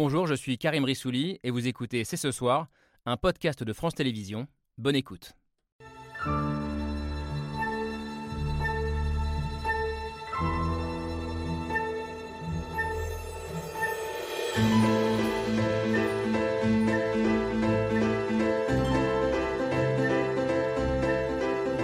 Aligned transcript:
Bonjour, 0.00 0.28
je 0.28 0.34
suis 0.34 0.58
Karim 0.58 0.84
Rissouli 0.84 1.40
et 1.42 1.50
vous 1.50 1.66
écoutez 1.66 2.04
C'est 2.04 2.16
ce 2.16 2.30
soir, 2.30 2.68
un 3.04 3.16
podcast 3.16 3.64
de 3.64 3.72
France 3.72 3.96
Télévisions. 3.96 4.46
Bonne 4.76 4.94
écoute. 4.94 5.32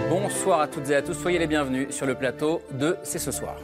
Bonsoir 0.09 0.61
à 0.61 0.67
toutes 0.69 0.89
et 0.89 0.95
à 0.95 1.01
tous, 1.01 1.15
soyez 1.15 1.37
les 1.37 1.47
bienvenus 1.47 1.89
sur 1.89 2.05
le 2.05 2.15
plateau 2.15 2.61
de 2.71 2.95
C'est 3.03 3.19
ce 3.19 3.31
soir. 3.31 3.57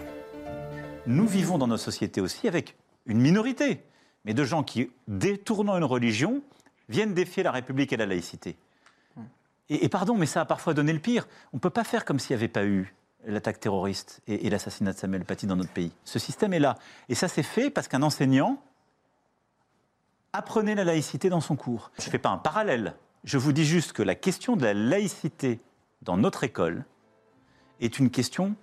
Nous 1.08 1.26
vivons 1.26 1.58
dans 1.58 1.68
nos 1.68 1.78
sociétés 1.78 2.20
aussi 2.20 2.50
avec 2.50 2.76
une 3.06 3.22
minorité, 3.22 3.80
mais 4.26 4.34
de 4.34 4.44
gens 4.44 4.64
qui, 4.64 4.92
détournant 5.08 5.78
une 5.78 5.84
religion, 5.84 6.42
viennent 6.90 7.14
défier 7.14 7.44
la 7.44 7.52
République 7.52 7.94
et 7.94 7.98
la 7.98 8.06
laïcité. 8.06 8.56
Et, 9.70 9.86
et 9.86 9.90
pardon, 9.90 10.16
mais 10.16 10.26
ça 10.26 10.42
a 10.42 10.46
parfois 10.46 10.74
donné 10.74 10.94
le 10.94 11.00
pire. 11.00 11.28
On 11.54 11.58
ne 11.58 11.62
peut 11.62 11.70
pas 11.70 11.84
faire 11.84 12.06
comme 12.06 12.20
s'il 12.20 12.36
n'y 12.36 12.40
avait 12.42 12.48
pas 12.50 12.66
eu 12.66 12.94
l'attaque 13.26 13.60
terroriste 13.60 14.22
et, 14.28 14.48
et 14.48 14.50
l'assassinat 14.50 14.94
de 14.94 14.98
Samuel 14.98 15.26
Paty 15.26 15.48
dans 15.48 15.56
notre 15.56 15.72
pays. 15.72 15.92
Ce 16.04 16.20
système 16.20 16.54
est 16.54 16.60
là. 16.60 16.78
Et 17.08 17.16
ça 17.16 17.28
s'est 17.28 17.44
fait 17.44 17.70
parce 17.70 17.88
qu'un 17.88 18.02
enseignant 18.02 18.62
apprenait 20.34 20.76
la 20.76 20.84
laïcité 20.84 21.30
dans 21.30 21.42
son 21.42 21.56
cours. 21.56 21.92
Je 22.00 22.06
ne 22.06 22.12
fais 22.12 22.18
pas 22.18 22.30
un 22.30 22.38
parallèle. 22.38 22.96
Je 23.24 23.38
vous 23.38 23.52
dis 23.52 23.66
juste 23.66 23.94
que 23.94 24.04
la 24.04 24.16
question 24.16 24.56
de 24.56 24.64
la 24.64 24.74
laïcité 24.74 25.60
dans 26.02 26.18
notre 26.18 26.44
école 26.44 26.86
est 27.80 28.00
une 28.00 28.10
question 28.10 28.56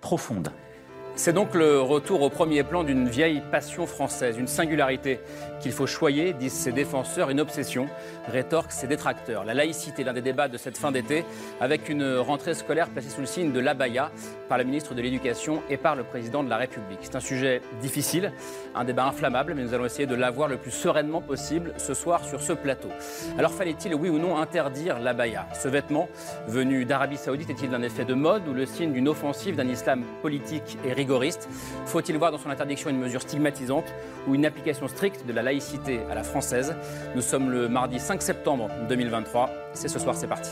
profonde. 0.00 0.52
C'est 1.18 1.32
donc 1.32 1.54
le 1.54 1.80
retour 1.80 2.20
au 2.20 2.28
premier 2.28 2.62
plan 2.62 2.84
d'une 2.84 3.08
vieille 3.08 3.42
passion 3.50 3.86
française, 3.86 4.36
une 4.36 4.46
singularité 4.46 5.18
qu'il 5.60 5.72
faut 5.72 5.86
choyer, 5.86 6.34
disent 6.34 6.52
ses 6.52 6.72
défenseurs, 6.72 7.30
une 7.30 7.40
obsession, 7.40 7.88
rétorquent 8.28 8.70
ses 8.70 8.86
détracteurs. 8.86 9.46
La 9.46 9.54
laïcité, 9.54 10.04
l'un 10.04 10.12
des 10.12 10.20
débats 10.20 10.48
de 10.48 10.58
cette 10.58 10.76
fin 10.76 10.92
d'été, 10.92 11.24
avec 11.58 11.88
une 11.88 12.18
rentrée 12.18 12.52
scolaire 12.52 12.90
placée 12.90 13.08
sous 13.08 13.22
le 13.22 13.26
signe 13.26 13.50
de 13.50 13.60
l'abaya 13.60 14.10
par 14.50 14.58
le 14.58 14.64
ministre 14.64 14.94
de 14.94 15.00
l'Éducation 15.00 15.62
et 15.70 15.78
par 15.78 15.96
le 15.96 16.04
président 16.04 16.44
de 16.44 16.50
la 16.50 16.58
République. 16.58 16.98
C'est 17.00 17.16
un 17.16 17.20
sujet 17.20 17.62
difficile, 17.80 18.30
un 18.74 18.84
débat 18.84 19.06
inflammable, 19.06 19.54
mais 19.54 19.62
nous 19.62 19.72
allons 19.72 19.86
essayer 19.86 20.06
de 20.06 20.14
l'avoir 20.14 20.48
le 20.48 20.58
plus 20.58 20.70
sereinement 20.70 21.22
possible 21.22 21.72
ce 21.78 21.94
soir 21.94 22.26
sur 22.26 22.42
ce 22.42 22.52
plateau. 22.52 22.90
Alors 23.38 23.52
fallait-il, 23.52 23.94
oui 23.94 24.10
ou 24.10 24.18
non, 24.18 24.36
interdire 24.36 25.00
l'abaya? 25.00 25.48
Ce 25.54 25.66
vêtement, 25.66 26.10
venu 26.46 26.84
d'Arabie 26.84 27.16
Saoudite, 27.16 27.48
est-il 27.48 27.74
un 27.74 27.82
effet 27.82 28.04
de 28.04 28.14
mode 28.14 28.46
ou 28.46 28.52
le 28.52 28.66
signe 28.66 28.92
d'une 28.92 29.08
offensive 29.08 29.56
d'un 29.56 29.66
islam 29.66 30.04
politique 30.20 30.76
et 30.84 30.92
Faut-il 31.86 32.16
voir 32.18 32.32
dans 32.32 32.38
son 32.38 32.50
interdiction 32.50 32.90
une 32.90 32.98
mesure 32.98 33.22
stigmatisante 33.22 33.86
ou 34.26 34.34
une 34.34 34.44
application 34.46 34.88
stricte 34.88 35.26
de 35.26 35.32
la 35.32 35.42
laïcité 35.42 36.00
à 36.10 36.14
la 36.14 36.22
française? 36.22 36.74
Nous 37.14 37.22
sommes 37.22 37.50
le 37.50 37.68
mardi 37.68 37.98
5 37.98 38.22
septembre 38.22 38.68
2023. 38.88 39.50
C'est 39.74 39.88
ce 39.88 39.98
soir, 39.98 40.14
c'est 40.14 40.26
parti. 40.26 40.50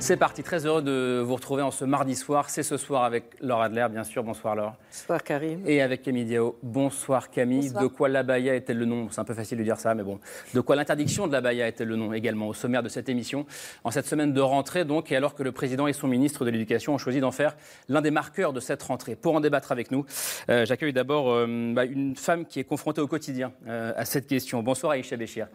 C'est 0.00 0.16
parti, 0.16 0.44
très 0.44 0.64
heureux 0.64 0.80
de 0.80 1.20
vous 1.26 1.34
retrouver 1.34 1.62
en 1.62 1.72
ce 1.72 1.84
mardi 1.84 2.14
soir. 2.14 2.48
C'est 2.48 2.62
ce 2.62 2.76
soir 2.76 3.02
avec 3.02 3.24
Laure 3.40 3.60
Adler, 3.62 3.86
bien 3.90 4.04
sûr. 4.04 4.22
Bonsoir 4.22 4.54
Laure. 4.54 4.74
Bonsoir 4.90 5.22
Karim. 5.22 5.60
Et 5.66 5.82
avec 5.82 6.02
Camille 6.02 6.24
Diao. 6.24 6.56
Bonsoir 6.62 7.30
Camille. 7.30 7.64
Bonsoir. 7.66 7.82
De 7.82 7.88
quoi 7.88 8.08
l'abaya 8.08 8.54
est-elle 8.54 8.78
le 8.78 8.84
nom? 8.84 9.08
C'est 9.10 9.20
un 9.20 9.24
peu 9.24 9.34
facile 9.34 9.58
de 9.58 9.64
dire 9.64 9.78
ça, 9.78 9.94
mais 9.94 10.04
bon. 10.04 10.20
De 10.54 10.60
quoi 10.60 10.76
l'interdiction 10.76 11.26
de 11.26 11.32
l'abaya 11.32 11.66
est-elle 11.66 11.88
le 11.88 11.96
nom 11.96 12.12
également 12.12 12.46
au 12.46 12.54
sommaire 12.54 12.82
de 12.82 12.88
cette 12.88 13.08
émission? 13.08 13.44
En 13.82 13.90
cette 13.90 14.06
semaine 14.06 14.32
de 14.32 14.40
rentrée, 14.40 14.84
donc, 14.84 15.10
et 15.10 15.16
alors 15.16 15.34
que 15.34 15.42
le 15.42 15.50
président 15.50 15.88
et 15.88 15.92
son 15.92 16.06
ministre 16.06 16.44
de 16.44 16.50
l'Éducation 16.50 16.94
ont 16.94 16.98
choisi 16.98 17.20
d'en 17.20 17.32
faire 17.32 17.56
l'un 17.88 18.00
des 18.00 18.12
marqueurs 18.12 18.52
de 18.52 18.60
cette 18.60 18.82
rentrée. 18.84 19.16
Pour 19.16 19.34
en 19.34 19.40
débattre 19.40 19.72
avec 19.72 19.90
nous, 19.90 20.06
euh, 20.48 20.64
j'accueille 20.64 20.92
d'abord 20.92 21.28
euh, 21.28 21.72
bah, 21.74 21.84
une 21.84 22.14
femme 22.14 22.46
qui 22.46 22.60
est 22.60 22.64
confrontée 22.64 23.00
au 23.00 23.08
quotidien 23.08 23.52
euh, 23.66 23.92
à 23.96 24.04
cette 24.04 24.28
question. 24.28 24.62
Bonsoir 24.62 24.92
Aïcha 24.92 25.16
Béchir. 25.16 25.48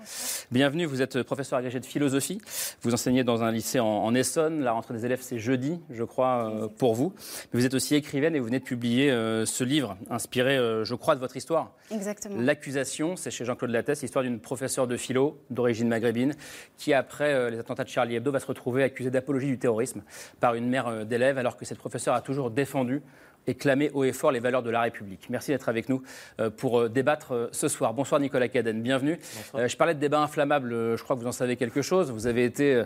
Bienvenue, 0.51 0.85
vous 0.85 1.01
êtes 1.01 1.23
professeur 1.23 1.57
agrégé 1.57 1.79
de 1.79 1.85
philosophie. 1.85 2.39
Vous 2.81 2.93
enseignez 2.93 3.23
dans 3.23 3.41
un 3.41 3.51
lycée 3.51 3.79
en, 3.79 3.87
en 3.87 4.13
La 4.37 4.71
rentrée 4.71 4.93
des 4.93 5.05
élèves, 5.05 5.21
c'est 5.21 5.37
jeudi, 5.37 5.79
je 5.89 6.03
crois, 6.03 6.49
euh, 6.49 6.67
pour 6.67 6.95
vous. 6.95 7.13
Mais 7.51 7.59
vous 7.59 7.65
êtes 7.65 7.73
aussi 7.73 7.95
écrivaine 7.95 8.35
et 8.35 8.39
vous 8.39 8.45
venez 8.45 8.59
de 8.59 8.63
publier 8.63 9.11
euh, 9.11 9.45
ce 9.45 9.63
livre 9.63 9.97
inspiré, 10.09 10.57
euh, 10.57 10.83
je 10.83 10.95
crois, 10.95 11.15
de 11.15 11.19
votre 11.19 11.37
histoire. 11.37 11.71
Exactement. 11.91 12.35
L'accusation, 12.39 13.15
c'est 13.15 13.31
chez 13.31 13.45
Jean-Claude 13.45 13.71
Lattès, 13.71 14.01
l'histoire 14.01 14.23
d'une 14.23 14.39
professeure 14.39 14.87
de 14.87 14.97
philo 14.97 15.37
d'origine 15.49 15.87
maghrébine 15.87 16.33
qui, 16.77 16.93
après 16.93 17.51
les 17.51 17.59
attentats 17.59 17.83
de 17.83 17.89
Charlie 17.89 18.15
Hebdo, 18.15 18.31
va 18.31 18.39
se 18.39 18.47
retrouver 18.47 18.83
accusée 18.83 19.11
d'apologie 19.11 19.47
du 19.47 19.59
terrorisme 19.59 20.03
par 20.39 20.55
une 20.55 20.69
mère 20.69 21.05
d'élèves, 21.05 21.37
alors 21.37 21.57
que 21.57 21.65
cette 21.65 21.77
professeure 21.77 22.15
a 22.15 22.21
toujours 22.21 22.49
défendu 22.49 23.01
et 23.47 23.55
clamé 23.55 23.91
haut 23.93 24.03
et 24.03 24.13
fort 24.13 24.31
les 24.31 24.39
valeurs 24.39 24.63
de 24.63 24.69
la 24.69 24.81
République. 24.81 25.27
Merci 25.29 25.51
d'être 25.51 25.69
avec 25.69 25.89
nous 25.89 26.01
euh, 26.39 26.49
pour 26.49 26.81
euh, 26.81 26.89
débattre 26.89 27.33
euh, 27.33 27.47
ce 27.51 27.67
soir. 27.67 27.93
Bonsoir 27.93 28.19
Nicolas 28.21 28.47
Cadenne, 28.47 28.81
bienvenue. 28.81 29.19
Je 29.53 29.75
parlais 29.75 29.93
de 29.93 29.99
débat 29.99 30.21
inflammable, 30.21 30.71
je 30.97 31.03
crois 31.03 31.15
que 31.15 31.21
vous 31.21 31.27
en 31.27 31.33
savez 31.33 31.55
quelque 31.55 31.81
chose. 31.81 32.11
Vous 32.11 32.27
avez 32.27 32.45
été 32.45 32.83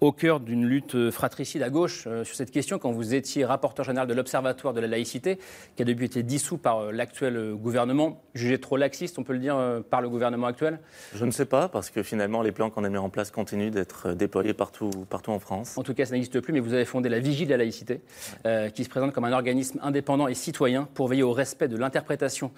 au 0.00 0.12
cœur 0.12 0.40
d'une 0.40 0.66
lutte 0.66 1.10
fratricide 1.10 1.62
à 1.62 1.70
gauche 1.70 2.02
sur 2.02 2.34
cette 2.34 2.50
question 2.50 2.78
quand 2.78 2.92
vous 2.92 3.14
étiez 3.14 3.44
rapporteur 3.44 3.84
général 3.84 4.08
de 4.08 4.14
l'Observatoire 4.14 4.74
de 4.74 4.80
la 4.80 4.86
laïcité, 4.86 5.38
qui 5.76 5.82
a 5.82 5.84
depuis 5.84 6.06
été 6.06 6.22
dissous 6.22 6.58
par 6.58 6.92
l'actuel 6.92 7.54
gouvernement, 7.54 8.22
jugé 8.34 8.58
trop 8.58 8.76
laxiste, 8.76 9.18
on 9.18 9.24
peut 9.24 9.32
le 9.32 9.38
dire, 9.38 9.82
par 9.90 10.00
le 10.00 10.08
gouvernement 10.08 10.46
actuel. 10.46 10.80
Je 11.14 11.24
ne 11.24 11.30
sais 11.30 11.46
pas, 11.46 11.68
parce 11.68 11.90
que 11.90 12.02
finalement, 12.02 12.42
les 12.42 12.52
plans 12.52 12.70
qu'on 12.70 12.84
a 12.84 12.88
mis 12.88 12.98
en 12.98 13.10
place 13.10 13.30
continuent 13.30 13.70
d'être 13.70 14.12
déployés 14.12 14.54
partout, 14.54 14.90
partout 15.08 15.30
en 15.30 15.38
France. 15.38 15.76
En 15.78 15.82
tout 15.82 15.94
cas, 15.94 16.04
ça 16.04 16.12
n'existe 16.12 16.40
plus, 16.40 16.52
mais 16.52 16.60
vous 16.60 16.74
avez 16.74 16.84
fondé 16.84 17.08
la 17.08 17.20
Vigie 17.20 17.46
de 17.46 17.50
la 17.50 17.56
laïcité, 17.56 18.00
euh, 18.46 18.68
qui 18.70 18.84
se 18.84 18.88
présente 18.88 19.12
comme 19.12 19.24
un 19.24 19.32
organisme 19.32 19.78
indépendant 19.82 19.91
et 20.28 20.34
citoyen 20.34 20.88
pour 20.94 21.08
veiller 21.08 21.22
au 21.22 21.32
respect 21.32 21.68
de 21.68 21.76
l'interprétation 21.76 22.52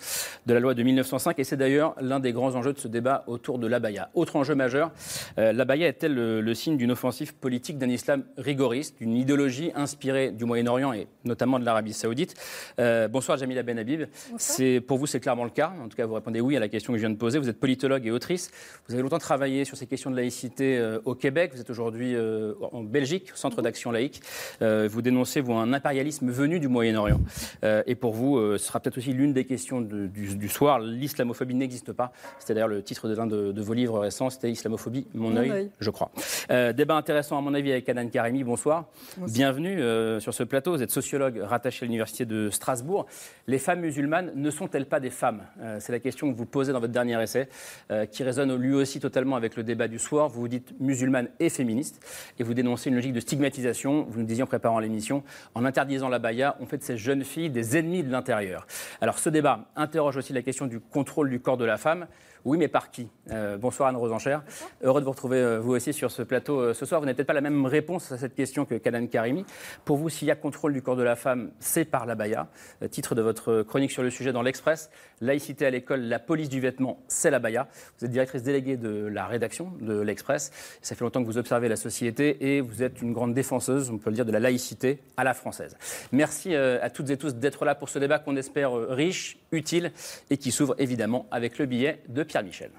de 0.47 0.55
la 0.55 0.61
loi 0.61 0.75
de 0.75 0.83
1905. 0.83 1.39
Et 1.39 1.45
c'est 1.45 1.57
d'ailleurs 1.57 1.95
l'un 2.01 2.21
des 2.21 2.33
grands 2.33 2.55
enjeux 2.55 2.73
de 2.73 2.79
ce 2.79 2.89
débat 2.89 3.25
autour 3.27 3.59
de 3.59 3.67
l'abaya. 3.67 4.11
Autre 4.15 4.37
enjeu 4.37 4.55
majeur, 4.55 4.91
euh, 5.39 5.53
l'abaya 5.53 5.89
est-elle 5.89 6.15
le, 6.15 6.41
le 6.41 6.55
signe 6.55 6.77
d'une 6.77 6.93
offensive 6.93 7.35
politique 7.35 7.79
d'un 7.79 7.89
islam 7.89 8.25
rigoriste, 8.37 8.99
d'une 8.99 9.17
idéologie 9.17 9.73
inspirée 9.75 10.31
du 10.31 10.45
Moyen-Orient 10.45 10.93
et 10.93 11.07
notamment 11.25 11.59
de 11.59 11.65
l'Arabie 11.65 11.93
saoudite? 11.93 12.35
Euh, 12.79 13.09
Bonsoir 13.09 13.39
Jamila 13.39 13.63
Ben 13.63 13.79
Habib. 13.79 14.05
C'est 14.39 14.81
Pour 14.81 14.99
vous, 14.99 15.07
c'est 15.07 15.21
clairement 15.21 15.45
le 15.45 15.51
cas. 15.51 15.73
En 15.83 15.89
tout 15.89 15.97
cas, 15.97 16.07
vous 16.07 16.15
répondez 16.15 16.41
oui 16.41 16.57
à 16.57 16.61
la 16.61 16.69
question 16.69 16.93
que 16.93 16.99
je 16.99 17.03
viens 17.03 17.11
de 17.11 17.17
poser. 17.19 17.39
Vous 17.39 17.49
êtes 17.49 17.61
politologue 17.61 18.07
et 18.07 18.11
autrice. 18.11 18.51
Vous 18.89 18.95
avez 18.95 19.03
longtemps 19.03 19.19
travaillé 19.19 19.65
sur 19.65 19.77
ces 19.77 19.87
questions 19.87 20.11
de 20.11 20.17
laïcité 20.17 20.79
euh, 20.79 20.99
au 21.05 21.15
Québec. 21.15 21.53
Vous 21.55 21.61
êtes 21.61 21.71
aujourd'hui 21.71 22.15
euh, 22.15 22.55
en 22.73 22.83
Belgique, 22.83 23.31
Centre 23.35 23.63
d'action 23.63 23.91
laïque. 23.91 24.23
Vous 24.61 25.03
dénoncez, 25.03 25.41
vous, 25.41 25.55
un 25.55 25.73
impérialisme 25.73 26.31
venu 26.31 26.59
du 26.61 26.69
Moyen-Orient. 26.69 27.21
Euh, 27.65 27.83
et 27.87 27.95
pour 27.95 28.13
vous, 28.13 28.37
euh, 28.39 28.59
ce 28.59 28.67
sera 28.67 28.81
peut-être 28.81 28.99
aussi 28.99 29.13
l'une 29.13 29.33
des 29.33 29.45
questions 29.45 29.81
de- 29.81 30.07
du, 30.07 30.37
du 30.37 30.49
soir. 30.49 30.79
L'islamophobie 30.79 31.55
n'existe 31.55 31.93
pas. 31.93 32.13
C'était 32.39 32.55
d'ailleurs 32.55 32.69
le 32.69 32.83
titre 32.83 33.09
de 33.09 33.15
l'un 33.15 33.27
de, 33.27 33.53
de 33.53 33.63
vos 33.63 33.75
livres 33.75 33.99
récents. 33.99 34.31
C'était 34.31 34.51
Islamophobie, 34.51 35.07
mon, 35.15 35.37
œil, 35.37 35.71
je 35.81 35.91
crois. 35.91 36.11
Euh, 36.51 36.73
débat 36.73 36.97
intéressant, 36.97 37.39
à 37.39 37.41
mon 37.41 37.55
avis, 37.55 37.73
avec 37.73 37.89
Anan 37.89 38.09
Karimi. 38.09 38.45
Bonsoir. 38.45 38.87
Bienvenue 39.19 39.81
euh, 39.81 40.21
sur 40.21 40.35
ce 40.35 40.43
plateau. 40.43 40.73
Vous 40.73 40.83
êtes 40.83 40.91
sociologue 40.91 41.39
rattaché 41.43 41.85
à 41.85 41.87
l'Université 41.87 42.25
de 42.25 42.51
Strasbourg. 42.51 43.07
Les 43.47 43.59
femmes 43.59 43.81
musulmanes 43.81 44.33
ne 44.35 44.51
sont-elles 44.51 44.87
pas 44.87 45.01
des 45.01 45.11
femmes? 45.11 45.43
Euh, 45.61 45.79
C'est 45.81 45.93
la 45.93 45.99
question 46.01 46.31
que 46.33 46.37
vous 46.37 46.47
posez 46.47 46.73
dans 46.73 46.81
votre 46.81 46.93
dernier 46.93 47.21
essai, 47.23 47.49
euh, 47.91 48.07
qui 48.07 48.23
résonne 48.23 48.55
lui 48.57 48.75
aussi 48.75 49.01
totalement 49.01 49.37
avec 49.37 49.57
le 49.57 49.63
débat 49.63 49.89
du 49.89 49.99
soir. 49.99 50.29
Vous 50.29 50.41
vous 50.41 50.49
dites 50.49 50.75
musulmane 50.81 51.29
et 51.41 51.49
féministe, 51.49 52.01
et 52.39 52.43
vous 52.43 52.55
dénoncez 52.55 52.91
une 52.91 52.97
logique 52.97 53.13
de 53.13 53.21
stigmatisation. 53.21 54.07
Vous 54.09 54.21
nous 54.21 54.27
disiez 54.27 54.43
en 54.43 54.47
préparant 54.47 54.79
l'émission, 54.79 55.23
en 55.55 55.65
interdisant 55.65 56.09
la 56.09 56.19
baya, 56.19 56.57
on 56.61 56.67
fait 56.67 56.79
de 56.79 56.83
ces 56.83 56.97
jeunes 56.97 57.14
des 57.15 57.77
ennemis 57.77 58.03
de 58.03 58.11
l'intérieur. 58.11 58.67
Alors 59.01 59.19
ce 59.19 59.29
débat 59.29 59.67
interroge 59.77 60.17
aussi 60.17 60.33
la 60.33 60.43
question 60.43 60.67
du 60.67 60.81
contrôle 60.81 61.31
du 61.31 61.41
corps 61.41 61.57
de 61.57 61.65
la 61.65 61.77
femme. 61.77 62.07
Oui, 62.45 62.59
mais 62.59 62.69
par 62.69 62.91
qui? 62.91 63.09
Euh, 63.31 63.57
Bonsoir 63.57 63.89
Anne 63.89 63.97
Rosencher. 63.97 64.37
Heureux 64.83 65.01
de 65.01 65.07
vous 65.07 65.13
retrouver 65.13 65.39
euh, 65.39 65.61
vous 65.61 65.73
aussi 65.73 65.95
sur 65.95 66.11
ce 66.11 66.21
plateau 66.21 66.61
euh, 66.61 66.75
ce 66.75 66.85
soir. 66.85 67.01
Vous 67.01 67.07
n'avez 67.07 67.17
peut-être 67.17 67.29
pas 67.29 67.33
la 67.33 67.41
même 67.41 67.65
réponse 67.65 68.13
à 68.13 68.19
cette 68.19 68.35
question 68.35 68.67
que 68.67 68.75
Kanan 68.75 69.07
Karimi. 69.07 69.47
Pour 69.87 69.97
vous, 69.97 70.11
s'il 70.11 70.29
y 70.29 70.31
a 70.31 70.37
contrôle 70.37 70.75
du 70.75 70.83
corps 70.83 70.97
de 70.97 71.03
la 71.03 71.17
femme, 71.17 71.53
c'est 71.59 71.87
par 71.87 72.05
la 72.05 72.15
baya. 72.15 72.49
Titre 72.91 73.15
de 73.15 73.23
votre 73.23 73.63
chronique 73.63 73.93
sur 73.93 74.03
le 74.03 74.11
sujet 74.11 74.31
dans 74.31 74.43
l'Express. 74.43 74.91
Laïcité 75.23 75.65
à 75.65 75.71
l'école, 75.71 76.03
la 76.03 76.19
police 76.19 76.51
du 76.51 76.61
vêtement, 76.61 76.99
c'est 77.09 77.31
la 77.31 77.39
baya. 77.39 77.67
Vous 77.99 78.05
êtes 78.05 78.11
directrice 78.11 78.43
déléguée 78.43 78.77
de 78.77 79.07
la 79.07 79.25
rédaction 79.25 79.73
de 79.81 79.99
l'Express. 80.01 80.53
Ça 80.83 80.95
fait 80.95 81.03
longtemps 81.03 81.23
que 81.23 81.27
vous 81.27 81.39
observez 81.39 81.69
la 81.69 81.77
société 81.77 82.57
et 82.57 82.61
vous 82.61 82.83
êtes 82.83 83.01
une 83.01 83.15
grande 83.15 83.33
défenseuse, 83.33 83.89
on 83.89 83.97
peut 83.97 84.11
le 84.11 84.17
dire, 84.17 84.27
de 84.27 84.33
la 84.33 84.41
laïcité 84.41 84.99
à 85.17 85.25
la 85.25 85.33
française. 85.33 85.79
Merci 86.13 86.55
à 86.55 86.91
toutes 86.91 87.09
et 87.09 87.17
tous 87.17 87.37
d'être 87.37 87.65
là 87.65 87.75
pour 87.75 87.89
ce 87.89 87.99
débat 87.99 88.19
qu'on 88.19 88.37
espère 88.37 88.75
riche, 88.75 89.39
utile 89.51 89.93
et 90.29 90.37
qui 90.37 90.53
s'ouvre 90.53 90.75
évidemment 90.79 91.27
avec 91.31 91.59
le 91.59 91.65
billet 91.65 92.03
de 92.09 92.23
Pierre 92.23 92.34
Michel. 92.43 92.71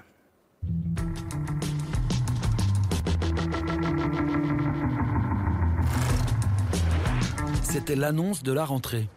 C'était 7.62 7.96
l'annonce 7.96 8.42
de 8.42 8.52
la 8.52 8.64
rentrée. 8.64 9.08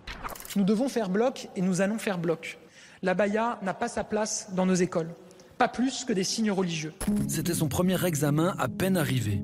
Nous 0.56 0.64
devons 0.64 0.90
faire 0.90 1.10
bloc 1.10 1.48
et 1.56 1.62
nous 1.62 1.82
allons 1.82 1.98
faire 1.98 2.18
bloc. 2.18 2.58
La 3.02 3.14
baya 3.14 3.60
n'a 3.62 3.74
pas 3.74 3.88
sa 3.88 4.04
place 4.04 4.50
dans 4.54 4.66
nos 4.66 4.74
écoles, 4.74 5.10
pas 5.58 5.70
plus 5.70 6.04
que 6.04 6.12
des 6.12 6.24
signes 6.24 6.52
religieux. 6.52 6.94
C'était 7.28 7.54
son 7.54 7.70
premier 7.70 8.04
examen 8.06 8.56
à 8.60 8.68
peine 8.68 8.98
arrivé. 8.98 9.42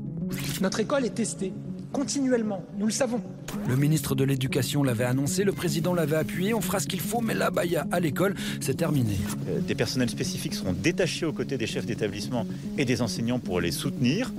Notre 0.60 0.82
école 0.82 1.06
est 1.06 1.16
testée, 1.16 1.54
continuellement, 1.96 2.62
nous 2.78 2.88
le 2.88 2.92
savons. 2.92 3.22
Le 3.70 3.78
ministre 3.78 4.16
de 4.16 4.26
l'Éducation 4.26 4.84
l'avait 4.84 5.06
annoncé, 5.06 5.46
le 5.46 5.54
président 5.54 5.94
l'avait 5.94 6.18
appuyé, 6.18 6.54
on 6.54 6.60
fera 6.60 6.82
ce 6.82 6.88
qu'il 6.88 7.00
faut, 7.00 7.22
mais 7.22 7.34
la 7.34 7.52
baya 7.52 7.88
à 7.90 8.02
l'école, 8.02 8.36
c'est 8.60 8.76
terminé. 8.76 9.16
Euh, 9.48 9.62
des 9.62 9.76
personnels 9.76 10.10
spécifiques 10.10 10.56
seront 10.56 10.74
détachés 10.74 11.26
aux 11.26 11.32
côtés 11.32 11.58
des 11.58 11.68
chefs 11.68 11.86
d'établissement 11.86 12.46
et 12.78 12.84
des 12.84 13.02
enseignants 13.02 13.40
pour 13.40 13.62
les 13.62 13.72
soutenir 13.72 14.34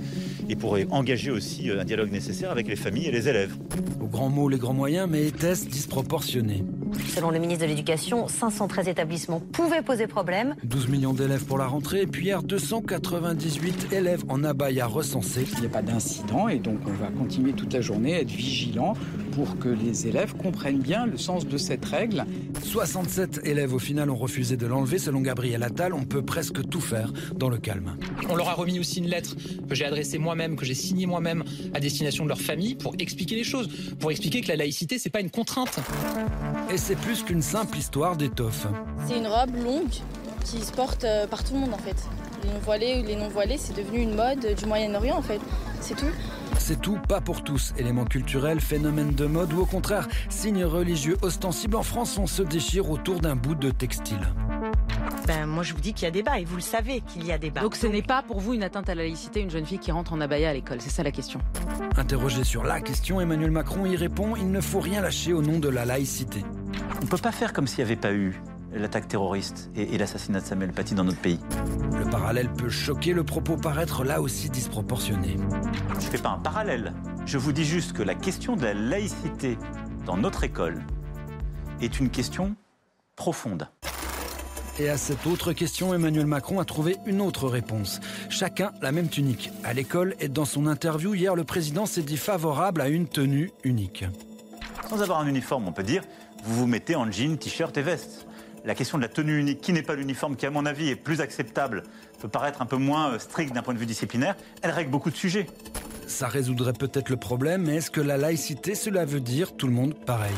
et 0.49 0.55
pour 0.55 0.77
engager 0.91 1.31
aussi 1.31 1.71
euh, 1.71 1.81
un 1.81 1.85
dialogue 1.85 2.11
nécessaire 2.11 2.51
avec 2.51 2.67
les 2.67 2.75
familles 2.75 3.07
et 3.07 3.11
les 3.11 3.27
élèves. 3.27 3.55
Aux 3.99 4.07
grands 4.07 4.29
mots, 4.29 4.49
les 4.49 4.59
grands 4.59 4.75
moyens, 4.75 5.09
mais 5.09 5.25
était-ce 5.25 5.65
disproportionné 5.65 6.63
Selon 7.07 7.31
le 7.31 7.39
ministre 7.39 7.63
de 7.63 7.69
l'Éducation, 7.69 8.27
513 8.27 8.87
établissements 8.87 9.39
pouvaient 9.39 9.81
poser 9.81 10.07
problème. 10.07 10.55
12 10.63 10.89
millions 10.89 11.13
d'élèves 11.13 11.45
pour 11.45 11.57
la 11.57 11.67
rentrée, 11.67 12.01
et 12.01 12.07
puis 12.07 12.25
hier 12.25 12.43
298 12.43 13.93
élèves 13.93 14.23
en 14.29 14.43
abaya 14.43 14.85
recensés. 14.85 15.45
Il 15.53 15.61
n'y 15.61 15.65
a 15.65 15.69
pas 15.69 15.81
d'incident 15.81 16.47
et 16.47 16.59
donc 16.59 16.79
on 16.85 16.93
va 16.93 17.07
continuer 17.09 17.53
toute 17.53 17.73
la 17.73 17.81
journée 17.81 18.15
à 18.15 18.21
être 18.21 18.31
vigilant 18.31 18.93
pour 19.37 19.59
que 19.59 19.69
les 19.69 20.07
élèves 20.07 20.35
comprennent 20.35 20.79
bien 20.79 21.05
le 21.05 21.15
sens 21.15 21.45
de 21.45 21.59
cette 21.59 21.85
règle. 21.85 22.25
67 22.63 23.41
élèves 23.43 23.71
au 23.71 23.77
final 23.77 24.09
ont 24.09 24.15
refusé 24.15 24.57
de 24.57 24.65
l'enlever. 24.65 24.97
Selon 24.97 25.21
Gabriel 25.21 25.61
Attal, 25.61 25.93
on 25.93 26.05
peut 26.05 26.23
presque 26.23 26.67
tout 26.67 26.81
faire 26.81 27.13
dans 27.35 27.47
le 27.47 27.59
calme. 27.59 27.97
On 28.31 28.35
leur 28.35 28.49
a 28.49 28.55
remis 28.55 28.79
aussi 28.79 28.97
une 28.97 29.05
lettre 29.05 29.35
que 29.69 29.75
j'ai 29.75 29.85
adressée 29.85 30.17
moi-même, 30.17 30.55
que 30.55 30.65
j'ai 30.65 30.73
signée 30.73 31.05
moi-même 31.05 31.43
à 31.75 31.79
destination 31.79 32.23
de 32.23 32.29
leur 32.29 32.41
famille 32.41 32.73
pour 32.73 32.95
expliquer 32.97 33.35
les 33.35 33.43
choses, 33.43 33.69
pour 33.99 34.09
expliquer 34.09 34.41
que 34.41 34.47
la 34.47 34.55
laïcité, 34.55 34.97
c'est 34.97 35.11
pas 35.11 35.21
une 35.21 35.29
contrainte. 35.29 35.77
Et 36.73 36.77
c'est 36.77 36.97
plus 36.97 37.21
qu'une 37.21 37.43
simple 37.43 37.77
histoire 37.77 38.17
d'étoffe. 38.17 38.65
C'est 39.07 39.19
une 39.19 39.27
robe 39.27 39.55
longue 39.63 39.93
qui 40.45 40.63
se 40.63 40.71
porte 40.71 41.03
euh, 41.03 41.27
par 41.27 41.43
tout 41.43 41.53
le 41.53 41.59
monde 41.59 41.75
en 41.75 41.77
fait. 41.77 41.95
Les 42.43 42.49
non-voilés 42.49 43.01
ou 43.01 43.07
les 43.07 43.15
non-voilés, 43.15 43.57
c'est 43.57 43.75
devenu 43.75 43.99
une 43.99 44.15
mode 44.15 44.55
du 44.55 44.65
Moyen-Orient 44.65 45.17
en 45.17 45.21
fait. 45.21 45.41
C'est 45.81 45.95
tout. 45.95 46.11
C'est 46.59 46.81
tout, 46.81 46.99
pas 47.07 47.21
pour 47.21 47.43
tous. 47.43 47.73
Éléments 47.77 48.05
culturels, 48.05 48.59
phénomènes 48.59 49.13
de 49.13 49.25
mode 49.25 49.53
ou 49.53 49.61
au 49.61 49.65
contraire, 49.65 50.07
signes 50.29 50.65
religieux 50.65 51.17
ostensibles 51.21 51.75
en 51.75 51.83
France, 51.83 52.17
on 52.17 52.27
se 52.27 52.41
déchire 52.41 52.89
autour 52.89 53.19
d'un 53.19 53.35
bout 53.35 53.55
de 53.55 53.71
textile. 53.71 54.19
Ben, 55.27 55.45
moi, 55.45 55.63
je 55.63 55.73
vous 55.73 55.81
dis 55.81 55.93
qu'il 55.93 56.05
y 56.05 56.07
a 56.07 56.11
débat 56.11 56.39
et 56.39 56.45
vous 56.45 56.55
le 56.55 56.61
savez 56.61 57.01
qu'il 57.01 57.25
y 57.25 57.31
a 57.31 57.37
débat. 57.37 57.61
Donc, 57.61 57.75
ce 57.75 57.87
n'est 57.87 58.01
pas 58.01 58.21
pour 58.21 58.39
vous 58.39 58.53
une 58.53 58.63
atteinte 58.63 58.89
à 58.89 58.95
la 58.95 59.03
laïcité, 59.03 59.41
une 59.41 59.49
jeune 59.49 59.65
fille 59.65 59.79
qui 59.79 59.91
rentre 59.91 60.13
en 60.13 60.21
abaya 60.21 60.49
à 60.49 60.53
l'école. 60.53 60.79
C'est 60.79 60.89
ça 60.89 61.03
la 61.03 61.11
question. 61.11 61.39
Interrogé 61.97 62.43
sur 62.43 62.63
la 62.63 62.81
question, 62.81 63.19
Emmanuel 63.19 63.51
Macron 63.51 63.85
y 63.85 63.95
répond 63.95 64.35
il 64.35 64.51
ne 64.51 64.61
faut 64.61 64.79
rien 64.79 65.01
lâcher 65.01 65.33
au 65.33 65.41
nom 65.41 65.59
de 65.59 65.69
la 65.69 65.85
laïcité. 65.85 66.43
On 66.99 67.05
ne 67.05 67.09
peut 67.09 67.17
pas 67.17 67.31
faire 67.31 67.53
comme 67.53 67.67
s'il 67.67 67.83
n'y 67.83 67.91
avait 67.91 67.99
pas 67.99 68.13
eu 68.13 68.41
l'attaque 68.77 69.07
terroriste 69.07 69.69
et, 69.75 69.97
l'assassinat 69.97 70.41
de 70.41 70.45
Samuel 70.45 70.71
Paty 70.71 70.95
dans 70.95 71.03
notre 71.03 71.19
pays. 71.19 71.39
Le 71.97 72.09
parallèle 72.09 72.51
peut 72.51 72.69
choquer, 72.69 73.13
le 73.13 73.23
propos 73.23 73.57
paraître 73.57 74.03
là 74.03 74.21
aussi 74.21 74.49
disproportionné. 74.49 75.37
Je 75.99 76.05
ne 76.05 76.11
fais 76.11 76.17
pas 76.17 76.29
un 76.29 76.39
parallèle. 76.39 76.93
Je 77.25 77.37
vous 77.37 77.51
dis 77.51 77.65
juste 77.65 77.93
que 77.93 78.03
la 78.03 78.15
question 78.15 78.55
de 78.55 78.63
la 78.63 78.73
laïcité 78.73 79.57
dans 80.05 80.17
notre 80.17 80.43
école 80.43 80.83
est 81.81 81.99
une 81.99 82.09
question 82.09 82.55
profonde. 83.15 83.67
Et 84.79 84.89
à 84.89 84.97
cette 84.97 85.25
autre 85.25 85.53
question, 85.53 85.93
Emmanuel 85.95 86.27
Macron 86.27 86.59
a 86.59 86.65
trouvé 86.65 86.97
une 87.07 87.19
autre 87.19 87.47
réponse. 87.47 87.99
Chacun 88.29 88.71
la 88.81 88.91
même 88.91 89.09
tunique. 89.09 89.51
À 89.63 89.73
l'école 89.73 90.15
et 90.19 90.29
dans 90.29 90.45
son 90.45 90.67
interview 90.67 91.15
hier, 91.15 91.35
le 91.35 91.43
président 91.43 91.87
s'est 91.87 92.03
dit 92.03 92.17
favorable 92.17 92.81
à 92.81 92.87
une 92.87 93.07
tenue 93.07 93.49
unique. 93.63 94.05
Sans 94.87 95.01
avoir 95.01 95.19
un 95.19 95.27
uniforme, 95.27 95.67
on 95.67 95.71
peut 95.71 95.83
dire, 95.83 96.03
vous 96.43 96.53
vous 96.53 96.67
mettez 96.67 96.95
en 96.95 97.11
jean, 97.11 97.37
t-shirt 97.37 97.75
et 97.75 97.81
veste 97.81 98.26
la 98.67 98.75
question 98.75 98.97
de 98.97 99.03
la 99.03 99.07
tenue 99.07 99.39
unique, 99.39 99.61
qui 99.61 99.71
n'est 99.71 99.81
pas 99.81 99.95
l'uniforme, 99.95 100.35
qui 100.35 100.45
à 100.45 100.51
mon 100.51 100.65
avis 100.65 100.89
est 100.89 100.97
plus 100.97 101.21
acceptable, 101.21 101.83
peut 102.19 102.27
paraître 102.27 102.61
un 102.61 102.65
peu 102.65 102.75
moins 102.75 103.13
euh, 103.13 103.19
strict 103.19 103.53
d'un 103.53 103.61
point 103.61 103.73
de 103.73 103.79
vue 103.79 103.85
disciplinaire, 103.85 104.35
elle 104.61 104.71
règle 104.71 104.91
beaucoup 104.91 105.09
de 105.09 105.15
sujets. 105.15 105.47
Ça 106.05 106.27
résoudrait 106.27 106.73
peut-être 106.73 107.09
le 107.09 107.15
problème, 107.15 107.63
mais 107.63 107.77
est-ce 107.77 107.89
que 107.89 108.01
la 108.01 108.17
laïcité, 108.17 108.75
cela 108.75 109.05
veut 109.05 109.21
dire 109.21 109.55
tout 109.55 109.67
le 109.67 109.73
monde 109.73 109.95
pareil? 109.95 110.35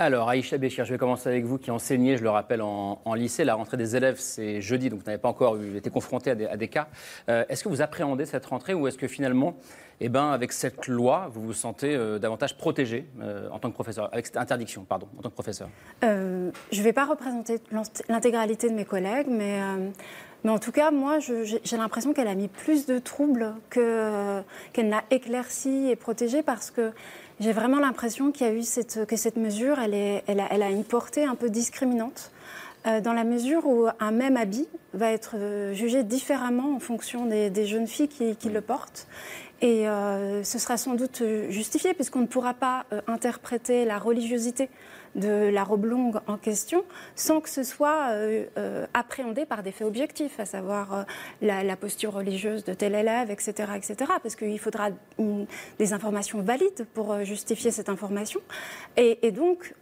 Alors, 0.00 0.28
Aïcha 0.28 0.58
Béchir, 0.58 0.84
je 0.84 0.92
vais 0.92 0.98
commencer 0.98 1.28
avec 1.28 1.44
vous 1.44 1.58
qui 1.58 1.72
enseignez, 1.72 2.16
je 2.16 2.22
le 2.22 2.30
rappelle, 2.30 2.62
en, 2.62 3.14
lycée. 3.14 3.42
La 3.42 3.56
rentrée 3.56 3.76
des 3.76 3.96
élèves, 3.96 4.20
c'est 4.20 4.60
jeudi, 4.60 4.90
donc 4.90 5.00
vous 5.00 5.06
n'avez 5.06 5.18
pas 5.18 5.28
encore 5.28 5.58
été 5.60 5.90
confronté 5.90 6.30
à 6.30 6.56
des, 6.56 6.68
cas. 6.68 6.86
Euh, 7.28 7.44
est-ce 7.48 7.64
que 7.64 7.68
vous 7.68 7.82
appréhendez 7.82 8.24
cette 8.24 8.46
rentrée 8.46 8.74
ou 8.74 8.86
est-ce 8.86 8.96
que 8.96 9.08
finalement, 9.08 9.56
eh 10.00 10.08
ben, 10.08 10.30
avec 10.30 10.52
cette 10.52 10.86
loi, 10.86 11.28
vous 11.32 11.42
vous 11.42 11.52
sentez 11.52 11.96
euh, 11.96 12.20
davantage 12.20 12.56
protégé 12.56 13.06
euh, 13.20 13.48
en 13.50 13.58
tant 13.58 13.70
que 13.70 13.74
professeur, 13.74 14.08
avec 14.12 14.26
cette 14.26 14.36
interdiction, 14.36 14.84
pardon, 14.84 15.08
en 15.18 15.22
tant 15.22 15.30
que 15.30 15.34
professeur? 15.34 15.68
Je 16.02 16.06
ne 16.06 16.82
vais 16.82 16.92
pas 16.92 17.04
représenter 17.04 17.60
l'intégralité 18.08 18.70
de 18.70 18.74
mes 18.74 18.84
collègues, 18.84 19.26
mais... 19.28 19.60
Mais 20.44 20.50
en 20.50 20.60
tout 20.60 20.70
cas, 20.70 20.92
moi, 20.92 21.18
j'ai 21.18 21.76
l'impression 21.76 22.12
qu'elle 22.12 22.28
a 22.28 22.36
mis 22.36 22.46
plus 22.46 22.86
de 22.86 23.00
troubles 23.00 23.54
qu'elle 23.70 24.88
n'a 24.88 25.02
éclairci 25.10 25.90
et 25.90 25.96
protégé 25.96 26.44
parce 26.44 26.70
que 26.70 26.92
j'ai 27.40 27.52
vraiment 27.52 27.78
l'impression 27.78 28.32
qu'il 28.32 28.46
y 28.46 28.50
a 28.50 28.52
eu 28.52 28.62
cette, 28.62 29.06
que 29.06 29.16
cette 29.16 29.36
mesure, 29.36 29.78
elle, 29.78 29.94
est, 29.94 30.24
elle, 30.26 30.40
a, 30.40 30.48
elle, 30.50 30.62
a, 30.62 30.70
une 30.70 30.84
portée 30.84 31.24
un 31.24 31.34
peu 31.34 31.50
discriminante, 31.50 32.32
euh, 32.86 33.00
dans 33.00 33.12
la 33.12 33.24
mesure 33.24 33.66
où 33.66 33.86
un 34.00 34.10
même 34.10 34.36
habit 34.36 34.68
va 34.94 35.12
être 35.12 35.32
euh, 35.34 35.72
jugé 35.72 36.04
différemment 36.04 36.74
en 36.74 36.80
fonction 36.80 37.26
des, 37.26 37.50
des 37.50 37.66
jeunes 37.66 37.86
filles 37.86 38.08
qui, 38.08 38.36
qui, 38.36 38.48
le 38.48 38.60
portent. 38.60 39.06
Et 39.60 39.88
euh, 39.88 40.44
ce 40.44 40.58
sera 40.58 40.76
sans 40.76 40.94
doute 40.94 41.22
justifié, 41.48 41.94
puisqu'on 41.94 42.20
ne 42.20 42.26
pourra 42.26 42.54
pas 42.54 42.86
interpréter 43.08 43.84
la 43.84 43.98
religiosité 43.98 44.68
de 45.18 45.50
la 45.50 45.64
robe 45.64 45.84
longue 45.84 46.20
en 46.26 46.36
question 46.36 46.84
sans 47.14 47.40
que 47.40 47.48
ce 47.48 47.62
soit 47.62 48.10
euh, 48.10 48.44
euh, 48.56 48.86
appréhendé 48.94 49.44
par 49.46 49.62
des 49.62 49.72
faits 49.72 49.86
objectifs, 49.86 50.38
à 50.40 50.46
savoir 50.46 50.94
euh, 50.94 51.02
la, 51.42 51.76
posture 51.76 52.14
religieuse 52.14 52.64
de 52.64 52.74
tel 52.74 52.94
élève, 52.94 53.30
etc. 53.30 53.72
etc. 53.76 54.12
parce 54.22 54.36
qu'il 54.36 54.58
faudra 54.58 54.88
des 55.78 55.92
informations 55.92 56.42
valides 56.42 56.86
pour 56.94 57.24
justifier 57.24 57.70
cette 57.70 57.88
information. 57.88 58.40
Et, 58.96 59.30
donc, 59.30 59.74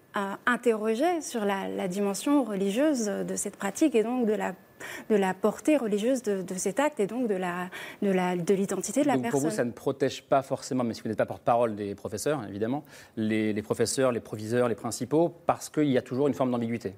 interroger 0.45 1.23
sur 1.23 1.45
la, 1.45 1.69
la, 1.69 1.89
dimension 1.89 2.45
religieuse 2.45 3.07
de 3.07 3.37
cette 3.37 3.57
pratique 3.57 3.95
et 3.95 4.03
donc 4.03 4.27
de 4.27 4.33
la 4.33 4.53
de 5.11 5.17
la 5.17 5.35
portée 5.35 5.77
religieuse 5.77 6.23
de, 6.23 6.45
cet 6.57 6.81
acte 6.81 7.01
et 7.01 7.07
donc 7.07 7.29
de 7.29 7.35
l'identité 8.55 9.01
de, 9.01 9.05
de, 9.05 9.09
la 9.09 9.19
personne. 9.19 9.31
Pour 9.31 9.41
vous, 9.41 9.51
ça 9.51 9.65
ne 9.65 9.73
protège 9.73 10.23
pas 10.23 10.43
forcément, 10.43 10.85
mais 10.85 10.95
si 10.95 11.03
vous 11.03 11.09
n'êtes 11.09 11.19
pas 11.19 11.27
porte-parole 11.27 11.77
des 11.77 11.95
professeurs, 11.95 12.45
évidemment, 12.49 12.85
les, 13.17 13.61
professeurs, 13.63 14.13
les 14.13 14.21
proviseurs, 14.21 14.69
les 14.69 14.75
principaux, 14.75 15.35
parce 15.47 15.69
qu'il 15.69 15.91
y 15.91 15.99
a 15.99 16.03
toujours 16.03 16.29
une 16.29 16.35
forme 16.35 16.51
d'ambiguïté. 16.51 16.95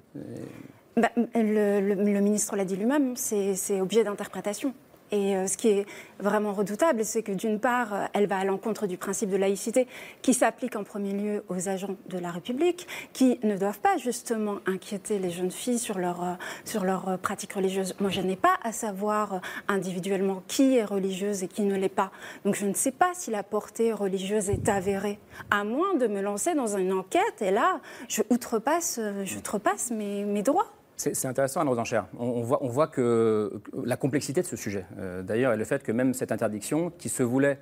Bah, 0.96 1.10
le, 1.16 2.20
ministre 2.20 2.56
l'a 2.56 2.64
dit 2.64 2.76
lui-même, 2.76 3.16
c'est 3.16 3.80
objet 3.80 4.04
d'interprétation. 4.04 4.74
Et 5.10 5.36
euh, 5.36 5.46
ce 5.46 5.56
qui 5.56 5.68
est 5.68 5.86
vraiment 6.20 6.52
redoutable, 6.52 7.04
c'est 7.04 7.22
que 7.22 7.32
d'une 7.32 7.60
part, 7.60 7.94
euh, 7.94 8.04
elle 8.12 8.26
va 8.26 8.38
à 8.38 8.44
l'encontre 8.44 8.86
du 8.86 8.98
principe 8.98 9.30
de 9.30 9.36
laïcité 9.36 9.86
qui 10.20 10.34
s'applique 10.34 10.76
en 10.76 10.84
premier 10.84 11.12
lieu 11.12 11.44
aux 11.48 11.68
agents 11.68 11.96
de 12.08 12.18
la 12.18 12.30
République, 12.30 12.86
qui 13.12 13.40
ne 13.42 13.56
doivent 13.56 13.80
pas 13.80 13.96
justement 13.96 14.56
inquiéter 14.66 15.18
les 15.18 15.30
jeunes 15.30 15.50
filles 15.50 15.78
sur 15.78 15.98
leur, 15.98 16.22
euh, 16.22 16.34
sur 16.64 16.84
leur 16.84 17.18
pratique 17.18 17.54
religieuse. 17.54 17.94
Moi, 18.00 18.10
je 18.10 18.20
n'ai 18.20 18.36
pas 18.36 18.58
à 18.62 18.72
savoir 18.72 19.40
individuellement 19.66 20.42
qui 20.46 20.76
est 20.76 20.84
religieuse 20.84 21.42
et 21.42 21.48
qui 21.48 21.62
ne 21.62 21.76
l'est 21.76 21.88
pas. 21.88 22.10
Donc 22.44 22.54
je 22.54 22.66
ne 22.66 22.74
sais 22.74 22.92
pas 22.92 23.12
si 23.14 23.30
la 23.30 23.42
portée 23.42 23.92
religieuse 23.92 24.50
est 24.50 24.68
avérée, 24.68 25.18
à 25.50 25.64
moins 25.64 25.94
de 25.94 26.06
me 26.06 26.20
lancer 26.20 26.54
dans 26.54 26.76
une 26.76 26.92
enquête 26.92 27.40
et 27.40 27.50
là, 27.50 27.80
je 28.08 28.22
outrepasse, 28.30 29.00
je 29.24 29.94
mes, 29.94 30.24
mes 30.24 30.42
droits. 30.42 30.77
C'est 30.98 31.26
intéressant, 31.26 31.60
Anne 31.60 31.68
Rosencher. 31.68 32.02
On, 32.18 32.24
on, 32.26 32.42
voit, 32.42 32.62
on 32.62 32.68
voit 32.68 32.88
que 32.88 33.62
la 33.84 33.96
complexité 33.96 34.42
de 34.42 34.46
ce 34.46 34.56
sujet, 34.56 34.84
euh, 34.98 35.22
d'ailleurs, 35.22 35.52
et 35.52 35.56
le 35.56 35.64
fait 35.64 35.84
que 35.84 35.92
même 35.92 36.12
cette 36.12 36.32
interdiction, 36.32 36.90
qui 36.90 37.08
se 37.08 37.22
voulait 37.22 37.60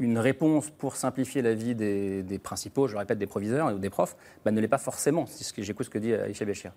une 0.00 0.18
réponse 0.18 0.70
pour 0.70 0.96
simplifier 0.96 1.42
la 1.42 1.54
vie 1.54 1.74
des, 1.74 2.40
principaux, 2.42 2.86
je 2.86 2.92
le 2.92 2.98
répète, 2.98 3.18
des 3.18 3.26
proviseurs 3.26 3.74
ou 3.74 3.78
des 3.78 3.90
profs, 3.90 4.16
bah, 4.44 4.50
ne 4.50 4.60
l'est 4.60 4.68
pas 4.68 4.78
forcément. 4.78 5.26
J'écoute 5.58 5.86
ce 5.86 5.90
que 5.90 5.98
dit 5.98 6.14
Aïcha 6.14 6.44
Béchir. 6.44 6.72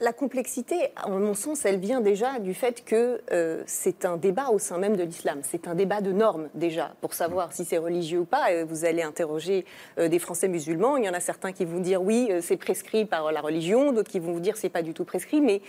La 0.00 0.12
complexité, 0.12 0.76
en 1.04 1.18
mon 1.18 1.34
sens, 1.34 1.64
elle 1.64 1.78
vient 1.78 2.00
déjà 2.00 2.38
du 2.38 2.54
fait 2.54 2.84
que 2.84 3.20
euh, 3.30 3.62
c'est 3.66 4.04
un 4.04 4.16
débat 4.16 4.48
au 4.50 4.58
sein 4.58 4.78
même 4.78 4.96
de 4.96 5.04
l'islam. 5.04 5.40
C'est 5.42 5.68
un 5.68 5.74
débat 5.74 6.00
de 6.00 6.12
normes 6.12 6.48
déjà, 6.54 6.94
pour 7.00 7.14
savoir 7.14 7.52
si 7.52 7.64
c'est 7.64 7.78
religieux 7.78 8.20
ou 8.20 8.24
pas. 8.24 8.50
Euh, 8.50 8.64
vous 8.68 8.84
allez 8.84 9.02
interroger 9.02 9.64
euh, 9.98 10.08
des 10.08 10.18
Français 10.18 10.48
musulmans. 10.48 10.96
Il 10.96 11.04
y 11.04 11.08
en 11.08 11.14
a 11.14 11.20
certains 11.20 11.52
qui 11.52 11.64
vont 11.64 11.80
dire 11.80 12.02
oui, 12.02 12.30
c'est 12.40 12.56
prescrit 12.56 13.04
par 13.04 13.30
la 13.30 13.40
religion, 13.40 13.92
d'autres 13.92 14.10
qui 14.10 14.18
vont 14.18 14.32
vous 14.32 14.40
dire 14.40 14.56
c'est 14.56 14.68
pas 14.68 14.82
du 14.82 14.92
tout 14.92 15.04
prescrit. 15.04 15.40
Mais 15.40 15.62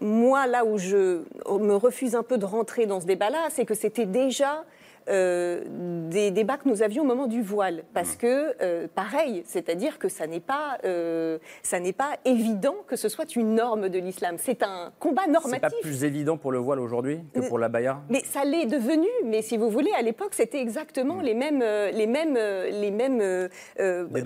moi, 0.00 0.46
là 0.46 0.64
où 0.64 0.78
je 0.78 1.22
me 1.48 1.74
refuse 1.74 2.14
un 2.14 2.22
peu 2.22 2.38
de 2.38 2.44
rentrer 2.44 2.86
dans 2.86 3.00
ce 3.00 3.06
débat-là, 3.06 3.48
c'est 3.50 3.64
que 3.64 3.74
c'était 3.74 4.06
déjà 4.06 4.64
euh, 5.08 5.62
des 6.10 6.30
débats 6.30 6.56
que 6.56 6.68
nous 6.68 6.82
avions 6.82 7.02
au 7.02 7.06
moment 7.06 7.26
du 7.26 7.42
voile, 7.42 7.84
parce 7.94 8.14
mmh. 8.14 8.18
que 8.18 8.54
euh, 8.60 8.88
pareil, 8.92 9.42
c'est-à-dire 9.46 9.98
que 9.98 10.08
ça 10.08 10.26
n'est 10.26 10.40
pas, 10.40 10.78
euh, 10.84 11.38
ça 11.62 11.78
n'est 11.78 11.92
pas 11.92 12.16
évident 12.24 12.76
que 12.86 12.96
ce 12.96 13.08
soit 13.08 13.36
une 13.36 13.54
norme 13.54 13.88
de 13.88 13.98
l'islam. 13.98 14.36
C'est 14.38 14.62
un 14.62 14.92
combat 14.98 15.26
normatif. 15.26 15.52
C'est 15.52 15.60
pas 15.60 15.82
plus 15.82 16.04
évident 16.04 16.36
pour 16.36 16.50
le 16.52 16.58
voile 16.58 16.80
aujourd'hui 16.80 17.20
que 17.32 17.40
pour 17.40 17.58
la 17.58 17.68
baya. 17.68 18.00
Mais 18.08 18.22
ça 18.24 18.44
l'est 18.44 18.66
devenu. 18.66 19.08
Mais 19.24 19.42
si 19.42 19.56
vous 19.56 19.70
voulez, 19.70 19.92
à 19.96 20.02
l'époque, 20.02 20.34
c'était 20.34 20.60
exactement 20.60 21.16
mmh. 21.16 21.22
les 21.22 21.34
mêmes, 21.34 21.64
les 21.92 22.06
mêmes, 22.06 22.34
les 22.34 22.90
mêmes 22.90 23.48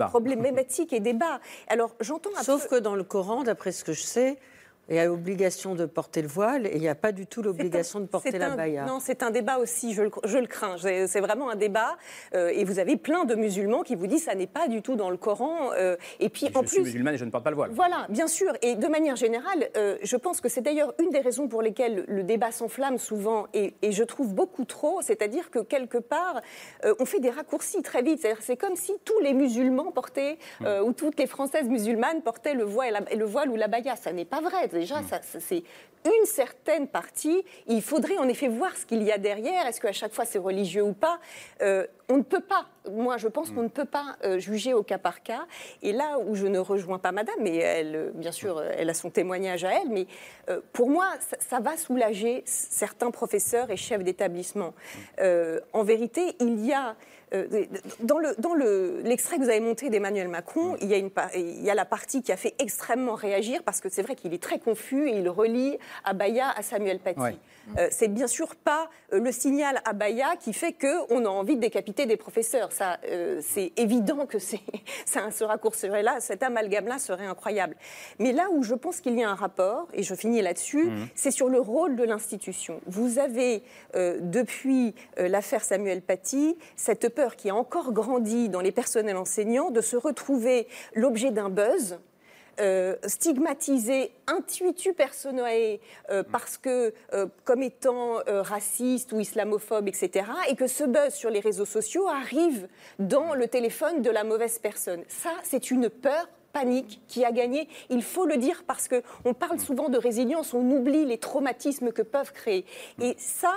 problématiques 0.07 0.93
et 0.93 0.99
débats. 0.99 1.39
Alors 1.67 1.95
j'entends. 1.99 2.31
Sauf 2.41 2.67
que 2.67 2.75
dans 2.75 2.95
le 2.95 3.03
Coran, 3.03 3.43
d'après 3.43 3.71
ce 3.71 3.83
que 3.83 3.93
je 3.93 4.01
sais, 4.01 4.37
Il 4.89 4.95
y 4.95 4.99
a 4.99 5.05
l'obligation 5.05 5.73
de 5.75 5.85
porter 5.85 6.21
le 6.21 6.27
voile 6.27 6.65
et 6.67 6.71
il 6.75 6.81
n'y 6.81 6.89
a 6.89 6.95
pas 6.95 7.11
du 7.13 7.25
tout 7.25 7.41
l'obligation 7.41 7.99
de 8.01 8.07
porter 8.07 8.37
la 8.37 8.49
baya. 8.49 8.83
Non, 8.85 8.99
c'est 8.99 9.23
un 9.23 9.31
débat 9.31 9.57
aussi, 9.57 9.93
je 9.93 10.01
le, 10.03 10.11
je 10.25 10.37
le 10.37 10.47
crains. 10.47 10.75
C'est 10.77 11.19
vraiment 11.21 11.49
un 11.49 11.55
débat. 11.55 11.97
euh, 12.33 12.49
et 12.49 12.65
vous 12.65 12.77
avez 12.79 12.97
plein 12.97 13.23
de 13.23 13.35
musulmans 13.35 13.83
qui 13.83 13.95
vous 13.95 14.07
disent 14.07 14.25
ça 14.25 14.35
n'est 14.35 14.47
pas 14.47 14.67
du 14.67 14.81
tout 14.81 14.95
dans 14.95 15.09
le 15.09 15.15
Coran. 15.17 15.71
euh, 15.77 15.95
et 16.19 16.27
puis 16.29 16.47
Je 16.53 16.57
en 16.59 16.65
suis 16.67 16.77
plus. 16.77 16.83
musulmane 16.85 17.13
et 17.13 17.17
je 17.17 17.23
ne 17.25 17.29
porte 17.31 17.43
pas 17.43 17.51
le 17.51 17.55
voile. 17.55 17.71
Voilà, 17.71 18.05
bien 18.09 18.27
sûr. 18.27 18.51
Et 18.61 18.75
de 18.75 18.87
manière 18.87 19.15
générale, 19.15 19.69
euh, 19.77 19.97
je 20.01 20.17
pense 20.17 20.41
que 20.41 20.49
c'est 20.49 20.61
d'ailleurs 20.61 20.93
une 21.01 21.09
des 21.11 21.21
raisons 21.21 21.47
pour 21.47 21.61
lesquelles 21.61 22.03
le 22.07 22.23
débat 22.23 22.51
s'enflamme 22.51 22.97
souvent, 22.97 23.47
et, 23.53 23.73
et 23.81 23.91
je 23.93 24.03
trouve 24.03 24.33
beaucoup 24.33 24.65
trop, 24.65 25.01
c'est-à-dire 25.01 25.51
que 25.51 25.59
quelque 25.59 25.99
part, 25.99 26.41
euh, 26.85 26.93
on 26.99 27.05
fait 27.05 27.19
des 27.19 27.29
raccourcis 27.29 27.81
très 27.81 28.01
vite. 28.01 28.19
C'est-à-dire, 28.21 28.41
C'est 28.43 28.57
comme 28.57 28.75
si 28.75 28.93
tous 29.05 29.19
les 29.21 29.33
musulmans 29.33 29.91
portaient, 29.91 30.37
euh, 30.65 30.81
ou 30.81 30.91
toutes 30.91 31.17
les 31.17 31.27
Françaises 31.27 31.69
musulmanes 31.69 32.21
portaient 32.23 32.55
le 32.55 32.63
voile, 32.65 33.05
et 33.09 33.15
le 33.15 33.25
voile 33.25 33.49
ou 33.49 33.55
la 33.55 33.67
baya. 33.69 33.95
Ça 33.95 34.11
n'est 34.11 34.25
pas 34.25 34.41
vrai. 34.41 34.67
Déjà, 34.81 35.03
ça- 35.03 35.21
ça- 35.21 35.39
c'est 35.39 35.63
une 36.05 36.25
certaine 36.25 36.87
partie. 36.87 37.43
Il 37.67 37.83
faudrait 37.83 38.17
en 38.17 38.27
effet 38.27 38.47
voir 38.47 38.75
ce 38.75 38.87
qu'il 38.87 39.03
y 39.03 39.11
a 39.11 39.19
derrière. 39.19 39.67
Est-ce 39.67 39.79
qu'à 39.79 39.91
chaque 39.91 40.11
fois 40.13 40.25
c'est 40.25 40.39
religieux 40.39 40.81
ou 40.81 40.93
pas? 40.93 41.19
Euh, 41.61 41.85
On 42.11 42.17
ne 42.17 42.23
peut 42.23 42.41
pas. 42.41 42.65
Moi, 42.91 43.17
je 43.17 43.27
pense 43.27 43.51
qu'on 43.51 43.63
ne 43.63 43.67
peut 43.69 43.85
pas 43.85 44.17
euh, 44.25 44.37
juger 44.39 44.73
au 44.73 44.83
cas 44.83 44.97
par 44.97 45.23
cas. 45.23 45.45
Et 45.81 45.93
là 45.93 46.17
où 46.19 46.35
je 46.35 46.45
ne 46.47 46.59
rejoins 46.59 46.99
pas 46.99 47.11
Madame, 47.11 47.35
mais 47.39 47.55
elle, 47.57 47.95
euh, 47.95 48.11
bien 48.13 48.31
sûr, 48.31 48.61
elle 48.61 48.89
a 48.89 48.93
son 48.93 49.09
témoignage 49.09 49.63
à 49.63 49.71
elle, 49.81 49.89
mais 49.89 50.07
euh, 50.49 50.59
pour 50.73 50.89
moi, 50.89 51.07
ça, 51.19 51.37
ça 51.39 51.59
va 51.59 51.77
soulager 51.77 52.43
certains 52.45 53.11
professeurs 53.11 53.69
et 53.71 53.77
chefs 53.77 54.03
d'établissement. 54.03 54.73
Euh, 55.19 55.59
en 55.73 55.83
vérité, 55.83 56.35
il 56.39 56.65
y 56.65 56.73
a 56.73 56.95
dans 58.01 58.17
le 58.19 58.35
dans 58.39 58.53
le 58.53 58.99
l'extrait 59.05 59.37
que 59.37 59.43
vous 59.43 59.49
avez 59.49 59.61
monté 59.61 59.89
d'Emmanuel 59.89 60.27
Macron, 60.27 60.75
il 60.81 60.89
y 60.89 60.93
a 60.93 60.97
une 60.97 61.09
pa- 61.09 61.29
il 61.33 61.63
y 61.63 61.69
a 61.69 61.75
la 61.75 61.85
partie 61.85 62.21
qui 62.21 62.33
a 62.33 62.35
fait 62.35 62.53
extrêmement 62.59 63.15
réagir 63.15 63.63
parce 63.63 63.79
que 63.79 63.87
c'est 63.87 64.01
vrai 64.01 64.15
qu'il 64.17 64.33
est 64.33 64.43
très 64.43 64.59
confus 64.59 65.07
et 65.07 65.15
il 65.17 65.29
relie 65.29 65.77
Abaya 66.03 66.49
à 66.53 66.61
Samuel 66.61 66.99
Paty. 66.99 67.21
Ouais. 67.21 67.35
Euh, 67.77 67.87
c'est 67.89 68.09
bien 68.09 68.27
sûr 68.27 68.55
pas 68.57 68.89
le 69.13 69.31
signal 69.31 69.79
Abaya 69.85 70.35
qui 70.35 70.51
fait 70.51 70.73
que 70.73 70.93
on 71.09 71.23
a 71.23 71.29
envie 71.29 71.55
de 71.55 71.61
décapiter 71.61 72.00
des 72.05 72.17
professeurs. 72.17 72.71
Ça, 72.71 72.97
euh, 73.09 73.41
c'est 73.41 73.71
évident 73.77 74.25
que 74.25 74.39
c'est 74.39 74.59
ça, 75.05 75.31
ce 75.31 75.43
raccourci-là, 75.43 76.19
cet 76.19 76.43
amalgame-là 76.43 76.99
serait 76.99 77.25
incroyable. 77.25 77.75
Mais 78.19 78.31
là 78.31 78.47
où 78.51 78.63
je 78.63 78.75
pense 78.75 79.01
qu'il 79.01 79.17
y 79.17 79.23
a 79.23 79.29
un 79.29 79.35
rapport, 79.35 79.87
et 79.93 80.03
je 80.03 80.15
finis 80.15 80.41
là-dessus, 80.41 80.85
Mhm. 80.85 81.07
c'est 81.15 81.31
sur 81.31 81.49
le 81.49 81.59
rôle 81.59 81.95
de 81.95 82.03
l'institution. 82.03 82.81
Vous 82.87 83.19
avez, 83.19 83.63
euh, 83.95 84.17
depuis 84.21 84.93
euh, 85.19 85.27
l'affaire 85.27 85.63
Samuel 85.63 86.01
Paty, 86.01 86.57
cette 86.75 87.09
peur 87.09 87.35
qui 87.35 87.49
a 87.49 87.55
encore 87.55 87.91
grandi 87.91 88.49
dans 88.49 88.61
les 88.61 88.71
personnels 88.71 89.17
enseignants 89.17 89.71
de 89.71 89.81
se 89.81 89.95
retrouver 89.97 90.67
l'objet 90.95 91.31
d'un 91.31 91.49
buzz. 91.49 91.99
Euh, 92.59 92.95
stigmatisé, 93.05 94.11
intuitu 94.27 94.93
personae 94.93 95.79
euh, 96.09 96.23
parce 96.31 96.57
que 96.57 96.93
euh, 97.13 97.27
comme 97.43 97.63
étant 97.63 98.19
euh, 98.27 98.41
raciste 98.41 99.13
ou 99.13 99.19
islamophobe, 99.19 99.87
etc. 99.87 100.25
Et 100.49 100.55
que 100.55 100.67
ce 100.67 100.83
buzz 100.83 101.13
sur 101.13 101.29
les 101.29 101.39
réseaux 101.39 101.65
sociaux 101.65 102.07
arrive 102.07 102.67
dans 102.99 103.33
le 103.33 103.47
téléphone 103.47 104.01
de 104.01 104.09
la 104.09 104.23
mauvaise 104.23 104.59
personne. 104.59 105.03
Ça, 105.07 105.31
c'est 105.43 105.71
une 105.71 105.89
peur 105.89 106.27
panique 106.53 107.01
qui 107.07 107.23
a 107.23 107.31
gagné. 107.31 107.69
Il 107.89 108.03
faut 108.03 108.25
le 108.25 108.37
dire 108.37 108.63
parce 108.67 108.87
que 108.87 109.01
on 109.23 109.33
parle 109.33 109.59
souvent 109.59 109.89
de 109.89 109.97
résilience, 109.97 110.53
on 110.53 110.69
oublie 110.69 111.05
les 111.05 111.17
traumatismes 111.17 111.91
que 111.91 112.01
peuvent 112.01 112.33
créer. 112.33 112.65
Et 113.01 113.15
ça, 113.17 113.53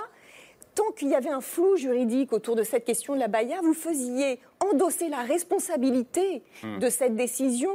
tant 0.75 0.91
qu'il 0.91 1.09
y 1.09 1.15
avait 1.15 1.29
un 1.29 1.41
flou 1.41 1.75
juridique 1.75 2.31
autour 2.31 2.55
de 2.55 2.63
cette 2.63 2.85
question 2.85 3.13
de 3.13 3.19
la 3.19 3.27
Baïa, 3.27 3.59
vous 3.61 3.73
faisiez 3.73 4.39
endosser 4.59 5.09
la 5.09 5.23
responsabilité 5.23 6.43
Hmm. 6.63 6.79
de 6.79 6.89
cette 6.89 7.15
décision 7.15 7.71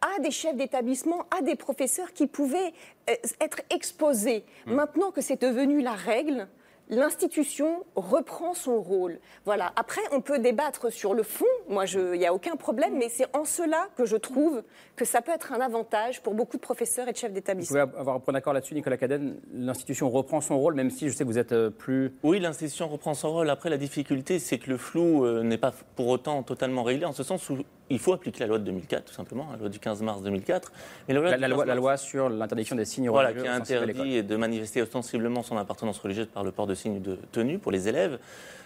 à 0.00 0.20
des 0.20 0.30
chefs 0.30 0.56
d'établissement, 0.56 1.26
à 1.36 1.42
des 1.42 1.56
professeurs 1.56 2.12
qui 2.12 2.26
pouvaient 2.26 2.72
euh, 3.10 3.14
être 3.40 3.60
exposés. 3.70 4.44
Maintenant 4.66 5.10
que 5.10 5.20
c'est 5.20 5.40
devenu 5.40 5.80
la 5.82 5.92
règle, 5.92 6.48
l'institution 6.90 7.84
reprend 7.96 8.54
son 8.54 8.80
rôle. 8.80 9.18
Voilà. 9.44 9.72
Après, 9.76 10.00
on 10.12 10.20
peut 10.20 10.38
débattre 10.38 10.90
sur 10.92 11.14
le 11.14 11.22
fond. 11.22 11.44
Moi, 11.68 11.84
il 11.86 12.18
n'y 12.18 12.26
a 12.26 12.32
aucun 12.32 12.56
problème, 12.56 12.96
mais 12.96 13.08
c'est 13.08 13.26
en 13.36 13.44
cela 13.44 13.88
que 13.96 14.06
je 14.06 14.16
trouve 14.16 14.62
que 14.96 15.04
ça 15.04 15.20
peut 15.20 15.32
être 15.32 15.52
un 15.52 15.60
avantage 15.60 16.22
pour 16.22 16.34
beaucoup 16.34 16.56
de 16.56 16.62
professeurs 16.62 17.08
et 17.08 17.12
de 17.12 17.16
chefs 17.16 17.30
Vous 17.30 17.34
d'établissement. 17.34 17.86
pouvez 17.86 17.98
avoir 17.98 18.16
un 18.16 18.20
point 18.20 18.32
d'accord 18.32 18.52
là-dessus, 18.52 18.74
Nicolas 18.74 18.96
Cadenne 18.96 19.36
L'institution 19.52 20.08
reprend 20.10 20.40
son 20.40 20.58
rôle, 20.58 20.74
même 20.74 20.90
si 20.90 21.08
je 21.08 21.14
sais 21.14 21.24
que 21.24 21.28
vous 21.28 21.38
êtes 21.38 21.52
euh, 21.52 21.70
plus. 21.70 22.14
Oui, 22.22 22.40
l'institution 22.40 22.88
reprend 22.88 23.14
son 23.14 23.30
rôle. 23.32 23.50
Après, 23.50 23.68
la 23.70 23.76
difficulté, 23.76 24.38
c'est 24.38 24.58
que 24.58 24.70
le 24.70 24.78
flou 24.78 25.24
euh, 25.24 25.42
n'est 25.42 25.58
pas 25.58 25.72
pour 25.96 26.08
autant 26.08 26.42
totalement 26.42 26.82
réglé, 26.82 27.04
en 27.04 27.12
ce 27.12 27.22
sens 27.22 27.48
où 27.50 27.58
il 27.90 27.98
faut 27.98 28.12
appliquer 28.12 28.40
la 28.40 28.46
loi 28.46 28.58
de 28.58 28.64
2004, 28.64 29.04
tout 29.06 29.14
simplement, 29.14 29.48
la 29.52 29.56
loi 29.58 29.68
du 29.68 29.78
15 29.78 30.02
mars 30.02 30.22
2004. 30.22 30.72
Mais 31.08 31.14
La, 31.14 31.20
du 31.20 31.26
la 31.26 31.48
15 31.48 31.50
loi, 31.50 31.64
la 31.64 31.72
mars- 31.74 31.76
loi 31.80 31.96
sur 31.96 32.28
l'interdiction 32.28 32.76
des 32.76 32.84
signes 32.84 33.08
voilà, 33.08 33.28
religieux 33.28 33.44
qui 33.44 33.48
a 33.48 33.58
sensibles 33.58 33.78
à 33.78 33.86
l'école. 33.86 34.00
interdit 34.06 34.22
de 34.24 34.36
manifester 34.36 34.82
ostensiblement 34.82 35.42
son 35.42 35.56
appartenance 35.56 35.98
religieuse 35.98 36.26
par 36.26 36.44
le 36.44 36.52
port 36.52 36.66
de 36.66 36.74
signes 36.74 37.00
de 37.00 37.18
tenue 37.32 37.58
pour 37.58 37.72
les 37.72 37.88
élèves. 37.88 38.18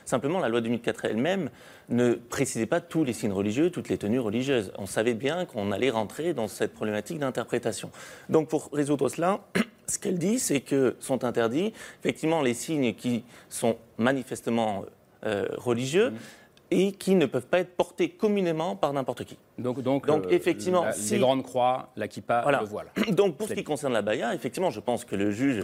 Simplement, 0.05 0.41
la 0.41 0.49
loi 0.49 0.61
2004 0.61 1.05
elle-même 1.05 1.49
ne 1.89 2.15
précisait 2.15 2.67
pas 2.67 2.81
tous 2.81 3.05
les 3.05 3.13
signes 3.13 3.33
religieux, 3.33 3.71
toutes 3.71 3.89
les 3.89 3.99
tenues 3.99 4.19
religieuses. 4.19 4.73
On 4.77 4.87
savait 4.87 5.15
bien 5.15 5.45
qu'on 5.45 5.71
allait 5.71 5.91
rentrer 5.91 6.35
dans 6.35 6.49
cette 6.49 6.73
problématique 6.75 7.21
d'interprétation. 7.21 7.91
Donc, 8.29 8.49
pour 8.49 8.69
résoudre 8.73 9.09
cela, 9.09 9.41
ce 9.87 10.01
qu'elle 10.01 10.19
dit, 10.19 10.41
c'est 10.41 10.61
que 10.61 10.97
sont 10.99 11.23
interdits 11.23 11.73
effectivement 12.01 12.43
les 12.43 12.55
signes 12.55 12.95
qui 12.95 13.23
sont 13.49 13.77
manifestement 13.99 14.85
euh, 15.25 15.47
religieux. 15.57 16.11
Mmh. 16.11 16.17
Et 16.73 16.93
qui 16.93 17.15
ne 17.15 17.27
peuvent 17.27 17.47
pas 17.47 17.59
être 17.61 17.77
portés 17.77 18.09
communément 18.11 18.77
par 18.77 18.93
n'importe 18.93 19.25
qui. 19.25 19.37
Donc, 19.59 19.81
donc, 19.83 20.07
Donc, 20.07 20.27
euh, 20.27 20.31
effectivement, 20.31 20.85
la- 20.85 20.93
si- 20.93 21.15
les 21.15 21.21
grandes 21.21 21.43
croix, 21.43 21.91
la 21.97 22.09
kippa, 22.09 22.43
Voilà. 22.43 22.61
le 22.61 22.67
voile. 22.67 22.87
Donc, 23.13 23.37
pour 23.37 23.49
ce 23.49 23.55
qui 23.55 23.65
concerne 23.65 23.93
la 23.93 24.03
baya, 24.03 24.35
effectivement, 24.35 24.71
je 24.71 24.81
pense 24.81 25.05
que 25.05 25.17
le 25.17 25.31
juge 25.31 25.63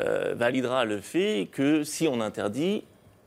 euh, 0.00 0.34
validera 0.36 0.84
le 0.84 1.00
fait 1.00 1.48
que 1.50 1.82
si 1.84 2.06
on 2.08 2.20
interdit 2.20 2.84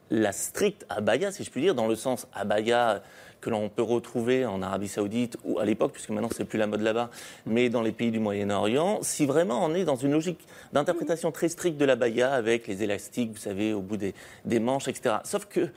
la 0.10 0.32
stricte 0.32 0.86
abaya, 0.90 1.32
si 1.32 1.44
je 1.44 1.50
puis 1.52 1.62
dire, 1.62 1.76
dans 1.76 1.88
le 1.88 1.96
sens 1.96 2.28
abaya 2.34 3.02
que 3.40 3.50
l'on 3.50 3.70
peut 3.70 3.82
retrouver 3.82 4.46
en 4.46 4.62
Arabie 4.62 4.88
Saoudite 4.88 5.36
ou 5.44 5.58
à 5.58 5.66
l'époque, 5.66 5.94
puisque 5.94 6.10
maintenant 6.12 6.30
c'est 6.36 6.46
plus 6.46 6.60
la 6.60 6.68
mode 6.68 6.82
là-bas, 6.82 7.10
mais 7.48 7.70
dans 7.70 7.82
les 7.82 7.92
pays 7.92 8.12
du 8.12 8.20
Moyen-Orient, 8.20 9.00
si 9.02 9.26
vraiment 9.26 9.66
on 9.66 9.74
est 9.74 9.84
dans 9.84 9.96
une 9.96 10.12
logique 10.12 10.46
d'interprétation 10.74 11.32
très 11.32 11.50
stricte 11.50 11.78
de 11.78 11.86
la 11.86 11.96
baya 11.96 12.32
avec 12.34 12.68
les 12.68 12.84
élastiques, 12.84 13.32
vous 13.32 13.38
savez, 13.40 13.74
au 13.74 13.82
bout 13.82 13.98
des, 13.98 14.14
des 14.46 14.60
manches, 14.60 14.88
etc. 14.88 15.16
Sauf 15.24 15.46
que 15.46 15.70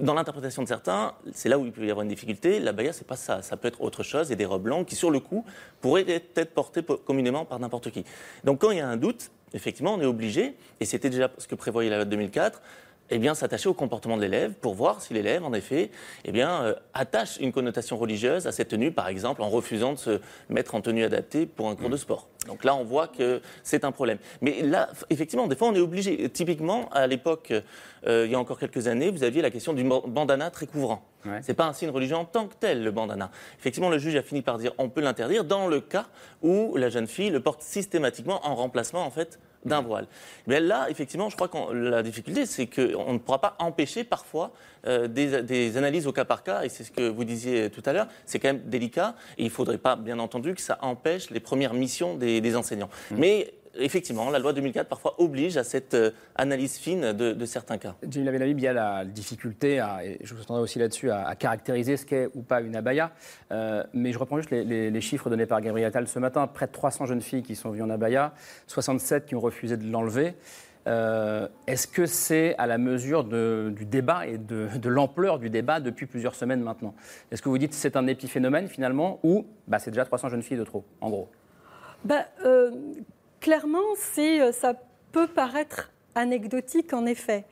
dans 0.00 0.14
l'interprétation 0.14 0.62
de 0.62 0.68
certains, 0.68 1.14
c'est 1.32 1.48
là 1.48 1.58
où 1.58 1.66
il 1.66 1.72
peut 1.72 1.84
y 1.86 1.90
avoir 1.90 2.02
une 2.02 2.08
difficulté. 2.08 2.60
La 2.60 2.72
baya, 2.72 2.92
c'est 2.92 3.06
pas 3.06 3.16
ça. 3.16 3.42
Ça 3.42 3.56
peut 3.56 3.68
être 3.68 3.80
autre 3.82 4.02
chose 4.02 4.32
et 4.32 4.36
des 4.36 4.46
robes 4.46 4.66
longues 4.66 4.86
qui, 4.86 4.96
sur 4.96 5.10
le 5.10 5.20
coup, 5.20 5.44
pourraient 5.80 6.04
être 6.08 6.54
portées 6.54 6.82
po- 6.82 6.96
communément 6.96 7.44
par 7.44 7.58
n'importe 7.58 7.90
qui. 7.90 8.04
Donc, 8.44 8.60
quand 8.60 8.70
il 8.70 8.78
y 8.78 8.80
a 8.80 8.88
un 8.88 8.96
doute, 8.96 9.30
effectivement, 9.52 9.94
on 9.94 10.00
est 10.00 10.06
obligé, 10.06 10.56
et 10.80 10.84
c'était 10.84 11.10
déjà 11.10 11.30
ce 11.38 11.46
que 11.46 11.54
prévoyait 11.54 11.90
la 11.90 11.96
loi 11.96 12.04
de 12.04 12.10
2004, 12.10 12.60
eh 13.10 13.18
bien, 13.18 13.34
s'attacher 13.34 13.68
au 13.68 13.74
comportement 13.74 14.16
de 14.16 14.22
l'élève 14.22 14.52
pour 14.52 14.74
voir 14.74 15.00
si 15.00 15.14
l'élève, 15.14 15.44
en 15.44 15.52
effet, 15.52 15.90
eh 16.24 16.32
bien, 16.32 16.62
euh, 16.62 16.74
attache 16.94 17.36
une 17.38 17.52
connotation 17.52 17.96
religieuse 17.96 18.46
à 18.46 18.52
cette 18.52 18.68
tenue, 18.68 18.90
par 18.90 19.08
exemple, 19.08 19.42
en 19.42 19.48
refusant 19.48 19.92
de 19.92 19.98
se 19.98 20.20
mettre 20.48 20.74
en 20.74 20.80
tenue 20.80 21.04
adaptée 21.04 21.46
pour 21.46 21.68
un 21.68 21.76
cours 21.76 21.90
de 21.90 21.96
sport. 21.96 22.28
Donc 22.46 22.64
là, 22.64 22.74
on 22.76 22.84
voit 22.84 23.08
que 23.08 23.40
c'est 23.62 23.84
un 23.84 23.92
problème. 23.92 24.18
Mais 24.40 24.62
là, 24.62 24.88
effectivement, 25.10 25.46
des 25.46 25.56
fois, 25.56 25.68
on 25.68 25.74
est 25.74 25.80
obligé. 25.80 26.28
Typiquement, 26.30 26.88
à 26.92 27.06
l'époque, 27.06 27.52
euh, 28.06 28.24
il 28.26 28.32
y 28.32 28.34
a 28.34 28.38
encore 28.38 28.58
quelques 28.58 28.86
années, 28.86 29.10
vous 29.10 29.24
aviez 29.24 29.42
la 29.42 29.50
question 29.50 29.72
du 29.72 29.82
ban- 29.84 30.02
bandana 30.06 30.50
très 30.50 30.66
couvrant. 30.66 31.02
Ouais. 31.24 31.40
C'est 31.42 31.54
pas 31.54 31.66
un 31.66 31.72
signe 31.72 31.90
religieux 31.90 32.14
en 32.16 32.24
tant 32.24 32.46
que 32.46 32.54
tel, 32.58 32.84
le 32.84 32.90
bandana. 32.92 33.30
Effectivement, 33.58 33.88
le 33.90 33.98
juge 33.98 34.14
a 34.14 34.22
fini 34.22 34.42
par 34.42 34.58
dire 34.58 34.72
on 34.78 34.88
peut 34.88 35.00
l'interdire 35.00 35.42
dans 35.44 35.66
le 35.66 35.80
cas 35.80 36.06
où 36.42 36.76
la 36.76 36.88
jeune 36.88 37.08
fille 37.08 37.30
le 37.30 37.40
porte 37.40 37.62
systématiquement 37.62 38.46
en 38.46 38.54
remplacement, 38.54 39.04
en 39.04 39.10
fait, 39.10 39.40
d'un 39.66 39.80
voile. 39.80 40.06
Mais 40.46 40.60
là, 40.60 40.86
effectivement, 40.88 41.28
je 41.28 41.36
crois 41.36 41.48
que 41.48 41.72
la 41.72 42.02
difficulté, 42.02 42.46
c'est 42.46 42.66
qu'on 42.66 43.12
ne 43.12 43.18
pourra 43.18 43.40
pas 43.40 43.56
empêcher 43.58 44.04
parfois 44.04 44.52
euh, 44.86 45.08
des, 45.08 45.42
des 45.42 45.76
analyses 45.76 46.06
au 46.06 46.12
cas 46.12 46.24
par 46.24 46.42
cas, 46.42 46.62
et 46.62 46.68
c'est 46.68 46.84
ce 46.84 46.90
que 46.90 47.08
vous 47.08 47.24
disiez 47.24 47.70
tout 47.70 47.82
à 47.84 47.92
l'heure, 47.92 48.06
c'est 48.24 48.38
quand 48.38 48.48
même 48.48 48.62
délicat, 48.64 49.14
et 49.36 49.42
il 49.42 49.46
ne 49.46 49.50
faudrait 49.50 49.78
pas, 49.78 49.96
bien 49.96 50.18
entendu, 50.18 50.54
que 50.54 50.60
ça 50.60 50.78
empêche 50.80 51.30
les 51.30 51.40
premières 51.40 51.74
missions 51.74 52.14
des, 52.14 52.40
des 52.40 52.56
enseignants. 52.56 52.90
Mais 53.10 53.52
effectivement, 53.78 54.30
la 54.30 54.38
loi 54.38 54.52
2004 54.52 54.88
parfois 54.88 55.14
oblige 55.18 55.56
à 55.56 55.64
cette 55.64 55.94
euh, 55.94 56.10
analyse 56.34 56.76
fine 56.78 57.12
de, 57.12 57.32
de 57.32 57.46
certains 57.46 57.78
cas. 57.78 57.94
Jimmy 58.08 58.26
Lavelabib, 58.26 58.58
il 58.58 58.62
y 58.62 58.68
a 58.68 58.72
la 58.72 59.04
difficulté, 59.04 59.78
à, 59.80 60.04
et 60.04 60.18
je 60.22 60.34
vous 60.34 60.42
entendrai 60.42 60.62
aussi 60.62 60.78
là-dessus, 60.78 61.10
à, 61.10 61.26
à 61.26 61.34
caractériser 61.36 61.96
ce 61.96 62.06
qu'est 62.06 62.28
ou 62.34 62.42
pas 62.42 62.60
une 62.60 62.76
abaya. 62.76 63.12
Euh, 63.52 63.82
mais 63.92 64.12
je 64.12 64.18
reprends 64.18 64.36
juste 64.38 64.50
les, 64.50 64.64
les- 64.64 64.90
les 64.90 65.00
chiffres 65.00 65.28
donnés 65.30 65.46
par 65.46 65.60
Gabriel 65.60 65.88
Attal 65.88 66.06
ce 66.08 66.18
matin. 66.18 66.46
Près 66.46 66.66
de 66.66 66.72
300 66.72 67.06
jeunes 67.06 67.20
filles 67.22 67.42
qui 67.42 67.56
sont 67.56 67.70
venues 67.70 67.82
en 67.82 67.90
abaya, 67.90 68.32
67 68.66 69.26
qui 69.26 69.34
ont 69.34 69.40
refusé 69.40 69.76
de 69.76 69.90
l'enlever. 69.90 70.34
Euh, 70.88 71.48
Est-ce 71.66 71.88
que 71.88 72.06
c'est 72.06 72.54
à 72.58 72.66
la 72.68 72.78
mesure 72.78 73.24
de- 73.24 73.72
du 73.76 73.84
débat 73.84 74.26
et 74.28 74.38
de, 74.38 74.68
de 74.78 74.88
l'ampleur 74.88 75.40
du 75.40 75.50
débat 75.50 75.80
depuis 75.80 76.06
plusieurs 76.06 76.36
semaines 76.36 76.60
maintenant? 76.60 76.94
Est-ce 77.32 77.42
que 77.42 77.48
vous 77.48 77.58
dites 77.58 77.70
que 77.70 77.76
c'est 77.76 77.96
un 77.96 78.06
épiphénomène 78.06 78.68
finalement 78.68 79.18
ou 79.24 79.46
bah, 79.66 79.80
c'est 79.80 79.90
déjà 79.90 80.04
300 80.04 80.28
jeunes 80.28 80.42
filles 80.42 80.58
de 80.58 80.64
trop, 80.64 80.84
en 81.00 81.10
gros? 81.10 81.28
Ben, 82.04 82.24
euh, 82.44 82.70
clairement, 83.40 83.94
euh, 84.18 84.52
ça 84.52 84.74
peut 85.12 85.26
paraître 85.26 85.90
anecdotique 86.14 86.92
en 86.92 87.06
effet. 87.06 87.44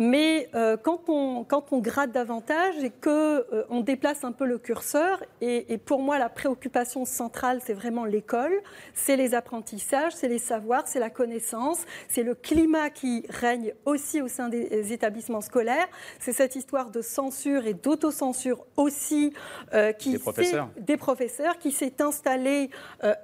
Mais 0.00 0.48
euh, 0.54 0.76
quand, 0.76 1.08
on, 1.08 1.44
quand 1.44 1.72
on 1.72 1.78
gratte 1.78 2.12
davantage 2.12 2.74
et 2.82 2.90
qu'on 2.90 3.10
euh, 3.10 3.64
on 3.70 3.80
déplace 3.80 4.24
un 4.24 4.32
peu 4.32 4.44
le 4.44 4.58
curseur, 4.58 5.22
et, 5.40 5.72
et 5.72 5.78
pour 5.78 6.00
moi 6.02 6.18
la 6.18 6.28
préoccupation 6.28 7.04
centrale 7.04 7.60
c'est 7.64 7.74
vraiment 7.74 8.04
l'école, 8.04 8.52
c'est 8.92 9.16
les 9.16 9.34
apprentissages, 9.34 10.12
c'est 10.14 10.28
les 10.28 10.38
savoirs, 10.38 10.84
c'est 10.86 10.98
la 10.98 11.10
connaissance, 11.10 11.78
c'est 12.08 12.22
le 12.22 12.34
climat 12.34 12.90
qui 12.90 13.24
règne 13.28 13.72
aussi 13.84 14.20
au 14.20 14.28
sein 14.28 14.48
des 14.48 14.92
établissements 14.92 15.40
scolaires, 15.40 15.88
c'est 16.18 16.32
cette 16.32 16.56
histoire 16.56 16.90
de 16.90 17.00
censure 17.00 17.66
et 17.66 17.74
d'autocensure 17.74 18.66
aussi 18.76 19.32
euh, 19.74 19.92
qui 19.92 20.12
Des 20.12 20.18
professeurs. 20.18 20.68
des 20.78 20.96
professeurs 20.96 21.58
qui 21.58 21.70
s'est 21.70 22.02
installée 22.02 22.70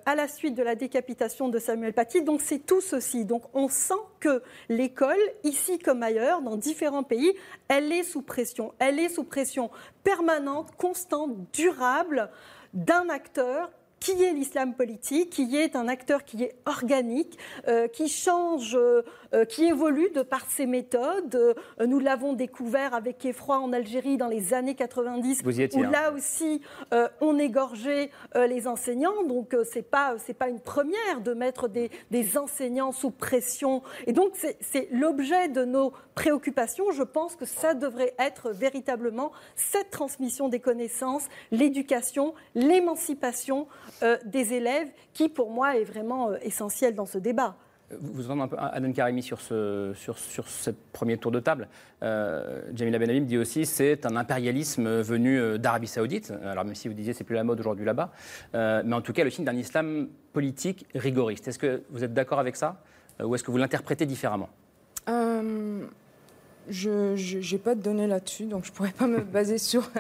à 0.07 0.15
la 0.15 0.29
suite 0.29 0.55
de 0.55 0.63
la 0.63 0.75
décapitation 0.75 1.49
de 1.49 1.59
Samuel 1.59 1.93
Paty. 1.93 2.23
Donc 2.23 2.41
c'est 2.41 2.59
tout 2.59 2.81
ceci. 2.81 3.25
Donc 3.25 3.43
on 3.55 3.69
sent 3.69 3.95
que 4.21 4.43
l'école, 4.69 5.17
ici 5.45 5.79
comme 5.79 6.03
ailleurs, 6.03 6.43
dans 6.43 6.57
différents 6.61 7.03
pays, 7.03 7.33
elle 7.69 7.93
est 7.93 8.05
sous 8.05 8.23
pression. 8.23 8.73
Elle 8.79 8.99
est 8.99 9.09
sous 9.09 9.25
pression 9.25 9.71
permanente, 10.05 10.69
constante, 10.77 11.37
durable 11.53 12.31
d'un 12.73 13.09
acteur 13.09 13.71
qui 14.01 14.23
est 14.23 14.33
l'islam 14.33 14.75
politique, 14.75 15.31
qui 15.31 15.57
est 15.57 15.77
un 15.77 15.87
acteur 15.87 16.25
qui 16.25 16.43
est 16.43 16.57
organique, 16.65 17.39
euh, 17.69 17.87
qui 17.87 18.09
change, 18.09 18.75
euh, 18.75 19.03
qui 19.49 19.65
évolue 19.67 20.11
de 20.11 20.23
par 20.23 20.45
ses 20.47 20.67
méthodes. 20.67 21.35
Euh, 21.81 21.87
nous 21.87 21.99
l'avons 21.99 22.33
découvert 22.33 22.95
avec 22.95 23.25
effroi 23.25 23.59
en 23.59 23.73
Algérie 23.73 24.17
dans 24.17 24.29
les 24.29 24.55
années 24.55 24.75
90, 24.75 25.43
Vous 25.45 25.61
y 25.61 25.63
étiez, 25.63 25.81
où 25.81 25.85
hein. 25.85 25.91
là 25.91 26.13
aussi 26.13 26.61
euh, 26.93 27.09
on 27.21 27.39
égorgeait 27.39 28.11
euh, 28.37 28.47
les 28.47 28.67
enseignants. 28.67 29.23
Donc 29.25 29.55
euh, 29.55 29.65
c'est 29.71 29.83
pas 29.89 30.17
c'est 30.19 30.35
pas 30.35 30.49
une 30.49 30.61
première 30.61 31.21
de 31.23 31.33
mettre 31.35 31.69
des, 31.69 31.91
des 32.11 32.37
enseignants 32.39 32.93
sous 32.93 33.11
pression. 33.11 33.83
Et 34.07 34.13
donc 34.13 34.33
c'est- 34.35 34.89
l'objet 34.91 35.49
de 35.49 35.65
nos 35.65 35.93
préoccupations. 36.15 36.91
Je 36.93 37.03
pense 37.03 37.37
que 37.37 37.45
ça 37.45 37.75
devrait 37.75 38.15
être 38.19 38.51
véritablement 38.51 39.33
cette 39.55 39.91
transmission 39.91 40.49
des 40.49 40.61
connaissances, 40.61 41.29
l'éducation, 41.51 42.35
l'émancipation 42.55 43.67
euh, 44.03 44.17
des 44.25 44.55
élèves, 44.55 44.89
qui 45.13 45.29
pour 45.29 45.51
moi 45.51 45.77
est 45.77 45.85
vraiment 45.85 46.31
euh, 46.31 46.37
essentielle 46.43 46.95
dans 46.95 47.07
ce 47.07 47.19
débat. 47.19 47.57
Vous, 47.99 48.13
vous 48.13 48.25
entendez 48.31 48.43
un 48.43 48.49
peu 48.49 48.57
Adan 48.59 48.93
Karimi 48.93 49.23
sur 49.23 49.41
ce, 49.41 49.93
sur, 49.97 50.17
sur 50.19 50.47
ce 50.49 50.71
premier 50.93 51.19
tour 51.19 51.33
de 51.33 51.41
table. 51.41 51.67
Euh, 52.03 52.63
Jamila 52.75 52.99
Benhabib 52.99 53.27
dit 53.27 53.37
aussi 53.39 53.67
c'est 53.67 54.07
un 54.07 54.15
impérialisme 54.17 55.01
venu 55.01 55.39
euh, 55.41 55.59
d'Arabie 55.59 55.89
Saoudite. 55.89 56.33
Alors 56.45 56.65
même 56.65 56.75
si 56.77 56.87
vous 56.89 56.95
disiez 56.95 57.13
c'est 57.15 57.25
plus 57.25 57.35
la 57.35 57.45
mode 57.45 57.59
aujourd'hui 57.61 57.85
là-bas, 57.85 58.13
Euh, 58.55 58.83
mais 58.85 58.95
en 58.95 59.01
tout 59.01 59.13
cas 59.13 59.25
le 59.25 59.31
signe 59.31 59.45
d'un 59.45 59.57
islam 59.57 60.09
politique 60.33 60.87
rigoriste. 60.95 61.49
Est-ce 61.49 61.59
que 61.59 61.83
vous 61.91 62.05
êtes 62.05 62.15
d'accord 62.15 62.39
avec 62.39 62.55
ça? 62.57 62.81
Euh, 63.21 63.25
ou 63.25 63.35
est-ce 63.35 63.43
que 63.43 63.51
vous 63.51 63.59
l'interprétez 63.59 64.07
différemment? 64.07 64.49
Euh, 65.09 65.83
je 66.69 67.53
n'ai 67.53 67.59
pas 67.59 67.75
de 67.75 67.81
données 67.83 68.07
là-dessus, 68.07 68.45
donc 68.45 68.65
je 68.65 68.71
ne 68.71 68.77
pourrais 68.77 68.93
pas 68.93 69.09
me 69.09 69.21
baser 69.37 69.59
sur, 69.59 69.91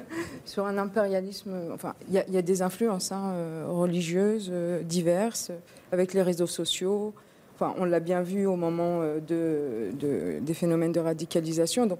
sur 0.44 0.66
un 0.66 0.78
impérialisme. 0.78 1.52
Enfin, 1.74 1.94
il 2.08 2.14
y, 2.14 2.18
a- 2.18 2.24
il 2.28 2.34
y 2.34 2.38
a 2.38 2.42
des 2.42 2.62
influences 2.62 3.10
hein, 3.10 3.34
religieuses 3.66 4.52
diverses, 4.84 5.50
avec 5.90 6.14
les 6.14 6.22
réseaux 6.22 6.46
sociaux. 6.46 7.14
Enfin, 7.60 7.74
on 7.78 7.84
l'a 7.84 8.00
bien 8.00 8.22
vu 8.22 8.46
au 8.46 8.56
moment 8.56 9.02
euh, 9.02 9.20
de, 9.20 9.90
de- 9.98 10.38
des 10.40 10.54
phénomènes 10.54 10.92
de 10.92 11.00
radicalisation. 11.00 11.86
Donc, 11.86 11.98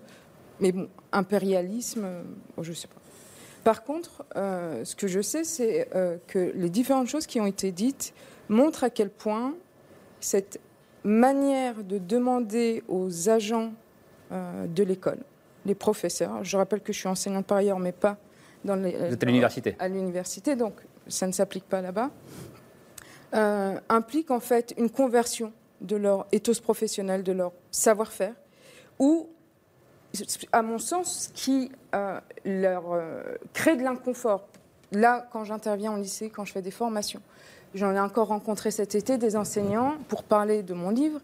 mais 0.59 0.73
bon, 0.73 0.89
impérialisme, 1.13 2.03
euh, 2.05 2.23
bon, 2.57 2.63
je 2.63 2.71
ne 2.71 2.75
sais 2.75 2.89
pas. 2.89 2.95
Par 3.63 3.85
contre, 3.85 4.25
euh, 4.37 4.85
ce 4.87 4.97
que 4.97 5.07
je 5.07 5.21
sais, 5.21 5.45
c'est 5.45 5.89
euh, 5.95 6.17
que 6.27 6.53
les 6.55 6.71
différentes 6.71 7.09
choses 7.09 7.27
qui 7.27 7.41
ont 7.41 7.47
été 7.47 7.73
dites 7.73 8.15
montrent 8.49 8.85
à 8.85 8.91
quel 8.91 9.11
point 9.11 9.55
cette 10.21 10.61
manière 11.05 11.85
de 11.85 11.99
demander 11.99 12.83
aux 12.89 13.29
agents 13.29 13.73
euh, 14.33 14.67
de 14.67 14.83
l'école, 14.83 15.19
les 15.67 15.75
professeurs, 15.75 16.43
je 16.43 16.57
rappelle 16.57 16.81
que 16.81 16.93
je 16.95 16.99
suis 17.01 17.09
enseignante 17.09 17.45
par 17.47 17.59
ailleurs, 17.59 17.79
mais 17.79 17.93
pas 17.93 18.17
dans 18.65 18.77
les, 18.77 18.93
Vous 18.93 19.13
êtes 19.15 19.23
à 19.23 19.27
l'université. 19.27 19.77
à 19.79 19.89
l'université, 19.89 20.57
donc 20.57 20.75
ça 21.07 21.27
ne 21.27 21.33
s'applique 21.33 21.65
pas 21.65 21.83
là-bas, 21.83 22.11
euh, 23.35 23.79
implique 23.89 24.31
en 24.31 24.41
fait 24.41 24.75
une 24.77 24.91
conversion 24.91 25.53
de 25.81 25.97
leur 25.97 26.27
ethos 26.33 26.61
professionnel, 26.63 27.23
de 27.23 27.33
leur 27.33 27.53
savoir-faire, 27.71 28.35
ou, 28.99 29.29
à 30.53 30.63
mon 30.63 30.79
sens, 30.79 31.31
qui 31.35 31.71
euh, 31.95 32.21
leur 32.45 32.93
euh, 32.93 33.23
crée 33.53 33.77
de 33.77 33.83
l'inconfort. 33.83 34.49
Là, 34.93 35.29
quand 35.33 35.45
j'interviens 35.45 35.93
au 35.93 35.97
lycée, 35.97 36.29
quand 36.29 36.45
je 36.45 36.53
fais 36.53 36.63
des 36.63 36.73
formations, 36.73 37.23
j'en 37.75 37.93
ai 37.93 38.01
encore 38.01 38.29
rencontré 38.29 38.73
cet 38.73 38.97
été 38.97 39.17
des 39.17 39.37
enseignants 39.37 39.95
pour 40.09 40.25
parler 40.25 40.65
de 40.65 40.75
mon 40.75 40.91
livre 40.91 41.21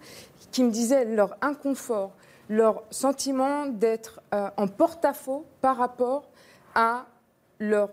qui 0.53 0.63
me 0.63 0.71
disaient 0.71 1.05
leur 1.05 1.37
inconfort, 1.43 2.13
leur 2.49 2.85
sentiment 2.91 3.67
d'être 3.67 4.21
en 4.31 4.69
porte-à-faux 4.69 5.45
par 5.61 5.77
rapport 5.77 6.31
à 6.77 7.07
leur, 7.59 7.91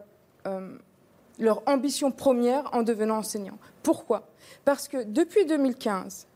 leur 1.39 1.63
ambition 1.67 2.11
première 2.11 2.69
en 2.73 2.83
devenant 2.83 3.17
enseignant. 3.17 3.57
Pourquoi? 3.81 4.27
Parce 4.65 4.87
que 4.87 5.03
depuis 5.03 5.45
2015, 5.45 6.27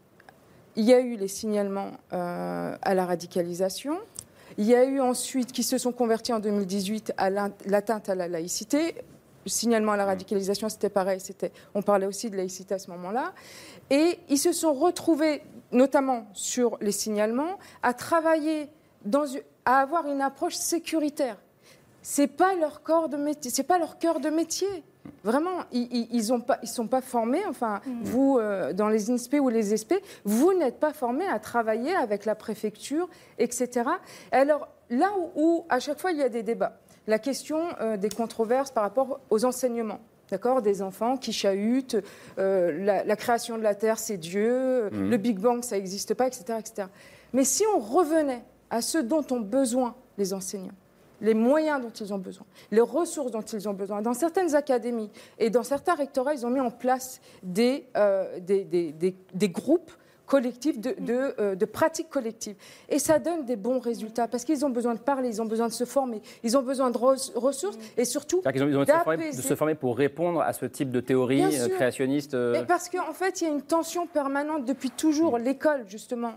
il 0.75 0.85
y 0.85 0.93
a 0.93 0.99
eu 0.99 1.15
les 1.15 1.27
signalements 1.27 1.91
euh, 2.13 2.75
à 2.81 2.93
la 2.93 3.05
radicalisation. 3.05 3.97
Il 4.57 4.65
y 4.65 4.75
a 4.75 4.85
eu 4.85 4.99
ensuite, 4.99 5.51
qui 5.51 5.63
se 5.63 5.77
sont 5.77 5.91
convertis 5.91 6.33
en 6.33 6.39
2018 6.39 7.13
à 7.17 7.29
l'atteinte 7.29 8.09
à 8.09 8.15
la 8.15 8.27
laïcité. 8.27 8.95
Le 9.45 9.49
signalement 9.49 9.93
à 9.93 9.97
la 9.97 10.05
radicalisation, 10.05 10.69
c'était 10.69 10.89
pareil. 10.89 11.19
C'était, 11.19 11.51
on 11.73 11.81
parlait 11.81 12.05
aussi 12.05 12.29
de 12.29 12.37
laïcité 12.37 12.75
à 12.75 12.79
ce 12.79 12.91
moment-là. 12.91 13.33
Et 13.89 14.19
ils 14.29 14.37
se 14.37 14.51
sont 14.51 14.73
retrouvés, 14.73 15.41
notamment 15.71 16.27
sur 16.33 16.77
les 16.81 16.91
signalements, 16.91 17.57
à 17.81 17.93
travailler, 17.93 18.69
à 19.65 19.79
avoir 19.79 20.07
une 20.07 20.21
approche 20.21 20.55
sécuritaire. 20.55 21.37
C'est 22.09 22.27
pas 22.27 22.55
leur 22.55 22.83
corps 22.83 23.09
de 23.09 23.17
métier, 23.17 23.51
c'est 23.51 23.63
pas 23.63 23.77
leur 23.77 23.99
cœur 23.99 24.21
de 24.21 24.29
métier. 24.29 24.69
Vraiment, 25.25 25.65
ils, 25.73 26.07
ils 26.09 26.23
sont 26.23 26.87
pas 26.87 27.01
formés. 27.01 27.45
Enfin, 27.49 27.81
vous, 28.01 28.37
euh, 28.39 28.71
dans 28.71 28.87
les 28.87 29.11
INSPE 29.11 29.41
ou 29.41 29.49
les 29.49 29.73
ESP, 29.73 29.95
vous 30.23 30.53
n'êtes 30.53 30.79
pas 30.79 30.93
formés 30.93 31.27
à 31.27 31.37
travailler 31.39 31.93
avec 31.93 32.23
la 32.23 32.33
préfecture, 32.33 33.09
etc. 33.39 33.89
Alors 34.31 34.69
là 34.89 35.11
où, 35.19 35.31
où, 35.35 35.65
à 35.67 35.81
chaque 35.81 35.99
fois 35.99 36.13
il 36.13 36.17
y 36.17 36.23
a 36.23 36.29
des 36.29 36.43
débats, 36.43 36.79
la 37.07 37.19
question 37.19 37.59
euh, 37.81 37.97
des 37.97 38.09
controverses 38.09 38.71
par 38.71 38.83
rapport 38.83 39.19
aux 39.29 39.43
enseignements. 39.43 39.99
D'accord 40.31 40.61
Des 40.61 40.81
enfants 40.81 41.17
qui 41.17 41.33
chahutent, 41.33 41.97
euh, 42.39 42.85
la, 42.85 43.03
la 43.03 43.15
création 43.17 43.57
de 43.57 43.63
la 43.63 43.75
Terre, 43.75 43.99
c'est 43.99 44.17
Dieu, 44.17 44.89
Mhm. 44.93 45.09
le 45.09 45.17
Big 45.17 45.39
Bang, 45.39 45.61
ça 45.61 45.75
n'existe 45.75 46.13
pas, 46.13 46.27
etc., 46.27 46.57
etc. 46.57 46.87
Mais 47.33 47.43
si 47.43 47.65
on 47.75 47.79
revenait 47.79 48.45
à 48.69 48.81
ce 48.81 48.97
dont 48.97 49.25
ont 49.31 49.41
besoin 49.41 49.93
les 50.17 50.33
enseignants, 50.33 50.71
les 51.21 51.33
moyens 51.33 51.81
dont 51.81 51.89
ils 51.89 52.13
ont 52.13 52.17
besoin, 52.19 52.45
les 52.71 52.81
ressources 52.81 53.31
dont 53.31 53.41
ils 53.41 53.67
ont 53.67 53.73
besoin. 53.73 54.01
Dans 54.01 54.13
certaines 54.13 54.55
académies 54.55 55.09
et 55.39 55.49
dans 55.49 55.63
certains 55.63 55.95
rectorats, 55.95 56.33
ils 56.33 56.45
ont 56.45 56.49
mis 56.49 56.59
en 56.59 56.71
place 56.71 57.19
des, 57.43 57.85
euh, 57.97 58.39
des, 58.39 58.63
des- 58.63 58.91
des- 58.91 59.15
des 59.33 59.49
groupes 59.49 59.91
collectifs 60.25 60.77
de, 60.77 60.93
de, 60.99 61.33
euh, 61.39 61.55
de 61.55 61.63
pratiques 61.63 62.09
collectives. 62.09 62.57
Et 62.89 62.99
ça 62.99 63.17
donne 63.17 63.45
des 63.45 63.55
bons 63.55 63.79
résultats 63.79 64.27
parce 64.27 64.43
qu'ils 64.43 64.65
ont 64.65 64.69
besoin 64.69 64.93
de 64.93 64.99
parler, 64.99 65.29
ils 65.29 65.41
ont 65.41 65.45
besoin 65.45 65.67
de 65.69 65.73
se 65.73 65.85
former, 65.85 66.21
ils 66.43 66.57
ont 66.57 66.61
besoin 66.63 66.91
de 66.91 66.97
res- 66.97 67.31
ressources 67.33 67.77
et 67.95 68.03
surtout 68.03 68.41
qu'ils 68.41 68.61
ont 68.61 68.65
besoin 68.65 68.83
de 68.83 68.89
se, 68.89 68.93
former, 68.97 69.15
de 69.15 69.21
d'apaiser. 69.23 69.41
se 69.41 69.55
former 69.55 69.75
pour 69.75 69.97
répondre 69.97 70.41
à 70.41 70.51
ce 70.51 70.65
type 70.65 70.91
de 70.91 70.99
théorie 70.99 71.43
euh, 71.43 71.69
créationniste. 71.69 72.33
euh, 72.33 72.51
Mais 72.51 72.65
parce 72.65 72.89
qu'en 72.89 73.13
fait, 73.13 73.39
il 73.39 73.45
y 73.45 73.49
a 73.49 73.53
une 73.53 73.61
tension 73.61 74.05
permanente 74.05 74.65
depuis 74.65 74.91
toujours. 74.91 75.37
L'école, 75.37 75.85
justement, 75.87 76.33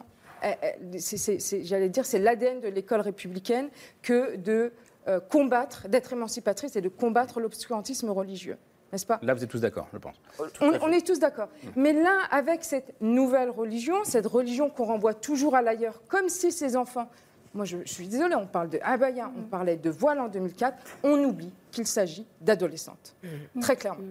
c'est- 0.98 1.38
c'est- 1.38 1.62
j'allais 1.64 1.88
dire, 1.88 2.04
c'est 2.06 2.18
l'ADN 2.18 2.60
de 2.60 2.68
l'école 2.68 3.00
républicaine 3.00 3.68
que 4.02 4.36
de 4.36 4.72
euh, 5.08 5.18
combattre, 5.18 5.88
d'être 5.88 6.12
émancipatrice 6.12 6.76
et 6.76 6.82
de 6.82 6.88
combattre 6.90 7.40
l'obscurantisme 7.40 8.10
religieux. 8.10 8.58
N'est-ce 8.92 9.06
pas? 9.06 9.18
Là, 9.22 9.32
vous 9.34 9.42
êtes 9.42 9.48
tous 9.50 9.60
d'accord, 9.60 9.88
je 9.92 9.98
pense. 9.98 10.14
on, 10.60 10.72
on 10.82 10.92
est 10.92 11.06
tous 11.06 11.18
d'accord. 11.18 11.48
Mais 11.76 11.92
là, 11.92 12.18
avec 12.30 12.64
cette 12.64 12.92
nouvelle 13.00 13.48
religion, 13.50 14.04
cette 14.04 14.26
religion 14.26 14.68
qu'on 14.68 14.84
renvoie 14.84 15.14
toujours 15.14 15.54
à 15.54 15.62
l'ailleurs, 15.62 16.02
comme 16.08 16.28
si 16.28 16.52
ces 16.52 16.76
enfants. 16.76 17.08
Moi, 17.54 17.64
je, 17.64 17.78
je 17.84 17.92
suis 17.92 18.08
désolée, 18.08 18.34
on 18.36 18.46
parle 18.46 18.68
de 18.68 18.78
abaya, 18.82 19.30
on 19.38 19.42
parlait 19.42 19.76
de 19.76 19.90
voile 19.90 20.20
en 20.20 20.28
2004, 20.28 20.76
on 21.02 21.24
oublie 21.24 21.50
qu'il 21.70 21.86
s'agit 21.86 22.26
d'adolescentes. 22.40 23.16
Très 23.60 23.76
clairement. 23.76 24.04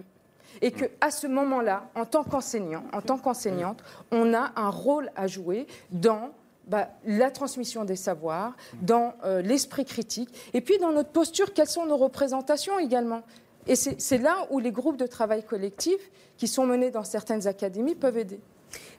Et 0.62 0.70
que 0.72 0.84
à 1.00 1.10
ce 1.10 1.26
moment-là, 1.26 1.88
en 1.94 2.04
tant 2.04 2.24
qu'enseignant, 2.24 2.84
en 2.92 3.00
tant 3.00 3.18
qu'enseignante, 3.18 3.82
on 4.12 4.34
a 4.34 4.52
un 4.56 4.68
rôle 4.70 5.10
à 5.16 5.26
jouer 5.26 5.66
dans 5.90 6.30
bah, 6.66 6.88
la 7.04 7.30
transmission 7.30 7.84
des 7.84 7.96
savoirs, 7.96 8.54
dans 8.82 9.14
euh, 9.24 9.42
l'esprit 9.42 9.84
critique, 9.84 10.28
et 10.54 10.60
puis 10.60 10.78
dans 10.78 10.92
notre 10.92 11.10
posture, 11.10 11.52
quelles 11.52 11.66
sont 11.68 11.86
nos 11.86 11.96
représentations 11.96 12.78
également. 12.78 13.22
Et 13.66 13.76
c'est 13.76 14.18
là 14.18 14.46
où 14.50 14.58
les 14.58 14.70
groupes 14.72 14.96
de 14.96 15.06
travail 15.06 15.42
collectif 15.44 15.98
qui 16.36 16.48
sont 16.48 16.66
menés 16.66 16.90
dans 16.90 17.04
certaines 17.04 17.46
académies 17.46 17.94
peuvent 17.94 18.16
aider. 18.18 18.40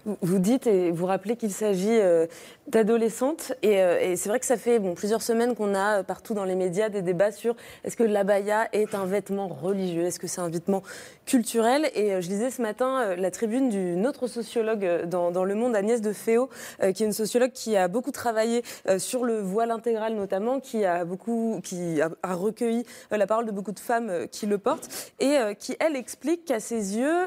Vous- 0.05 0.17
Vous 0.21 0.39
dites 0.39 0.67
et 0.67 0.91
vous 0.91 1.05
rappelez 1.05 1.35
qu'il 1.37 1.51
s'agit 1.51 1.97
d'adolescentes. 2.71 3.53
Et, 3.61 3.81
euh, 3.81 3.99
et 3.99 4.15
c'est 4.15 4.29
vrai 4.29 4.39
que 4.39 4.45
ça 4.45 4.57
fait 4.57 4.79
bon, 4.79 4.95
plusieurs 4.95 5.21
semaines 5.21 5.55
qu'on 5.55 5.75
a 5.75 5.99
euh, 5.99 6.03
partout 6.03 6.33
dans 6.33 6.45
les 6.45 6.55
médias 6.55 6.89
des 6.89 7.01
débats 7.01 7.31
sur 7.31 7.55
est-ce 7.83 7.97
que 7.97 8.03
l'abaya 8.03 8.69
est 8.71 8.95
un 8.95 9.05
vêtement 9.05 9.49
religieux, 9.49 10.03
est-ce 10.03 10.19
que 10.19 10.27
c'est 10.27 10.41
un 10.41 10.49
vêtement 10.49 10.81
culturel. 11.25 11.89
Et 11.95 12.13
euh, 12.13 12.21
je 12.21 12.29
lisais 12.29 12.49
ce 12.49 12.61
matin 12.61 13.15
la 13.15 13.31
tribune 13.31 13.69
d'une 13.69 14.07
autre 14.07 14.27
sociologue 14.27 15.05
dans, 15.05 15.43
Le 15.43 15.55
Monde, 15.55 15.75
Agnès 15.75 16.01
de 16.01 16.13
Féo, 16.13 16.49
qui 16.79 17.03
est 17.03 17.05
une 17.05 17.13
sociologue 17.13 17.51
qui 17.51 17.75
a 17.75 17.87
beaucoup 17.87 18.11
travaillé 18.11 18.63
sur 18.97 19.25
le 19.25 19.39
voile 19.39 19.71
intégral 19.71 20.13
notamment, 20.13 20.59
qui 20.59 20.85
a, 20.85 21.03
beaucoup, 21.03 21.59
qui 21.63 21.99
a, 22.01 22.35
recueilli 22.35 22.85
la 23.11 23.27
parole 23.27 23.45
de 23.45 23.51
beaucoup 23.51 23.71
de 23.71 23.79
femmes 23.79 24.27
qui 24.31 24.45
le 24.45 24.57
portent, 24.57 24.89
et 25.19 25.37
qui, 25.57 25.75
elle, 25.79 25.95
explique 25.95 26.45
qu'à 26.45 26.59
ses 26.59 26.97
yeux, 26.97 27.25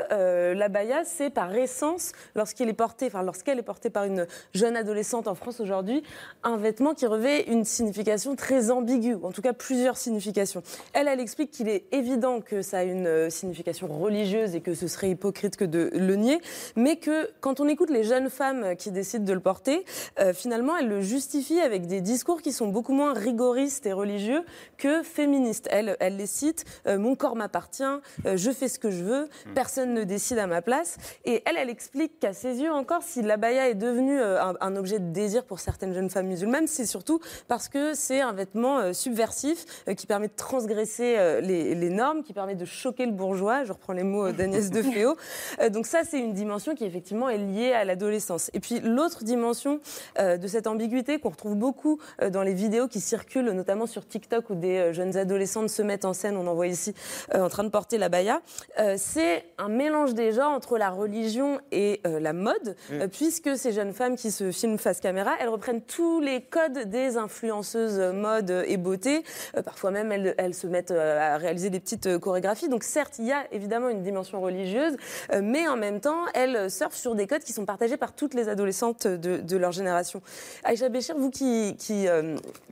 l'abaya, 0.55 1.05
c'est 1.05 1.31
par 1.31 1.55
essence, 1.55 2.13
lorsqu'il 2.35 2.69
est 2.69 2.75
porté, 2.75 3.11
lorsqu'elle 3.23 3.59
est 3.59 3.63
portée 3.63 3.91
par 3.91 4.05
une 4.05 4.27
jeune 4.55 4.77
adolescente 4.77 5.29
en 5.29 5.34
France 5.35 5.61
aujourd'hui, 5.61 6.03
un 6.43 6.57
vêtement 6.57 6.95
qui 6.95 7.07
revêt 7.07 7.43
une 7.43 7.65
signification 7.65 8.37
très 8.37 8.71
ambiguë, 8.71 9.17
en 9.23 9.33
tout 9.33 9.43
cas 9.43 9.53
plusieurs 9.53 9.97
significations. 9.97 10.63
Elle, 10.93 11.09
elle 11.09 11.21
explique 11.21 11.51
qu'il 11.51 11.69
est 11.69 11.85
évident 11.93 12.41
que 12.41 12.63
ça 12.63 12.79
a 12.79 12.83
une 12.83 13.07
euh, 13.07 13.31
signification 13.31 13.87
religieuse 13.89 14.55
et 14.55 14.61
que 14.61 14.75
ce 14.75 14.87
serait 14.87 15.11
hypocrite 15.11 15.57
que 15.57 15.65
de 15.65 15.91
le 15.95 16.17
nier, 16.17 16.41
mais 16.77 16.97
que 16.97 17.31
quand 17.41 17.61
on 17.61 17.69
écoute 17.69 17.91
les 17.91 18.05
jeunes 18.05 18.31
femmes 18.31 18.77
qui 18.77 18.91
décident 18.91 19.25
de 19.25 19.33
le 19.33 19.41
porter, 19.41 19.85
euh, 20.21 20.33
finalement, 20.33 20.77
elles 20.77 20.89
le 20.89 21.01
justifient 21.01 21.61
avec 21.61 21.87
des 21.87 22.01
discours 22.01 22.43
qui 22.43 22.53
sont 22.53 22.69
beaucoup 22.69 22.93
moins 22.93 23.13
rigoristes 23.13 23.87
et 23.87 23.93
religieux 23.93 24.45
que 24.77 25.03
féministes. 25.03 25.69
Elle, 25.71 25.97
elle 26.01 26.17
les 26.17 26.27
cite 26.27 26.65
euh, 26.87 26.99
Mon 26.99 27.15
corps 27.15 27.37
m'appartient, 27.37 27.83
je 28.25 28.51
fais 28.51 28.69
ce 28.69 28.79
que 28.79 28.91
je 28.91 29.03
veux, 29.03 29.29
personne 29.55 29.95
ne 29.95 30.05
décide 30.05 30.39
à 30.39 30.47
ma 30.47 30.63
place. 30.63 30.97
Et 31.25 31.43
elle, 31.47 31.57
elle 31.57 31.71
explique 31.71 32.19
qu'à 32.19 32.33
ses 32.33 32.61
yeux 32.61 32.73
encore, 32.73 33.03
si 33.03 33.23
l'abaya 33.23 33.69
est 33.69 33.75
devenu 33.75 34.21
un, 34.21 34.55
un 34.61 34.77
objet 34.77 34.99
de 34.99 35.13
désir 35.15 35.45
pour 35.45 35.61
certaines 35.61 35.95
jeunes 35.95 36.11
femmes 36.11 36.27
musulmanes, 36.27 36.67
c'est 36.67 36.85
surtout 36.85 37.21
parce 37.49 37.69
que 37.71 37.95
c'est 37.95 38.21
un 38.21 38.33
vêtement 38.33 38.79
euh, 38.79 38.93
subversif 38.93 39.65
euh, 39.89 39.95
qui 39.95 40.07
permet 40.07 40.29
de 40.29 40.35
transgresser 40.37 41.15
euh, 41.17 41.41
les, 41.41 41.75
les 41.75 41.89
normes, 41.89 42.23
qui 42.23 42.35
permet 42.35 42.55
de 42.55 42.67
choquer 42.67 43.07
le 43.07 43.13
bourgeois. 43.13 43.65
Je 43.65 43.73
reprends 43.73 43.95
les 43.95 44.03
mots 44.03 44.31
d'Agnès 44.33 44.71
de 44.71 44.83
Féo. 44.93 45.17
Donc 45.71 45.87
ça, 45.87 46.03
c'est 46.05 46.19
une 46.19 46.35
dimension 46.35 46.75
qui 46.75 46.85
effectivement 46.85 47.31
est 47.31 47.39
liée 47.39 47.73
à 47.73 47.85
l'adolescence. 47.85 48.51
Et 48.53 48.61
puis 48.61 48.81
l'autre 48.81 49.25
dimension 49.25 49.81
de 50.19 50.47
cette 50.47 50.67
ambiguïté 50.67 51.19
qu'on 51.19 51.31
retrouve 51.31 51.55
beaucoup 51.55 52.01
dans 52.33 52.43
les 52.43 52.53
vidéos 52.53 52.89
qui 52.89 53.01
circulent, 53.01 53.51
notamment 53.51 53.87
sur 53.87 54.07
TikTok, 54.07 54.51
où 54.51 54.55
des 54.55 54.93
jeunes 54.93 55.17
adolescentes 55.17 55.71
se 55.71 55.83
mettent 55.83 56.05
en 56.05 56.13
scène, 56.13 56.37
on 56.37 56.47
en 56.47 56.55
voit 56.55 56.67
ici, 56.67 56.95
en 57.33 57.49
train 57.49 57.65
de 57.65 57.69
porter 57.69 57.99
la 57.99 58.09
baya, 58.09 58.43
c'est 58.97 59.45
un 59.59 59.69
mélange 59.69 60.15
déjà 60.15 60.49
entre 60.49 60.77
la 60.77 60.91
religion 60.91 61.61
et 61.71 62.01
la 62.05 62.33
mode, 62.33 62.75
Mm. 62.91 63.09
puisque 63.09 63.57
ces 63.57 63.73
jeunes 63.73 63.93
femmes 63.93 64.17
qui 64.17 64.31
se 64.31 64.51
filment 64.51 64.79
face 64.79 65.01
caméra, 65.05 65.33
elles 65.39 65.51
reprennent 65.51 65.83
tous 65.83 66.19
les 66.21 66.41
codes 66.41 66.89
des 66.89 67.19
influenceuses 67.19 67.99
mode 68.15 68.65
et 68.67 68.79
beauté. 68.79 69.23
Euh, 69.55 69.61
parfois 69.63 69.91
même, 69.91 70.11
elles, 70.13 70.35
elles 70.39 70.55
se 70.55 70.67
mettent 70.67 70.93
euh, 70.93 71.35
à 71.35 71.37
réaliser 71.37 71.69
des 71.69 71.79
petites 71.79 72.07
euh, 72.07 72.19
chorégraphies. 72.19 72.71
Donc 72.71 72.85
certes, 72.85 73.17
il 73.19 73.27
y 73.27 73.33
a 73.33 73.45
évidemment 73.53 73.91
une 73.91 74.03
dimension 74.03 74.41
religieuse, 74.41 74.97
euh, 75.33 75.43
mais 75.45 75.69
en 75.69 75.77
même 75.77 76.01
temps, 76.01 76.23
elles 76.33 76.71
surfent 76.71 76.97
sur 76.97 77.15
des 77.15 77.27
codes 77.27 77.43
qui 77.43 77.53
sont 77.53 77.67
partagés 77.67 77.99
par 77.99 78.15
toutes 78.15 78.33
les 78.33 78.49
adolescentes 78.49 79.07
de, 79.07 79.37
de 79.37 79.57
leur 79.59 79.73
génération. 79.73 80.23
Aïcha 80.65 80.89
Béchir, 80.89 81.17
vous 81.19 81.29
qui, 81.31 81.77
qui, 81.79 82.07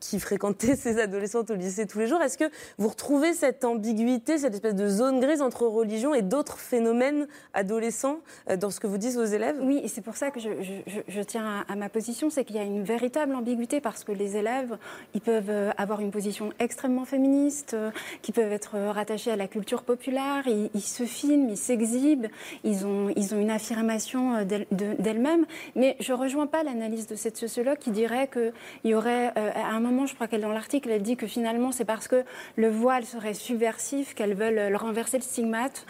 qui 0.00 0.18
fréquentez 0.18 0.74
ces 0.74 0.98
adolescentes 0.98 1.50
au 1.50 1.54
lycée 1.54 1.86
tous 1.86 1.98
les 1.98 2.06
jours, 2.06 2.22
est-ce 2.22 2.38
que 2.38 2.48
vous 2.78 2.88
retrouvez 2.88 3.34
cette 3.34 3.62
ambiguïté, 3.66 4.38
cette 4.38 4.54
espèce 4.54 4.74
de 4.74 4.88
zone 4.88 5.20
grise 5.20 5.42
entre 5.42 5.66
religion 5.66 6.14
et 6.14 6.22
d'autres 6.22 6.56
phénomènes 6.58 7.26
adolescents 7.52 8.20
dans 8.58 8.70
ce 8.70 8.80
que 8.80 8.86
vous 8.86 8.96
dites 8.98 9.18
aux 9.18 9.24
élèves? 9.26 9.56
Oui, 9.60 9.82
et 9.84 9.88
c'est 9.88 10.00
pour 10.00 10.16
ça 10.16 10.30
que 10.30 10.40
je- 10.40 10.48
je- 10.86 11.00
je 11.06 11.20
tiens 11.22 11.64
à, 11.68 11.72
à 11.72 11.76
ma 11.76 11.90
position, 11.90 12.21
c'est 12.30 12.44
qu'il 12.44 12.56
y 12.56 12.58
a 12.58 12.62
une 12.64 12.82
véritable 12.82 13.34
ambiguïté 13.34 13.80
parce 13.80 14.04
que 14.04 14.12
les 14.12 14.36
élèves, 14.36 14.76
ils 15.14 15.20
peuvent 15.20 15.50
euh, 15.50 15.70
avoir 15.76 16.00
une 16.00 16.10
position 16.10 16.52
extrêmement 16.58 17.04
féministe, 17.04 17.74
euh, 17.74 17.90
qui 18.22 18.32
peuvent 18.32 18.52
être 18.52 18.76
euh, 18.76 18.92
rattachés 18.92 19.30
à 19.30 19.36
la 19.36 19.48
culture 19.48 19.82
populaire, 19.82 20.42
ils, 20.46 20.70
ils 20.74 20.80
se 20.80 21.04
filment, 21.04 21.48
ils 21.50 21.56
s'exhibent, 21.56 22.26
ils 22.64 22.86
ont, 22.86 23.10
ils 23.16 23.34
ont 23.34 23.38
une 23.38 23.50
affirmation 23.50 24.44
d'elle- 24.44 24.66
de- 24.70 24.94
d'elles-mêmes. 24.98 25.46
Mais 25.76 25.96
je 26.00 26.12
rejoins 26.12 26.46
pas 26.46 26.62
l'analyse 26.62 27.06
de 27.06 27.14
cette 27.16 27.36
sociologue 27.36 27.78
qui 27.78 27.90
dirait 27.90 28.28
qu'il 28.28 28.52
y 28.84 28.94
aurait, 28.94 29.32
euh, 29.36 29.50
à 29.54 29.68
un 29.74 29.80
moment, 29.80 30.06
je 30.06 30.14
crois 30.14 30.26
qu'elle 30.28 30.42
dans 30.42 30.52
l'article, 30.52 30.90
elle 30.90 31.02
dit 31.02 31.16
que 31.16 31.26
finalement 31.26 31.72
c'est 31.72 31.84
parce 31.84 32.08
que 32.08 32.24
le 32.56 32.68
voile 32.68 33.04
serait 33.04 33.34
subversif 33.34 34.14
qu'elles 34.14 34.34
veulent 34.34 34.70
le 34.70 34.76
renverser 34.76 35.18
le 35.18 35.22
stigmate. 35.22 35.86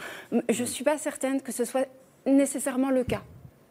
Je 0.48 0.64
suis 0.64 0.84
pas 0.84 0.98
certaine 0.98 1.40
que 1.40 1.52
ce 1.52 1.64
soit 1.64 1.86
nécessairement 2.26 2.90
le 2.90 3.04
cas 3.04 3.22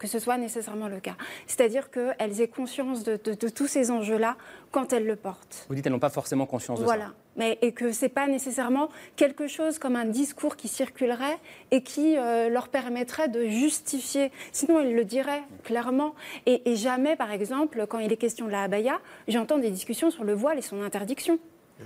que 0.02 0.08
ce 0.08 0.18
soit 0.18 0.38
nécessairement 0.40 0.88
le 0.88 1.00
cas. 1.00 1.16
C'est-à-dire 1.46 1.92
qu'elles 1.92 2.42
aient 2.42 2.48
conscience 2.48 3.04
de, 3.04 3.20
de- 3.24 3.36
de 3.36 3.50
tous 3.50 3.68
ces 3.68 3.92
enjeux-là 3.92 4.36
quand 4.72 4.94
elles 4.94 5.06
le 5.06 5.16
portent. 5.16 5.66
Vous 5.70 5.76
dites 5.76 5.84
qu'elles 5.84 5.94
n'ont 5.94 6.00
pas 6.00 6.10
forcément 6.10 6.48
conscience 6.48 6.80
de 6.80 6.84
Voilà. 6.86 7.12
Mais, 7.36 7.60
et 7.62 7.72
que 7.72 7.92
c'est 7.92 8.10
pas 8.10 8.28
nécessairement 8.28 8.90
quelque 9.16 9.48
chose 9.48 9.78
comme 9.78 9.96
un 9.96 10.06
discours 10.06 10.56
qui 10.56 10.68
circulerait 10.68 11.38
et 11.70 11.84
qui 11.84 12.18
euh, 12.18 12.50
leur 12.50 12.70
permettrait 12.70 13.28
de 13.30 13.46
justifier. 13.46 14.32
Sinon, 14.52 14.80
elles 14.80 14.96
le 14.96 15.06
diraient 15.06 15.44
clairement. 15.64 16.16
Et, 16.48 16.72
et 16.72 16.76
jamais, 16.76 17.16
par 17.16 17.32
exemple, 17.32 17.86
quand 17.88 18.00
il 18.00 18.12
est 18.12 18.18
question 18.18 18.48
de 18.48 18.52
la 18.52 18.64
abaya, 18.64 19.00
j'entends 19.28 19.60
des 19.60 19.70
discussions 19.70 20.10
sur 20.10 20.24
le 20.24 20.34
voile 20.34 20.58
et 20.58 20.64
son 20.64 20.82
interdiction. 20.82 21.38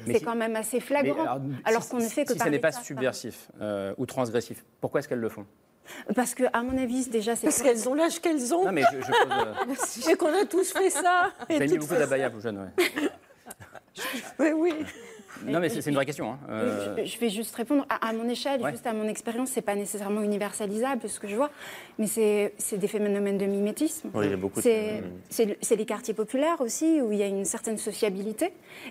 C'est 0.07 0.19
si- 0.19 0.23
quand 0.25 0.35
même 0.35 0.55
assez 0.55 0.79
ça. 0.79 0.85
Flagrant. 0.85 1.25
alors 1.65 1.83
si- 1.83 1.89
qu'on 1.89 1.97
ne 1.97 2.01
fait 2.07 2.23
que 2.25 2.31
Si 2.33 2.39
ça 2.39 2.49
n'est 2.49 2.59
pas 2.59 2.71
ça, 2.71 2.81
subversif 2.81 3.49
euh, 3.61 3.93
ou 3.97 4.05
transgressif, 4.05 4.63
pourquoi 4.81 4.99
est-ce 4.99 5.07
qu'elles 5.09 5.19
le 5.19 5.29
font? 5.29 5.45
Parce 6.15 6.33
que, 6.35 6.43
à 6.53 6.61
mon 6.63 6.77
avis, 6.77 7.07
déjà, 7.09 7.35
c'est 7.35 7.47
Parce 7.47 7.61
qu'elles 7.61 7.87
ont 7.89 7.93
l'âge 7.93 8.19
qu'elles 8.21 8.53
ont. 8.53 8.65
Non, 8.65 8.71
mais 8.71 8.83
je, 8.91 8.97
je 9.01 9.05
pose. 9.11 10.07
euh, 10.07 10.11
Et 10.11 10.15
qu'on 10.15 10.33
a 10.33 10.45
tous 10.45 10.71
fait 10.71 10.89
ça. 10.89 11.31
Vous 11.49 11.55
avez 11.55 11.67
mis 11.67 11.77
beaucoup 11.77 11.93
fait 11.93 11.99
d'abaya, 11.99 12.29
vous 12.29 12.41
jeunes. 12.41 12.57
ouais. 12.77 12.83
Oui, 14.39 14.47
oui. 14.53 14.73
Non, 15.45 15.59
mais 15.59 15.69
c'est 15.69 15.85
une 15.89 15.95
vraie 15.95 16.05
question. 16.05 16.31
hein. 16.31 16.39
Euh, 16.49 16.95
Je, 16.97 17.05
je 17.05 17.19
vais 17.19 17.29
juste 17.29 17.53
répondre 17.55 17.85
à, 17.89 18.09
à 18.09 18.13
mon 18.13 18.27
échelle, 18.27 18.61
Ouais. 18.61 18.71
juste 18.71 18.87
à 18.87 18.93
mon 18.93 19.07
expérience. 19.07 19.49
C'est 19.51 19.61
pas 19.61 19.75
nécessairement 19.75 20.21
universalisable 20.21 21.07
ce 21.09 21.19
que 21.19 21.27
je 21.27 21.35
vois, 21.35 21.49
mais 21.97 22.07
c'est 22.07 22.53
des 22.73 22.87
phénomènes 22.87 23.37
de 23.37 23.45
mimétisme. 23.45 24.09
Oui, 24.13 24.25
il 24.27 24.31
y 24.31 24.33
a 24.33 24.37
beaucoup 24.37 24.61
de 24.61 25.01
c'est 25.29 25.75
les 25.75 25.85
quartiers 25.85 26.13
populaires 26.13 26.59
aussi 26.61 27.01
où 27.01 27.11
il 27.11 27.19
y 27.19 27.23
a 27.23 27.27
une 27.27 27.45
certaine 27.45 27.77
sociabilité 27.77 28.45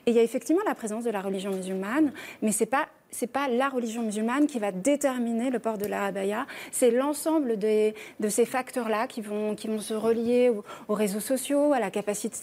et 0.06 0.10
il 0.10 0.14
y 0.14 0.18
a 0.18 0.22
effectivement 0.22 0.62
la 0.66 0.74
présence 0.74 1.04
de 1.04 1.10
la 1.10 1.20
religion 1.22 1.50
musulmane, 1.50 2.12
mais 2.42 2.52
c'est 2.52 2.66
pas 2.66 2.88
c'est 3.14 3.28
pas 3.28 3.46
la 3.48 3.68
religion 3.68 4.02
musulmane 4.02 4.46
qui 4.46 4.58
va 4.58 4.72
déterminer 4.72 5.50
le 5.50 5.60
port 5.60 5.78
de 5.78 5.86
la 5.86 6.04
abaya, 6.04 6.46
c'est 6.72 6.90
l'ensemble 6.90 7.58
de 7.58 8.28
ces 8.28 8.44
facteurs-là 8.44 9.06
qui 9.06 9.20
vont, 9.20 9.54
qui 9.54 9.68
vont 9.68 9.80
se 9.80 9.94
relier 9.94 10.48
aux, 10.48 10.64
aux 10.88 10.94
réseaux 10.94 11.20
sociaux, 11.20 11.72
à 11.72 11.78
la 11.78 11.90
capacité 11.90 12.36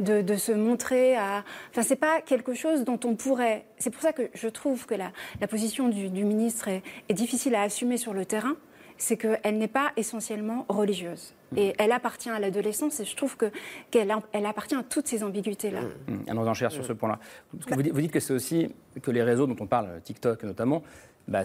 de, 0.00 0.22
de 0.22 0.36
se 0.36 0.52
montrer. 0.52 1.16
À... 1.16 1.44
Enfin, 1.70 1.82
c'est 1.82 1.96
pas 1.96 2.20
quelque 2.20 2.54
chose 2.54 2.84
dont 2.84 2.98
on 3.04 3.14
pourrait. 3.14 3.66
C'est 3.78 3.90
pour 3.90 4.02
ça 4.02 4.12
que 4.12 4.28
je 4.34 4.48
trouve 4.48 4.86
que 4.86 4.94
la, 4.94 5.12
la 5.40 5.46
position 5.46 5.88
du, 5.88 6.08
du 6.08 6.24
ministre 6.24 6.68
est 6.68 7.14
difficile 7.14 7.54
à 7.54 7.62
assumer 7.62 7.96
sur 7.96 8.12
le 8.12 8.24
terrain. 8.24 8.56
C'est 8.98 9.16
qu'elle 9.16 9.58
n'est 9.58 9.68
pas 9.68 9.92
essentiellement 9.96 10.64
religieuse. 10.68 11.34
Et 11.56 11.74
elle 11.78 11.92
appartient 11.92 12.30
à 12.30 12.38
l'adolescence 12.40 12.98
et 13.00 13.04
je 13.04 13.14
trouve 13.14 13.36
que- 13.36 13.50
qu'elle 13.90 14.12
elle 14.32 14.46
appartient 14.46 14.74
à 14.74 14.82
toutes 14.82 15.06
ces 15.06 15.22
ambiguïtés-là. 15.22 15.80
Un 16.28 16.36
enchère 16.38 16.72
sur 16.72 16.84
ce 16.84 16.92
point-là. 16.92 17.18
Vous 17.70 17.82
dites, 18.00 18.10
que 18.10 18.20
c'est 18.20 18.32
aussi 18.32 18.74
que 19.02 19.10
les 19.10 19.22
réseaux 19.22 19.46
dont 19.46 19.56
on 19.60 19.66
parle, 19.66 20.00
TikTok 20.02 20.42
notamment, 20.44 20.82
bah, 21.28 21.42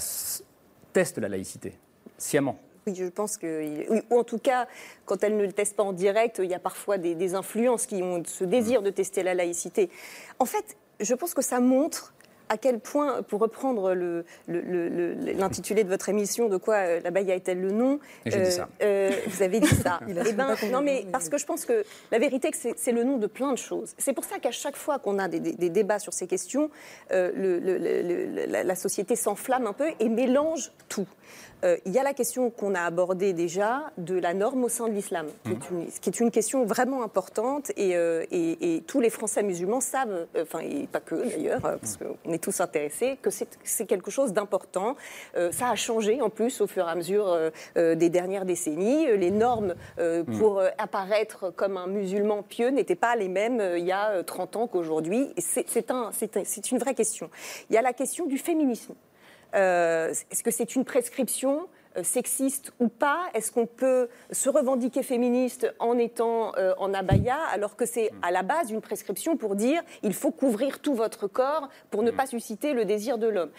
testent 0.93 1.17
la 1.19 1.29
laïcité, 1.29 1.73
sciemment. 2.17 2.57
Oui, 2.87 2.95
je 2.95 3.05
pense 3.05 3.37
que, 3.37 3.85
ou 4.11 4.17
en 4.19 4.23
tout 4.23 4.39
cas, 4.39 4.67
quand 5.05 5.23
elles 5.23 5.37
ne 5.37 5.45
le 5.45 5.51
testent 5.51 5.75
pas 5.75 5.83
en 5.83 5.93
direct, 5.93 6.39
il 6.43 6.49
y 6.49 6.55
a 6.55 6.59
parfois 6.59 6.97
des, 6.97 7.13
des 7.13 7.35
influences 7.35 7.85
qui 7.85 8.01
ont 8.01 8.23
ce 8.25 8.43
désir 8.43 8.81
de 8.81 8.89
tester 8.89 9.21
la 9.21 9.35
laïcité. 9.35 9.89
En 10.39 10.45
fait, 10.45 10.77
je 10.99 11.13
pense 11.13 11.33
que 11.35 11.43
ça 11.43 11.59
montre 11.59 12.13
à 12.51 12.57
quel 12.57 12.79
point, 12.79 13.21
pour 13.23 13.39
reprendre 13.39 13.93
le- 13.93 14.25
le- 14.47 14.59
le- 14.61 14.89
le- 14.89 15.13
l'intitulé 15.31 15.85
de 15.85 15.89
votre 15.89 16.09
émission, 16.09 16.49
de 16.49 16.57
quoi 16.57 16.75
euh, 16.75 16.99
la 17.01 17.09
Baïa 17.09 17.33
est-elle 17.35 17.61
le 17.61 17.71
nom 17.71 17.99
j'ai 18.25 18.41
dit 18.41 18.51
ça. 18.51 18.67
euh, 18.83 19.09
vous 19.27 19.41
avez 19.41 19.61
dit 19.61 19.67
ça. 19.67 19.99
Eh 20.09 20.33
ben, 20.33 20.55
non, 20.71 20.81
mais 20.81 21.05
parce 21.11 21.29
que 21.29 21.37
je 21.37 21.45
pense 21.45 21.65
que 21.65 21.85
la 22.11 22.19
vérité, 22.19 22.51
c'est 22.75 22.91
le 22.91 23.03
nom 23.05 23.17
de 23.17 23.27
plein 23.27 23.53
de 23.53 23.57
choses. 23.57 23.93
C'est 23.97 24.11
pour 24.13 24.25
ça 24.25 24.39
qu'à 24.39 24.51
chaque 24.51 24.75
fois 24.75 24.99
qu'on 24.99 25.17
a 25.17 25.29
des, 25.29 25.39
des- 25.39 25.53
des 25.53 25.69
débats 25.69 25.99
sur 25.99 26.11
ces 26.13 26.27
questions, 26.27 26.69
euh, 27.13 27.31
le- 27.33 27.59
le- 27.59 27.77
le- 27.77 28.01
le- 28.35 28.45
la, 28.47 28.63
la 28.65 28.75
société 28.75 29.15
s'enflamme 29.15 29.65
un 29.65 29.73
peu 29.73 29.87
et 30.01 30.09
mélange 30.09 30.71
tout. 30.89 31.07
Euh, 31.63 31.77
Il 31.85 31.91
y 31.93 31.99
a 31.99 32.03
la 32.03 32.13
question 32.15 32.49
qu'on 32.49 32.73
a 32.73 32.81
abordée 32.81 33.33
déjà 33.33 33.91
de 33.97 34.17
la 34.17 34.33
norme 34.33 34.63
au 34.63 34.69
sein 34.69 34.87
de 34.87 34.93
l'islam, 34.93 35.27
qui, 35.45 35.51
est 35.51 35.69
une- 35.69 35.85
qui 35.85 36.09
est 36.09 36.19
une 36.19 36.31
question 36.31 36.65
vraiment 36.65 37.03
importante 37.03 37.71
et, 37.77 37.95
euh, 37.95 38.25
et- 38.31 38.75
et 38.77 38.81
tous 38.81 38.99
les 38.99 39.11
Français 39.11 39.43
musulmans 39.43 39.79
savent, 39.79 40.25
euh, 40.35 40.41
enfin 40.41 40.59
et 40.59 40.87
pas 40.91 40.99
que 40.99 41.13
d'ailleurs, 41.15 41.63
euh, 41.65 41.77
parce 41.77 41.97
qu'on 41.97 42.31
est 42.33 42.40
tous 42.41 42.59
intéressés, 42.59 43.17
que 43.21 43.29
c'est 43.29 43.85
quelque 43.85 44.11
chose 44.11 44.33
d'important. 44.33 44.95
Euh, 45.37 45.51
ça 45.51 45.69
a 45.69 45.75
changé 45.75 46.21
en 46.21 46.29
plus 46.29 46.59
au 46.59 46.67
fur 46.67 46.85
et 46.87 46.91
à 46.91 46.95
mesure 46.95 47.29
euh, 47.29 47.49
euh, 47.77 47.95
des 47.95 48.09
dernières 48.09 48.43
décennies. 48.45 49.07
Euh, 49.07 49.15
Les 49.15 49.31
normes 49.31 49.75
euh, 49.99 50.23
Mm. 50.27 50.37
pour 50.39 50.61
apparaître 50.77 51.51
comme 51.55 51.77
un 51.77 51.87
musulman 51.87 52.43
pieux 52.43 52.69
n'étaient 52.69 52.95
pas 52.95 53.15
les 53.15 53.27
mêmes 53.29 53.61
il 53.77 53.85
y 53.85 53.91
a 53.91 54.09
euh, 54.09 54.23
30 54.23 54.55
ans 54.55 54.67
qu'aujourd'hui. 54.67 55.31
C'est 55.37 55.69
c'est 55.69 55.91
un- 55.91 56.11
c'est 56.11 56.35
un- 56.37 56.43
c'est 56.43 56.71
une 56.71 56.79
vraie 56.79 56.95
question. 56.95 57.29
Il 57.69 57.75
y 57.75 57.77
a 57.77 57.81
la 57.81 57.93
question 57.93 58.25
du 58.25 58.37
féminisme. 58.37 58.93
Est-ce 59.53 60.43
que 60.43 60.51
c'est 60.51 60.75
une 60.75 60.85
prescription 60.85 61.67
sexiste 62.03 62.73
ou 62.79 62.87
pas 62.87 63.25
Est-ce 63.33 63.51
qu'on 63.51 63.65
peut 63.65 64.09
se 64.31 64.49
revendiquer 64.49 65.03
féministe 65.03 65.73
en 65.79 65.97
étant 65.97 66.53
euh, 66.57 66.73
en 66.77 66.93
abaya 66.93 67.37
alors 67.51 67.75
que 67.75 67.85
c'est 67.85 68.11
à 68.21 68.31
la 68.31 68.43
base 68.43 68.71
une 68.71 68.81
prescription 68.81 69.37
pour 69.37 69.55
dire 69.55 69.81
il 70.03 70.13
faut 70.13 70.31
couvrir 70.31 70.79
tout 70.79 70.93
votre 70.93 71.27
corps 71.27 71.69
pour 71.89 72.03
ne 72.03 72.11
pas 72.11 72.25
susciter 72.25 72.73
le 72.73 72.85
désir 72.85 73.17
de 73.17 73.27
l'homme? 73.27 73.51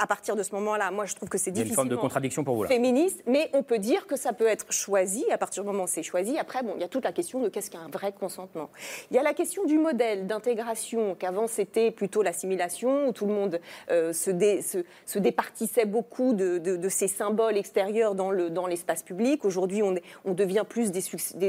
À 0.00 0.06
partir 0.06 0.36
de 0.36 0.42
ce 0.42 0.54
moment-là, 0.54 0.90
moi 0.90 1.04
je 1.06 1.14
trouve 1.14 1.28
que 1.28 1.38
c'est 1.38 1.56
a 1.56 1.62
une 1.62 1.72
forme 1.74 1.88
de 1.88 1.96
contradiction 1.96 2.44
pour 2.44 2.56
vous 2.56 2.62
là. 2.64 2.68
féministe, 2.68 3.22
mais 3.26 3.50
on 3.52 3.62
peut 3.62 3.78
dire 3.78 4.06
que 4.06 4.16
ça 4.16 4.32
peut 4.32 4.46
être 4.46 4.72
choisi. 4.72 5.24
À 5.30 5.38
partir 5.38 5.62
du 5.62 5.66
moment 5.68 5.84
où 5.84 5.88
c'est 5.88 6.02
choisi, 6.02 6.38
après, 6.38 6.62
bon, 6.62 6.72
il 6.76 6.80
y 6.80 6.84
a 6.84 6.88
toute 6.88 7.04
la 7.04 7.12
question 7.12 7.40
de 7.40 7.48
qu'est-ce 7.48 7.70
qu'un 7.70 7.88
vrai 7.92 8.12
consentement. 8.12 8.70
Il 9.10 9.16
y 9.16 9.18
a 9.18 9.22
la 9.22 9.34
question 9.34 9.64
du 9.64 9.78
modèle 9.78 10.26
d'intégration, 10.26 11.14
qu'avant 11.18 11.46
c'était 11.46 11.90
plutôt 11.90 12.22
l'assimilation, 12.22 13.08
où 13.08 13.12
tout 13.12 13.26
le 13.26 13.32
monde 13.32 13.60
euh, 13.90 14.12
se, 14.12 14.30
dé- 14.30 14.62
se- 14.62 14.84
se 15.06 15.18
départissait 15.18 15.84
beaucoup 15.86 16.32
de, 16.32 16.58
de- 16.58 16.76
de 16.76 16.88
ces 16.88 17.08
symboles 17.08 17.56
extérieurs 17.56 18.14
dans 18.14 18.30
le- 18.30 18.50
dans 18.50 18.66
l'espace 18.66 19.02
public. 19.02 19.44
Aujourd'hui, 19.44 19.82
on, 19.82 19.96
est- 19.96 20.02
on 20.24 20.34
devient 20.34 20.64
plus 20.68 20.90
des, 20.92 21.00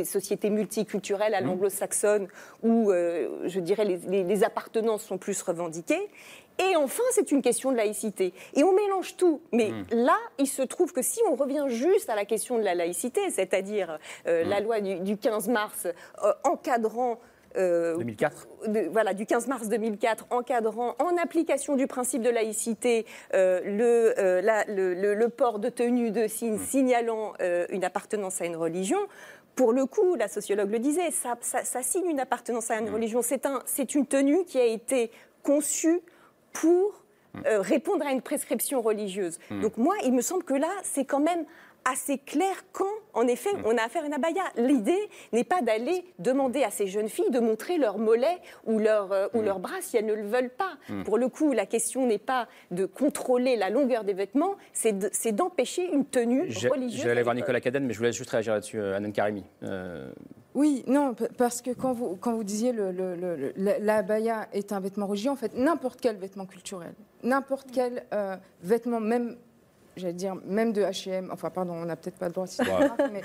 sociétés 0.05 0.49
multiculturelles 0.49 1.33
à 1.33 1.41
l'anglo-saxonne, 1.41 2.27
où, 2.63 2.91
euh, 2.91 3.47
je 3.47 3.59
dirais, 3.59 3.85
les, 3.85 3.97
les- 4.07 4.23
les 4.23 4.43
appartenances 4.43 5.03
sont 5.03 5.17
plus 5.17 5.41
revendiquées. 5.41 6.09
Et 6.59 6.75
enfin, 6.75 7.03
c'est 7.11 7.31
une 7.31 7.41
question 7.41 7.71
de 7.71 7.77
laïcité. 7.77 8.33
Et 8.53 8.63
on 8.63 8.73
mélange 8.73 9.15
tout. 9.15 9.41
Mais 9.53 9.71
là, 9.91 10.17
il 10.37 10.47
se 10.47 10.61
trouve 10.61 10.91
que 10.91 11.01
si 11.01 11.19
on 11.29 11.35
revient 11.35 11.65
juste 11.67 12.09
à 12.09 12.15
la 12.15 12.25
question 12.25 12.57
de 12.57 12.63
la 12.63 12.75
laïcité, 12.75 13.29
c'est-à-dire 13.29 13.97
euh, 14.27 14.43
la 14.43 14.59
loi 14.59 14.81
du, 14.81 14.99
du 14.99 15.17
15 15.17 15.47
mars 15.47 15.87
euh, 16.23 16.33
encadrant... 16.43 17.17
euh, 17.55 17.95
2004 17.97 18.47
de- 18.67 18.89
voilà, 18.91 19.13
du 19.13 19.25
15 19.25 19.47
mars 19.47 19.69
2004, 19.69 20.27
encadrant 20.31 20.95
en 20.99 21.17
application 21.17 21.75
du 21.77 21.87
principe 21.87 22.21
de 22.21 22.29
laïcité 22.29 23.05
euh, 23.33 23.61
le, 23.63 24.13
euh, 24.19 24.41
la- 24.41 24.65
le, 24.65 24.93
le- 24.93 25.13
le 25.15 25.29
port 25.29 25.59
de 25.59 25.69
tenue 25.69 26.11
de 26.11 26.27
signes 26.27 26.59
signalant 26.59 27.33
euh, 27.41 27.65
une 27.69 27.85
appartenance 27.85 28.41
à 28.41 28.45
une 28.45 28.57
religion. 28.57 28.99
Pour 29.55 29.71
le 29.73 29.85
coup, 29.85 30.15
la 30.15 30.27
sociologue 30.27 30.71
le 30.71 30.79
disait, 30.79 31.09
ça, 31.11 31.37
ça- 31.41 31.63
ça 31.63 31.81
signe 31.83 32.09
une 32.09 32.19
appartenance 32.19 32.69
à 32.69 32.77
une 32.79 32.89
religion. 32.89 33.21
C'est 33.21 33.45
un, 33.45 33.61
c'est 33.65 33.95
une 33.95 34.05
tenue 34.05 34.43
qui 34.45 34.59
a 34.59 34.65
été 34.65 35.09
conçue 35.43 36.01
pour 36.61 37.03
euh, 37.45 37.61
répondre 37.61 38.05
à 38.07 38.11
une 38.11 38.21
prescription 38.21 38.81
religieuse. 38.81 39.39
Mm. 39.51 39.61
Donc 39.61 39.77
moi, 39.77 39.95
il 40.03 40.13
me 40.13 40.21
semble 40.21 40.43
que 40.43 40.53
là, 40.55 40.71
c'est 40.83 41.05
quand 41.05 41.19
même 41.19 41.45
assez 41.85 42.17
clair 42.17 42.53
quand, 42.73 42.91
en 43.13 43.25
effet, 43.27 43.51
on 43.63 43.77
a 43.77 43.83
affaire 43.83 44.03
à 44.03 44.07
une 44.07 44.13
abaya. 44.13 44.43
L'idée 44.57 44.99
n'est 45.31 45.45
pas 45.45 45.61
d'aller 45.61 46.03
demander 46.19 46.63
à 46.63 46.71
ces 46.71 46.87
jeunes 46.87 47.07
filles 47.07 47.29
de 47.31 47.39
montrer 47.39 47.77
leur 47.77 47.97
mollet 47.97 48.37
ou 48.65 48.79
leur, 48.79 49.11
euh, 49.13 49.27
ou 49.33 49.41
leur 49.41 49.59
bras 49.59 49.79
si 49.79 49.95
elles 49.95 50.05
ne 50.05 50.13
le 50.13 50.23
veulent 50.27 50.49
pas. 50.49 50.73
Mm. 50.89 51.03
Pour 51.03 51.17
le 51.17 51.29
coup, 51.29 51.53
la 51.53 51.65
question 51.65 52.05
n'est 52.05 52.17
pas 52.17 52.47
de 52.71 52.85
contrôler 52.85 53.55
la 53.55 53.69
longueur 53.69 54.03
des 54.03 54.13
vêtements, 54.13 54.55
c'est 54.73 54.97
de- 54.97 55.09
c'est 55.13 55.31
d'empêcher 55.31 55.85
une 55.93 56.05
tenue 56.05 56.49
religieuse. 56.69 57.03
J'allais 57.03 57.21
à 57.21 57.23
voir 57.23 57.33
l'école. 57.35 57.45
Nicolas 57.55 57.61
Cadenne, 57.61 57.85
mais 57.85 57.93
je 57.93 57.99
vous 57.99 58.05
laisse 58.05 58.15
juste 58.17 58.29
réagir 58.31 58.53
là-dessus, 58.53 58.79
euh, 58.79 58.97
Anan 58.97 59.11
Karimi. 59.13 59.45
Euh, 59.63 60.11
Oui, 60.59 60.83
non, 60.87 61.15
parce 61.37 61.61
que 61.61 61.71
quand 61.71 61.93
vous, 61.93 62.17
quand 62.17 62.33
vous 62.33 62.43
disiez 62.43 62.73
le, 62.73 62.91
le, 62.91 63.15
le- 63.15 63.35
le- 63.37 63.53
la, 63.79 63.95
abaya 63.97 64.47
est 64.51 64.73
un 64.73 64.81
vêtement 64.81 65.07
religieux, 65.07 65.31
en 65.31 65.37
fait, 65.37 65.53
n'importe 65.55 66.01
quel 66.01 66.17
vêtement 66.17 66.45
culturel, 66.45 66.93
n'importe 67.23 67.67
quel 67.71 68.03
euh, 68.13 68.35
vêtement, 68.61 68.99
même, 68.99 69.37
j'allais 69.95 70.11
dire, 70.25 70.35
même 70.45 70.73
de 70.73 70.81
H&M, 70.81 71.29
enfin, 71.31 71.49
pardon, 71.49 71.73
on 71.75 71.85
n'a 71.85 71.95
peut-être 71.95 72.17
pas 72.17 72.27
le 72.27 72.33
droit 72.33 72.45
de 72.45 72.51
citer 72.51 72.69
marque, 72.71 73.01
mais 73.13 73.21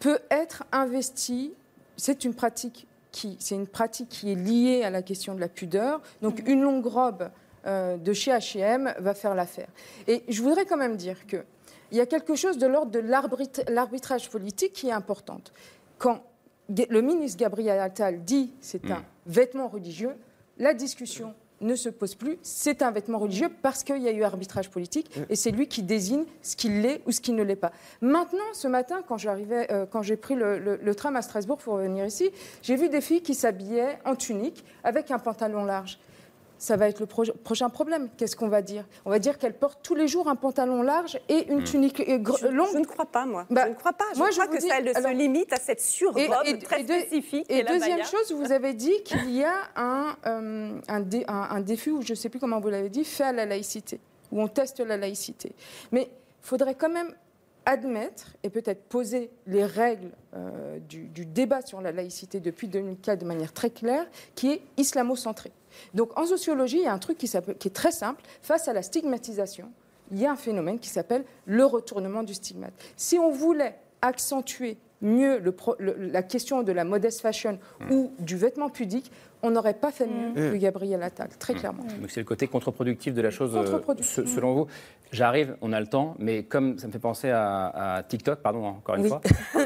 peut 0.00 0.20
être 0.30 0.64
investi. 0.72 1.52
C'est 1.98 2.24
une 2.24 2.32
pratique 2.32 2.86
qui, 3.12 3.36
c'est 3.40 3.54
une 3.54 3.66
pratique 3.66 4.08
qui 4.08 4.32
est 4.32 4.34
liée 4.34 4.84
à 4.84 4.90
la 4.90 5.02
question 5.02 5.34
de 5.34 5.40
la 5.40 5.48
pudeur. 5.48 6.00
Donc, 6.22 6.42
une 6.48 6.62
longue 6.62 6.86
robe 6.86 7.28
euh, 7.66 7.98
de 7.98 8.12
chez 8.14 8.30
H&M 8.30 8.94
va 9.00 9.12
faire 9.14 9.34
l'affaire. 9.34 9.68
Et 10.06 10.22
je 10.28 10.40
voudrais 10.42 10.64
quand 10.64 10.76
même 10.78 10.96
dire 10.96 11.26
que 11.26 11.44
il 11.90 11.98
y 11.98 12.00
a 12.00 12.06
quelque 12.06 12.34
chose 12.36 12.56
de 12.56 12.66
l'ordre 12.66 12.90
de 12.92 13.00
l'arbit- 13.00 13.64
l'arbitrage 13.68 14.30
politique 14.30 14.72
qui 14.72 14.88
est 14.88 14.92
importante. 14.92 15.52
Quand 15.98 16.22
le 16.68 17.00
ministre 17.00 17.38
Gabriel 17.38 17.80
Attal 17.80 18.24
dit 18.24 18.52
c'est 18.60 18.90
un 18.90 19.04
vêtement 19.26 19.68
religieux, 19.68 20.14
la 20.58 20.74
discussion 20.74 21.34
ne 21.60 21.74
se 21.74 21.88
pose 21.88 22.14
plus. 22.14 22.38
C'est 22.42 22.82
un 22.82 22.92
vêtement 22.92 23.18
religieux 23.18 23.48
parce 23.62 23.82
qu'il 23.82 24.00
y 24.00 24.06
a 24.08 24.12
eu 24.12 24.22
arbitrage 24.22 24.70
politique 24.70 25.10
et 25.28 25.34
c'est 25.34 25.50
lui 25.50 25.66
qui 25.66 25.82
désigne 25.82 26.22
ce 26.40 26.54
qu'il 26.54 26.82
l'est 26.82 27.00
ou 27.04 27.10
ce 27.10 27.20
qui 27.20 27.32
ne 27.32 27.42
l'est 27.42 27.56
pas. 27.56 27.72
Maintenant, 28.00 28.44
ce 28.52 28.68
matin, 28.68 29.02
quand 29.08 29.18
j'arrivais, 29.18 29.66
euh, 29.72 29.84
quand 29.84 30.02
j'ai 30.02 30.16
pris 30.16 30.36
le, 30.36 30.58
le- 30.60 30.76
le 30.80 30.94
tram 30.94 31.16
à 31.16 31.22
Strasbourg 31.22 31.58
pour 31.58 31.76
venir 31.78 32.04
ici, 32.06 32.30
j'ai 32.62 32.76
vu 32.76 32.88
des 32.88 33.00
filles 33.00 33.22
qui 33.22 33.34
s'habillaient 33.34 33.98
en 34.04 34.14
tunique 34.14 34.64
avec 34.84 35.10
un 35.10 35.18
pantalon 35.18 35.64
large. 35.64 35.98
Ça 36.58 36.76
va 36.76 36.88
être 36.88 36.98
le 37.00 37.06
pro- 37.06 37.24
prochain 37.44 37.68
problème. 37.70 38.08
Qu'est-ce 38.16 38.34
qu'on 38.36 38.48
va 38.48 38.62
dire? 38.62 38.84
On 39.04 39.10
va 39.10 39.18
dire 39.20 39.38
qu'elles 39.38 39.54
portent 39.56 39.80
tous 39.82 39.94
les 39.94 40.08
jours 40.08 40.28
un 40.28 40.34
pantalon 40.36 40.82
large 40.82 41.18
et 41.28 41.46
une 41.52 41.60
Hmm. 41.60 41.64
tunique 41.64 42.00
euh, 42.00 42.18
Je- 42.40 42.46
longue. 42.48 42.68
je 42.72 42.78
ne 42.78 42.84
crois 42.84 43.06
pas, 43.06 43.26
moi. 43.26 43.46
Bah, 43.48 43.62
je 43.66 43.70
ne 43.70 43.74
crois 43.74 43.92
pas. 43.92 44.04
Je 44.12 44.18
moi, 44.18 44.28
crois 44.30 44.48
que 44.48 44.56
dis- 44.58 44.66
ça 44.68 44.78
elle 44.78 44.88
alors- 44.88 45.10
se 45.12 45.16
limite 45.16 45.52
à 45.52 45.56
cette 45.56 45.80
surrobe 45.80 46.16
très 46.64 46.82
deux- 46.82 46.98
spécifique. 47.00 47.46
Et 47.48 47.62
deuxième 47.62 47.98
baya. 47.98 48.04
chose, 48.04 48.32
vous 48.32 48.50
avez 48.52 48.74
dit 48.74 49.02
qu'il 49.04 49.30
y 49.30 49.44
a 49.44 49.54
un, 49.76 50.16
euh, 50.26 50.80
un, 50.88 51.00
dé- 51.00 51.24
un- 51.28 51.48
un 51.50 51.60
défi, 51.60 51.90
ou 51.90 52.02
je 52.02 52.12
ne 52.12 52.16
sais 52.16 52.28
plus 52.28 52.40
comment 52.40 52.58
vous 52.60 52.68
l'avez 52.70 52.88
dit, 52.90 53.04
fait 53.04 53.24
à 53.24 53.32
la 53.32 53.46
laïcité, 53.46 54.00
où 54.32 54.42
on 54.42 54.48
teste 54.48 54.80
la 54.80 54.96
laïcité. 54.96 55.52
Mais 55.92 56.02
il 56.10 56.46
faudrait 56.46 56.74
quand 56.74 56.90
même 56.90 57.14
admettre 57.66 58.32
et 58.42 58.50
peut-être 58.50 58.82
poser 58.84 59.30
les 59.46 59.64
règles 59.64 60.10
euh, 60.34 60.78
du, 60.88 61.04
du 61.08 61.26
débat 61.26 61.60
sur 61.62 61.80
la 61.82 61.92
laïcité 61.92 62.40
depuis 62.40 62.66
2004 62.66 63.18
de 63.20 63.26
manière 63.26 63.52
très 63.52 63.70
claire, 63.70 64.06
qui 64.34 64.50
est 64.52 64.62
islamo-centré. 64.78 65.52
Donc 65.94 66.18
en 66.18 66.26
sociologie, 66.26 66.78
il 66.78 66.84
y 66.84 66.86
a 66.86 66.92
un 66.92 66.98
truc 66.98 67.18
qui, 67.18 67.26
est 67.26 67.74
très 67.74 67.92
simple. 67.92 68.22
Face 68.42 68.68
à 68.68 68.72
la 68.72 68.82
stigmatisation, 68.82 69.70
il 70.10 70.18
y 70.20 70.26
a 70.26 70.32
un 70.32 70.36
phénomène 70.36 70.78
qui 70.78 70.88
s'appelle 70.88 71.24
le 71.46 71.64
retournement 71.64 72.22
du 72.22 72.34
stigmate. 72.34 72.72
Si 72.96 73.18
on 73.18 73.30
voulait 73.30 73.76
accentuer 74.02 74.78
mieux 75.00 75.38
le 75.38 75.52
pro- 75.52 75.76
le- 75.78 75.94
la 75.96 76.22
question 76.22 76.62
de 76.62 76.72
la 76.72 76.84
modest 76.84 77.20
fashion 77.20 77.58
ou 77.90 78.10
du 78.18 78.36
vêtement 78.36 78.68
pudique, 78.68 79.12
on 79.42 79.50
n'aurait 79.50 79.74
pas 79.74 79.90
fait 79.90 80.06
mieux 80.06 80.30
Mm. 80.30 80.52
que 80.52 80.56
Gabriel 80.56 81.02
Attal, 81.02 81.28
très 81.38 81.54
clairement. 81.54 81.84
Donc 81.84 82.10
c'est 82.10 82.20
le 82.20 82.26
côté 82.26 82.46
contre-productif 82.48 83.14
de 83.14 83.22
la 83.22 83.30
chose, 83.30 83.54
euh, 83.56 83.62
Contre-productif. 83.64 84.10
se- 84.12 84.26
selon 84.26 84.54
vous. 84.54 84.66
J'arrive, 85.10 85.56
on 85.62 85.72
a 85.72 85.80
le 85.80 85.86
temps, 85.86 86.14
mais 86.18 86.42
comme 86.42 86.78
ça 86.78 86.86
me 86.86 86.92
fait 86.92 86.98
penser 86.98 87.30
à, 87.30 87.96
à 87.96 88.02
TikTok, 88.02 88.40
pardon, 88.40 88.66
encore 88.66 88.96
une 88.96 89.02
Oui. 89.04 89.08
fois. 89.08 89.20
Euh, 89.58 89.64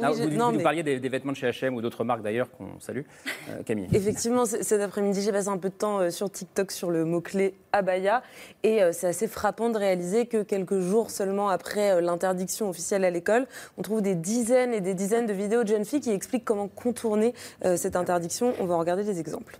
là, 0.00 0.10
Oui, 0.10 0.18
je- 0.18 0.22
vous, 0.24 0.30
vous 0.30 0.36
non, 0.36 0.52
mais- 0.52 0.62
parliez 0.62 0.82
des, 0.82 0.98
des 1.00 1.08
vêtements 1.08 1.32
de 1.32 1.36
chez 1.36 1.46
H&M 1.48 1.74
ou 1.74 1.80
d'autres 1.82 2.02
marques 2.04 2.22
d'ailleurs 2.22 2.50
qu'on 2.50 2.80
salue. 2.80 3.02
Euh, 3.50 3.62
Camille. 3.64 3.88
Effectivement, 3.92 4.44
cet 4.46 4.80
après-midi, 4.80 5.20
j'ai 5.22 5.32
passé 5.32 5.48
un 5.48 5.58
peu 5.58 5.68
de 5.68 5.74
temps 5.74 5.98
euh, 6.00 6.10
sur 6.10 6.30
TikTok 6.30 6.70
sur 6.72 6.90
le 6.90 7.04
mot-clé 7.04 7.54
abaya. 7.72 8.22
Et 8.62 8.80
c'est 8.92 9.08
assez 9.08 9.26
frappant 9.28 9.68
de 9.70 9.76
réaliser 9.78 10.26
que 10.26 10.42
quelques 10.42 10.78
jours 10.80 11.10
seulement 11.10 11.48
après 11.48 12.00
l'interdiction 12.00 12.68
officielle 12.70 13.04
à 13.04 13.10
l'école, 13.10 13.46
on 13.78 13.82
trouve 13.82 14.00
des 14.00 14.14
dizaines 14.14 14.72
et 14.72 14.80
des 14.80 14.94
dizaines 14.94 15.26
de 15.26 15.32
vidéos 15.32 15.62
de 15.64 15.68
jeunes 15.68 15.84
filles 15.84 16.00
qui 16.00 16.10
expliquent 16.12 16.44
comment 16.44 16.68
contourner 16.68 17.34
cette 17.76 17.96
interdiction. 17.96 18.54
On 18.60 18.64
va 18.66 18.76
regarder 18.84 19.04
des 19.04 19.20
exemples. 19.20 19.58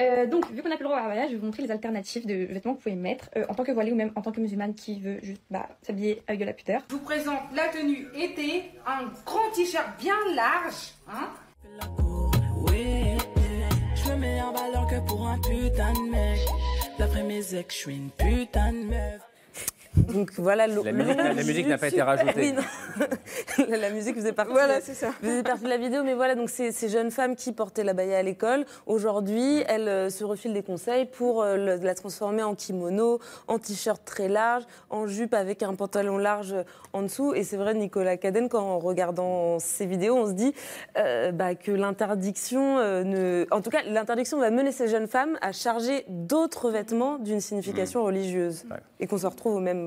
Euh, 0.00 0.26
donc, 0.26 0.50
vu 0.50 0.62
qu'on 0.62 0.68
n'a 0.68 0.76
plus 0.76 0.84
le 0.84 0.88
droit 0.88 1.00
à 1.00 1.04
abaya, 1.04 1.26
je 1.26 1.32
vais 1.32 1.38
vous 1.38 1.46
montrer 1.46 1.62
les 1.62 1.70
alternatives 1.70 2.26
de 2.26 2.34
vêtements 2.34 2.72
que 2.72 2.78
vous 2.78 2.82
pouvez 2.82 2.96
mettre 2.96 3.30
euh, 3.36 3.44
en 3.48 3.54
tant 3.54 3.64
que 3.64 3.72
voilée 3.72 3.92
ou 3.92 3.96
même 3.96 4.10
en 4.16 4.22
tant 4.22 4.32
que 4.32 4.40
musulmane 4.40 4.74
qui 4.74 4.98
veut 5.00 5.18
juste 5.22 5.42
bah, 5.50 5.68
s'habiller 5.82 6.22
avec 6.26 6.40
de 6.40 6.44
la 6.44 6.52
pudeur. 6.52 6.82
Je 6.90 6.96
vous 6.96 7.02
présente 7.02 7.40
la 7.54 7.68
tenue 7.68 8.08
été, 8.14 8.64
un 8.86 9.06
grand 9.24 9.50
t-shirt 9.54 9.86
bien 10.00 10.16
large. 10.34 10.94
Hein 11.08 11.28
Oui, 12.68 13.16
je 13.94 14.10
me 14.10 14.16
mets 14.16 14.42
en 14.42 14.52
valeur 14.52 14.86
que 14.88 15.06
pour 15.06 15.28
un 15.28 15.38
putain 15.38 15.92
de 15.92 16.10
mec. 16.10 16.40
D'après 16.98 17.22
mes 17.22 17.54
ex, 17.54 17.74
je 17.74 17.80
suis 17.80 17.96
une 17.96 18.10
putain 18.10 18.72
de 18.72 18.84
meuf. 18.84 19.33
Donc 19.96 20.32
voilà, 20.38 20.66
le- 20.66 20.82
La 20.82 20.92
musique 20.92 21.16
n'a- 21.16 21.22
la 21.24 21.32
le- 21.34 21.44
musique 21.44 21.68
n'a 21.68 21.78
pas 21.78 21.88
été 21.88 22.02
rajoutée. 22.02 22.32
Oui, 22.36 22.52
non. 23.58 23.66
la, 23.68 23.76
la 23.76 23.90
musique 23.90 24.16
faisait 24.16 24.32
partie, 24.32 24.52
Voilà, 24.52 24.80
ça. 24.80 25.12
faisait 25.22 25.42
partie 25.42 25.64
de 25.64 25.68
la 25.68 25.76
vidéo. 25.78 26.02
Mais 26.04 26.14
voilà, 26.14 26.34
donc 26.34 26.50
ces, 26.50 26.72
ces 26.72 26.88
jeunes 26.88 27.10
femmes 27.10 27.36
qui 27.36 27.52
portaient 27.52 27.84
la 27.84 27.92
baya 27.92 28.18
à 28.18 28.22
l'école, 28.22 28.64
aujourd'hui, 28.86 29.62
elles 29.68 29.88
euh, 29.88 30.10
se 30.10 30.24
refilent 30.24 30.52
des 30.52 30.62
conseils 30.62 31.06
pour 31.06 31.42
euh, 31.42 31.56
le- 31.76 31.84
la 31.84 31.94
transformer 31.94 32.42
en 32.42 32.54
kimono, 32.54 33.20
en 33.48 33.58
t-shirt 33.58 34.02
très 34.04 34.28
large, 34.28 34.64
en 34.90 35.06
jupe 35.06 35.34
avec 35.34 35.62
un 35.62 35.74
pantalon 35.74 36.18
large 36.18 36.54
en 36.92 37.02
dessous. 37.02 37.32
Et 37.34 37.44
c'est 37.44 37.56
vrai, 37.56 37.74
Nicolas 37.74 38.16
Cadenne, 38.16 38.48
quand 38.48 38.62
en 38.64 38.78
regardant 38.78 39.58
ces 39.60 39.86
vidéos, 39.86 40.16
on 40.16 40.26
se 40.26 40.32
dit 40.32 40.54
euh, 40.98 41.30
bah, 41.32 41.54
que 41.54 41.70
l'interdiction 41.72 42.78
euh, 42.78 43.04
ne. 43.04 43.46
En 43.50 43.60
tout 43.60 43.70
cas, 43.70 43.82
l'interdiction 43.86 44.38
va 44.38 44.50
mener 44.50 44.72
ces 44.72 44.88
jeunes 44.88 45.06
femmes 45.08 45.38
à 45.40 45.52
charger 45.52 46.04
d'autres 46.08 46.70
vêtements 46.70 47.18
d'une 47.18 47.40
signification 47.40 48.02
religieuse. 48.02 48.64
Et 49.00 49.06
qu'on 49.06 49.18
se 49.18 49.26
retrouve 49.26 49.56
au 49.56 49.60
même 49.60 49.83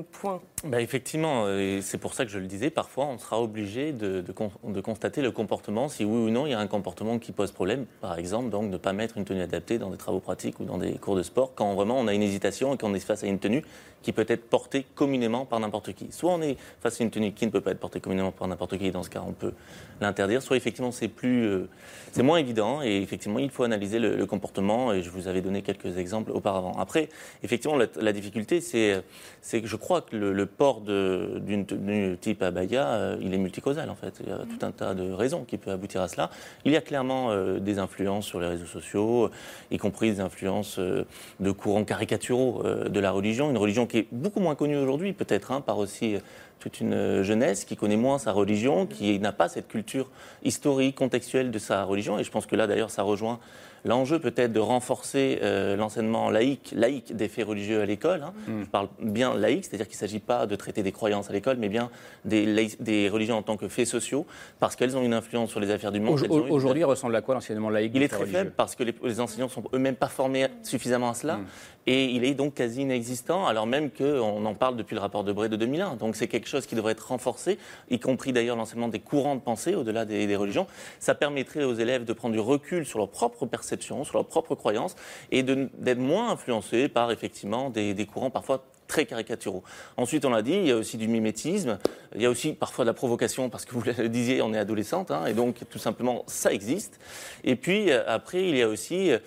Bah, 0.64 0.80
effectivement, 0.80 1.44
euh, 1.46 1.80
c'est 1.82 1.98
pour 1.98 2.14
ça 2.14 2.24
que 2.24 2.30
je 2.30 2.38
le 2.38 2.46
disais, 2.46 2.70
parfois 2.70 3.06
on 3.06 3.18
sera 3.18 3.40
obligé 3.40 3.92
de 3.92 4.80
constater 4.80 5.22
le 5.22 5.30
comportement, 5.30 5.88
si 5.88 6.04
oui 6.04 6.26
ou 6.26 6.30
non 6.30 6.46
il 6.46 6.50
y 6.50 6.54
a 6.54 6.58
un 6.58 6.66
comportement 6.66 7.18
qui 7.18 7.32
pose 7.32 7.52
problème. 7.52 7.86
Par 8.00 8.18
exemple, 8.18 8.50
donc 8.50 8.70
ne 8.70 8.76
pas 8.76 8.92
mettre 8.92 9.16
une 9.16 9.24
tenue 9.24 9.42
adaptée 9.42 9.78
dans 9.78 9.90
des 9.90 9.96
travaux 9.96 10.20
pratiques 10.20 10.60
ou 10.60 10.64
dans 10.64 10.78
des 10.78 10.92
cours 10.94 11.16
de 11.16 11.22
sport, 11.22 11.52
quand 11.54 11.74
vraiment 11.74 11.98
on 11.98 12.06
a 12.08 12.14
une 12.14 12.22
hésitation 12.22 12.74
et 12.74 12.78
qu'on 12.78 12.94
est 12.94 13.00
face 13.00 13.24
à 13.24 13.26
une 13.26 13.38
tenue 13.38 13.62
qui 14.02 14.12
peut 14.12 14.26
être 14.28 14.48
portée 14.48 14.86
communément 14.94 15.44
par 15.44 15.60
n'importe 15.60 15.92
qui. 15.92 16.06
Soit 16.10 16.32
on 16.32 16.42
est 16.42 16.56
face 16.80 17.00
à 17.00 17.04
une 17.04 17.10
tenue 17.10 17.32
qui 17.32 17.46
ne 17.46 17.50
peut 17.50 17.60
pas 17.60 17.72
être 17.72 17.80
portée 17.80 18.00
communément 18.00 18.32
par 18.32 18.46
n'importe 18.48 18.78
qui, 18.78 18.86
et 18.86 18.90
dans 18.90 19.02
ce 19.02 19.10
cas 19.10 19.22
on 19.26 19.32
peut 19.32 19.52
l'interdire, 20.00 20.40
soit 20.40 20.56
effectivement 20.56 20.92
c'est 20.92 21.08
plus, 21.08 21.46
euh, 21.46 21.68
c'est 22.12 22.22
moins 22.22 22.38
évident 22.38 22.82
et 22.82 23.02
effectivement 23.02 23.40
il 23.40 23.50
faut 23.50 23.64
analyser 23.64 23.98
le, 23.98 24.16
le 24.16 24.26
comportement 24.26 24.92
et 24.92 25.02
je 25.02 25.10
vous 25.10 25.26
avais 25.26 25.40
donné 25.40 25.62
quelques 25.62 25.98
exemples 25.98 26.30
auparavant. 26.30 26.72
Après, 26.78 27.08
effectivement 27.42 27.76
la, 27.76 27.86
la 28.00 28.12
difficulté 28.12 28.60
c'est, 28.60 29.02
c'est 29.42 29.60
que 29.60 29.66
je 29.66 29.76
crois 29.76 30.02
que 30.02 30.16
le, 30.16 30.32
le 30.32 30.46
port 30.46 30.80
d'une 30.82 31.66
tenue 31.66 32.16
type 32.18 32.42
abaya, 32.42 32.86
euh, 32.86 33.18
il 33.20 33.34
est 33.34 33.38
multicausal 33.38 33.90
en 33.90 33.96
fait. 33.96 34.20
Il 34.20 34.28
y 34.28 34.32
a 34.32 34.38
tout 34.38 34.64
un 34.64 34.70
tas 34.70 34.94
de 34.94 35.10
raisons 35.10 35.44
qui 35.44 35.58
peuvent 35.58 35.74
aboutir 35.74 36.00
à 36.02 36.08
cela. 36.08 36.30
Il 36.64 36.72
y 36.72 36.76
a 36.76 36.80
clairement 36.80 37.30
euh, 37.30 37.58
des 37.58 37.78
influences 37.80 38.26
sur 38.26 38.38
les 38.38 38.46
réseaux 38.46 38.66
sociaux, 38.66 39.30
y 39.72 39.78
compris 39.78 40.12
des 40.12 40.20
influences 40.20 40.78
de 40.78 41.50
courants 41.50 41.84
caricaturaux 41.84 42.62
de 42.62 43.00
la 43.00 43.10
religion. 43.10 43.50
Une 43.50 43.58
religion 43.58 43.86
qui 43.88 43.98
est 43.98 44.06
beaucoup 44.12 44.40
moins 44.40 44.54
connue 44.54 44.76
aujourd'hui 44.76 45.12
peut-être 45.12 45.52
hein, 45.52 45.60
par 45.60 45.78
aussi 45.78 46.16
euh, 46.16 46.20
toute 46.58 46.80
une 46.80 46.94
euh, 46.94 47.22
jeunesse 47.22 47.64
qui 47.64 47.76
connaît 47.76 47.96
moins 47.96 48.18
sa 48.18 48.32
religion, 48.32 48.86
qui 48.86 49.18
n'a 49.18 49.32
pas 49.32 49.48
cette 49.48 49.68
culture 49.68 50.10
historique, 50.44 50.94
contextuelle 50.96 51.50
de 51.50 51.58
sa 51.58 51.84
religion. 51.84 52.18
Et 52.18 52.24
je 52.24 52.30
pense 52.30 52.46
que 52.46 52.56
là 52.56 52.66
d'ailleurs 52.66 52.90
ça 52.90 53.02
rejoint 53.02 53.38
l'enjeu 53.84 54.18
peut-être 54.18 54.52
de 54.52 54.58
renforcer 54.58 55.38
euh, 55.42 55.76
l'enseignement 55.76 56.30
laïque, 56.30 56.72
laïque 56.76 57.14
des 57.14 57.28
faits 57.28 57.46
religieux 57.46 57.80
à 57.80 57.86
l'école. 57.86 58.22
hein. 58.22 58.32
Mm. 58.48 58.62
Je 58.64 58.68
parle 58.68 58.88
bien 59.00 59.34
laïque, 59.34 59.64
c'est-à-dire 59.64 59.86
qu'il 59.86 59.94
ne 59.94 60.00
s'agit 60.00 60.18
pas 60.18 60.46
de 60.46 60.56
traiter 60.56 60.82
des 60.82 60.90
croyances 60.90 61.30
à 61.30 61.32
l'école, 61.32 61.58
mais 61.58 61.68
bien 61.68 61.88
des, 62.24 63.08
religions 63.10 63.36
en 63.36 63.42
tant 63.42 63.56
que 63.56 63.68
faits 63.68 63.86
sociaux, 63.86 64.26
parce 64.58 64.74
qu'elles 64.74 64.96
ont 64.96 65.02
une 65.02 65.14
influence 65.14 65.50
sur 65.50 65.60
les 65.60 65.70
affaires 65.70 65.92
du 65.92 66.00
monde. 66.00 66.20
Au- 66.28 66.44
une- 66.46 66.50
Aujourd'hui, 66.50 66.80
il 66.82 66.84
ressemble 66.84 67.14
à 67.14 67.22
quoi 67.22 67.34
l'enseignement 67.34 67.70
laïque 67.70 67.92
il 67.94 68.02
est 68.02 68.08
très 68.08 68.18
religieux 68.18 68.38
faible 68.38 68.52
parce 68.56 68.74
que 68.74 68.82
les, 68.82 68.94
les 69.02 69.20
enseignants 69.20 69.48
sont 69.48 69.62
eux-mêmes 69.72 69.94
pas 69.96 70.08
formés 70.08 70.48
suffisamment 70.62 71.10
à 71.10 71.14
cela. 71.14 71.36
Mm. 71.36 71.46
Et 71.86 72.04
il 72.06 72.24
est 72.24 72.34
donc 72.34 72.54
quasi 72.54 72.82
inexistant, 72.82 73.46
alors 73.46 73.66
même 73.66 73.90
qu'on 73.90 74.44
en 74.44 74.54
parle 74.54 74.76
depuis 74.76 74.94
le 74.94 75.00
rapport 75.00 75.24
de 75.24 75.32
Bray 75.32 75.48
de 75.48 75.56
2001. 75.56 75.94
Donc 75.94 76.16
c'est 76.16 76.28
quelque 76.28 76.47
chose 76.48 76.66
qui 76.66 76.74
devrait 76.74 76.92
être 76.92 77.08
renforcé, 77.08 77.58
y 77.90 77.98
compris 77.98 78.32
d'ailleurs 78.32 78.56
l'enseignement 78.56 78.88
des 78.88 79.00
courants 79.00 79.36
de 79.36 79.40
pensée 79.40 79.74
au-delà 79.74 80.04
des, 80.04 80.36
religions. 80.36 80.66
Ça 81.00 81.14
permettrait 81.14 81.64
aux 81.64 81.74
élèves 81.74 82.04
de 82.04 82.12
prendre 82.12 82.34
du 82.34 82.40
recul 82.40 82.86
sur 82.86 82.98
leur 82.98 83.08
propre 83.08 83.46
perception, 83.46 84.04
sur 84.04 84.14
leurs 84.18 84.26
propres 84.26 84.54
croyances, 84.54 84.94
et 85.30 85.42
d'être 85.42 85.98
moins 85.98 86.30
influencés 86.30 86.88
par 86.88 87.10
effectivement 87.10 87.70
des, 87.70 87.94
des 87.94 88.06
courants 88.06 88.30
parfois 88.30 88.64
très 88.88 89.04
caricaturaux. 89.04 89.62
Ensuite, 89.96 90.24
on 90.24 90.30
l'a 90.30 90.42
dit, 90.42 90.54
il 90.54 90.66
y 90.66 90.72
a 90.72 90.76
aussi 90.76 90.96
du 90.96 91.06
mimétisme, 91.06 91.78
il 92.16 92.22
y 92.22 92.26
a 92.26 92.30
aussi 92.30 92.54
parfois 92.54 92.84
de 92.84 92.88
la 92.88 92.94
provocation, 92.94 93.50
parce 93.50 93.64
que 93.64 93.74
vous 93.74 93.82
le 93.82 94.08
disiez, 94.08 94.42
on 94.42 94.52
est 94.52 94.58
adolescente, 94.58 95.12
hein, 95.12 95.26
et 95.26 95.34
donc 95.34 95.60
tout 95.70 95.78
simplement, 95.78 96.24
ça 96.26 96.52
existe. 96.52 96.98
Et 97.44 97.54
puis, 97.54 97.92
euh, 97.92 98.02
après, 98.08 98.48
il 98.48 98.56
y 98.56 98.62
a 98.62 98.68
aussi, 98.68 99.12
euh, 99.12 99.18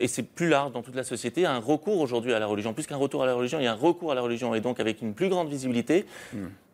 et 0.00 0.08
c'est 0.08 0.22
plus 0.22 0.48
large 0.48 0.72
dans 0.72 0.82
toute 0.82 0.94
la 0.94 1.04
société, 1.04 1.46
un 1.46 1.58
recours 1.58 2.00
aujourd'hui 2.00 2.32
à 2.32 2.38
la 2.38 2.46
religion. 2.46 2.72
Plus 2.72 2.86
qu'un 2.86 2.96
retour 2.96 3.22
à 3.22 3.26
la 3.26 3.34
religion, 3.34 3.58
il 3.58 3.64
y 3.64 3.66
a 3.66 3.72
un 3.72 3.76
recours 3.76 4.12
à 4.12 4.14
la 4.14 4.20
religion, 4.20 4.54
et 4.54 4.60
donc 4.60 4.80
avec 4.80 5.02
une 5.02 5.14
plus 5.14 5.28
grande 5.28 5.48
visibilité. 5.48 6.06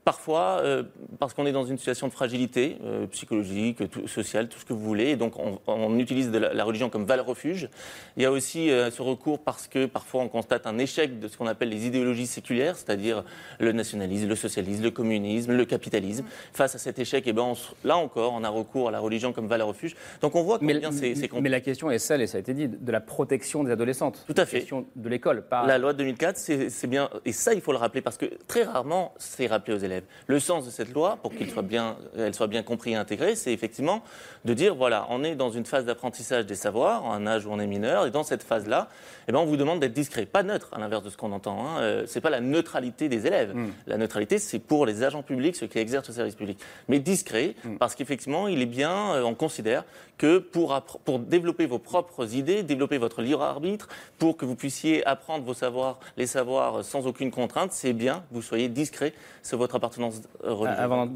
Parfois, 0.04 0.58
euh, 0.62 0.82
parce 1.20 1.32
qu'on 1.32 1.46
est 1.46 1.52
dans 1.52 1.64
une 1.64 1.78
situation 1.78 2.08
de 2.08 2.12
fragilité 2.12 2.76
euh, 2.84 3.06
psychologique, 3.06 3.88
tout- 3.88 4.08
sociale, 4.08 4.48
tout 4.48 4.58
ce 4.58 4.64
que 4.64 4.72
vous 4.72 4.80
voulez, 4.80 5.10
et 5.10 5.16
donc 5.16 5.38
on, 5.38 5.60
on 5.68 5.96
utilise 6.00 6.32
de 6.32 6.38
la, 6.38 6.52
la 6.52 6.64
religion 6.64 6.90
comme 6.90 7.04
valeur 7.04 7.24
refuge. 7.24 7.68
Il 8.16 8.24
y 8.24 8.26
a 8.26 8.32
aussi 8.32 8.68
euh, 8.70 8.90
ce 8.90 9.00
recours 9.00 9.38
parce 9.38 9.68
que 9.68 9.86
parfois 9.86 10.22
on 10.22 10.28
constate 10.28 10.66
un 10.66 10.76
échec 10.78 11.20
de 11.20 11.28
ce 11.28 11.36
qu'on 11.36 11.46
appelle 11.46 11.68
les 11.68 11.86
idéologies 11.86 12.26
séculaires, 12.26 12.76
c'est-à-dire 12.76 13.22
le 13.60 13.70
nationalisme, 13.70 14.28
le 14.28 14.34
socialisme, 14.34 14.82
le 14.82 14.90
communisme, 14.90 15.52
le 15.52 15.64
capitalisme. 15.64 16.24
Face 16.52 16.74
à 16.74 16.78
cet 16.78 16.98
échec, 16.98 17.22
eh 17.28 17.32
ben, 17.32 17.42
on 17.42 17.54
là 17.84 17.96
encore, 17.96 18.32
on 18.32 18.42
a 18.42 18.48
recours 18.48 18.88
à 18.88 18.90
la 18.90 18.98
religion 18.98 19.32
comme 19.32 19.46
valeur 19.46 19.68
refuge. 19.68 19.94
Donc 20.20 20.34
on 20.34 20.42
voit 20.42 20.58
combien 20.58 20.90
c'est 20.90 21.14
Mais 21.40 21.48
la 21.48 21.60
question 21.60 21.92
est 21.92 21.98
celle, 22.00 22.22
et 22.22 22.26
ça 22.26 22.38
a 22.38 22.40
été 22.40 22.54
dit, 22.54 22.66
de 22.66 22.90
la 22.90 23.00
protection 23.00 23.62
des 23.62 23.70
adolescentes. 23.70 24.24
Tout 24.26 24.34
à 24.36 24.46
fait. 24.46 24.56
La 24.56 24.60
question 24.62 24.86
de 24.96 25.08
l'école. 25.08 25.44
La 25.68 25.78
loi 25.78 25.92
de 25.92 25.98
2004, 25.98 26.36
c'est 26.38 26.70
c'est 26.70 26.88
bien, 26.88 27.08
et 27.24 27.30
ça 27.32 27.54
il 27.54 27.60
faut 27.60 27.70
le 27.70 27.78
rappeler 27.78 28.00
parce 28.00 28.16
que 28.16 28.26
très 28.48 28.64
rarement 28.64 29.14
c'est 29.18 29.46
rappelé 29.46 29.74
aux 29.76 29.78
élèves. 29.78 29.91
Le 30.26 30.40
sens 30.40 30.64
de 30.64 30.70
cette 30.70 30.92
loi, 30.92 31.18
pour 31.22 31.34
qu'elle 31.34 31.50
soit 31.50 31.62
bien, 31.62 31.96
elle 32.16 32.34
soit 32.34 32.46
bien 32.46 32.62
comprise 32.62 32.94
et 32.94 32.96
intégrée, 32.96 33.36
c'est 33.36 33.52
effectivement 33.52 34.02
de 34.44 34.54
dire 34.54 34.74
voilà, 34.74 35.06
on 35.10 35.24
est 35.24 35.34
dans 35.34 35.50
une 35.50 35.64
phase 35.64 35.84
d'apprentissage 35.84 36.46
des 36.46 36.54
savoirs, 36.54 37.06
un 37.10 37.26
âge 37.26 37.46
où 37.46 37.50
on 37.50 37.58
est 37.58 37.66
mineur, 37.66 38.06
et 38.06 38.10
dans 38.10 38.24
cette 38.24 38.42
phase-là, 38.42 38.88
eh 39.28 39.32
ben, 39.32 39.38
on 39.38 39.46
vous 39.46 39.56
demande 39.56 39.80
d'être 39.80 39.92
discret, 39.92 40.26
pas 40.26 40.42
neutre, 40.42 40.70
à 40.72 40.78
l'inverse 40.78 41.04
de 41.04 41.10
ce 41.10 41.16
qu'on 41.16 41.32
entend. 41.32 41.64
Hein. 41.64 41.80
Euh, 41.80 42.04
c'est 42.06 42.20
pas 42.20 42.30
la 42.30 42.40
neutralité 42.40 43.08
des 43.08 43.26
élèves. 43.26 43.54
La 43.86 43.96
neutralité, 43.96 44.38
c'est 44.38 44.58
pour 44.58 44.86
les 44.86 45.02
agents 45.02 45.22
publics, 45.22 45.56
ceux 45.56 45.66
qui 45.66 45.78
exercent 45.78 46.08
le 46.08 46.14
service 46.14 46.34
public. 46.34 46.58
Mais 46.88 46.98
discret, 46.98 47.54
parce 47.78 47.94
qu'effectivement, 47.94 48.48
il 48.48 48.60
est 48.62 48.66
bien, 48.66 49.14
euh, 49.14 49.22
on 49.22 49.34
considère 49.34 49.84
que 50.22 50.38
pour, 50.38 51.18
développer 51.18 51.66
vos 51.66 51.80
propres 51.80 52.36
idées, 52.36 52.62
développer 52.62 52.96
votre 52.96 53.22
libre 53.22 53.42
arbitre, 53.42 53.88
pour 54.20 54.36
que 54.36 54.44
vous 54.44 54.54
puissiez 54.54 55.04
apprendre 55.04 55.44
vos 55.44 55.52
savoirs, 55.52 55.98
les 56.16 56.28
savoirs 56.28 56.84
sans 56.84 57.08
aucune 57.08 57.32
contrainte, 57.32 57.72
c'est 57.72 57.92
bien 57.92 58.22
que 58.30 58.36
vous 58.36 58.42
soyez 58.42 58.68
discret 58.68 59.14
sur 59.42 59.58
votre 59.58 59.74
appartenance 59.74 60.22
euh, 60.44 60.52
religieuse. 60.52 60.80
Avant 60.80 61.06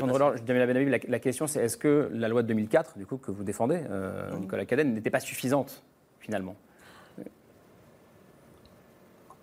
d'entendre 0.00 0.36
Ben 0.46 0.56
Habib, 0.56 0.88
la, 0.88 0.98
la 1.06 1.18
question 1.18 1.46
c'est 1.46 1.62
est-ce 1.62 1.76
que 1.76 2.10
la 2.14 2.28
loi 2.28 2.42
de 2.42 2.48
2004, 2.48 2.96
du 2.96 3.04
coup, 3.04 3.18
que 3.18 3.30
vous 3.30 3.44
défendez, 3.44 3.80
euh, 3.90 4.34
Nicolas 4.38 4.64
Cadenne, 4.64 4.94
n'était 4.94 5.10
pas 5.10 5.20
suffisante, 5.20 5.82
finalement? 6.18 6.56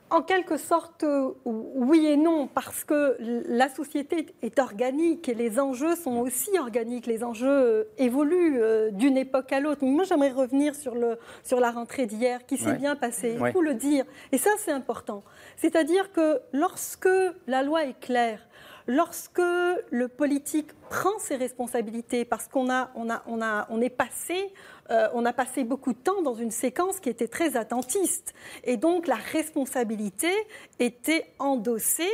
En 0.10 0.22
quelque 0.22 0.56
sorte, 0.56 1.04
euh, 1.04 1.32
oui 1.44 2.06
et 2.06 2.16
non, 2.16 2.48
parce 2.48 2.86
que 2.86 3.18
la 3.20 3.68
société 3.68 4.28
est 4.42 4.58
organique 4.58 5.28
et 5.28 5.34
les 5.34 5.60
enjeux 5.60 5.96
sont 5.98 6.20
aussi 6.20 6.58
organiques. 6.58 7.08
Les 7.08 7.26
enjeux 7.26 7.48
euh, 7.50 7.84
évoluent 7.98 8.62
euh, 8.62 8.90
d'une 8.92 9.18
époque 9.18 9.52
à 9.52 9.60
l'autre. 9.60 9.84
Moi, 9.84 10.06
j'aimerais 10.06 10.32
revenir 10.32 10.76
sur, 10.76 10.96
le, 10.96 11.18
sur 11.44 11.60
la 11.60 11.72
rentrée 11.72 12.06
d'hier, 12.06 12.46
qui 12.46 12.56
s'est 12.56 12.68
Ouais. 12.72 12.78
bien 12.78 12.96
passée. 12.96 13.34
Il 13.36 13.42
Ouais. 13.42 13.52
faut 13.52 13.62
le 13.62 13.74
dire. 13.74 14.06
Et 14.32 14.38
ça, 14.38 14.52
c'est 14.60 14.72
important. 14.72 15.24
C'est-à-dire 15.58 16.14
que 16.14 16.40
lorsque 16.54 17.10
la 17.46 17.62
loi 17.64 17.84
est 17.84 18.00
claire, 18.00 18.40
lorsque 18.88 19.40
le 19.40 20.08
politique 20.08 20.72
prend 20.90 21.20
ses 21.20 21.36
responsabilités, 21.36 22.26
parce 22.26 22.48
qu'on 22.48 22.72
a, 22.72 22.90
on 22.96 23.10
a, 23.10 23.22
on 23.28 23.42
a, 23.42 23.68
on 23.70 23.82
est 23.82 23.90
passé, 23.90 24.54
euh, 24.90 25.10
on 25.14 25.26
a 25.26 25.34
passé 25.34 25.64
beaucoup 25.64 25.94
de 25.94 25.98
temps 25.98 26.22
dans 26.22 26.36
une 26.36 26.52
séquence 26.52 27.00
qui 27.00 27.10
était 27.10 27.28
très 27.28 27.58
attentiste, 27.58 28.34
et 28.64 28.78
donc 28.78 29.08
la 29.08 29.16
responsabilité 29.16 30.32
était 30.80 31.26
endossée. 31.40 32.10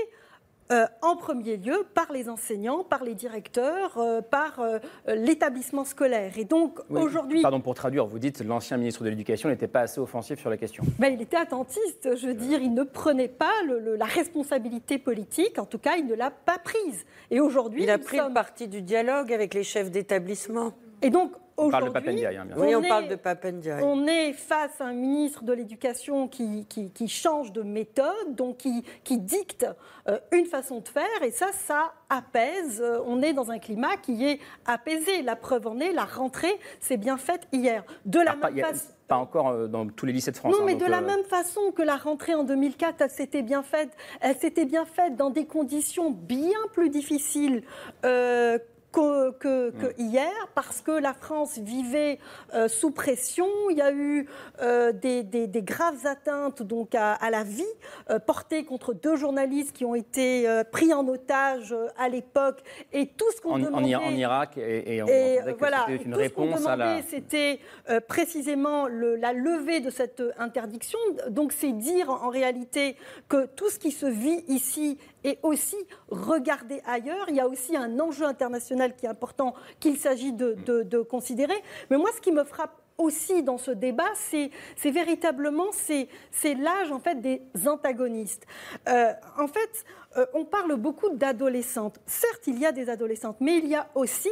Euh, 0.72 0.86
en 1.02 1.16
premier 1.16 1.58
lieu 1.58 1.86
par 1.94 2.12
les 2.12 2.30
enseignants, 2.30 2.84
par 2.84 3.04
les 3.04 3.16
directeurs, 3.16 3.98
euh, 3.98 4.22
par 4.22 4.60
euh, 4.60 4.80
l'établissement 5.08 5.84
scolaire. 5.84 6.38
Et 6.38 6.46
donc 6.46 6.80
Oui, 6.90 7.02
aujourd'hui, 7.02 7.42
Pardon 7.42 7.60
pour 7.62 7.76
traduire, 7.76 8.06
vous 8.06 8.20
dites 8.20 8.42
l'ancien 8.42 8.78
ministre 8.78 9.04
de 9.04 9.10
l'Éducation 9.10 9.50
n'était 9.50 9.68
pas 9.68 9.82
assez 9.82 10.00
offensif 10.00 10.40
sur 10.40 10.50
la 10.50 10.58
question. 10.58 10.84
ben, 11.00 11.14
il 11.14 11.22
était 11.22 11.38
attentiste, 11.38 12.16
je 12.16 12.28
veux 12.28 12.34
dire, 12.34 12.62
il 12.62 12.74
ne 12.74 12.84
prenait 12.84 13.28
pas 13.28 13.52
le- 13.68 13.80
le- 13.80 13.96
la 13.96 14.06
responsabilité 14.06 14.98
politique, 14.98 15.60
en 15.60 15.66
tout 15.66 15.80
cas, 15.80 15.96
il 15.98 16.06
ne 16.08 16.16
l'a 16.16 16.32
pas 16.32 16.58
prise. 16.58 17.06
Et 17.32 17.40
aujourd'hui, 17.40 17.84
Il 17.84 17.90
a 17.90 17.98
pris 17.98 18.18
sommes- 18.18 18.30
le 18.30 18.34
parti 18.34 18.68
du 18.68 18.82
dialogue 18.82 19.32
avec 19.34 19.54
les 19.54 19.64
chefs 19.64 19.92
d'établissement. 19.92 20.74
Et 21.02 21.10
donc, 21.10 21.34
On 21.58 21.70
parle 21.70 21.86
de 21.86 21.90
Papendiaï, 21.90 22.36
hein, 22.38 22.46
bien 22.46 22.56
sûr. 22.56 22.66
Oui, 22.66 22.76
on 22.76 22.82
est- 22.84 22.88
parle 22.88 23.08
de 23.08 23.16
Papendiaï. 23.16 23.84
On 23.84 24.08
est 24.08 24.34
face 24.34 24.82
à 24.82 24.86
un 24.86 24.94
ministre 24.94 25.44
de 25.44 25.54
l'Éducation 25.54 26.28
qui, 26.28 26.66
qui- 26.68 26.92
qui 26.92 27.08
change 27.08 27.52
de 27.52 27.62
méthode, 27.62 28.36
donc 28.36 28.58
qui, 28.58 28.84
qui 29.04 29.20
dicte 29.20 29.66
euh, 30.08 30.18
une 30.32 30.46
façon 30.46 30.80
de 30.80 30.88
faire, 30.88 31.22
et 31.24 31.32
ça, 31.32 31.48
ça 31.54 31.94
apaise. 32.10 32.82
Euh, 32.82 33.00
On 33.06 33.22
est 33.22 33.34
dans 33.34 33.52
un 33.52 33.60
climat 33.60 33.98
qui 33.98 34.26
est 34.26 34.40
apaisé. 34.66 35.22
La 35.22 35.36
preuve 35.36 35.68
en 35.68 35.80
est, 35.80 35.92
la 35.94 36.06
rentrée 36.06 36.60
s'est 36.80 36.98
bien 36.98 37.18
faite 37.18 37.48
hier. 37.52 37.84
De 38.06 38.20
la 38.20 38.32
Alors, 38.32 38.42
pas, 38.42 38.52
même 38.52 38.66
façon. 38.66 38.88
pas 39.08 39.18
encore 39.18 39.50
euh, 39.50 39.68
dans 39.68 39.88
tous 39.88 40.06
les 40.06 40.14
lycées 40.14 40.32
de 40.32 40.38
France. 40.38 40.54
Non, 40.54 40.62
hein, 40.62 40.66
mais 40.66 40.76
de 40.76 40.86
la 40.86 41.00
euh, 41.00 41.06
même 41.06 41.24
façon 41.24 41.72
que 41.72 41.82
la 41.84 41.96
rentrée 41.98 42.34
en 42.36 42.44
2004, 42.44 43.02
elle 43.02 43.10
s'était 43.10 43.44
bien 43.44 43.64
faite. 43.64 43.92
Elle 44.22 44.36
s'était 44.38 44.66
bien 44.66 44.86
faite 44.86 45.16
dans 45.16 45.30
des 45.30 45.46
conditions 45.46 46.10
bien 46.12 46.60
plus 46.74 46.90
difficiles. 46.90 47.64
euh, 48.06 48.58
que, 48.94 49.32
que- 49.32 49.72
que 49.72 50.02
hier, 50.02 50.32
parce 50.56 50.80
que 50.82 50.92
la 50.92 51.14
France 51.14 51.58
vivait 51.58 52.20
euh, 52.54 52.68
sous 52.68 52.92
pression. 52.92 53.48
Il 53.72 53.78
y 53.78 53.82
a 53.82 53.92
eu 53.92 54.28
euh, 54.62 54.92
des, 54.92 55.24
des- 55.24 55.48
des 55.48 55.64
graves 55.64 56.06
atteintes 56.06 56.62
donc 56.62 56.94
à, 56.96 57.14
à 57.14 57.30
la 57.32 57.44
vie 57.44 57.64
euh, 58.12 58.20
portées 58.20 58.64
contre 58.66 58.94
deux 58.94 59.16
journalistes 59.16 59.74
qui 59.76 59.84
ont 59.84 59.96
été 59.96 60.48
pris 60.72 60.94
en 60.94 61.08
otage 61.08 61.76
à 61.98 62.08
l'époque. 62.08 62.62
Et 62.94 63.08
tout 63.08 63.26
ce 63.36 63.42
qu'on 63.42 63.54
en, 63.54 63.60
demandait... 63.60 63.96
En 63.96 64.12
Irak, 64.12 64.58
et, 64.58 64.96
et 64.96 65.04
on 65.04 65.08
Et 65.08 65.38
entendait 65.40 65.54
que 65.54 65.60
voilà, 65.60 65.86
c'était 65.88 66.04
une 66.04 66.14
tout 66.14 66.20
ce 66.24 66.30
qu'on 66.30 66.42
réponse 66.52 66.66
à 66.68 66.76
la. 66.76 67.02
C'était 67.02 67.60
précisément 68.08 68.88
le- 68.88 69.16
la 69.16 69.34
levée 69.34 69.80
de 69.80 69.90
cette 69.90 70.22
interdiction. 70.38 71.00
Donc 71.30 71.52
c'est 71.52 71.72
dire 71.72 72.10
en 72.12 72.30
réalité 72.30 72.96
que 73.28 73.48
tout 73.48 73.70
ce 73.70 73.80
qui 73.80 73.92
se 73.92 74.06
vit 74.06 74.44
ici 74.48 74.98
est 75.24 75.40
aussi 75.42 75.78
regardé 76.10 76.82
ailleurs. 76.86 77.26
Il 77.30 77.36
y 77.36 77.40
a 77.40 77.48
aussi 77.48 77.76
un 77.76 78.00
enjeu 78.00 78.26
international 78.26 78.83
qui 78.92 79.06
est 79.06 79.10
important 79.10 79.54
qu'il 79.80 79.98
s'agit 79.98 80.34
de, 80.34 80.58
de- 80.66 81.02
considérer. 81.02 81.56
Mais 81.90 81.98
moi, 81.98 82.10
ce 82.14 82.20
qui 82.20 82.32
me 82.34 82.44
frappe 82.44 82.76
aussi 82.98 83.42
dans 83.42 83.58
ce 83.58 83.72
débat, 83.72 84.12
c'est 84.16 84.52
véritablement 84.92 85.72
c'est 85.72 86.08
l'âge 86.56 86.92
en 86.92 87.00
fait 87.00 87.22
des 87.22 87.42
antagonistes. 87.66 88.46
Euh, 88.88 89.14
en 89.38 89.48
fait, 89.48 89.86
euh, 90.18 90.26
on 90.34 90.46
parle 90.46 90.76
beaucoup 90.76 91.10
d'adolescentes. 91.10 92.00
Certes, 92.06 92.44
il 92.48 92.60
y 92.60 92.66
a 92.66 92.72
des 92.72 92.90
adolescentes, 92.90 93.38
mais 93.40 93.58
il 93.58 93.68
y 93.68 93.76
a 93.76 93.88
aussi 93.96 94.30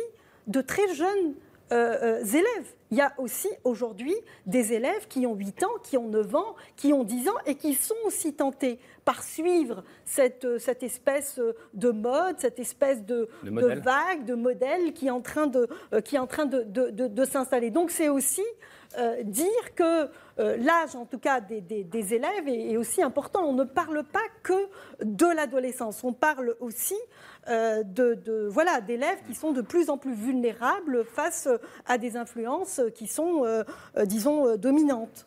de 0.48 0.62
très 0.62 0.94
jeunes 0.94 1.34
euh, 1.72 2.24
élèves. 2.24 2.74
Il 2.92 2.98
y 2.98 3.02
a 3.02 3.14
aussi 3.18 3.48
aujourd'hui 3.64 4.14
des 4.46 4.74
élèves 4.74 5.08
qui 5.08 5.26
ont 5.26 5.34
8 5.36 5.64
ans, 5.64 5.72
qui 5.82 5.98
ont 5.98 6.10
9 6.10 6.36
ans, 6.36 6.56
qui 6.76 6.92
ont 6.92 7.04
10 7.06 7.30
ans 7.30 7.38
et 7.46 7.56
qui 7.56 7.74
sont 7.74 7.96
aussi 8.06 8.34
tentés 8.34 8.80
par 9.06 9.24
suivre 9.24 9.84
cette, 10.06 10.44
euh, 10.46 10.60
cette 10.60 10.84
espèce 10.84 11.40
euh, 11.40 11.54
de 11.74 11.90
mode, 11.92 12.36
cette 12.40 12.60
espèce 12.60 13.04
de, 13.06 13.30
vague, 13.82 14.26
de 14.26 14.36
modèle 14.36 14.94
qui 14.94 15.08
est 15.08 15.12
en 15.12 15.22
train 15.22 15.48
de, 15.48 15.68
euh, 15.94 16.02
qui 16.02 16.18
est 16.18 16.20
en 16.20 16.28
train 16.28 16.46
de, 16.46 16.64
de- 16.64 16.90
de- 16.90 17.08
de 17.08 17.26
s'installer. 17.26 17.72
Donc 17.72 17.92
c'est 17.92 18.10
aussi 18.10 18.44
euh, 18.98 19.24
dire 19.24 19.74
que 19.74 20.10
euh, 20.39 20.58
l'âge, 20.58 20.96
en 20.98 21.06
tout 21.06 21.18
cas, 21.18 21.39
des, 21.39 21.62
des- 21.62 21.86
des 21.86 22.14
élèves 22.14 22.46
est, 22.48 22.72
est 22.74 22.78
aussi 22.78 23.02
important. 23.02 23.46
On 23.46 23.54
ne 23.54 23.64
parle 23.64 24.04
pas 24.04 24.20
que 24.44 24.68
de 25.02 25.26
l'adolescence, 25.34 26.04
on 26.04 26.12
parle 26.12 26.56
aussi 26.60 26.98
euh, 27.50 27.84
de, 27.84 28.14
de- 28.14 28.48
voilà, 28.50 28.82
d'élèves 28.82 29.20
qui 29.28 29.36
sont 29.36 29.52
de 29.52 29.62
plus 29.62 29.89
en 29.89 29.98
plus 29.98 30.14
vulnérables 30.14 31.04
face 31.06 31.48
à 31.88 31.98
des 31.98 32.16
influences 32.18 32.82
qui 32.96 33.08
sont, 33.08 33.44
euh, 33.46 33.64
euh, 33.98 34.06
disons, 34.06 34.48
euh, 34.48 34.58
dominantes. 34.58 35.26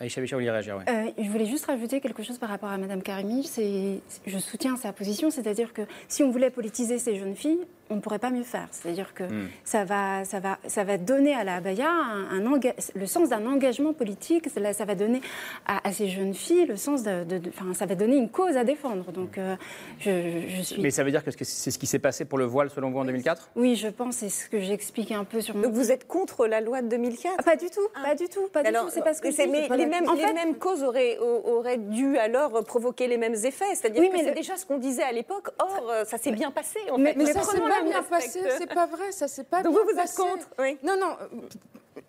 Aïcha 0.00 0.20
réagir. 0.20 0.78
Euh, 0.88 1.10
je 1.18 1.28
voulais 1.28 1.46
juste 1.46 1.66
rajouter 1.66 2.00
quelque 2.00 2.22
chose 2.22 2.38
par 2.38 2.48
rapport 2.48 2.68
à 2.68 2.78
Madame 2.78 3.02
Karimi. 3.02 3.42
C'est, 3.42 4.00
je 4.26 4.38
soutiens 4.38 4.76
sa 4.76 4.92
position, 4.92 5.30
c'est-à-dire 5.30 5.72
que 5.72 5.82
si 6.06 6.22
on 6.22 6.30
voulait 6.30 6.50
politiser 6.50 6.98
ces 6.98 7.18
jeunes 7.18 7.34
filles, 7.34 7.66
on 7.90 7.96
ne 7.96 8.00
pourrait 8.00 8.18
pas 8.18 8.30
mieux 8.30 8.42
faire. 8.42 8.68
C'est-à-dire 8.70 9.14
que 9.14 9.24
Hmm. 9.24 9.48
ça, 9.64 9.84
va, 9.84 10.24
ça, 10.24 10.40
va, 10.40 10.58
ça 10.66 10.84
va 10.84 10.98
donner 10.98 11.34
à 11.34 11.44
la 11.44 11.56
abaya 11.56 11.88
un, 11.90 12.38
un 12.38 12.46
enga- 12.46 12.74
le 12.94 13.06
sens 13.06 13.28
d'un 13.28 13.44
engagement 13.46 13.92
politique. 13.92 14.48
Ça, 14.48 14.72
ça 14.72 14.84
va 14.84 14.94
donner 14.94 15.20
à, 15.66 15.86
à 15.86 15.92
ces 15.92 16.08
jeunes 16.08 16.34
filles 16.34 16.66
le 16.66 16.76
sens 16.76 17.02
de, 17.02 17.24
de- 17.24 17.38
de- 17.38 17.48
enfin, 17.50 17.74
ça 17.74 17.86
va 17.86 17.94
donner 17.94 18.16
une 18.16 18.28
cause 18.30 18.56
à 18.56 18.64
défendre. 18.64 19.10
Donc, 19.12 19.38
euh, 19.38 19.56
je, 20.00 20.10
je- 20.10 20.56
je 20.56 20.62
suis. 20.62 20.82
Mais 20.82 20.90
ça 20.90 21.04
veut 21.04 21.10
dire 21.10 21.24
que 21.24 21.30
c'est 21.30 21.70
ce 21.70 21.78
qui 21.78 21.86
s'est 21.86 21.98
passé 21.98 22.24
pour 22.24 22.38
le 22.38 22.44
voile, 22.44 22.70
selon 22.70 22.90
vous, 22.90 22.98
en 22.98 23.04
2004 23.04 23.50
Oui, 23.56 23.76
je 23.76 23.88
pense, 23.88 24.16
c'est 24.16 24.28
ce 24.28 24.48
que 24.48 24.60
j'explique 24.60 25.12
un 25.12 25.24
peu 25.24 25.40
sur 25.40 25.54
mon. 25.56 25.62
Donc 25.62 25.72
vous 25.72 25.90
êtes 25.92 26.06
contre 26.06 26.46
la 26.46 26.60
loi 26.60 26.82
de 26.82 26.88
2004 26.88 27.34
Ah, 27.38 27.42
Pas 27.42 27.56
du 27.56 27.70
tout, 27.70 27.88
pas 28.02 28.14
du 28.14 28.28
tout, 28.28 28.48
pas 28.52 28.62
du 28.62 28.68
Alors, 28.68 28.86
tout. 28.86 28.90
C'est 28.94 29.02
parce 29.04 29.20
que 29.20 29.28
mais 29.28 29.32
c'est 29.32 29.68
pas 29.68 29.76
les, 29.76 29.84
la- 29.84 29.88
mêmes, 29.90 30.08
En 30.08 30.14
les 30.14 30.22
fait- 30.22 30.32
mêmes 30.32 30.56
causes 30.56 30.82
auraient, 30.82 31.18
auraient 31.18 31.78
dû 31.78 32.16
alors 32.18 32.64
provoquer 32.64 33.06
les 33.08 33.16
mêmes 33.18 33.34
effets. 33.34 33.74
C'est-à-dire 33.74 34.00
Oui, 34.02 34.08
que 34.08 34.12
mais 34.14 34.22
c'est 34.22 34.28
le- 34.30 34.34
déjà 34.34 34.56
ce 34.56 34.66
qu'on 34.66 34.78
disait 34.78 35.02
à 35.02 35.12
l'époque. 35.12 35.48
Or, 35.58 35.92
ça 36.04 36.18
s'est 36.18 36.32
bien 36.32 36.50
passé. 36.50 36.78
En 36.90 36.98
Mais, 36.98 37.12
fait. 37.12 37.18
mais 37.18 37.26
ça 37.26 37.40
la 37.68 37.77
pas 37.78 37.84
bien 37.84 38.02
passé, 38.02 38.40
c'est 38.58 38.72
pas 38.74 38.86
vrai, 38.86 39.12
ça 39.12 39.28
s'est 39.28 39.44
pas 39.44 39.62
Donc 39.62 39.72
bien 39.74 39.82
vous, 39.82 39.86
vous 39.86 39.90
êtes 39.92 39.96
passé. 40.06 40.22
contre 40.22 40.46
oui. 40.58 40.78
Non, 40.82 40.96
non. 40.98 41.16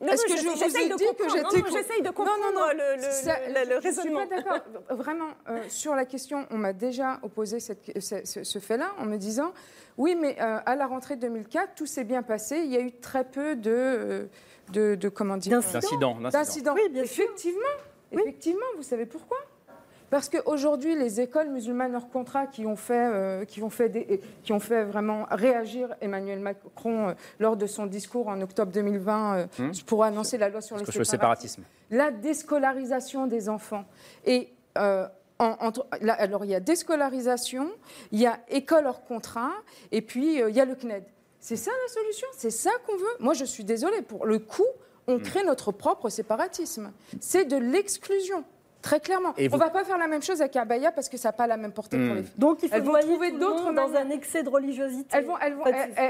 Non, 0.01 0.07
Est-ce 0.13 0.27
non, 0.29 0.35
que 0.35 0.41
je 0.41 0.47
vous 0.47 0.55
j'essaye 0.55 0.85
ai 0.85 0.89
de 0.89 0.95
dit 0.95 1.03
que 1.03 1.09
comprendre. 1.09 1.31
j'étais 1.31 1.43
Non, 1.43 1.49
non, 1.51 1.61
contre 1.63 1.77
j'essaye 1.77 2.01
de 2.01 2.07
Non, 2.07 2.13
comprendre 2.13 2.37
non, 2.53 2.59
non. 2.61 2.67
le- 2.69 2.95
le- 2.97 3.11
Ça- 3.11 3.39
le- 3.47 3.53
le 3.53 3.75
je 3.81 3.89
suis 3.89 4.01
raisonnement. 4.01 4.27
pas 4.27 4.35
d'accord. 4.35 4.59
Vraiment, 4.91 5.27
euh, 5.49 5.63
sur 5.67 5.95
la 5.95 6.05
question, 6.05 6.45
on 6.51 6.57
m'a 6.57 6.73
déjà 6.73 7.19
opposé 7.23 7.59
cette- 7.59 7.99
ce, 7.99 8.23
ce- 8.23 8.43
ce 8.43 8.59
fait-là 8.59 8.91
en 8.99 9.05
me 9.05 9.17
disant 9.17 9.51
oui, 9.97 10.15
mais 10.15 10.37
euh, 10.39 10.59
à 10.65 10.75
la 10.75 10.85
rentrée 10.85 11.15
2004, 11.15 11.73
tout 11.75 11.85
s'est 11.87 12.03
bien 12.03 12.21
passé. 12.21 12.59
Il 12.59 12.71
y 12.71 12.77
a 12.77 12.81
eu 12.81 12.91
très 12.93 13.23
peu 13.25 13.55
de, 13.55 14.29
de, 14.71 14.93
de- 14.95 15.09
comment 15.09 15.37
dire 15.37 15.51
D'incidents, 15.59 16.15
d'incidents. 16.15 16.29
D'incidents. 16.29 16.73
Oui, 16.75 16.87
bien 16.89 17.05
sûr. 17.05 17.23
Effectivement, 17.25 17.59
effectivement. 18.11 18.65
Vous 18.77 18.83
savez 18.83 19.05
pourquoi? 19.07 19.37
Parce 20.09 20.29
qu'aujourd'hui, 20.29 20.95
les 20.95 21.19
écoles 21.21 21.49
musulmanes 21.49 21.95
hors 21.95 22.09
contrat 22.09 22.47
qui 22.47 22.65
ont 22.65 22.75
fait, 22.75 23.09
euh, 23.13 23.45
qui 23.45 23.61
ont 23.63 23.69
fait, 23.69 23.89
des- 23.89 24.21
qui 24.43 24.53
ont 24.53 24.59
fait 24.59 24.83
vraiment 24.83 25.25
réagir 25.29 25.93
Emmanuel 26.01 26.39
Macron 26.39 27.09
euh, 27.09 27.13
lors 27.39 27.55
de 27.57 27.67
son 27.67 27.85
discours 27.85 28.27
en 28.27 28.39
octobre 28.41 28.71
2020 28.71 29.35
euh, 29.37 29.45
Hmm. 29.59 29.71
pour 29.85 30.03
annoncer 30.03 30.37
la 30.37 30.49
loi 30.49 30.61
sur 30.61 30.77
les 30.77 30.85
séparatismes. 30.85 31.11
séparatisme. 31.11 31.63
La 31.91 32.11
déscolarisation 32.11 33.27
des 33.27 33.49
enfants. 33.49 33.85
Et 34.25 34.49
euh, 34.77 35.07
en- 35.39 35.55
entre- 35.61 35.87
là, 36.01 36.13
alors, 36.13 36.43
il 36.45 36.51
y 36.51 36.55
a 36.55 36.59
déscolarisation, 36.59 37.69
il 38.11 38.19
y 38.19 38.25
a 38.27 38.39
école 38.49 38.87
hors 38.87 39.03
contrat, 39.05 39.51
et 39.91 40.01
puis 40.01 40.39
il 40.41 40.55
y 40.55 40.59
a 40.59 40.65
le 40.65 40.75
CNED. 40.75 41.03
C'est 41.39 41.55
ça 41.55 41.71
la 41.71 41.93
solution? 41.93 42.27
C'est 42.35 42.49
ça 42.51 42.71
qu'on 42.85 42.97
veut? 42.97 43.15
Moi, 43.19 43.33
je 43.33 43.45
suis 43.45 43.63
désolée. 43.63 44.01
Pour 44.01 44.25
le 44.25 44.39
coup, 44.39 44.65
on 45.07 45.17
Hmm. 45.17 45.21
crée 45.21 45.43
notre 45.45 45.71
propre 45.71 46.09
séparatisme. 46.09 46.91
C'est 47.21 47.45
de 47.45 47.55
l'exclusion. 47.55 48.43
Très 48.81 48.99
clairement. 49.01 49.33
Et 49.37 49.49
On 49.51 49.55
ne 49.55 49.59
va 49.59 49.69
pas 49.69 49.83
faire 49.83 49.97
la 49.97 50.07
même 50.07 50.21
chose 50.23 50.39
avec 50.41 50.55
Abaya 50.55 50.91
parce 50.93 51.09
que 51.09 51.17
ça 51.17 51.29
n'a 51.29 51.33
pas 51.33 51.47
la 51.47 51.57
même 51.57 51.73
portée 51.73 51.97
pour 51.97 52.05
Hmm. 52.13 52.17
les 52.17 52.23
filles. 52.23 52.31
Donc 52.37 52.59
il 52.63 52.69
faut 52.69 52.75
Elles 52.75 52.81
vont 52.83 52.93
trouver 52.99 53.31
d'autres 53.31 53.73
dans 53.73 53.93
un 53.93 54.09
excès 54.09 54.41
de 54.43 54.49
religiosité. 54.49 55.09
Elles 55.17 55.25
vont, 55.25 55.37
elles 55.39 55.53
vont, 55.55 55.63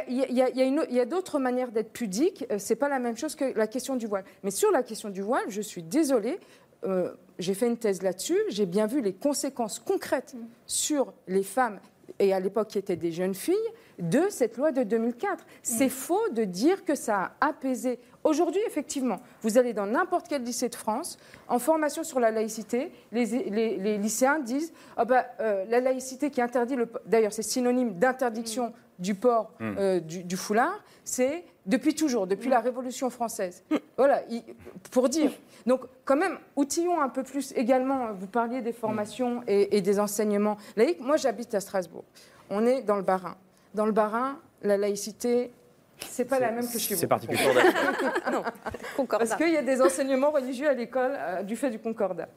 Il 0.08 0.94
y 0.94 1.00
a- 1.00 1.06
d'autres 1.06 1.40
manières 1.40 1.72
d'être 1.72 1.92
pudiques. 1.92 2.46
Euh, 2.52 2.58
C'est 2.60 2.76
pas 2.76 2.90
la 2.90 3.00
même 3.00 3.18
chose 3.18 3.36
que 3.36 3.58
la 3.58 3.66
question 3.68 3.96
du 3.96 4.06
voile. 4.06 4.24
Mais 4.44 4.52
sur 4.52 4.72
la 4.72 4.84
question 4.84 5.10
du 5.10 5.22
voile, 5.22 5.44
je 5.48 5.62
suis 5.62 5.82
désolée. 5.84 6.40
euh, 6.86 7.12
j'ai 7.40 7.54
fait 7.56 7.68
une 7.68 7.76
thèse 7.78 8.02
là-dessus. 8.04 8.38
J'ai 8.50 8.66
bien 8.66 8.86
vu 8.88 9.02
les 9.02 9.12
conséquences 9.14 9.80
concrètes 9.80 10.34
sur 10.66 11.12
les 11.28 11.44
femmes 11.44 11.80
et 12.20 12.34
à 12.34 12.40
l'époque 12.40 12.70
qui 12.70 12.78
étaient 12.78 12.96
des 12.96 13.12
jeunes 13.12 13.34
filles 13.36 13.56
de 14.00 14.24
cette 14.30 14.58
loi 14.58 14.72
de 14.72 14.84
2004. 14.84 15.46
C'est 15.64 15.90
faux 15.90 16.30
de 16.32 16.44
dire 16.44 16.86
que 16.86 16.96
ça 16.96 17.32
a 17.42 17.48
apaisé. 17.50 18.00
Aujourd'hui, 18.24 18.62
effectivement, 18.68 19.20
vous 19.42 19.58
allez 19.58 19.74
dans 19.74 19.86
n'importe 19.86 20.28
quel 20.28 20.44
lycée 20.44 20.70
de 20.70 20.76
France, 20.76 21.18
en 21.48 21.60
formation 21.60 22.04
sur 22.04 22.20
la 22.20 22.32
laïcité, 22.32 22.92
les, 23.12 23.26
les- 23.26 23.78
les 23.78 23.98
lycéens 23.98 24.40
disent 24.40 24.74
ah 24.98 25.06
bah, 25.06 25.26
euh, 25.40 25.66
la 25.70 25.80
laïcité 25.80 26.30
qui 26.30 26.42
interdit 26.42 26.76
le. 26.76 26.88
D'ailleurs, 27.06 27.34
c'est 27.34 27.42
synonyme 27.44 27.94
d'interdiction 27.94 28.74
du 29.00 29.16
port 29.16 29.52
Mm. 29.62 29.76
euh, 29.78 30.00
du, 30.02 30.24
du 30.26 30.36
foulard, 30.36 30.84
c'est 31.06 31.46
depuis 31.66 31.96
toujours, 31.96 32.28
depuis 32.28 32.50
la 32.50 32.60
Révolution 32.60 33.10
française. 33.10 33.64
Voilà, 33.98 34.22
il- 34.30 34.44
pour 34.92 35.08
dire. 35.08 35.32
Donc, 35.66 35.82
quand 36.04 36.18
même, 36.18 36.38
outillons 36.58 37.00
un 37.00 37.08
peu 37.10 37.24
plus 37.24 37.54
également. 37.56 38.12
Vous 38.14 38.28
parliez 38.28 38.62
des 38.62 38.74
formations 38.74 39.42
et, 39.48 39.78
et 39.78 39.82
des 39.82 40.00
enseignements 40.00 40.58
laïques. 40.76 41.00
Moi, 41.00 41.16
j'habite 41.16 41.54
à 41.56 41.62
Strasbourg. 41.62 42.04
On 42.50 42.66
est 42.66 42.82
dans 42.82 42.96
le 42.98 43.04
Bas-Rhin. 43.04 43.36
Dans 43.74 43.86
le 43.86 43.92
Bas-Rhin, 43.92 44.40
la 44.64 44.78
laïcité, 44.78 45.52
c'est 46.00 46.26
pas 46.26 46.40
la 46.40 46.52
même 46.52 46.68
que 46.70 46.80
chez 46.80 46.94
vous. 46.96 47.00
C'est 47.00 47.08
particulier. 47.08 47.40
non, 48.32 48.44
concordat. 48.98 49.26
Parce 49.26 49.36
qu'il 49.42 49.54
y 49.54 49.58
a 49.58 49.62
des 49.62 49.82
enseignements 49.82 50.32
religieux 50.32 50.68
à 50.70 50.74
l'école 50.74 51.12
euh, 51.18 51.44
du 51.44 51.56
fait 51.56 51.70
du 51.70 51.80
concordat. 51.80 52.28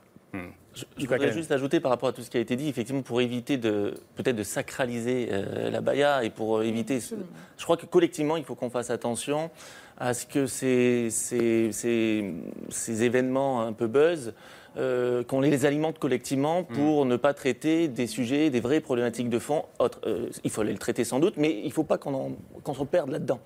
Je, 0.74 0.84
je 0.96 1.06
voudrais 1.06 1.30
juste 1.32 1.52
ajouter 1.52 1.78
par 1.80 1.90
rapport 1.90 2.08
à 2.08 2.12
tout 2.14 2.22
ce 2.22 2.30
qui 2.30 2.38
a 2.38 2.40
été 2.40 2.56
dit, 2.56 2.66
effectivement, 2.66 3.02
pour 3.02 3.20
éviter 3.20 3.58
de 3.58 3.92
peut-être 4.16 4.36
de 4.36 4.42
sacraliser 4.42 5.28
euh, 5.30 5.68
la 5.70 5.82
baya 5.82 6.24
et 6.24 6.30
pour 6.30 6.58
euh, 6.58 6.62
éviter. 6.62 7.00
ce- 7.00 7.14
je 7.58 7.64
crois 7.64 7.76
que 7.76 7.84
collectivement, 7.84 8.38
il 8.38 8.44
faut 8.44 8.54
qu'on 8.54 8.70
fasse 8.70 8.88
attention 8.88 9.50
à 9.98 10.14
ce 10.14 10.24
que 10.24 10.46
ces, 10.46 11.08
ces, 11.10 11.70
ces- 11.72 12.32
ces 12.70 13.02
événements 13.02 13.60
un 13.60 13.74
peu 13.74 13.86
buzz, 13.86 14.32
euh, 14.76 15.22
qu'on 15.24 15.40
les 15.40 15.66
alimente 15.66 15.98
collectivement 15.98 16.64
pour 16.64 17.04
ne 17.04 17.16
pas 17.16 17.34
traiter 17.34 17.88
des 17.88 18.06
sujets, 18.06 18.50
des 18.50 18.60
vraies 18.60 18.80
problématiques 18.80 19.28
de 19.28 19.38
fond. 19.38 19.64
Autre, 19.78 20.00
euh, 20.06 20.28
il 20.44 20.50
faut 20.50 20.62
les 20.62 20.74
traiter 20.76 21.04
sans 21.04 21.20
doute, 21.20 21.34
mais 21.36 21.50
il 21.60 21.66
ne 21.66 21.72
faut 21.72 21.84
pas 21.84 21.98
qu'on 21.98 22.14
en- 22.14 22.30
qu'on 22.62 22.74
se 22.74 22.84
perde 22.84 23.10
là-dedans. 23.10 23.40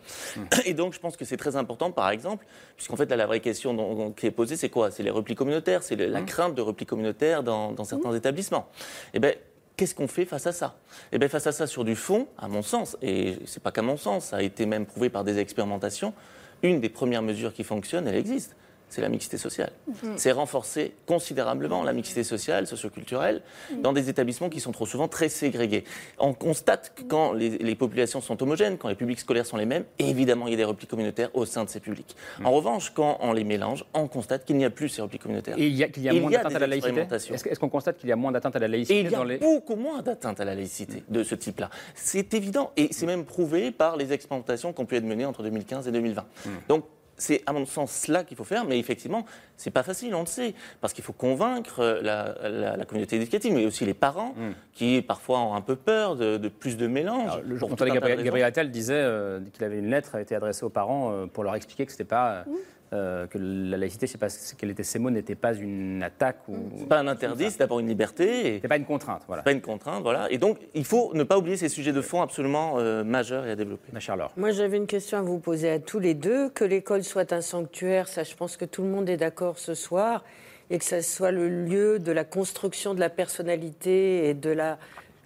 Et 0.65 0.75
donc, 0.75 0.93
je 0.95 1.01
pense 1.01 1.17
que 1.17 1.25
c'est 1.25 1.37
très 1.37 1.57
important, 1.57 1.91
par 1.91 2.11
exemple, 2.11 2.47
puisqu'en 2.77 2.97
fait, 2.97 3.09
là, 3.11 3.17
la 3.17 3.27
vraie 3.27 3.41
question 3.41 3.75
dont- 3.75 4.13
qui 4.13 4.27
est 4.27 4.31
posée, 4.31 4.57
c'est 4.57 4.69
quoi? 4.69 4.91
C'est 4.91 5.03
les 5.03 5.11
replis 5.11 5.35
communautaires, 5.35 5.83
c'est 5.83 5.97
le- 5.97 6.07
la 6.07 6.21
crainte 6.23 6.55
de 6.55 6.63
replis 6.63 6.87
communautaires 6.87 7.43
dans, 7.43 7.73
dans 7.73 7.85
certains 7.85 8.13
établissements. 8.15 8.67
Eh 9.15 9.19
bien, 9.19 9.33
qu'est-ce 9.77 9.95
qu'on 9.95 10.09
fait 10.09 10.25
face 10.25 10.47
à 10.47 10.53
ça? 10.53 10.77
Eh 11.13 11.19
bien, 11.19 11.29
face 11.29 11.47
à 11.47 11.53
ça, 11.53 11.67
sur 11.67 11.85
du 11.85 11.97
fond, 11.97 12.29
à 12.39 12.49
mon 12.49 12.63
sens, 12.63 12.97
et 13.03 13.37
c'est 13.47 13.63
pas 13.63 13.73
qu'à 13.73 13.83
mon 13.83 13.97
sens, 13.97 14.27
ça 14.27 14.37
a 14.37 14.43
été 14.43 14.65
même 14.65 14.87
prouvé 14.87 15.11
par 15.11 15.25
des 15.25 15.39
expérimentations, 15.39 16.15
une 16.63 16.81
des 16.81 16.89
premières 16.89 17.23
mesures 17.23 17.53
qui 17.53 17.65
fonctionne, 17.65 18.07
elle 18.09 18.15
existe. 18.17 18.57
C'est 18.89 19.01
la 19.01 19.09
mixité 19.09 19.37
sociale. 19.37 19.73
Mhm. 19.87 20.15
C'est 20.17 20.33
renforcer 20.33 20.95
considérablement 21.07 21.83
la 21.83 21.93
mixité 21.93 22.25
sociale, 22.25 22.67
socioculturelle, 22.67 23.43
dans 23.83 23.93
des 23.93 24.09
établissements 24.09 24.49
qui 24.49 24.61
sont 24.61 24.73
trop 24.73 24.87
souvent 24.87 25.09
très 25.09 25.29
ségrégés. 25.29 25.85
On 26.19 26.35
constate 26.35 26.93
que 26.95 27.03
quand 27.03 27.33
les, 27.33 27.59
les 27.59 27.75
populations 27.75 28.21
sont 28.21 28.41
homogènes, 28.43 28.79
quand 28.79 28.89
les 28.89 28.95
publics 28.95 29.21
scolaires 29.21 29.47
sont 29.47 29.57
les 29.57 29.67
mêmes, 29.67 29.85
évidemment, 29.99 30.47
il 30.47 30.53
y 30.53 30.55
a 30.55 30.57
des 30.57 30.65
replis 30.65 30.87
communautaires 30.87 31.31
au 31.35 31.45
sein 31.47 31.65
de 31.65 31.69
ces 31.69 31.81
publics. 31.81 32.17
Mhm. 32.39 32.47
En 32.47 32.53
revanche, 32.53 32.91
quand 32.91 33.19
on 33.21 33.33
les 33.33 33.45
mélange, 33.45 33.85
on 33.95 34.09
constate 34.09 34.45
qu'il 34.45 34.57
n'y 34.57 34.65
a 34.65 34.71
plus 34.71 34.89
ces 34.89 35.03
replis 35.03 35.19
communautaires. 35.19 35.59
Et 35.59 35.67
il 35.67 35.75
y 35.77 35.83
a, 35.83 35.89
qu'il 35.89 36.03
y 36.03 36.09
a 36.09 36.13
Il 36.13 36.23
moins 36.23 36.31
d'atteinte 36.31 36.55
à 36.55 36.59
la 36.59 36.67
laïcité. 36.67 37.07
Est-ce 37.11 37.59
qu'on 37.59 37.69
constate 37.69 37.99
qu'il 37.99 38.09
y 38.09 38.13
a 38.13 38.17
moins 38.17 38.33
d'atteinte 38.33 38.57
à 38.57 38.59
la 38.59 38.69
laïcité 38.69 38.97
Et 38.97 39.01
il 39.01 39.11
y 39.11 39.15
a 39.15 39.19
dans 39.19 39.25
les... 39.25 39.39
beaucoup 39.39 39.77
moins 39.77 40.03
d'atteinte 40.03 40.41
à 40.41 40.45
la 40.45 40.55
laïcité 40.55 41.03
de 41.09 41.23
ce 41.23 41.35
type-là. 41.35 41.71
C'est 41.95 42.35
évident 42.35 42.73
et 42.77 42.89
c'est 42.93 43.07
même 43.07 43.25
prouvé 43.25 43.71
par 43.71 43.97
les 43.97 44.13
expérimentations 44.13 44.73
qui 44.73 44.81
ont 44.81 44.87
pu 44.87 44.97
être 44.97 45.05
menées 45.05 45.27
entre 45.27 45.43
2015 45.43 45.89
et 45.89 45.93
2020. 45.93 46.25
Donc, 46.69 46.85
c'est 47.19 47.43
à 47.47 47.53
mon 47.53 47.65
sens 47.67 47.93
cela 47.93 48.25
qu'il 48.25 48.37
faut 48.37 48.45
faire, 48.45 48.65
mais 48.65 48.79
effectivement, 48.79 49.25
c'est 49.57 49.71
pas 49.71 49.83
facile, 49.83 50.15
on 50.15 50.21
le 50.21 50.27
sait, 50.27 50.55
parce 50.81 50.93
qu'il 50.93 51.03
faut 51.05 51.13
convaincre 51.15 51.81
euh, 51.81 52.01
la, 52.03 52.35
la- 52.49 52.77
la 52.77 52.85
communauté 52.85 53.17
éducative, 53.17 53.55
mais 53.55 53.65
aussi 53.67 53.85
les 53.87 53.95
parents, 53.95 54.35
qui 54.75 55.01
parfois 55.03 55.41
ont 55.41 55.55
un 55.55 55.61
peu 55.63 55.77
peur 55.77 56.17
de, 56.17 56.37
de 56.37 56.49
plus 56.49 56.77
de 56.77 56.87
mélange. 56.87 57.31
Le 57.45 57.57
jour 57.57 57.69
Gabriel. 57.95 58.19
Gabriel 58.25 58.47
Attal 58.47 58.71
disait 58.71 58.95
euh, 58.95 59.41
qu'il 59.53 59.65
avait 59.65 59.79
une 59.79 59.91
lettre 59.91 60.11
qui 60.11 60.17
a 60.17 60.21
été 60.21 60.35
adressée 60.35 60.65
aux 60.65 60.69
parents 60.71 61.11
euh, 61.13 61.27
pour 61.27 61.43
leur 61.45 61.55
expliquer 61.55 61.87
que 61.87 61.93
c'était 61.93 62.05
pas 62.05 62.33
euh, 62.33 62.43
que 62.91 63.39
la 63.39 63.77
laïcité, 63.77 64.07
c'est 64.07 64.19
pas 64.19 64.29
qu'elle 64.57 64.71
était 64.71 64.83
ces 64.83 64.99
mots 64.99 65.11
n'était 65.11 65.35
pas 65.35 65.55
une 65.55 66.03
attaque 66.03 66.49
ou 66.49 66.57
C'est 66.79 66.89
pas 66.89 67.01
un 67.01 67.09
interdit, 67.09 67.51
c'est 67.51 67.59
d'abord 67.59 67.81
une 67.81 67.89
liberté. 67.89 68.59
C'est 68.63 68.69
pas 68.69 68.77
une 68.77 68.85
contrainte, 68.85 69.23
voilà. 69.27 69.43
Pas 69.43 69.53
une 69.53 69.61
contrainte, 69.61 70.03
voilà. 70.03 70.31
Et 70.31 70.39
donc, 70.39 70.59
il 70.75 70.85
faut 70.85 71.13
ne 71.15 71.25
pas 71.25 71.39
oublier 71.39 71.57
ces 71.57 71.69
sujets 71.69 71.93
de 71.93 72.01
fond 72.01 72.23
absolument 72.23 72.75
euh, 72.79 73.05
majeurs 73.05 73.47
et 73.47 73.51
à 73.51 73.57
développer. 73.57 73.93
Ma 73.93 74.01
chère 74.01 74.17
Laure. 74.17 74.33
Moi, 74.37 74.51
j'avais 74.51 74.77
une 74.77 74.87
question 74.87 75.19
à 75.19 75.23
vous 75.23 75.39
poser 75.39 75.71
à 75.71 75.79
tous 75.79 75.99
les 75.99 76.15
deux. 76.15 76.49
Que 76.51 76.65
l'école 76.65 77.05
soit 77.05 77.33
un 77.33 77.41
sanctuaire, 77.41 78.09
ça, 78.09 78.23
je 78.23 78.35
pense 78.35 78.57
que 78.57 78.65
tout 78.65 78.83
le 78.83 78.89
monde 78.89 79.09
est 79.09 79.17
d'accord 79.17 79.59
ce 79.59 79.75
soir, 79.75 80.25
et 80.71 80.79
que 80.79 80.85
ça 80.85 81.03
soit 81.03 81.31
le 81.31 81.49
lieu 81.49 81.99
de 81.99 82.13
la 82.13 82.25
construction 82.25 82.95
de 82.95 83.01
la 83.01 83.11
personnalité 83.11 84.29
et 84.29 84.35
de 84.35 84.51
la 84.51 84.79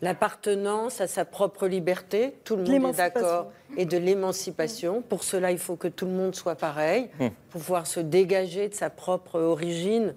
l'appartenance 0.03 1.01
à 1.01 1.07
sa 1.07 1.25
propre 1.25 1.67
liberté. 1.67 2.35
Tout 2.45 2.57
le 2.57 2.65
monde 2.65 2.95
est 2.95 2.97
d'accord. 2.97 3.53
Et 3.77 3.85
de 3.85 3.99
l'émancipation. 3.99 5.03
Pour 5.03 5.23
cela, 5.25 5.51
il 5.53 5.59
faut 5.59 5.77
que 5.77 5.89
tout 5.89 6.07
le 6.07 6.13
monde 6.13 6.35
soit 6.35 6.57
pareil, 6.57 7.09
Hmm. 7.21 7.29
pouvoir 7.51 7.87
se 7.87 8.01
dégager 8.01 8.69
de 8.69 8.75
sa 8.75 8.91
propre 8.91 9.39
origine 9.39 10.15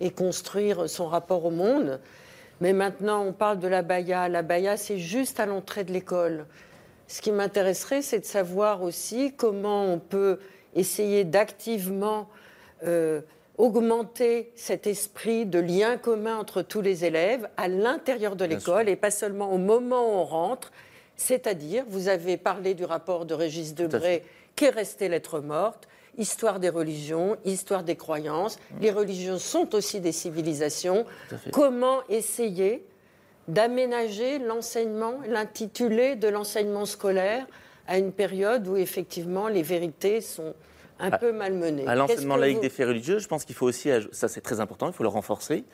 et 0.00 0.10
construire 0.10 0.88
son 0.88 1.08
rapport 1.08 1.44
au 1.44 1.50
monde. 1.50 2.00
Mais 2.60 2.72
maintenant, 2.72 3.24
on 3.24 3.32
parle 3.32 3.58
de 3.58 3.68
la 3.68 3.82
baya. 3.82 4.28
La 4.28 4.42
baya, 4.42 4.76
c'est 4.76 4.98
juste 4.98 5.40
à 5.40 5.46
l'entrée 5.46 5.84
de 5.84 5.92
l'école. 5.92 6.46
Ce 7.08 7.20
qui 7.20 7.32
m'intéresserait, 7.32 8.02
c'est 8.02 8.20
de 8.20 8.24
savoir 8.24 8.82
aussi 8.82 9.32
comment 9.36 9.84
on 9.86 9.98
peut 9.98 10.38
essayer 10.74 11.24
d'activement 11.24 12.28
euh, 12.84 13.20
augmenter 13.58 14.52
cet 14.56 14.86
esprit 14.86 15.46
de 15.46 15.58
lien 15.58 15.96
commun 15.96 16.38
entre 16.38 16.62
tous 16.62 16.80
les 16.80 17.04
élèves 17.04 17.48
à 17.56 17.68
l'intérieur 17.68 18.36
de 18.36 18.44
l'école 18.44 18.88
et 18.88 18.96
pas 18.96 19.10
seulement 19.10 19.52
au 19.52 19.58
moment 19.58 20.06
où 20.06 20.18
on 20.18 20.24
rentre. 20.24 20.72
C'est-à-dire, 21.16 21.84
vous 21.88 22.08
avez 22.08 22.36
parlé 22.36 22.74
du 22.74 22.84
rapport 22.84 23.26
de 23.26 23.34
Régis 23.34 23.74
Debray 23.74 24.22
qui 24.56 24.64
est 24.64 24.70
resté 24.70 25.08
lettre 25.08 25.40
morte, 25.40 25.86
histoire 26.18 26.60
des 26.60 26.68
religions, 26.68 27.36
histoire 27.44 27.84
des 27.84 27.96
croyances. 27.96 28.58
Les 28.80 28.90
religions 28.90 29.38
sont 29.38 29.74
aussi 29.74 30.00
des 30.00 30.12
civilisations. 30.12 31.06
Comment 31.52 32.00
essayer 32.08 32.84
d'aménager 33.48 34.38
l'enseignement, 34.38 35.14
l'intitulé 35.26 36.16
de 36.16 36.28
l'enseignement 36.28 36.86
scolaire 36.86 37.46
à 37.88 37.98
une 37.98 38.12
période 38.12 38.66
où 38.68 38.76
effectivement 38.76 39.48
les 39.48 39.62
vérités 39.62 40.20
sont 40.20 40.54
un 41.02 41.10
À- 41.10 41.18
peu 41.18 41.32
malmenées 41.32 41.86
À 41.86 41.94
l'enseignement 41.94 42.36
laïque 42.36 42.56
vous- 42.56 42.62
des 42.62 42.68
faits 42.70 42.86
religieux, 42.88 43.18
je 43.18 43.26
pense 43.28 43.44
qu'il 43.44 43.54
faut 43.56 43.66
aussi, 43.66 43.90
ça 44.12 44.28
c'est 44.28 44.40
très 44.40 44.60
important, 44.60 44.86
il 44.86 44.92
faut 44.94 45.02
le 45.02 45.08
renforcer, 45.08 45.64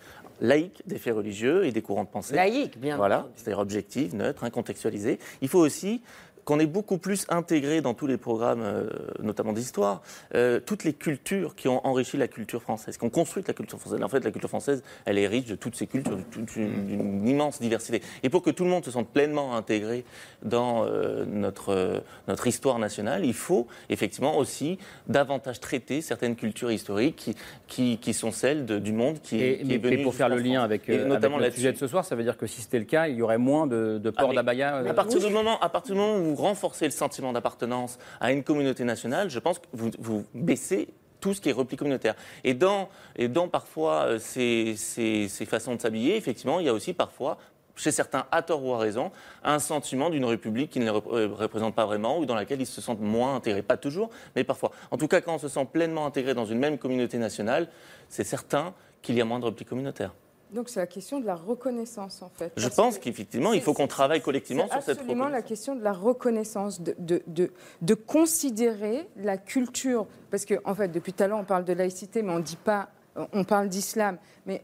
laïque 0.41 0.83
des 0.87 0.99
faits 0.99 1.15
religieux 1.15 1.67
et 1.67 1.71
des 1.73 1.83
courants 1.83 2.05
de 2.05 2.09
pensée. 2.09 2.35
Laïque, 2.35 2.81
bien 2.81 2.97
Voilà, 2.97 3.29
c'est-à-dire 3.37 3.59
objectif, 3.61 4.15
neutre, 4.15 4.45
incontextualisé. 4.45 5.19
Il 5.43 5.49
faut 5.49 5.59
aussi 5.61 6.03
qu'on 6.49 6.61
ait 6.61 6.67
beaucoup 6.67 6.97
plus 6.97 7.27
intégré 7.29 7.83
dans 7.83 7.93
tous 7.93 8.07
les 8.07 8.17
programmes, 8.17 8.63
euh, 8.63 8.89
notamment 9.21 9.53
d'histoire, 9.53 10.01
euh, 10.35 10.61
toutes 10.65 10.83
les 10.83 10.95
cultures 10.95 11.55
qui 11.55 11.69
ont 11.69 11.87
enrichi 11.87 12.17
la 12.17 12.27
culture 12.27 12.63
française, 12.63 12.97
qui 12.97 13.05
ont 13.05 13.11
construit 13.11 13.45
la 13.47 13.53
culture 13.53 13.79
française. 13.79 14.03
En 14.03 14.09
fait, 14.09 14.25
la 14.25 14.31
culture 14.31 14.49
française, 14.49 14.83
elle 15.05 15.19
est 15.19 15.27
riche 15.27 15.45
de 15.45 15.57
toutes 15.57 15.77
ces 15.77 15.87
cultures, 15.87 16.17
d'une 16.35 17.29
immense 17.29 17.61
diversité. 17.61 18.01
Et 18.23 18.31
pour 18.31 18.41
que 18.41 18.49
tout 18.49 18.65
le 18.65 18.71
monde 18.71 18.83
se 18.83 18.91
sente 18.91 19.11
pleinement 19.11 19.57
intégré 19.57 20.07
dans 20.43 20.87
euh, 20.87 21.27
notre, 21.27 22.03
notre 22.29 22.47
histoire 22.47 22.79
nationale, 22.79 23.27
il 23.27 23.35
faut 23.35 23.67
effectivement 23.91 24.39
aussi 24.39 24.79
davantage 25.07 25.61
traiter 25.61 26.01
certaines 26.01 26.35
cultures 26.35 26.73
historiques 26.73 27.37
qui, 27.69 27.99
qui 27.99 28.13
sont 28.15 28.33
celles 28.33 28.67
de- 28.67 28.79
du 28.81 28.93
monde 28.93 29.21
qui, 29.23 29.37
Et, 29.41 29.59
qui 29.59 29.65
mais- 29.67 29.75
est 29.75 29.79
venu 29.79 29.97
mais 29.99 30.03
pour 30.03 30.15
faire 30.15 30.29
le 30.29 30.39
lien 30.39 30.63
avec, 30.63 30.89
euh, 30.89 30.95
avec 30.95 31.07
notamment 31.07 31.39
le 31.39 31.51
sujet 31.51 31.73
de 31.73 31.77
ce 31.79 31.87
soir, 31.87 32.05
ça 32.05 32.17
veut 32.17 32.25
dire 32.25 32.37
que 32.37 32.47
si 32.47 32.61
c'était 32.63 32.79
le 32.81 32.85
cas, 32.87 33.07
il 33.09 33.17
y 33.17 33.23
aurait 33.23 33.39
moins 33.39 33.67
de, 33.67 33.99
de 34.03 34.11
port 34.11 34.31
mais- 34.31 34.35
d'abaya 34.35 34.77
euh, 34.79 34.91
À 34.91 34.95
partir, 34.95 35.21
du 35.21 35.31
moment, 35.33 35.61
à 35.61 35.69
partir 35.69 35.95
du 35.95 36.01
moment 36.01 36.17
où 36.19 36.35
vous 36.35 36.43
renforcez 36.43 36.87
le 36.87 36.91
sentiment 36.91 37.33
d'appartenance 37.33 37.99
à 38.21 38.33
une 38.33 38.43
communauté 38.43 38.83
nationale, 38.85 39.31
je 39.31 39.39
pense 39.39 39.59
que 39.59 39.67
vous, 39.73 39.91
vous 39.99 40.25
baissez 40.35 40.89
tout 41.21 41.35
ce 41.35 41.41
qui 41.41 41.49
est 41.49 41.53
repli 41.53 41.77
communautaire. 41.77 42.15
Et 42.45 42.55
dans, 42.55 42.89
et 43.17 43.29
dans 43.29 43.49
parfois 43.49 44.05
euh, 44.07 44.19
ces, 44.19 44.75
ces- 44.77 45.29
ces 45.29 45.45
façons 45.47 45.75
de 45.75 45.81
s'habiller, 45.81 46.17
effectivement, 46.17 46.61
il 46.61 46.67
y 46.67 46.69
a 46.69 46.73
aussi 46.73 46.93
parfois, 46.95 47.39
chez 47.79 47.91
certains, 47.93 48.27
à 48.31 48.43
tort 48.43 48.63
ou 48.65 48.75
à 48.75 48.79
raison, 48.79 49.11
un 49.43 49.59
sentiment 49.59 50.11
d'une 50.11 50.25
république 50.27 50.71
qui 50.71 50.81
ne 50.81 50.85
les 50.85 50.91
rep- 50.91 51.07
euh, 51.13 51.29
représente 51.33 51.75
pas 51.75 51.87
vraiment 51.87 52.19
ou 52.19 52.27
dans 52.27 52.35
laquelle 52.35 52.61
ils 52.61 52.67
se 52.67 52.81
sentent 52.81 53.01
moins 53.01 53.35
intégrés. 53.37 53.63
Pas 53.63 53.77
toujours, 53.79 54.11
mais 54.37 54.45
parfois. 54.45 54.73
En 54.91 54.97
tout 54.99 55.09
cas, 55.09 55.21
quand 55.21 55.35
on 55.35 55.39
se 55.39 55.49
sent 55.49 55.67
pleinement 55.73 56.05
intégré 56.05 56.35
dans 56.35 56.45
une 56.45 56.59
même 56.59 56.77
communauté 56.77 57.17
nationale, 57.19 57.69
c'est 58.09 58.25
certain 58.25 58.75
qu'il 59.01 59.15
y 59.15 59.21
a 59.21 59.25
moins 59.25 59.39
de 59.39 59.45
repli 59.47 59.65
communautaire. 59.65 60.13
Donc 60.51 60.71
c'est 60.71 60.81
la 60.81 60.87
question 60.87 61.21
de 61.21 61.27
la 61.27 61.35
reconnaissance 61.35 62.23
en 62.23 62.31
fait. 62.31 62.53
Je 62.57 62.69
pense 62.69 62.97
que 62.97 63.05
qu'effectivement, 63.05 63.53
il 63.53 63.61
faut 63.61 63.75
qu'on 63.75 63.87
travaille 63.87 64.23
collectivement 64.23 64.67
sur 64.67 64.81
cette 64.81 64.99
absolument 65.01 65.25
reconnaissance. 65.25 65.33
la 65.33 65.43
question 65.43 65.75
de 65.77 65.83
la 65.85 65.93
reconnaissance, 65.93 66.81
de, 66.81 66.95
de, 66.99 67.23
de, 67.27 67.53
de 67.83 67.95
considérer 67.95 69.07
la 69.17 69.37
culture. 69.37 70.07
Parce 70.31 70.47
qu'en 70.47 70.57
en 70.65 70.75
fait, 70.75 70.89
depuis 70.89 71.13
tout 71.13 71.23
à 71.23 71.27
l'heure, 71.27 71.39
on 71.39 71.45
parle 71.45 71.65
de 71.67 71.73
laïcité, 71.75 72.23
mais 72.23 72.33
on 72.33 72.39
dit 72.41 72.57
pas, 72.57 72.89
on 73.35 73.45
parle 73.45 73.69
d'islam. 73.69 74.17
Mais 74.47 74.63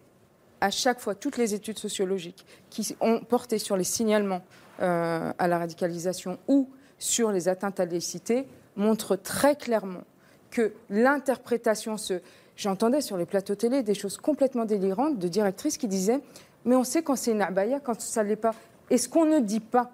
à 0.65 0.71
chaque 0.71 0.99
fois, 0.99 1.15
toutes 1.15 1.37
les 1.37 1.53
études 1.53 1.79
sociologiques 1.79 2.47
qui 2.71 2.97
ont 3.03 3.21
porté 3.21 3.59
sur 3.59 3.77
les 3.77 3.85
signalements 3.85 4.41
euh, 4.81 5.31
à 5.37 5.47
la 5.47 5.59
radicalisation 5.59 6.39
ou 6.49 6.71
sur 6.99 7.33
les 7.33 7.49
atteintes 7.49 7.81
à 7.81 7.85
la 7.85 7.91
laïcité 7.91 8.47
montrent 8.75 9.17
très 9.17 9.57
clairement 9.57 10.05
que 10.51 10.73
l'interprétation 10.89 11.99
se... 11.99 12.15
J'entendais 12.57 13.03
sur 13.03 13.19
les 13.19 13.27
plateaux 13.27 13.57
télé 13.57 13.83
des 13.83 13.93
choses 13.93 14.17
complètement 14.17 14.65
délirantes 14.65 15.19
de 15.19 15.29
directrices 15.29 15.77
qui 15.77 15.87
disaient 15.87 16.21
Mais 16.65 16.77
on 16.77 16.85
sait 16.85 17.03
quand 17.03 17.17
c'est 17.17 17.33
une 17.33 17.43
abaya, 17.43 17.79
quand 17.79 18.01
ça 18.01 18.25
ne 18.25 18.31
l'est 18.31 18.37
pas. 18.37 18.55
Et 18.89 18.97
ce 18.97 19.07
qu'on 19.07 19.27
ne 19.27 19.41
dit 19.41 19.61
pas, 19.61 19.91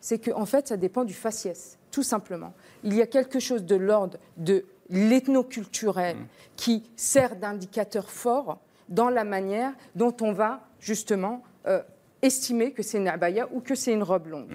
c'est 0.00 0.24
qu'en 0.24 0.42
en 0.42 0.46
fait, 0.46 0.68
ça 0.68 0.76
dépend 0.76 1.02
du 1.02 1.14
faciès, 1.14 1.78
tout 1.90 2.04
simplement. 2.04 2.52
Il 2.84 2.94
y 2.94 3.02
a 3.02 3.08
quelque 3.08 3.40
chose 3.40 3.64
de 3.64 3.74
l'ordre 3.74 4.18
de 4.36 4.66
l'ethnoculturel 4.88 6.16
qui 6.54 6.84
sert 6.94 7.34
d'indicateur 7.34 8.08
fort 8.08 8.60
dans 8.92 9.08
la 9.10 9.24
manière 9.24 9.72
dont 9.96 10.14
on 10.20 10.32
va 10.32 10.60
justement 10.80 11.42
euh, 11.66 11.82
estimer 12.22 12.72
que 12.72 12.82
c'est 12.82 12.98
une 12.98 13.08
abaya 13.08 13.48
ou 13.52 13.60
que 13.60 13.74
c'est 13.74 13.92
une 13.92 14.02
robe 14.04 14.28
longue. 14.28 14.48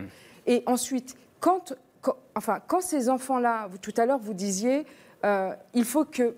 Et 0.46 0.64
ensuite, 0.66 1.18
quand, 1.40 1.74
quand- 2.02 2.16
enfin, 2.36 2.60
quand 2.68 2.82
ces 2.82 3.10
enfants-là, 3.10 3.68
tout 3.82 3.94
à 3.98 4.06
l'heure, 4.06 4.20
vous 4.20 4.34
disiez, 4.34 4.86
euh, 5.26 5.52
il 5.74 5.84
faut 5.84 6.06
que 6.06 6.36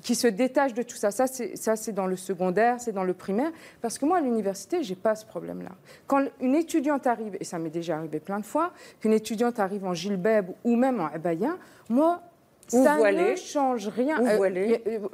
qu'ils 0.00 0.14
se 0.14 0.28
détachent 0.28 0.74
de 0.74 0.84
tout 0.84 0.94
ça. 0.96 1.10
Ça, 1.10 1.26
c'est 1.26 1.56
ça, 1.56 1.74
c'est 1.74 1.90
dans 1.90 2.06
le 2.06 2.14
secondaire, 2.14 2.76
c'est 2.80 2.92
dans 2.92 3.02
le 3.02 3.14
primaire. 3.14 3.50
Parce 3.80 3.98
que 3.98 4.06
moi, 4.06 4.18
à 4.18 4.20
l'université, 4.20 4.84
j'ai 4.84 4.94
pas 4.94 5.16
ce 5.16 5.26
problème-là. 5.26 5.72
Quand 6.06 6.22
une 6.40 6.54
étudiante 6.54 7.08
arrive, 7.08 7.36
et 7.40 7.44
ça 7.44 7.58
m'est 7.58 7.68
déjà 7.70 7.96
arrivé 7.96 8.20
plein 8.20 8.38
de 8.38 8.44
fois, 8.44 8.72
qu'une 9.00 9.12
étudiante 9.12 9.58
arrive 9.58 9.84
en 9.84 9.94
gilbeb 9.94 10.50
ou 10.62 10.76
même 10.76 11.00
en 11.00 11.06
abaya, 11.06 11.56
moi, 11.88 12.22
ça 12.68 13.12
ne 13.12 13.34
change 13.36 13.88
rien. 13.88 14.20
Ou 14.20 14.26
euh, 14.26 14.36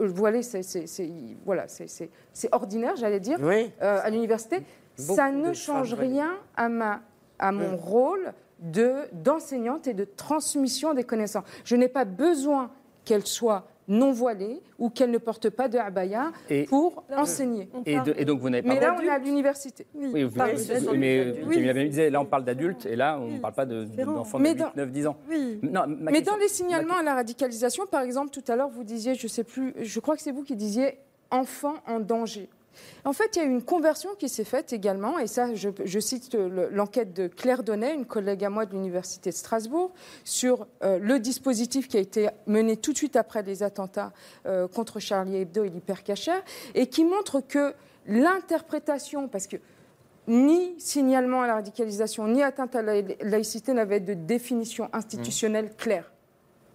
voilée, 0.09 0.43
c'est 0.43 1.09
voilà, 1.45 1.67
ordinaire, 2.53 2.97
j'allais 2.97 3.21
dire, 3.21 3.39
Oui. 3.43 3.71
euh, 3.83 4.01
à 4.03 4.11
l'université. 4.11 4.63
Ça 4.97 5.31
ne 5.31 5.53
change 5.53 5.95
rien 5.95 6.31
à, 6.57 6.69
ma, 6.69 7.01
à 7.39 7.51
mon 7.53 7.71
Oui. 7.73 7.79
rôle 7.81 8.33
de- 8.61 9.09
d'enseignante 9.13 9.87
et 9.89 9.95
de 9.95 10.05
transmission 10.05 10.95
des 10.95 11.05
connaissances. 11.05 11.45
Je 11.65 11.75
n'ai 11.77 11.89
pas 11.89 12.05
besoin 12.05 12.71
qu'elle 13.05 13.27
soit 13.27 13.67
non 13.89 14.13
voilée 14.13 14.61
ou 14.79 14.89
qu'elle 14.91 15.11
ne 15.11 15.19
porte 15.19 15.51
pas 15.51 15.69
de 15.69 15.79
abaya 15.79 16.33
Et- 16.49 16.65
pour 16.65 17.05
enseigner. 17.17 17.69
Et, 17.87 17.99
de- 18.01 18.15
et 18.17 18.25
donc 18.25 18.41
vous 18.41 18.49
n'avez 18.51 18.67
Mais 18.69 18.77
pas. 18.77 18.87
là, 18.87 18.97
on 18.99 19.03
est 19.03 19.09
à 19.09 19.19
l'université. 19.19 19.87
Oui, 19.95 20.25
vous, 20.25 20.41
oui, 20.41 20.99
mais 20.99 21.35
Oui. 21.47 21.55
Jamila 21.55 21.73
Beni 21.75 21.89
disait, 21.91 22.11
là 22.11 22.21
on 22.21 22.25
parle 22.25 22.45
d'adultes 22.45 22.87
et 22.87 22.97
là 22.97 23.19
on 23.21 23.29
ne 23.33 23.39
parle 23.39 23.55
pas 23.55 23.67
de- 23.67 23.85
d'enfants 23.85 24.39
de, 24.39 24.43
Mais 24.43 24.51
8, 24.53 24.59
dans- 24.59 24.73
9, 24.77 24.91
10 24.91 25.07
ans. 25.07 25.17
Non, 25.63 25.83
ma 25.87 25.87
Mais 25.87 26.13
question- 26.13 26.33
dans 26.35 26.39
les 26.39 26.49
signalements 26.49 26.97
à 26.97 27.03
la 27.03 27.15
radicalisation, 27.15 27.85
par 27.87 28.03
exemple, 28.03 28.31
tout 28.31 28.45
à 28.49 28.57
l'heure, 28.57 28.69
vous 28.71 28.85
disiez, 28.85 29.15
je 29.15 29.27
sais 29.27 29.45
plus, 29.45 29.75
je 29.81 30.01
crois 30.01 30.17
que 30.17 30.23
c'est 30.23 30.33
vous 30.33 30.45
qui 30.45 30.57
disiez 30.57 30.99
enfants 31.31 31.75
en 31.87 32.01
danger. 32.01 32.49
En 33.05 33.13
fait, 33.13 33.37
il 33.37 33.39
y 33.39 33.43
a 33.43 33.45
eu 33.45 33.51
une 33.51 33.63
conversion 33.63 34.11
qui 34.19 34.29
s'est 34.29 34.45
faite 34.45 34.73
également, 34.73 35.19
et 35.19 35.27
ça, 35.27 35.55
je, 35.55 35.69
je 35.85 36.01
cite 36.01 36.35
le- 36.35 36.69
l'enquête 36.71 37.13
de 37.13 37.29
Claire 37.29 37.63
Donnet, 37.63 37.95
une 37.95 38.07
collègue 38.07 38.45
à 38.45 38.51
moi 38.51 38.67
de 38.67 38.73
l'Université 38.73 39.31
de 39.31 39.35
Strasbourg, 39.35 39.93
sur 40.25 40.67
euh, 40.83 40.99
le 40.99 41.19
dispositif 41.19 41.89
qui 41.89 41.97
a 41.97 42.01
été 42.01 42.29
mené 42.47 42.77
tout 42.77 42.93
de 42.93 42.97
suite 42.99 43.17
après 43.17 43.43
les 43.43 43.63
attentats 43.63 44.13
euh, 44.47 44.69
contre 44.69 45.01
Charlie 45.01 45.37
Hebdo 45.37 45.65
et 45.65 45.69
l'hypercachère, 45.71 46.43
et 46.75 46.87
qui 46.89 47.05
montre 47.05 47.41
que 47.41 47.75
l'interprétation, 48.07 49.29
parce 49.29 49.47
que 49.47 49.57
ni 50.27 50.75
signalement 50.79 51.43
à 51.43 51.47
la 51.47 51.55
radicalisation, 51.55 52.27
ni 52.29 52.43
atteinte 52.43 52.75
à 52.75 52.83
la 52.83 53.03
laïcité 53.21 53.73
n'avaient 53.75 54.01
de 54.01 54.15
définition 54.15 54.89
institutionnelle 54.93 55.75
claire. 55.77 56.11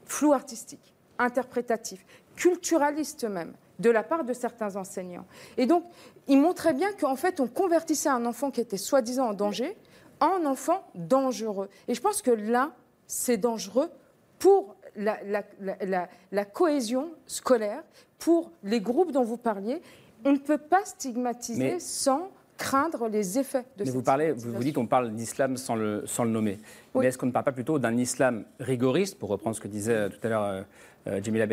Flou 0.05 0.33
artistique, 0.33 0.93
interprétatif, 1.17 2.05
culturaliste 2.35 3.23
même, 3.25 3.53
de 3.79 3.89
la 3.89 4.03
part 4.03 4.23
de 4.23 4.33
certains 4.33 4.75
enseignants. 4.75 5.25
Et 5.57 5.65
donc, 5.65 5.83
il 6.27 6.39
montrait 6.39 6.73
bien 6.73 6.91
qu'en 6.99 7.15
fait, 7.15 7.39
on 7.39 7.47
convertissait 7.47 8.09
un 8.09 8.25
enfant 8.25 8.51
qui 8.51 8.61
était 8.61 8.77
soi-disant 8.77 9.29
en 9.29 9.33
danger 9.33 9.75
en 10.19 10.45
enfant 10.45 10.83
dangereux. 10.95 11.69
Et 11.87 11.93
je 11.95 12.01
pense 12.01 12.21
que 12.21 12.31
là, 12.31 12.71
c'est 13.07 13.37
dangereux 13.37 13.89
pour 14.37 14.75
la, 14.95 15.17
la- 15.23 15.43
la- 15.61 15.77
la- 15.85 16.09
la 16.31 16.45
cohésion 16.45 17.11
scolaire, 17.25 17.83
pour 18.17 18.51
les 18.63 18.81
groupes 18.81 19.11
dont 19.13 19.23
vous 19.23 19.37
parliez. 19.37 19.81
On 20.25 20.33
ne 20.33 20.37
peut 20.37 20.57
pas 20.57 20.83
stigmatiser 20.83 21.59
Mais- 21.73 21.79
sans 21.79 22.29
craindre 22.57 23.07
les 23.07 23.39
effets 23.39 23.63
de 23.77 23.85
Mais 23.85 23.89
vous 23.91 24.01
parlez, 24.01 24.33
vous, 24.33 24.51
vous 24.51 24.61
dites 24.63 24.77
on 24.77 24.85
parle 24.85 25.13
d'islam 25.13 25.55
sans 25.55 25.75
le, 25.75 26.03
sans 26.05 26.25
le 26.25 26.29
nommer. 26.31 26.59
Oui. 26.93 27.01
Mais 27.03 27.07
est-ce 27.07 27.17
qu'on 27.17 27.27
ne 27.27 27.31
parle 27.31 27.45
pas 27.45 27.53
plutôt 27.53 27.79
d'un 27.79 27.95
islam 27.95 28.43
rigoriste, 28.59 29.17
pour 29.17 29.29
reprendre 29.29 29.55
ce 29.55 29.61
que 29.61 29.69
disait 29.69 29.93
euh, 29.93 30.09
tout 30.09 30.19
à 30.23 30.27
l'heure 30.27 30.43
euh, 30.43 30.61
euh, 31.07 31.23
Jamila 31.23 31.45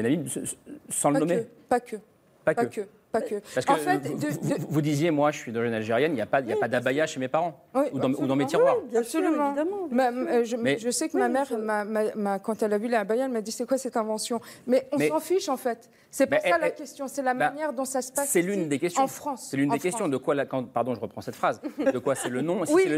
sans 0.89 1.11
le 1.11 1.21
nommer 1.21 1.37
que, 1.45 1.49
pas 1.69 1.79
que. 1.79 1.97
Pas 2.47 2.55
que. 2.55 2.87
Pas 3.21 3.27
que. 3.27 3.35
Parce 3.55 3.67
que 3.67 3.73
en 3.73 3.77
fait, 3.77 3.99
vous, 4.09 4.15
de- 4.19 4.27
vous- 4.29 4.49
de- 4.49 4.67
vous 4.69 4.81
disiez, 4.83 5.11
moi 5.11 5.31
je 5.31 5.39
suis 5.39 5.53
d'origine 5.53 5.75
algérienne, 5.75 6.13
il 6.13 6.17
n'y 6.17 6.21
a 6.21 6.27
pas, 6.27 6.41
il 6.41 6.49
y 6.49 6.53
a 6.53 6.57
pas 6.57 6.69
d'abaya 6.69 7.07
chez 7.07 7.21
mes 7.21 7.29
parents 7.29 7.55
Oui, 7.75 7.85
ou, 7.93 7.99
dans, 7.99 8.11
ou 8.13 8.27
dans 8.27 8.37
mes 8.37 8.47
tiroirs. 8.47 8.77
Oui, 8.91 8.97
absolument. 8.97 9.55
Ma- 9.91 10.11
euh, 10.11 10.45
je, 10.45 10.57
Mais- 10.57 10.79
je 10.79 10.91
sais 10.91 11.09
que 11.09 11.17
ma 11.17 11.29
mère, 11.29 11.47
ma- 11.59 11.85
ma- 11.85 12.15
ma- 12.15 12.39
quand 12.39 12.63
elle 12.63 12.73
a 12.73 12.79
vu 12.79 12.89
la 12.89 13.01
abaya, 13.01 13.25
elle 13.27 13.31
m'a 13.33 13.41
dit 13.41 13.53
c'est 13.53 13.67
quoi 13.67 13.79
cette 13.79 13.97
invention? 13.97 14.41
Mais 14.67 14.89
on 14.93 14.99
s'en 14.99 15.21
fiche 15.21 15.49
en 15.49 15.57
fait. 15.57 15.89
C'est 16.11 16.31
Mais 16.31 16.39
ça 16.41 16.43
elle- 16.55 16.61
la 16.61 16.67
elle- 16.69 16.75
question, 16.75 17.09
c'est 17.09 17.21
la 17.23 17.35
bah, 17.35 17.51
manière 17.51 17.73
dont 17.75 17.85
ça 17.85 18.01
se 18.01 18.11
passe. 18.11 18.29
C'est 18.31 18.41
l'une 18.41 18.69
des 18.71 18.79
questions. 18.79 19.03
En 19.03 19.07
France. 19.07 19.49
C'est 19.51 19.57
l'une 19.59 19.69
des 19.71 19.79
questions 19.79 20.09
de 20.09 20.17
quoi 20.17 20.35
la, 20.35 20.47
quand- 20.47 20.65
pardon, 20.65 20.95
je 20.95 21.01
reprends 21.01 21.21
cette 21.21 21.35
phrase. 21.37 21.61
De 21.79 21.99
quoi 21.99 22.15
c'est 22.15 22.31
le 22.31 22.41
nom? 22.41 22.65
Si 22.65 22.73
Oui, 22.73 22.83
c'est 22.85 22.89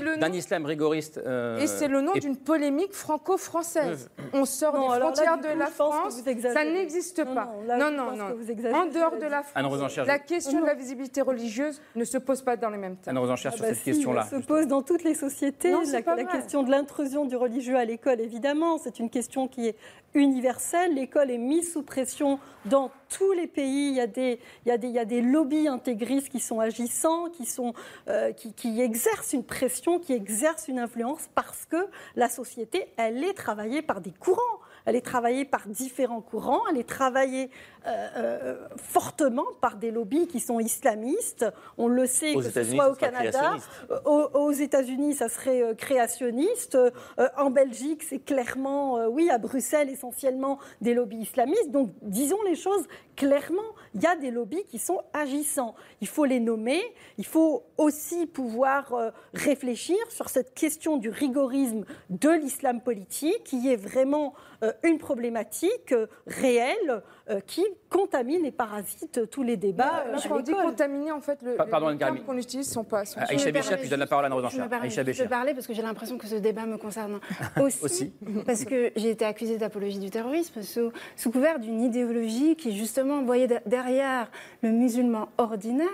le 0.00 0.14
nom 0.14 0.20
d'un 0.20 0.32
islam 0.32 0.66
rigoriste. 0.66 1.18
euh, 1.24 1.58
Et 1.58 1.66
c'est 1.68 1.88
le 1.88 2.00
nom 2.02 2.12
d'une 2.12 2.36
polémique 2.36 2.92
franco-française. 2.92 4.10
On 4.32 4.44
sort 4.44 4.72
des 4.72 5.00
frontières 5.00 5.38
de 5.38 5.58
la 5.58 5.66
France. 5.66 6.22
Ça 6.52 6.64
n'existe 6.64 7.24
pas. 7.24 7.50
non, 7.78 7.90
Non, 7.90 8.12
non, 8.16 8.74
En 8.74 8.86
dehors 8.86 9.16
de 9.16 9.26
la. 9.26 9.42
France. 9.42 9.52
Anne 9.66 10.06
La 10.06 10.18
question 10.18 10.60
de 10.60 10.66
la 10.66 10.74
visibilité 10.74 11.20
religieuse 11.20 11.80
ne 11.94 12.04
se 12.04 12.18
pose 12.18 12.42
pas 12.42 12.56
dans 12.56 12.70
les 12.70 12.78
mêmes 12.78 12.96
termes. 12.96 13.16
Anne 13.16 13.22
Rosencher, 13.22 13.50
Ah 13.52 13.56
sur 13.56 13.62
bah 13.62 13.68
cette 13.68 13.78
si, 13.78 13.84
question-là. 13.84 14.26
Elle 14.32 14.42
se 14.42 14.46
pose 14.46 14.66
dans 14.66 14.82
toutes 14.82 15.04
les 15.04 15.14
sociétés. 15.14 15.72
Non, 15.72 15.82
la 15.92 16.24
question 16.24 16.62
de 16.62 16.70
l'intrusion 16.70 17.24
du 17.24 17.36
religieux 17.36 17.76
à 17.76 17.84
l'école, 17.84 18.20
évidemment, 18.20 18.78
c'est 18.78 18.98
une 18.98 19.10
question 19.10 19.48
qui 19.48 19.68
est 19.68 19.76
universelle. 20.14 20.94
L'école 20.94 21.30
est 21.30 21.38
mise 21.38 21.72
sous 21.72 21.82
pression 21.82 22.38
dans 22.64 22.90
tous 23.16 23.32
les 23.32 23.46
pays. 23.46 23.88
Il 23.88 23.94
y 23.94 24.00
a 24.00 24.06
des, 24.06 24.38
il 24.64 24.68
y 24.68 24.72
a 24.72 24.78
des, 24.78 24.88
il 24.88 24.94
y 24.94 24.98
a 24.98 25.04
des 25.04 25.20
lobbies 25.20 25.68
intégristes 25.68 26.28
qui 26.28 26.40
sont 26.40 26.60
agissants, 26.60 27.28
qui, 27.30 27.46
sont, 27.46 27.74
euh, 28.08 28.32
qui, 28.32 28.52
qui 28.52 28.80
exercent 28.80 29.32
une 29.32 29.44
pression, 29.44 29.98
qui 29.98 30.12
exercent 30.12 30.68
une 30.68 30.78
influence 30.78 31.28
parce 31.34 31.66
que 31.66 31.86
la 32.16 32.28
société, 32.28 32.86
elle 32.96 33.22
est 33.24 33.34
travaillée 33.34 33.82
par 33.82 34.00
des 34.00 34.12
courants. 34.12 34.40
Elle 34.86 34.96
est 34.96 35.04
travaillée 35.04 35.44
par 35.44 35.66
différents 35.66 36.20
courants, 36.20 36.62
elle 36.70 36.78
est 36.78 36.88
travaillée 36.88 37.50
euh, 37.86 38.08
euh, 38.16 38.68
fortement 38.76 39.44
par 39.60 39.76
des 39.76 39.90
lobbies 39.90 40.26
qui 40.28 40.40
sont 40.40 40.60
islamistes. 40.60 41.44
On 41.76 41.88
le 41.88 42.06
sait, 42.06 42.34
Aux 42.34 42.40
que 42.40 42.50
ce 42.50 42.64
soit 42.64 42.90
au 42.90 42.94
Canada, 42.94 43.56
euh, 43.90 43.98
aux, 44.04 44.38
aux 44.38 44.52
États-Unis, 44.52 45.14
ça 45.14 45.28
serait 45.28 45.74
créationniste. 45.76 46.76
Euh, 46.76 46.90
en 47.36 47.50
Belgique, 47.50 48.02
c'est 48.02 48.18
clairement, 48.18 48.98
euh, 48.98 49.08
oui, 49.08 49.28
à 49.30 49.38
Bruxelles, 49.38 49.90
essentiellement 49.90 50.58
des 50.80 50.94
lobbies 50.94 51.18
islamistes. 51.18 51.70
Donc, 51.70 51.90
disons 52.02 52.42
les 52.44 52.56
choses 52.56 52.86
clairement. 53.16 53.62
Il 53.94 54.02
y 54.02 54.06
a 54.06 54.14
des 54.14 54.30
lobbies 54.30 54.64
qui 54.68 54.78
sont 54.78 55.00
agissants. 55.12 55.74
Il 56.00 56.08
faut 56.08 56.24
les 56.24 56.38
nommer. 56.38 56.82
Il 57.18 57.26
faut 57.26 57.64
aussi 57.78 58.26
pouvoir 58.26 58.92
réfléchir 59.32 59.96
sur 60.10 60.28
cette 60.28 60.54
question 60.54 60.98
du 60.98 61.08
rigorisme 61.08 61.84
de 62.10 62.28
l'islam 62.28 62.80
politique, 62.82 63.42
qui 63.44 63.70
est 63.70 63.76
vraiment 63.76 64.34
euh, 64.62 64.72
une 64.82 64.98
problématique 64.98 65.92
euh, 65.92 66.06
réelle 66.26 67.02
euh, 67.30 67.40
qui 67.46 67.64
contamine 67.88 68.44
et 68.44 68.50
parasite 68.52 69.28
tous 69.30 69.42
les 69.42 69.56
débats. 69.56 70.04
euh, 70.06 70.12
Là, 70.12 70.18
à 70.18 70.28
quand 70.28 70.36
on 70.36 70.40
dit 70.40 70.50
l'école. 70.52 70.66
contaminer, 70.66 71.12
en 71.12 71.20
fait, 71.20 71.40
le, 71.42 71.56
Pa- 71.56 71.66
pardon, 71.66 71.88
les 71.88 71.98
termes 71.98 72.20
qu'on 72.20 72.36
utilise 72.36 72.70
sont 72.70 72.84
pas. 72.84 73.04
sont- 73.04 73.18
Aïcha 73.20 73.46
me 73.46 73.52
Béchia, 73.52 73.52
permets 73.70 73.76
puis 73.78 73.84
je 73.86 73.90
donne 73.90 74.00
la 74.00 74.06
parole 74.06 74.24
à 74.24 74.28
Anne 74.28 74.48
Je 74.50 74.60
me 74.60 74.68
permets 74.68 74.86
Aïcha 74.86 75.02
de 75.02 75.06
Béchia. 75.06 75.26
parler 75.28 75.54
parce 75.54 75.66
que 75.66 75.74
j'ai 75.74 75.82
l'impression 75.82 76.18
que 76.18 76.26
ce 76.26 76.36
débat 76.36 76.66
me 76.66 76.76
concerne 76.76 77.20
aussi, 77.60 77.84
Aussi. 77.84 78.12
parce 78.46 78.64
que 78.64 78.92
j'ai 78.96 79.10
été 79.10 79.24
accusée 79.24 79.58
d'apologie 79.58 79.98
du 79.98 80.10
terrorisme 80.10 80.62
sous, 80.62 80.92
sous 81.16 81.30
couvert 81.30 81.58
d'une 81.58 81.80
idéologie 81.80 82.56
qui 82.56 82.76
justement 82.76 83.22
voyait 83.22 83.48
de- 83.48 83.60
derrière 83.66 84.30
le 84.62 84.70
musulman 84.70 85.28
ordinaire 85.38 85.86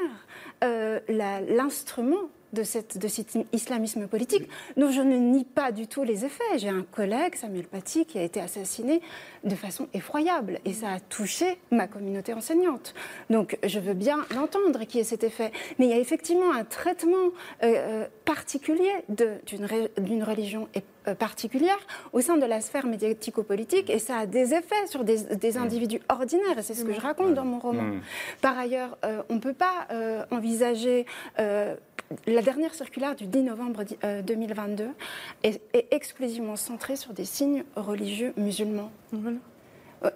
euh, 0.65 1.01
l'instrument 1.09 2.29
de, 2.53 2.63
cette, 2.63 2.99
de 2.99 3.09
cet 3.09 3.37
islamisme 3.53 4.07
politique. 4.07 4.49
Donc 4.77 4.93
je 4.93 5.01
ne 5.01 5.17
nie 5.17 5.45
pas 5.45 5.73
du 5.73 5.87
tout 5.87 6.03
les 6.03 6.25
effets. 6.25 6.59
J'ai 6.59 6.69
un 6.69 6.83
collègue, 6.83 7.35
Samuel 7.35 7.67
Paty, 7.67 8.07
qui 8.07 8.19
a 8.19 8.23
été 8.23 8.41
assassiné 8.41 9.01
de 9.45 9.55
façon 9.55 9.89
effroyable 9.95 10.61
et 10.65 10.73
ça 10.73 10.91
a 10.91 11.01
touché 11.01 11.59
ma 11.71 11.87
communauté 11.87 12.35
enseignante. 12.35 12.95
Donc 13.31 13.59
je 13.65 13.79
veux 13.79 13.95
bien 13.95 14.19
l'entendre 14.35 14.85
qui 14.85 14.99
est 14.99 15.05
cet 15.05 15.25
effet. 15.25 15.53
Mais 15.79 15.87
il 15.87 15.91
y 15.91 15.95
a 15.95 15.99
effectivement 15.99 16.53
un 16.53 16.65
traitement 16.65 17.17
euh, 17.63 17.73
euh, 17.73 18.07
particulier 18.25 18.93
d'une 19.09 20.23
religion 20.23 20.69
euh, 21.09 21.17
particulière 21.17 21.79
au 22.13 22.21
sein 22.21 22.37
de 22.37 22.47
la 22.47 22.61
sphère 22.61 22.87
médiatico-politique 22.87 23.91
et 23.91 23.99
ça 23.99 24.19
a 24.19 24.27
des 24.27 24.55
effets 24.55 24.87
sur 24.87 25.03
des, 25.03 25.25
des 25.35 25.59
individus 25.59 26.01
ordinaires 26.09 26.57
et 26.59 26.63
c'est 26.63 26.75
ce 26.75 26.85
que 26.85 26.93
je 26.93 27.01
raconte 27.01 27.35
dans 27.35 27.45
mon 27.45 27.59
roman. 27.59 27.83
Mm. 27.83 28.01
Par 28.41 28.57
ailleurs, 28.57 28.97
euh, 29.05 29.21
on 29.29 29.35
ne 29.35 29.41
peut 29.41 29.53
pas 29.53 29.89
euh, 29.91 30.25
envisager 30.31 31.07
la 32.27 32.43
dernière 32.43 32.75
circulaire 32.75 33.15
du 33.17 33.27
10 33.27 33.43
novembre 33.43 33.85
di- 33.85 33.97
euh, 34.05 34.23
2022 34.23 34.89
est, 35.43 35.61
est 35.75 35.87
exclusivement 35.93 36.57
centrée 36.57 36.97
sur 36.97 37.13
des 37.13 37.25
signes 37.25 37.65
religieux 37.77 38.33
musulmans. 38.37 38.91
Euh, 40.05 40.11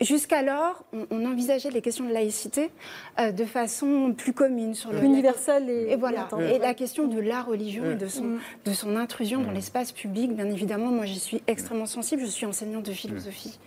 Jusqu'alors, 0.00 0.84
on, 0.92 1.06
on 1.10 1.24
envisageait 1.26 1.70
les 1.70 1.80
questions 1.80 2.04
de 2.04 2.12
laïcité 2.12 2.70
euh, 3.18 3.30
de 3.32 3.44
façon 3.44 4.12
plus 4.16 4.32
commune 4.32 4.74
sur 4.74 4.92
le 4.92 5.02
Universelle 5.02 5.68
et- 5.70 5.92
et 5.92 5.96
voilà. 5.96 6.28
et 6.40 6.56
et 6.56 6.58
la 6.58 6.74
question 6.74 7.06
de 7.06 7.18
la 7.20 7.42
religion 7.42 7.84
et 7.90 7.94
de 7.94 8.06
son 8.06 8.38
de 8.64 8.72
son 8.72 8.96
intrusion 8.96 9.40
dans 9.42 9.50
l'espace 9.52 9.92
public. 9.92 10.34
Bien 10.34 10.46
évidemment, 10.50 10.86
moi 10.90 11.06
j'y 11.06 11.18
suis 11.18 11.42
extrêmement 11.46 11.86
sensible. 11.86 12.22
Je 12.22 12.26
suis 12.26 12.46
enseignante 12.46 12.84
de 12.84 12.92
philosophie, 12.92 13.58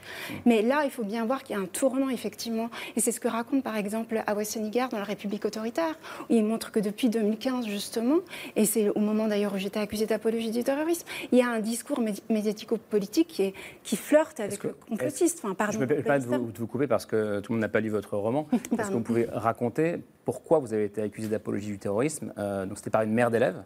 mais 0.46 0.62
là 0.62 0.84
il 0.86 0.92
faut 0.92 1.04
bien 1.04 1.26
voir 1.26 1.44
qu'il 1.44 1.56
y 1.56 1.60
a 1.60 1.62
un 1.62 1.66
tournant 1.66 2.10
effectivement, 2.10 2.70
et 2.96 3.00
c'est 3.00 3.12
ce 3.12 3.20
que 3.20 3.28
raconte 3.28 3.64
par 3.64 3.76
exemple 3.78 4.22
Awa 4.28 4.44
Senigar 4.46 4.90
dans 4.90 4.98
La 4.98 5.04
République 5.04 5.46
autoritaire, 5.46 5.98
où 6.30 6.34
il 6.36 6.44
montre 6.44 6.72
que 6.72 6.80
depuis 6.80 7.10
2015 7.10 7.66
justement, 7.68 8.18
et 8.56 8.66
c'est 8.66 8.90
au 8.90 9.00
moment 9.00 9.28
d'ailleurs 9.28 9.54
où 9.54 9.58
j'étais 9.58 9.80
accusée 9.80 10.06
d'apologie 10.06 10.52
du 10.52 10.64
terrorisme, 10.64 11.08
il 11.32 11.40
y 11.40 11.42
a 11.42 11.48
un 11.50 11.60
discours 11.60 12.00
médi- 12.02 12.22
médiatico-politique 12.30 13.28
qui, 13.28 13.44
est- 13.44 13.54
qui 13.84 13.96
flirte 13.98 14.40
avec 14.40 14.64
le 14.64 14.76
complotiste. 14.90 15.40
Enfin, 15.44 15.54
pardon, 15.54 15.74
Je 15.74 15.80
me 15.80 15.86
permets 15.88 16.04
pas 16.06 16.20
de 16.20 16.26
vous, 16.26 16.52
de 16.52 16.58
vous 16.58 16.68
couper 16.68 16.88
parce 16.88 17.06
que 17.06 17.40
tout 17.42 17.52
le 17.52 17.56
monde 17.58 17.62
n'a 17.62 17.70
pas 17.70 17.80
lu 17.82 17.90
votre 17.90 18.16
roman. 18.18 18.48
Est-ce 18.80 18.90
que 18.90 18.94
vous 18.94 19.02
pouvez 19.02 19.28
raconter 19.32 20.04
pourquoi 20.24 20.60
vous 20.60 20.74
avez 20.74 20.86
été 20.86 21.02
accusé 21.02 21.28
d'apologie 21.28 21.68
du 21.68 21.80
terrorisme 21.80 22.34
Euh, 22.38 22.66
Donc 22.66 22.78
c'était 22.78 22.90
par 22.90 23.02
une 23.04 23.14
mère 23.14 23.32
d'élève. 23.32 23.64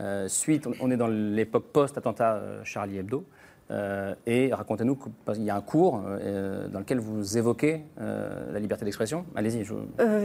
Euh, 0.00 0.28
suite, 0.28 0.66
on- 0.66 0.74
on 0.80 0.90
est 0.90 0.96
dans 0.96 1.08
l'époque 1.08 1.64
post-attentat 1.72 2.34
euh, 2.36 2.60
Charlie 2.64 2.98
Hebdo. 2.98 3.24
Euh, 3.70 4.14
et 4.26 4.52
racontez-nous 4.52 4.96
qu'il 4.96 5.42
y 5.42 5.50
a 5.50 5.56
un 5.56 5.60
cours 5.60 6.02
euh, 6.06 6.68
dans 6.68 6.78
lequel 6.78 7.00
vous 7.00 7.36
évoquez 7.36 7.82
euh, 8.00 8.52
la 8.52 8.60
liberté 8.60 8.84
d'expression. 8.84 9.26
Allez-y. 9.36 9.66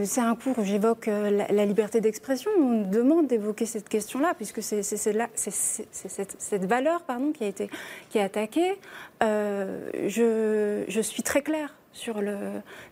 C'est 0.04 0.20
un 0.20 0.34
cours 0.34 0.58
où 0.58 0.64
j'évoque 0.64 1.06
la, 1.06 1.66
liberté 1.66 2.00
d'expression. 2.00 2.50
On 2.58 2.80
me 2.80 2.84
demande 2.84 3.26
d'évoquer 3.26 3.66
cette 3.66 3.88
question-là, 3.88 4.34
puisque 4.34 4.62
c'est 4.62 4.82
cette, 4.82 6.64
valeur 6.64 7.02
pardon, 7.02 7.32
qui 7.32 7.44
a 7.44 7.48
été 7.48 7.68
qui 8.10 8.18
est 8.18 8.22
attaquée. 8.22 8.78
Je, 9.20 11.00
suis 11.02 11.22
très 11.22 11.42
claire 11.42 11.74
sur 11.92 12.22
le, 12.22 12.36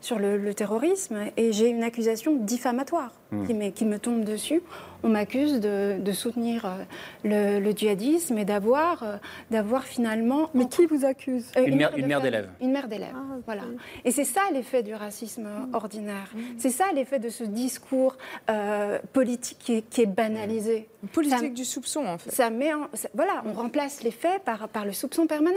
sur 0.00 0.18
le 0.18 0.55
terrorisme 0.55 1.16
et 1.36 1.53
j'ai 1.53 1.68
une 1.68 1.82
accusation 1.82 2.36
diffamatoire 2.36 3.12
Hmm. 3.33 3.70
qui, 3.72 3.85
me 3.87 3.99
tombe 3.99 4.24
dessus. 4.24 4.62
On 5.05 5.09
m'accuse 5.09 5.59
de, 5.59 5.99
de 5.99 6.12
soutenir 6.12 6.64
euh, 6.64 7.59
le, 7.59 7.64
le 7.64 7.72
djihadisme 7.72 8.39
et 8.39 8.45
d'avoir 8.45 9.03
euh, 9.03 9.16
d'avoir 9.51 9.83
finalement... 9.85 10.49
Mais 10.55 10.68
qui 10.68 10.87
vous 10.87 11.05
accuse 11.05 11.47
Euh, 11.57 11.64
Une 11.66 11.76
mère- 11.76 11.97
une 11.97 12.07
d'élève. 12.20 12.49
Une 12.61 12.70
mère 12.70 12.87
d'élève, 12.87 13.14
voilà. 13.47 13.62
Et 14.05 14.12
c'est 14.12 14.24
ça 14.24 14.43
l'effet 14.53 14.83
du 14.85 14.95
racisme 14.95 15.49
ordinaire. 15.72 16.30
C'est 16.59 16.70
ça 16.70 16.85
l'effet 16.95 17.18
de 17.18 17.30
ce 17.30 17.43
discours 17.43 18.16
euh, 18.51 18.99
politique 19.12 19.59
qui 19.59 19.72
est, 19.78 19.83
qui 19.91 20.03
est 20.03 20.07
banalisé. 20.07 20.87
politique 21.12 21.39
Ça- 21.39 21.49
du 21.49 21.64
soupçon, 21.64 22.05
en 22.07 22.18
fait. 22.18 22.30
Ça 22.30 22.51
met 22.51 22.72
en- 22.72 22.87
ça- 22.93 23.09
voilà, 23.14 23.43
on 23.47 23.55
remplace 23.55 24.03
les 24.05 24.12
faits 24.12 24.45
par, 24.45 24.68
par 24.68 24.85
le 24.85 24.93
soupçon 24.93 25.26
permanent. 25.26 25.57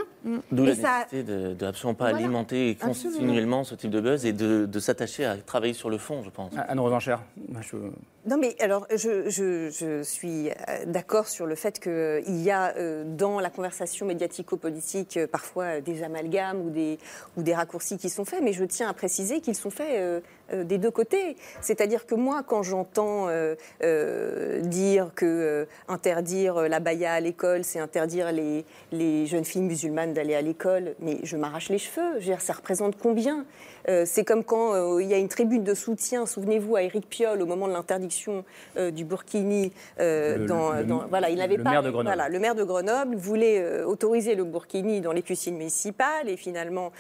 D'où 0.52 0.66
la 0.66 0.74
ça- 0.76 0.82
nécessité 1.12 1.24
de, 1.24 1.54
de 1.54 1.66
absolument 1.68 1.94
pas 1.94 2.06
Voilà. 2.10 2.18
alimenter 2.26 2.78
Absolument. 2.82 3.20
continuellement 3.20 3.64
ce 3.64 3.76
type 3.76 3.92
de 3.92 4.02
buzz 4.02 4.26
et 4.26 4.34
de, 4.34 4.66
de 4.66 4.80
s'attacher 4.80 5.26
à 5.26 5.36
travailler 5.38 5.74
sur 5.74 5.92
le 5.92 6.00
fond, 6.00 6.24
je 6.24 6.32
pense. 6.32 6.52
Anne 6.68 6.80
Rosencher, 6.80 7.18
je... 7.74 8.15
Non, 8.28 8.38
mais 8.38 8.56
alors, 8.60 8.88
je, 8.90 10.02
suis 10.02 10.50
euh, 10.50 10.54
d'accord 10.88 11.28
sur 11.28 11.46
le 11.46 11.54
fait 11.54 11.80
qu'il 11.80 12.42
y 12.42 12.50
a 12.50 12.76
euh, 12.76 13.04
dans 13.06 13.40
la 13.40 13.52
conversation 13.52 14.08
médiatico-politique 14.08 15.18
euh, 15.18 15.28
parfois 15.28 15.64
euh, 15.66 15.82
des 15.82 16.02
amalgames 16.02 16.60
ou 16.66 16.72
des, 16.72 16.98
ou 17.38 17.44
des 17.44 17.54
raccourcis 17.54 18.00
qui 18.00 18.10
sont 18.10 18.26
faits, 18.26 18.42
mais 18.42 18.52
je 18.52 18.66
tiens 18.66 18.90
à 18.90 18.94
préciser 18.94 19.42
qu'ils 19.42 19.56
sont 19.56 19.70
faits 19.70 19.92
euh, 19.92 20.22
euh, 20.54 20.64
des 20.64 20.80
deux 20.80 20.90
côtés. 20.90 21.36
C'est-à-dire 21.62 22.08
que 22.08 22.16
moi, 22.16 22.42
quand 22.42 22.64
j'entends 22.64 23.28
euh, 23.30 23.54
euh, 23.84 24.60
dire 24.62 25.12
que 25.14 25.26
euh, 25.26 25.66
interdire 25.88 26.68
la 26.68 26.80
baya 26.80 27.14
à 27.14 27.20
l'école, 27.20 27.64
c'est 27.64 27.80
interdire 27.80 28.32
les, 28.32 28.66
les 28.92 29.28
jeunes 29.28 29.46
filles 29.46 29.62
musulmanes 29.62 30.14
d'aller 30.14 30.34
à 30.34 30.42
l'école, 30.42 30.96
mais 31.00 31.20
je 31.22 31.38
m'arrache 31.38 31.70
les 31.70 31.78
cheveux. 31.78 32.20
Ça 32.40 32.54
représente 32.54 32.98
combien? 32.98 33.46
Euh, 33.88 34.04
C'est 34.06 34.24
comme 34.24 34.44
quand 34.44 34.74
euh, 34.74 35.02
il 35.02 35.08
y 35.08 35.14
a 35.14 35.18
une 35.18 35.28
tribune 35.28 35.64
de 35.64 35.74
soutien, 35.76 36.26
souvenez-vous, 36.26 36.76
à 36.76 36.84
Éric 36.84 37.08
Piolle 37.08 37.42
au 37.42 37.46
moment 37.46 37.68
de 37.68 37.74
l'interdiction 37.74 38.15
euh, 38.78 38.92
du 38.92 39.06
burkini. 39.06 39.72
euh, 40.00 40.38
Le- 40.38 40.46
dans, 40.46 40.72
le- 40.74 40.84
dans- 40.84 41.08
voilà, 41.08 41.30
il 41.30 41.38
n'avait 41.38 41.58
pas. 41.58 41.72
maire 41.72 41.84
de 41.84 41.90
Grenoble. 41.90 42.16
Voilà, 42.16 42.30
le 42.30 42.40
maire 42.40 42.56
de 42.56 42.64
Grenoble 42.64 43.16
voulait 43.16 43.60
euh, 43.60 43.86
autoriser 43.86 44.36
le 44.36 44.44
burkini 44.44 45.02
dans 45.02 45.12
les 45.12 45.22
piscines 45.22 45.58
municipales 45.58 46.30
et 46.30 46.38
finalement 46.38 46.92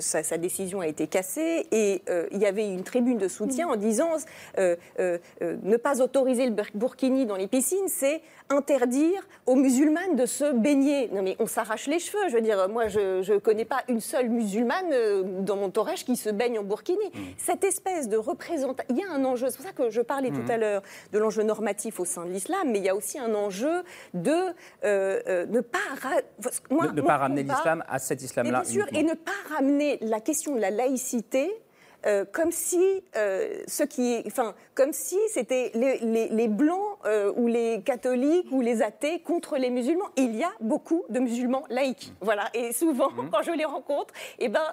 sa, 0.00 0.22
sa 0.22 0.38
décision 0.38 0.80
a 0.80 0.86
été 0.86 1.06
cassée 1.06 1.66
et 1.70 2.02
il 2.32 2.38
y 2.38 2.46
avait 2.46 2.68
une 2.68 2.82
tribune 2.82 3.18
de 3.18 3.28
soutien 3.28 3.68
en 3.68 3.76
disant 3.76 4.10
ne 4.58 5.76
pas 5.76 6.00
autoriser 6.00 6.46
le 6.46 6.52
bur- 6.52 6.70
burkini 6.74 7.26
dans 7.26 7.36
les 7.36 7.46
piscines, 7.46 7.88
c'est 7.88 8.20
interdire 8.50 9.26
aux 9.46 9.54
musulmanes 9.56 10.16
de 10.16 10.26
se 10.26 10.52
baigner. 10.52 11.08
Non 11.12 11.22
mais 11.22 11.36
on 11.38 11.46
s'arrache 11.46 11.86
les 11.86 11.98
cheveux. 11.98 12.28
Je 12.28 12.34
veux 12.34 12.40
dire, 12.40 12.68
moi 12.68 12.88
je 12.88 13.32
ne 13.32 13.38
connais 13.38 13.64
pas 13.64 13.82
une 13.88 14.00
seule 14.00 14.28
musulmane 14.28 15.42
dans 15.44 15.56
mon 15.56 15.64
entourage 15.66 16.04
qui 16.04 16.16
se 16.16 16.30
baigne 16.30 16.58
en 16.58 16.62
burkini. 16.62 17.04
Cette 17.38 17.64
espèce 17.64 18.08
de 18.08 18.16
représentation, 18.16 18.94
il 18.94 18.98
y 18.98 19.02
a 19.02 19.10
un 19.10 19.24
enjeu. 19.24 19.48
C'est 19.50 19.56
pour 19.56 19.66
ça 19.66 19.72
que 19.72 19.90
je 19.90 20.00
parlais 20.04 20.30
Mhm. 20.30 20.44
tout 20.44 20.52
à 20.52 20.56
l'heure 20.56 20.82
de 21.12 21.18
l'enjeu 21.18 21.42
normatif 21.42 22.00
au 22.00 22.04
sein 22.04 22.24
de 22.24 22.30
l'islam, 22.30 22.70
mais 22.70 22.78
il 22.78 22.84
y 22.84 22.88
a 22.88 22.94
aussi 22.94 23.18
un 23.18 23.34
enjeu 23.34 23.82
de 24.14 24.30
euh, 24.30 25.20
euh, 25.26 25.46
ne 25.46 25.60
pas 25.60 25.78
ra- 26.00 26.10
moi, 26.70 26.86
ne, 26.86 26.92
ne 26.92 27.00
mon 27.00 27.06
pas 27.06 27.16
ramener 27.18 27.42
l'islam 27.42 27.82
à 27.88 27.98
cet 27.98 28.22
islam-là. 28.22 28.62
bien 28.62 28.70
sûr, 28.70 28.82
uniquement. 28.90 29.00
et 29.00 29.02
ne 29.02 29.14
pas 29.14 29.54
ramener 29.56 29.98
la 30.02 30.20
question 30.20 30.54
de 30.54 30.60
la 30.60 30.70
laïcité 30.70 31.50
euh, 32.06 32.24
comme 32.30 32.52
si 32.52 33.02
euh, 33.16 33.62
ceux 33.66 33.86
qui, 33.86 34.22
enfin, 34.26 34.54
comme 34.74 34.92
si 34.92 35.18
c'était 35.28 35.70
les, 35.74 35.98
les- 35.98 36.28
les 36.28 36.48
blancs 36.48 36.98
euh, 37.06 37.32
ou 37.36 37.46
les 37.46 37.82
catholiques 37.84 38.46
ou 38.50 38.60
les 38.60 38.82
athées 38.82 39.20
contre 39.20 39.56
les 39.56 39.70
musulmans. 39.70 40.08
Il 40.16 40.34
y 40.36 40.42
a 40.44 40.50
beaucoup 40.60 41.04
de 41.08 41.18
musulmans 41.20 41.64
laïcs, 41.70 42.12
voilà. 42.20 42.50
Et 42.54 42.72
souvent, 42.72 43.08
quand 43.30 43.42
je 43.42 43.52
les 43.52 43.64
rencontre, 43.64 44.12
eh 44.38 44.48
ben, 44.48 44.64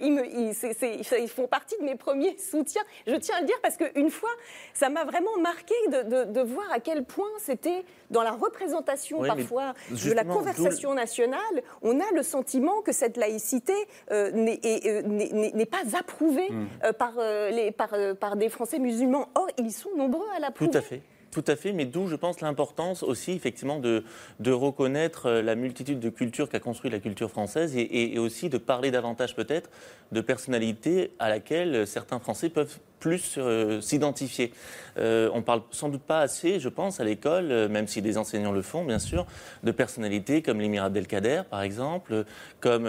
ils, 0.00 0.12
me, 0.12 0.26
ils, 0.26 0.54
c'est- 0.54 0.74
c'est- 0.74 1.00
ils 1.22 1.28
font 1.28 1.46
partie 1.46 1.76
de 1.78 1.84
mes 1.84 1.94
premiers 1.96 2.36
soutiens. 2.50 2.82
Je 3.06 3.14
tiens 3.16 3.36
à 3.36 3.40
le 3.40 3.46
dire 3.46 3.60
parce 3.62 3.76
qu'une 3.76 4.10
fois, 4.10 4.30
ça 4.74 4.88
m'a 4.88 5.04
vraiment 5.04 5.36
marqué 5.40 5.74
de, 5.88 6.02
de- 6.02 6.32
de 6.32 6.40
voir 6.40 6.66
à 6.72 6.80
quel 6.80 7.04
point 7.04 7.28
c'était 7.38 7.84
dans 8.10 8.22
la 8.22 8.32
représentation 8.32 9.20
Oui, 9.20 9.28
parfois 9.28 9.74
de 9.90 10.12
la 10.12 10.24
conversation 10.24 10.94
nationale, 10.94 11.40
on 11.82 11.98
a 12.00 12.10
le 12.14 12.22
sentiment 12.22 12.82
que 12.82 12.92
cette 12.92 13.16
laïcité 13.16 13.74
n'est 14.10 14.60
est, 14.62 15.02
n'est- 15.06 15.30
n'est- 15.32 15.52
n'est 15.52 15.66
pas 15.66 15.82
approuvée 15.98 16.48
Mm. 16.50 16.66
Euh, 16.84 16.92
par, 16.92 17.12
euh, 17.18 17.50
les, 17.50 17.70
par, 17.72 17.90
euh, 17.94 18.14
par 18.14 18.36
des 18.36 18.48
Français 18.48 18.78
musulmans. 18.78 19.28
Or, 19.34 19.46
ils 19.58 19.72
sont 19.72 19.90
nombreux 19.96 20.26
à 20.32 20.36
Tout 20.36 20.42
l'approuver. 20.42 20.76
à 20.76 20.82
fait. 20.82 21.02
Tout 21.30 21.44
à 21.46 21.56
fait, 21.56 21.72
mais 21.72 21.86
d'où 21.86 22.08
je 22.08 22.14
pense 22.14 22.42
l'importance 22.42 23.02
aussi 23.02 23.32
effectivement 23.32 23.78
de, 23.78 24.04
de 24.40 24.52
reconnaître 24.52 25.30
la 25.30 25.54
multitude 25.54 25.98
de 25.98 26.10
cultures 26.10 26.50
qu'a 26.50 26.60
construit 26.60 26.90
la 26.90 26.98
culture 26.98 27.30
française 27.30 27.74
et, 27.74 27.80
et- 27.80 28.14
et 28.16 28.18
aussi 28.18 28.50
de 28.50 28.58
parler 28.58 28.90
davantage 28.90 29.34
peut-être 29.34 29.70
de 30.12 30.20
personnalités 30.20 31.10
à 31.18 31.30
laquelle 31.30 31.86
certains 31.86 32.18
Français 32.18 32.50
peuvent 32.50 32.78
plus 33.00 33.36
euh, 33.38 33.80
s'identifier. 33.80 34.52
Euh, 34.98 35.30
on 35.32 35.40
parle 35.40 35.62
sans 35.70 35.88
doute 35.88 36.02
pas 36.02 36.20
assez, 36.20 36.60
je 36.60 36.68
pense, 36.68 37.00
à 37.00 37.04
l'école, 37.04 37.50
euh, 37.50 37.66
même 37.66 37.86
si 37.88 38.02
des 38.02 38.18
enseignants 38.18 38.52
le 38.52 38.60
font 38.62 38.84
bien 38.84 38.98
sûr, 38.98 39.24
de 39.62 39.70
personnalités 39.72 40.42
comme 40.42 40.60
l'émir 40.60 40.84
Abdelkader 40.84 41.42
par 41.50 41.62
exemple, 41.62 42.26
comme 42.60 42.86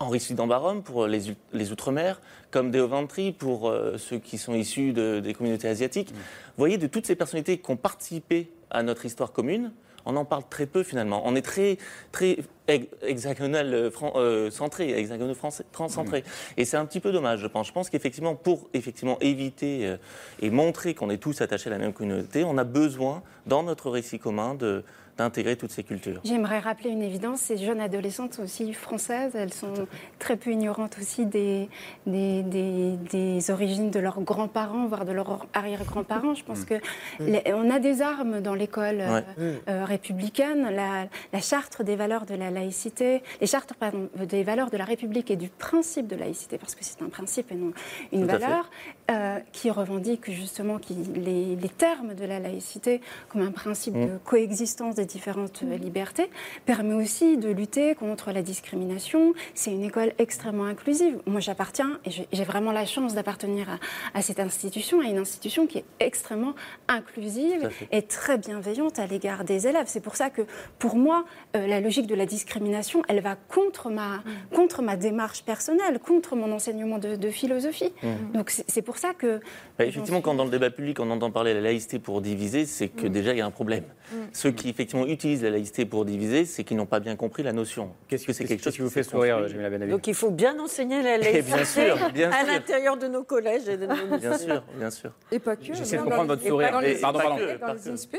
Henri 0.00 0.18
Sudan-Barom 0.18 0.82
pour 0.82 1.06
les, 1.06 1.20
les 1.52 1.72
Outre-mer, 1.72 2.20
comme 2.50 2.70
Deo 2.70 2.88
Ventry 2.88 3.32
pour 3.32 3.68
euh, 3.68 3.98
ceux 3.98 4.18
qui 4.18 4.38
sont 4.38 4.54
issus 4.54 4.92
de- 4.94 5.20
des 5.20 5.34
communautés 5.34 5.68
asiatiques. 5.68 6.08
Vous 6.10 6.56
voyez, 6.56 6.78
de 6.78 6.86
toutes 6.86 7.06
ces 7.06 7.14
personnalités 7.16 7.58
qui 7.58 7.70
ont 7.70 7.76
participé 7.76 8.50
à 8.70 8.82
notre 8.82 9.04
histoire 9.04 9.30
commune, 9.30 9.72
on 10.06 10.16
en 10.16 10.24
parle 10.24 10.44
très 10.48 10.64
peu 10.64 10.82
finalement. 10.82 11.20
On 11.26 11.36
est 11.36 11.42
très, 11.42 11.76
très 12.12 12.38
hex- 12.66 12.86
hexagonal 13.02 13.74
euh, 13.74 13.90
euh, 14.16 14.50
centré, 14.50 14.98
hexagonal 14.98 15.34
français, 15.34 15.64
centré. 15.90 16.24
Et 16.56 16.64
c'est 16.64 16.78
un 16.78 16.86
petit 16.86 17.00
peu 17.00 17.12
dommage, 17.12 17.40
je 17.40 17.46
pense. 17.46 17.66
Je 17.66 17.72
pense 17.72 17.90
qu'effectivement, 17.90 18.34
pour 18.34 18.70
effectivement 18.72 19.18
éviter 19.20 19.86
euh, 19.86 19.96
et 20.40 20.48
montrer 20.48 20.94
qu'on 20.94 21.10
est 21.10 21.18
tous 21.18 21.42
attachés 21.42 21.68
à 21.68 21.72
la 21.72 21.78
même 21.78 21.92
communauté, 21.92 22.42
on 22.44 22.56
a 22.56 22.64
besoin, 22.64 23.22
dans 23.46 23.62
notre 23.62 23.90
récit 23.90 24.18
commun, 24.18 24.54
de- 24.54 24.82
d'intégrer 25.20 25.56
toutes 25.56 25.70
ces 25.70 25.82
cultures. 25.84 26.20
J'aimerais 26.24 26.58
rappeler 26.60 26.90
une 26.90 27.02
évidence, 27.02 27.40
ces 27.40 27.58
jeunes 27.58 27.80
adolescentes 27.80 28.34
sont 28.34 28.42
aussi 28.42 28.72
françaises, 28.72 29.32
elles 29.34 29.52
sont 29.52 29.74
très 30.18 30.36
peu 30.36 30.50
ignorantes 30.50 30.96
aussi 31.00 31.26
des, 31.26 31.68
des, 32.06 32.42
des- 32.42 32.96
des 33.10 33.50
origines 33.50 33.90
de 33.90 34.00
leurs 34.00 34.20
grands-parents, 34.22 34.86
voire 34.86 35.04
de 35.04 35.12
leurs 35.12 35.46
arrière-grands-parents. 35.52 36.34
Je 36.34 36.44
pense 36.44 36.64
que 36.64 36.74
les- 37.20 37.42
on 37.54 37.70
a 37.70 37.78
des 37.78 38.00
armes 38.02 38.40
dans 38.40 38.54
l'école 38.54 39.00
euh, 39.00 39.20
Ouais. 39.20 39.24
euh, 39.68 39.84
républicaine, 39.84 40.62
la, 40.70 41.06
la 41.32 41.40
charte 41.40 41.82
des 41.82 41.96
valeurs 41.96 42.24
de 42.26 42.34
la 42.34 42.50
laïcité, 42.50 43.22
les 43.40 43.46
chartes 43.46 43.74
pardon, 43.74 44.08
des 44.16 44.42
valeurs 44.42 44.70
de 44.70 44.76
la 44.76 44.84
République 44.84 45.30
et 45.30 45.36
du 45.36 45.48
principe 45.48 46.06
de 46.06 46.16
laïcité, 46.16 46.56
parce 46.58 46.74
que 46.74 46.82
c'est 46.84 47.02
un 47.02 47.08
principe 47.08 47.52
et 47.52 47.54
non 47.56 47.72
une 48.12 48.22
Tout 48.22 48.26
valeur, 48.38 48.70
euh, 49.10 49.38
qui 49.52 49.70
revendique 49.70 50.30
justement 50.30 50.78
qui, 50.78 50.94
les, 51.14 51.56
les 51.56 51.68
termes 51.68 52.14
de 52.14 52.24
la 52.24 52.38
laïcité 52.38 53.00
comme 53.28 53.42
un 53.42 53.50
principe 53.52 53.90
Mm. 53.94 54.06
de 54.06 54.18
coexistence 54.24 54.94
des 54.94 55.06
différentes 55.10 55.60
euh, 55.62 55.76
libertés, 55.76 56.30
permet 56.66 56.94
aussi 56.94 57.36
de 57.36 57.50
lutter 57.50 57.94
contre 57.94 58.32
la 58.32 58.42
discrimination. 58.42 59.34
C'est 59.54 59.72
une 59.72 59.84
école 59.84 60.12
extrêmement 60.18 60.64
inclusive. 60.74 61.14
Moi, 61.26 61.40
j'appartiens, 61.40 61.98
et 62.06 62.10
j'ai 62.10 62.44
vraiment 62.44 62.72
la 62.72 62.86
chance 62.86 63.12
d'appartenir 63.14 63.68
à, 63.68 63.78
à 64.18 64.22
cette 64.22 64.40
institution, 64.40 65.00
à 65.00 65.04
une 65.04 65.18
institution 65.18 65.66
qui 65.66 65.78
est 65.78 65.84
extrêmement 65.98 66.54
inclusive 66.88 67.70
et 67.90 68.02
très 68.02 68.38
bienveillante 68.38 68.98
à 68.98 69.06
l'égard 69.06 69.44
des 69.44 69.66
élèves. 69.68 69.88
C'est 69.88 70.04
pour 70.08 70.16
ça 70.16 70.30
que, 70.30 70.42
pour 70.78 70.96
moi, 70.96 71.24
euh, 71.56 71.66
la 71.66 71.80
logique 71.80 72.06
de 72.06 72.14
la 72.14 72.26
discrimination, 72.26 73.02
elle 73.08 73.20
va 73.20 73.36
contre 73.36 73.90
ma, 73.90 74.22
contre 74.54 74.82
ma 74.82 74.96
démarche 74.96 75.42
personnelle, 75.42 75.98
contre 75.98 76.36
mon 76.36 76.50
enseignement 76.52 76.98
de, 76.98 77.16
de 77.16 77.30
philosophie. 77.30 77.92
Mm. 78.02 78.32
Donc, 78.36 78.50
c'est 78.74 78.82
pour 78.82 78.96
ça 78.96 79.12
que... 79.14 79.40
Bah, 79.78 79.84
effectivement, 79.84 80.22
quand 80.22 80.34
dans 80.34 80.44
le 80.44 80.50
débat 80.50 80.70
public 80.70 80.98
on 81.00 81.10
entend 81.10 81.30
parler 81.30 81.52
de 81.52 81.58
la 81.58 81.64
laïcité 81.64 81.98
pour 81.98 82.20
diviser, 82.20 82.64
c'est 82.66 82.88
que 82.88 83.06
Mm. 83.06 83.12
déjà 83.18 83.32
il 83.32 83.38
y 83.38 83.40
a 83.40 83.46
un 83.46 83.50
problème. 83.60 83.84
Ceux 84.32 84.50
qui 84.50 84.68
effectivement 84.68 84.89
utilisent 85.06 85.42
la 85.42 85.50
laïcité 85.50 85.84
pour 85.84 86.04
diviser, 86.04 86.44
c'est 86.44 86.64
qu'ils 86.64 86.76
n'ont 86.76 86.86
pas 86.86 87.00
bien 87.00 87.16
compris 87.16 87.42
la 87.42 87.52
notion. 87.52 87.92
Qu'est-ce 88.08 88.26
que 88.26 88.32
c'est 88.32 88.44
quelque 88.44 88.62
chose 88.62 88.74
qui 88.74 88.82
vous 88.82 88.90
fait 88.90 89.02
sourire, 89.02 89.46
Jamila 89.48 89.70
Benhabi 89.70 89.92
Donc 89.92 90.06
il 90.06 90.14
faut 90.14 90.30
bien 90.30 90.58
enseigner 90.58 91.02
la 91.02 91.16
Eh 91.16 91.18
laïcité 91.18 91.42
bien 91.42 91.64
sûr, 91.64 92.10
bien 92.12 92.30
à 92.30 92.44
sûr. 92.44 92.52
l'intérieur 92.52 92.96
de 92.96 93.06
nos 93.08 93.22
collèges 93.24 93.68
et 93.68 93.76
de 93.76 93.86
nos 93.86 93.94
lycées. 93.94 94.18
Bien 94.18 94.38
sûr, 94.38 94.62
bien 94.76 94.90
sûr. 94.90 95.12
Et 95.32 95.38
pas 95.38 95.56
que. 95.56 95.64
J'essaie 95.64 95.96
de 95.98 96.02
comprendre 96.02 96.28
votre 96.28 96.46
sourire. 96.46 96.70
Pardon, 97.00 97.18
pardon. 97.20 97.36
Dans 97.60 97.72
les 97.74 97.88
ISP. 97.90 98.16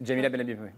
Jamila 0.00 0.28
Benhabi, 0.28 0.52
oui. 0.54 0.68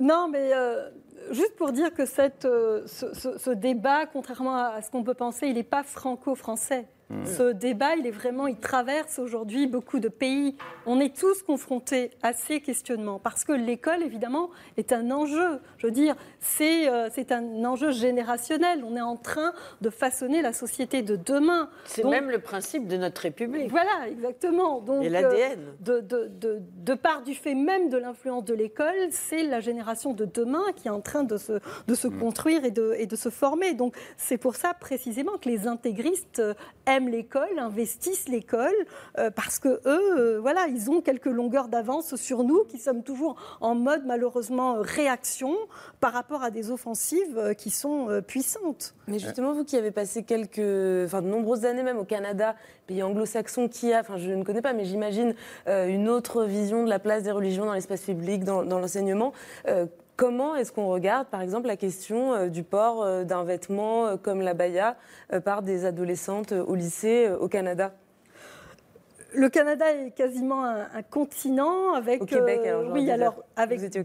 Non, 0.00 0.28
mais 0.30 0.50
euh, 0.52 0.90
juste 1.30 1.56
pour 1.56 1.72
dire 1.72 1.92
que 1.94 2.06
cette, 2.06 2.44
euh, 2.44 2.82
ce, 2.86 3.12
ce- 3.14 3.38
ce 3.38 3.50
débat, 3.50 4.06
contrairement 4.06 4.56
à 4.56 4.82
ce 4.82 4.90
qu'on 4.90 5.02
peut 5.04 5.14
penser, 5.14 5.46
il 5.48 5.54
n'est 5.54 5.62
pas 5.62 5.82
franco-français. 5.82 6.86
Mm. 7.10 7.26
Ce 7.26 7.52
débat, 7.52 7.96
il 7.96 8.06
est 8.06 8.10
vraiment, 8.10 8.46
il 8.46 8.56
traverse 8.56 9.18
aujourd'hui 9.18 9.66
beaucoup 9.66 9.98
de 10.00 10.08
pays. 10.08 10.56
On 10.86 10.98
est 11.00 11.14
tous 11.14 11.42
confrontés 11.42 12.10
à 12.22 12.32
ces 12.32 12.62
questionnements 12.62 13.18
parce 13.18 13.44
que 13.44 13.52
l'école, 13.52 14.02
évidemment, 14.02 14.48
est 14.78 14.90
un 14.90 15.10
enjeu. 15.10 15.60
Je 15.76 15.86
veux 15.86 15.92
dire, 15.92 16.16
c'est 16.40 16.88
euh, 16.88 17.10
un 17.30 17.64
enjeu 17.66 17.90
générationnel. 17.90 18.82
On 18.88 18.96
est 18.96 19.02
en 19.02 19.16
train 19.16 19.52
de 19.82 19.90
façonner 19.90 20.40
la 20.40 20.54
société 20.54 21.02
de 21.02 21.16
demain. 21.16 21.68
C'est 21.84 22.04
même 22.04 22.30
le 22.30 22.38
principe 22.38 22.88
de 22.88 22.96
notre 22.96 23.20
République. 23.20 23.70
Voilà, 23.70 24.08
exactement. 24.08 24.80
Donc, 24.80 25.04
Et 25.04 25.10
l'ADN. 25.10 25.58
euh, 25.60 25.72
de, 25.80 26.00
de, 26.00 26.30
de, 26.40 26.62
de 26.78 26.94
part 26.94 27.22
du 27.22 27.34
fait 27.34 27.54
même 27.54 27.90
de 27.90 27.98
l'influence 27.98 28.44
de 28.46 28.54
l'école, 28.54 28.94
c'est 29.10 29.42
la 29.42 29.60
génération 29.60 30.14
de 30.14 30.24
demain 30.24 30.64
qui 30.74 30.88
est 30.88 30.90
en 30.90 31.02
train 31.02 31.13
de 31.22 31.36
se, 31.36 31.60
de 31.86 31.94
se 31.94 32.08
construire 32.08 32.64
et 32.64 32.70
de, 32.70 32.94
et 32.98 33.06
de 33.06 33.16
se 33.16 33.28
former. 33.28 33.74
Donc 33.74 33.94
c'est 34.16 34.38
pour 34.38 34.56
ça 34.56 34.74
précisément 34.74 35.38
que 35.40 35.48
les 35.48 35.66
intégristes 35.68 36.40
euh, 36.40 36.54
aiment 36.86 37.08
l'école, 37.08 37.58
investissent 37.58 38.28
l'école, 38.28 38.74
euh, 39.18 39.30
parce 39.30 39.58
que 39.58 39.68
eux, 39.86 40.18
euh, 40.18 40.40
voilà, 40.40 40.66
ils 40.66 40.90
ont 40.90 41.00
quelques 41.00 41.26
longueurs 41.26 41.68
d'avance 41.68 42.16
sur 42.16 42.42
nous 42.42 42.64
qui 42.64 42.78
sommes 42.78 43.02
toujours 43.02 43.36
en 43.60 43.74
mode 43.74 44.02
malheureusement 44.04 44.78
réaction 44.80 45.54
par 46.00 46.12
rapport 46.12 46.42
à 46.42 46.50
des 46.50 46.70
offensives 46.70 47.54
qui 47.56 47.70
sont 47.70 48.08
euh, 48.08 48.20
puissantes. 48.20 48.94
Mais 49.06 49.18
justement, 49.18 49.52
vous 49.52 49.64
qui 49.64 49.76
avez 49.76 49.90
passé 49.90 50.22
quelques, 50.22 51.04
enfin 51.06 51.22
de 51.22 51.28
nombreuses 51.28 51.64
années 51.64 51.82
même 51.82 51.98
au 51.98 52.04
Canada, 52.04 52.56
pays 52.86 53.02
anglo-saxon, 53.02 53.68
qui 53.68 53.92
a, 53.92 54.00
enfin 54.00 54.16
je 54.16 54.30
ne 54.30 54.42
connais 54.42 54.62
pas, 54.62 54.72
mais 54.72 54.84
j'imagine 54.84 55.34
euh, 55.68 55.86
une 55.86 56.08
autre 56.08 56.44
vision 56.44 56.84
de 56.84 56.88
la 56.88 56.98
place 56.98 57.22
des 57.22 57.30
religions 57.30 57.66
dans 57.66 57.74
l'espace 57.74 58.02
public, 58.02 58.44
dans, 58.44 58.64
dans 58.64 58.78
l'enseignement. 58.78 59.32
Euh, 59.68 59.86
Comment 60.16 60.54
est-ce 60.54 60.70
qu'on 60.70 60.86
regarde, 60.88 61.26
par 61.26 61.40
exemple, 61.40 61.66
la 61.66 61.76
question 61.76 62.34
euh, 62.34 62.48
du 62.48 62.62
port 62.62 63.02
euh, 63.02 63.24
d'un 63.24 63.42
vêtement 63.42 64.06
euh, 64.06 64.16
comme 64.16 64.40
la 64.42 64.54
baya 64.54 64.96
par 65.44 65.62
des 65.62 65.84
adolescentes 65.84 66.52
au 66.52 66.74
lycée 66.76 67.28
au 67.40 67.48
Canada? 67.48 67.92
Le 69.36 69.48
Canada 69.48 69.86
est 69.92 70.12
quasiment 70.12 70.64
un, 70.64 70.86
un 70.94 71.02
continent 71.02 71.94
avec 71.94 72.22
Au 72.22 72.26
Québec, 72.26 72.60
alors, 72.64 72.92
oui 72.92 73.10
alors 73.10 73.34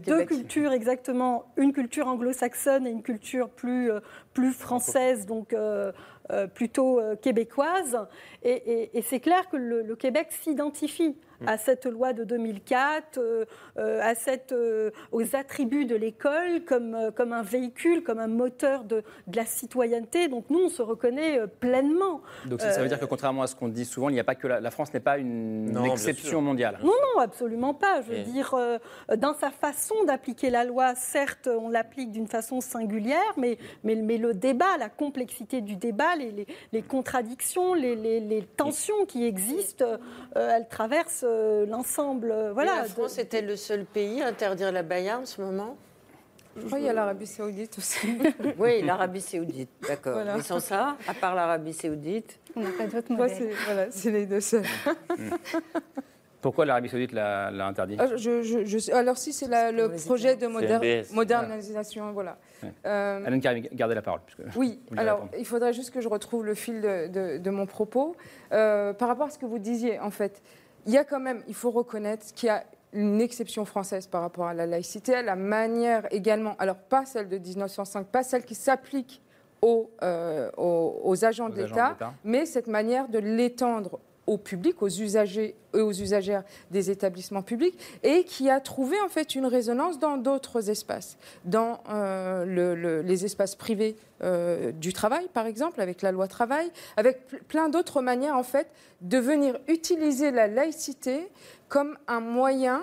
Québec. 0.00 0.26
cultures 0.28 0.72
exactement 0.72 1.44
une 1.56 1.72
culture 1.72 2.08
anglo-saxonne 2.08 2.84
et 2.88 2.90
une 2.90 3.02
culture 3.04 3.48
plus 3.48 3.92
plus 4.34 4.52
française 4.52 5.26
donc 5.26 5.52
euh, 5.52 5.92
euh, 6.32 6.48
plutôt 6.48 7.00
québécoise 7.22 7.96
et, 8.42 8.50
et- 8.50 8.98
et 8.98 9.02
c'est 9.02 9.20
clair 9.20 9.48
que 9.48 9.56
le, 9.56 9.82
le 9.82 9.94
Québec 9.94 10.28
s'identifie. 10.32 11.16
À 11.46 11.56
cette 11.58 11.86
loi 11.86 12.12
de 12.12 12.24
2004, 12.24 13.18
euh, 13.18 13.44
euh, 13.78 14.00
à 14.02 14.14
cette, 14.14 14.52
euh, 14.52 14.90
aux 15.12 15.34
attributs 15.36 15.84
de 15.86 15.96
l'école 15.96 16.64
comme, 16.66 16.94
euh, 16.94 17.10
comme 17.10 17.32
un 17.32 17.42
véhicule, 17.42 18.02
comme 18.02 18.18
un 18.18 18.26
moteur 18.28 18.84
de, 18.84 19.02
de 19.26 19.36
la 19.36 19.46
citoyenneté. 19.46 20.28
Donc 20.28 20.44
nous, 20.50 20.60
on 20.64 20.68
se 20.68 20.82
reconnaît 20.82 21.40
pleinement. 21.60 22.20
Donc 22.46 22.60
ça, 22.60 22.72
ça 22.72 22.82
veut 22.82 22.88
dire 22.88 22.98
que 23.00 23.04
contrairement 23.04 23.42
à 23.42 23.46
ce 23.46 23.54
qu'on 23.56 23.68
dit 23.68 23.84
souvent, 23.84 24.08
il 24.08 24.14
n'y 24.14 24.20
a 24.20 24.24
pas 24.24 24.34
que 24.34 24.46
la, 24.46 24.60
la 24.60 24.70
France 24.70 24.92
n'est 24.92 25.00
pas 25.00 25.18
une 25.18 25.70
Non, 25.72 25.84
exception 25.84 26.40
mondiale. 26.42 26.78
Non, 26.82 26.92
non, 27.14 27.20
absolument 27.20 27.74
pas. 27.74 28.02
Je 28.02 28.08
veux 28.12 28.18
Et- 28.18 28.22
dire, 28.24 28.54
euh, 28.54 28.78
dans 29.16 29.34
sa 29.34 29.50
façon 29.50 29.94
d'appliquer 30.04 30.50
la 30.50 30.64
loi, 30.64 30.94
certes, 30.94 31.48
on 31.48 31.68
l'applique 31.68 32.10
d'une 32.12 32.26
façon 32.28 32.60
singulière, 32.60 33.32
mais, 33.36 33.58
mais, 33.84 33.94
mais 33.96 34.18
le 34.18 34.34
débat, 34.34 34.76
la 34.78 34.88
complexité 34.88 35.60
du 35.60 35.76
débat, 35.76 36.16
les, 36.16 36.30
les- 36.32 36.46
les 36.72 36.82
contradictions, 36.82 37.74
les, 37.74 37.96
les- 37.96 38.20
les 38.20 38.42
tensions 38.42 39.06
qui 39.06 39.24
existent, 39.24 39.84
euh, 40.36 40.56
elles 40.56 40.68
traversent 40.68 41.24
euh, 41.30 41.66
l'ensemble. 41.66 42.30
euh, 42.30 42.52
Voilà, 42.52 42.72
voilà, 42.72 42.82
la 42.82 42.88
de- 42.88 42.92
France 42.92 43.18
était 43.18 43.42
le 43.42 43.56
seul 43.56 43.84
pays 43.84 44.20
à 44.22 44.26
interdire 44.28 44.72
la 44.72 44.82
baya 44.82 45.18
en 45.20 45.26
ce 45.26 45.40
moment. 45.40 45.76
Je 46.56 46.66
crois 46.66 46.78
qu'il 46.78 46.86
y 46.86 46.90
a 46.90 46.92
l'Arabie 46.92 47.26
Saoudite 47.26 47.78
aussi. 47.78 48.18
Oui, 48.58 48.82
l'Arabie 48.82 49.20
Saoudite, 49.20 49.70
d'accord. 49.86 50.14
Voilà. 50.14 50.36
Mais 50.36 50.42
sans 50.42 50.58
ça, 50.60 50.96
à 51.06 51.14
part 51.14 51.34
l'Arabie 51.36 51.72
Saoudite. 51.72 52.38
On 52.56 52.60
n'a 52.60 52.70
pas 52.72 52.86
d'autre 52.88 53.12
Moi, 53.12 53.28
modèle. 53.28 53.38
c'est 53.38 53.64
voilà, 53.72 53.86
c'est 53.90 54.10
les 54.10 54.26
deux 54.26 54.40
seuls. 54.40 54.64
Pourquoi 56.42 56.64
l'Arabie 56.64 56.88
Saoudite 56.88 57.12
l'a 57.12 57.50
l'a 57.50 57.66
interdit 57.66 57.96
Ah, 57.98 58.16
je- 58.16 58.40
je- 58.42 58.64
je- 58.64 58.92
alors 58.92 59.18
si 59.18 59.30
c'est 59.34 59.46
la- 59.46 59.70
le 59.72 59.90
projet 59.90 60.36
de 60.36 60.46
moder- 60.46 60.78
MBS. 60.78 61.12
modernisation, 61.12 62.12
voilà. 62.12 62.38
Euh, 62.86 63.26
Alain 63.26 63.40
Karim, 63.40 63.66
gardez 63.74 63.94
la 63.94 64.00
parole. 64.00 64.20
puisque 64.24 64.56
Oui, 64.56 64.80
alors 64.96 65.28
il 65.38 65.44
faudrait 65.44 65.74
juste 65.74 65.90
que 65.90 66.00
je 66.00 66.08
retrouve 66.08 66.46
le 66.46 66.54
fil 66.54 66.80
de, 66.80 67.08
de- 67.08 67.38
de 67.38 67.50
mon 67.50 67.66
propos. 67.66 68.16
Euh, 68.52 68.94
par 68.94 69.08
rapport 69.08 69.26
à 69.26 69.30
ce 69.30 69.38
que 69.38 69.44
vous 69.44 69.58
disiez, 69.58 69.98
en 70.00 70.10
fait, 70.10 70.40
il 70.86 70.92
y 70.92 70.98
a 70.98 71.04
quand 71.04 71.20
même, 71.20 71.42
il 71.48 71.54
faut 71.54 71.70
reconnaître 71.70 72.26
qu'il 72.34 72.46
y 72.48 72.50
a 72.50 72.64
une 72.92 73.20
exception 73.20 73.64
française 73.64 74.06
par 74.06 74.22
rapport 74.22 74.46
à 74.46 74.54
la 74.54 74.66
laïcité, 74.66 75.14
à 75.14 75.22
la 75.22 75.36
manière 75.36 76.06
également, 76.12 76.56
alors 76.58 76.76
pas 76.76 77.04
celle 77.06 77.28
de 77.28 77.38
1905, 77.38 78.06
pas 78.06 78.22
celle 78.22 78.44
qui 78.44 78.54
s'applique 78.54 79.22
aux, 79.62 79.90
euh, 80.02 80.50
aux, 80.56 81.00
aux 81.04 81.24
agents 81.24 81.48
de 81.48 81.62
l'État. 81.62 81.96
mais 82.24 82.46
cette 82.46 82.66
manière 82.66 83.08
de 83.08 83.18
l'étendre 83.18 84.00
au 84.30 84.38
public, 84.38 84.80
aux 84.82 84.88
usagers 84.88 85.56
et 85.74 85.80
aux 85.80 85.92
usagères 85.92 86.44
des 86.70 86.90
établissements 86.90 87.42
publics, 87.42 87.76
et 88.02 88.22
qui 88.24 88.48
a 88.48 88.60
trouvé 88.60 88.96
en 89.00 89.08
fait 89.08 89.34
une 89.34 89.46
résonance 89.46 89.98
dans 89.98 90.16
d'autres 90.16 90.70
espaces, 90.70 91.16
dans 91.44 91.80
euh, 91.90 92.44
le- 92.44 92.74
le- 92.74 93.02
les 93.02 93.24
espaces 93.24 93.56
privés 93.56 93.96
euh, 94.22 94.70
du 94.72 94.92
travail, 94.92 95.26
par 95.32 95.46
exemple, 95.46 95.80
avec 95.80 96.00
la 96.02 96.12
loi 96.12 96.28
travail, 96.28 96.70
avec 96.96 97.26
pl- 97.26 97.42
plein 97.48 97.68
d'autres 97.68 98.02
manières 98.02 98.36
en 98.36 98.42
fait 98.44 98.68
de 99.00 99.18
venir 99.18 99.58
utiliser 99.68 100.30
la 100.30 100.46
laïcité 100.46 101.28
comme 101.68 101.96
un 102.06 102.20
moyen 102.20 102.82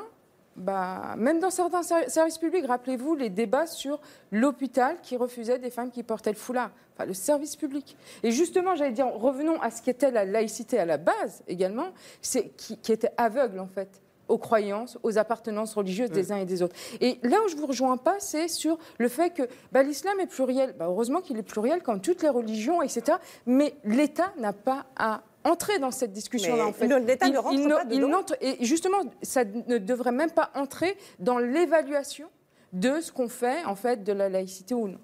bah, 0.58 1.16
même 1.18 1.39
dans 1.39 1.49
certains 1.49 1.84
ser- 1.84 2.10
services 2.10 2.38
publics, 2.38 2.66
rappelez-vous 2.66 3.16
les 3.16 3.30
débats 3.30 3.68
sur 3.68 3.99
l'hôpital 4.32 4.97
qui 5.01 5.16
refusait 5.16 5.60
des 5.60 5.70
femmes 5.70 5.91
qui 5.91 6.03
portaient 6.03 6.32
le 6.32 6.38
foulard, 6.38 6.72
enfin 6.93 7.05
le 7.05 7.14
service 7.14 7.55
public. 7.55 7.95
Et 8.24 8.32
justement, 8.32 8.76
j'allais 8.76 8.91
dire, 8.91 9.08
revenons 9.08 9.62
à 9.62 9.72
ce 9.72 9.82
qu'était 9.82 10.12
la 10.12 10.26
laïcité 10.26 10.80
à 10.80 10.86
la 10.86 10.97
base 10.97 11.43
également, 11.47 11.89
c'est 12.22 12.49
qui, 12.58 12.78
qui 12.78 12.91
était 12.91 13.12
aveugle 13.18 13.60
en 13.60 13.68
fait 13.68 14.01
aux 14.28 14.38
croyances, 14.38 14.97
aux 15.03 15.18
appartenances 15.18 15.74
religieuses 15.74 16.12
des 16.12 16.32
uns 16.34 16.38
et 16.38 16.45
des 16.45 16.62
autres. 16.62 16.76
Et 16.99 17.18
là 17.24 17.38
où 17.45 17.47
je 17.47 17.55
vous 17.55 17.66
rejoins 17.66 17.95
pas, 17.95 18.16
c'est 18.20 18.49
sur 18.49 18.78
le 18.97 19.08
fait 19.08 19.30
que 19.30 19.43
bah, 19.72 19.84
l'islam 19.84 20.20
est 20.20 20.28
pluriel. 20.28 20.76
Bah, 20.78 20.86
heureusement 20.89 21.22
qu'il 21.22 21.38
est 21.38 21.43
pluriel 21.43 21.82
comme 21.82 22.01
toutes 22.01 22.24
les 22.24 22.30
religions, 22.30 22.82
etc. 22.82 23.20
Mais 23.45 23.76
l'État 23.86 24.34
n'a 24.38 24.51
pas 24.51 24.86
à 24.97 25.22
entrer 25.47 25.79
dans 25.79 25.91
cette 25.91 26.11
discussion-là, 26.11 26.67
en 26.67 26.73
fait. 26.73 26.87
l'État 26.99 27.29
ne 27.29 27.37
rentre 27.37 27.55
il 27.55 27.67
pas 27.67 27.83
il 27.89 27.99
dedans. 28.01 28.23
et 28.41 28.63
justement, 28.65 28.97
ça 29.21 29.43
ne 29.45 29.77
devrait 29.77 30.11
même 30.11 30.31
pas 30.31 30.51
entrer 30.55 30.97
dans 31.19 31.39
l'évaluation 31.39 32.29
de 32.73 32.99
ce 32.99 33.11
qu'on 33.11 33.29
fait, 33.29 33.63
en 33.65 33.75
fait, 33.75 34.03
de 34.03 34.11
la 34.11 34.29
laïcité 34.29 34.73
ou 34.73 34.87
non. 34.87 34.99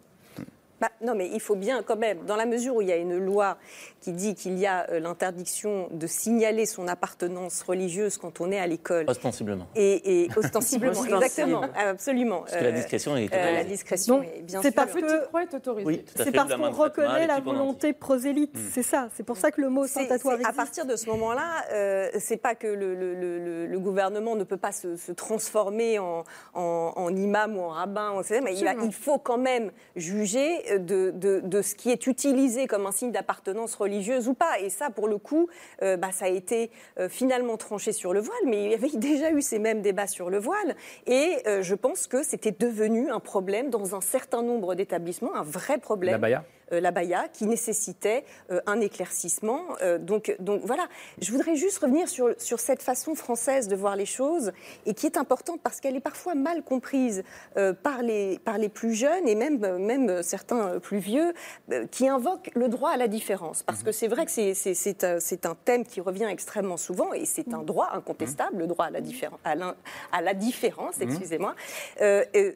Bah, 0.83 0.91
non, 0.99 1.15
mais 1.15 1.29
il 1.31 1.39
faut 1.39 1.55
bien 1.55 1.81
quand 1.81 1.95
même, 1.95 2.25
dans 2.25 2.35
la 2.35 2.45
mesure 2.45 2.75
où 2.75 2.81
il 2.81 2.89
y 2.89 2.91
a 2.91 2.97
une 2.97 3.17
loi 3.17 3.55
qui 4.01 4.11
dit 4.11 4.35
qu'il 4.35 4.59
y 4.59 4.65
a 4.65 4.85
euh, 4.89 4.99
l'interdiction 4.99 5.87
de 5.93 6.07
signaler 6.07 6.65
son 6.65 6.89
appartenance 6.89 7.61
religieuse 7.61 8.17
quand 8.17 8.41
on 8.41 8.51
est 8.51 8.59
à 8.59 8.67
l'école. 8.67 9.05
Ostensiblement. 9.07 9.65
Et, 9.77 10.23
et 10.25 10.29
ostensiblement, 10.35 10.91
Ostensible. 10.91 11.15
exactement, 11.23 11.61
absolument. 11.73 12.39
Parce 12.41 12.57
que 12.57 12.63
la 12.65 12.71
discrétion 12.73 13.15
est 13.15 13.21
euh, 13.21 13.37
autorisée. 13.37 13.53
La 13.53 13.63
discrétion 13.63 14.17
Donc, 14.17 14.27
est 14.35 14.41
bien 14.41 14.61
c'est 14.61 14.71
parce 14.75 14.91
que- 14.91 15.25
croix 15.27 15.43
est 15.43 15.53
autorisée. 15.53 15.87
Oui, 15.87 16.03
tout 16.03 16.21
à 16.21 16.25
C'est 16.25 16.31
parce 16.33 16.53
qu'on 16.53 16.71
reconnaît 16.71 17.27
la 17.27 17.39
volonté 17.39 17.93
prosélyte. 17.93 18.57
C'est 18.73 18.83
ça. 18.83 19.07
C'est 19.15 19.23
pour 19.23 19.37
ça 19.37 19.51
que 19.51 19.61
le 19.61 19.69
mot 19.69 19.83
ostentatoire 19.85 20.19
c'est- 20.19 20.45
à 20.45 20.49
existe. 20.49 20.55
partir 20.57 20.85
de 20.85 20.97
ce 20.97 21.09
moment-là, 21.11 21.63
euh, 21.71 22.09
c'est 22.19 22.35
pas 22.35 22.55
que 22.55 22.67
le, 22.67 22.93
le- 22.93 23.13
le- 23.15 23.39
le- 23.39 23.65
le 23.67 23.79
gouvernement 23.79 24.35
ne 24.35 24.43
peut 24.43 24.57
pas 24.57 24.73
se, 24.73 24.97
se 24.97 25.13
transformer 25.13 25.97
en, 25.99 26.25
en- 26.53 26.91
en 26.93 27.15
imam 27.15 27.55
ou 27.57 27.61
en 27.61 27.69
rabbin, 27.69 28.11
on 28.15 28.21
sait, 28.21 28.41
mais 28.41 28.53
il, 28.57 28.67
a- 28.67 28.71
Absolument. 28.71 28.89
il 28.89 28.93
faut 28.93 29.17
quand 29.17 29.37
même 29.37 29.71
juger 29.95 30.72
de, 30.79 31.61
ce 31.61 31.75
qui 31.75 31.91
est 31.91 32.07
utilisé 32.07 32.67
comme 32.67 32.85
un 32.85 32.91
signe 32.91 33.11
d'appartenance 33.11 33.75
religieuse 33.75 34.27
ou 34.27 34.33
pas. 34.33 34.59
Et 34.59 34.69
ça, 34.69 34.89
pour 34.89 35.07
le 35.07 35.17
coup, 35.17 35.47
euh, 35.81 35.97
bah, 35.97 36.11
ça 36.11 36.25
a 36.25 36.29
été 36.29 36.71
euh, 36.99 37.09
finalement 37.09 37.57
tranché 37.57 37.91
sur 37.91 38.13
le 38.13 38.19
voile, 38.19 38.43
mais 38.45 38.65
il 38.65 38.71
y 38.71 38.73
avait 38.73 38.89
déjà 38.95 39.31
eu 39.31 39.41
ces 39.41 39.59
mêmes 39.59 39.81
débats 39.81 40.07
sur 40.07 40.29
le 40.29 40.39
voile. 40.39 40.75
Et 41.07 41.37
euh, 41.47 41.61
je 41.61 41.75
pense 41.75 42.07
que 42.07 42.23
c'était 42.23 42.51
devenu 42.51 43.09
un 43.09 43.19
problème 43.19 43.69
dans 43.69 43.95
un 43.95 44.01
certain 44.01 44.41
nombre 44.41 44.75
d'établissements, 44.75 45.35
un 45.35 45.43
vrai 45.43 45.77
problème 45.77 46.21
La 46.21 46.43
la 46.71 46.91
baya, 46.91 47.27
qui 47.31 47.45
nécessitait 47.45 48.23
euh, 48.51 48.61
un 48.65 48.79
éclaircissement. 48.81 49.61
Euh, 49.81 49.97
donc, 49.97 50.35
donc 50.39 50.61
voilà, 50.63 50.87
je 51.21 51.31
voudrais 51.31 51.55
juste 51.55 51.79
revenir 51.79 52.07
sur, 52.09 52.33
sur 52.37 52.59
cette 52.59 52.81
façon 52.81 53.15
française 53.15 53.67
de 53.67 53.75
voir 53.75 53.95
les 53.95 54.05
choses 54.05 54.51
et 54.85 54.93
qui 54.93 55.05
est 55.05 55.17
importante 55.17 55.59
parce 55.61 55.79
qu'elle 55.79 55.95
est 55.95 55.99
parfois 55.99 56.35
mal 56.35 56.63
comprise 56.63 57.23
euh, 57.57 57.73
par, 57.73 58.01
les, 58.01 58.39
par 58.39 58.57
les 58.57 58.69
plus 58.69 58.93
jeunes 58.93 59.27
et 59.27 59.35
même, 59.35 59.63
euh, 59.63 59.77
même 59.77 60.23
certains 60.23 60.79
plus 60.79 60.99
vieux 60.99 61.33
euh, 61.71 61.85
qui 61.87 62.07
invoquent 62.07 62.51
le 62.55 62.67
droit 62.69 62.91
à 62.91 62.97
la 62.97 63.07
différence. 63.07 63.63
Parce 63.63 63.83
que 63.83 63.91
c'est 63.91 64.07
vrai 64.07 64.25
que 64.25 64.31
c'est- 64.31 65.45
un, 65.45 65.55
thème 65.65 65.85
qui 65.85 66.01
revient 66.01 66.27
extrêmement 66.29 66.77
souvent 66.77 67.13
et 67.13 67.25
c'est 67.25 67.53
un 67.53 67.63
droit 67.63 67.89
incontestable, 67.93 68.57
le 68.59 68.67
droit 68.67 68.85
à 68.85 68.89
la, 68.89 69.01
différen- 69.01 69.37
à 69.43 69.55
l'in- 69.55 69.75
à 70.11 70.21
la 70.21 70.33
différence, 70.33 70.99
excusez-moi. 71.01 71.55
Euh, 72.01 72.23
euh, 72.35 72.53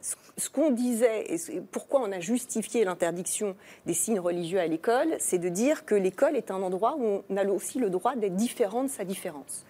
ce- 0.00 0.48
qu'on 0.50 0.70
disait, 0.70 1.26
et 1.34 1.60
pourquoi 1.72 2.00
on 2.00 2.10
a 2.12 2.20
justifié 2.20 2.84
l'interdiction 2.84 3.54
des 3.86 3.94
signes 3.94 4.20
religieux 4.20 4.58
à 4.58 4.66
l'école, 4.66 5.16
c'est 5.18 5.38
de 5.38 5.48
dire 5.48 5.84
que 5.84 5.94
l'école 5.94 6.34
est 6.36 6.50
un 6.50 6.62
endroit 6.62 6.96
où 6.98 7.22
on 7.28 7.36
a 7.36 7.44
aussi 7.46 7.78
le 7.78 7.90
droit 7.90 8.16
d'être 8.16 8.36
différent 8.36 8.82
de 8.84 8.88
sa 8.88 9.04
différence. 9.04 9.64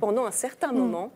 Pendant 0.00 0.24
un 0.26 0.30
certain 0.32 0.72
moment, 0.72 1.10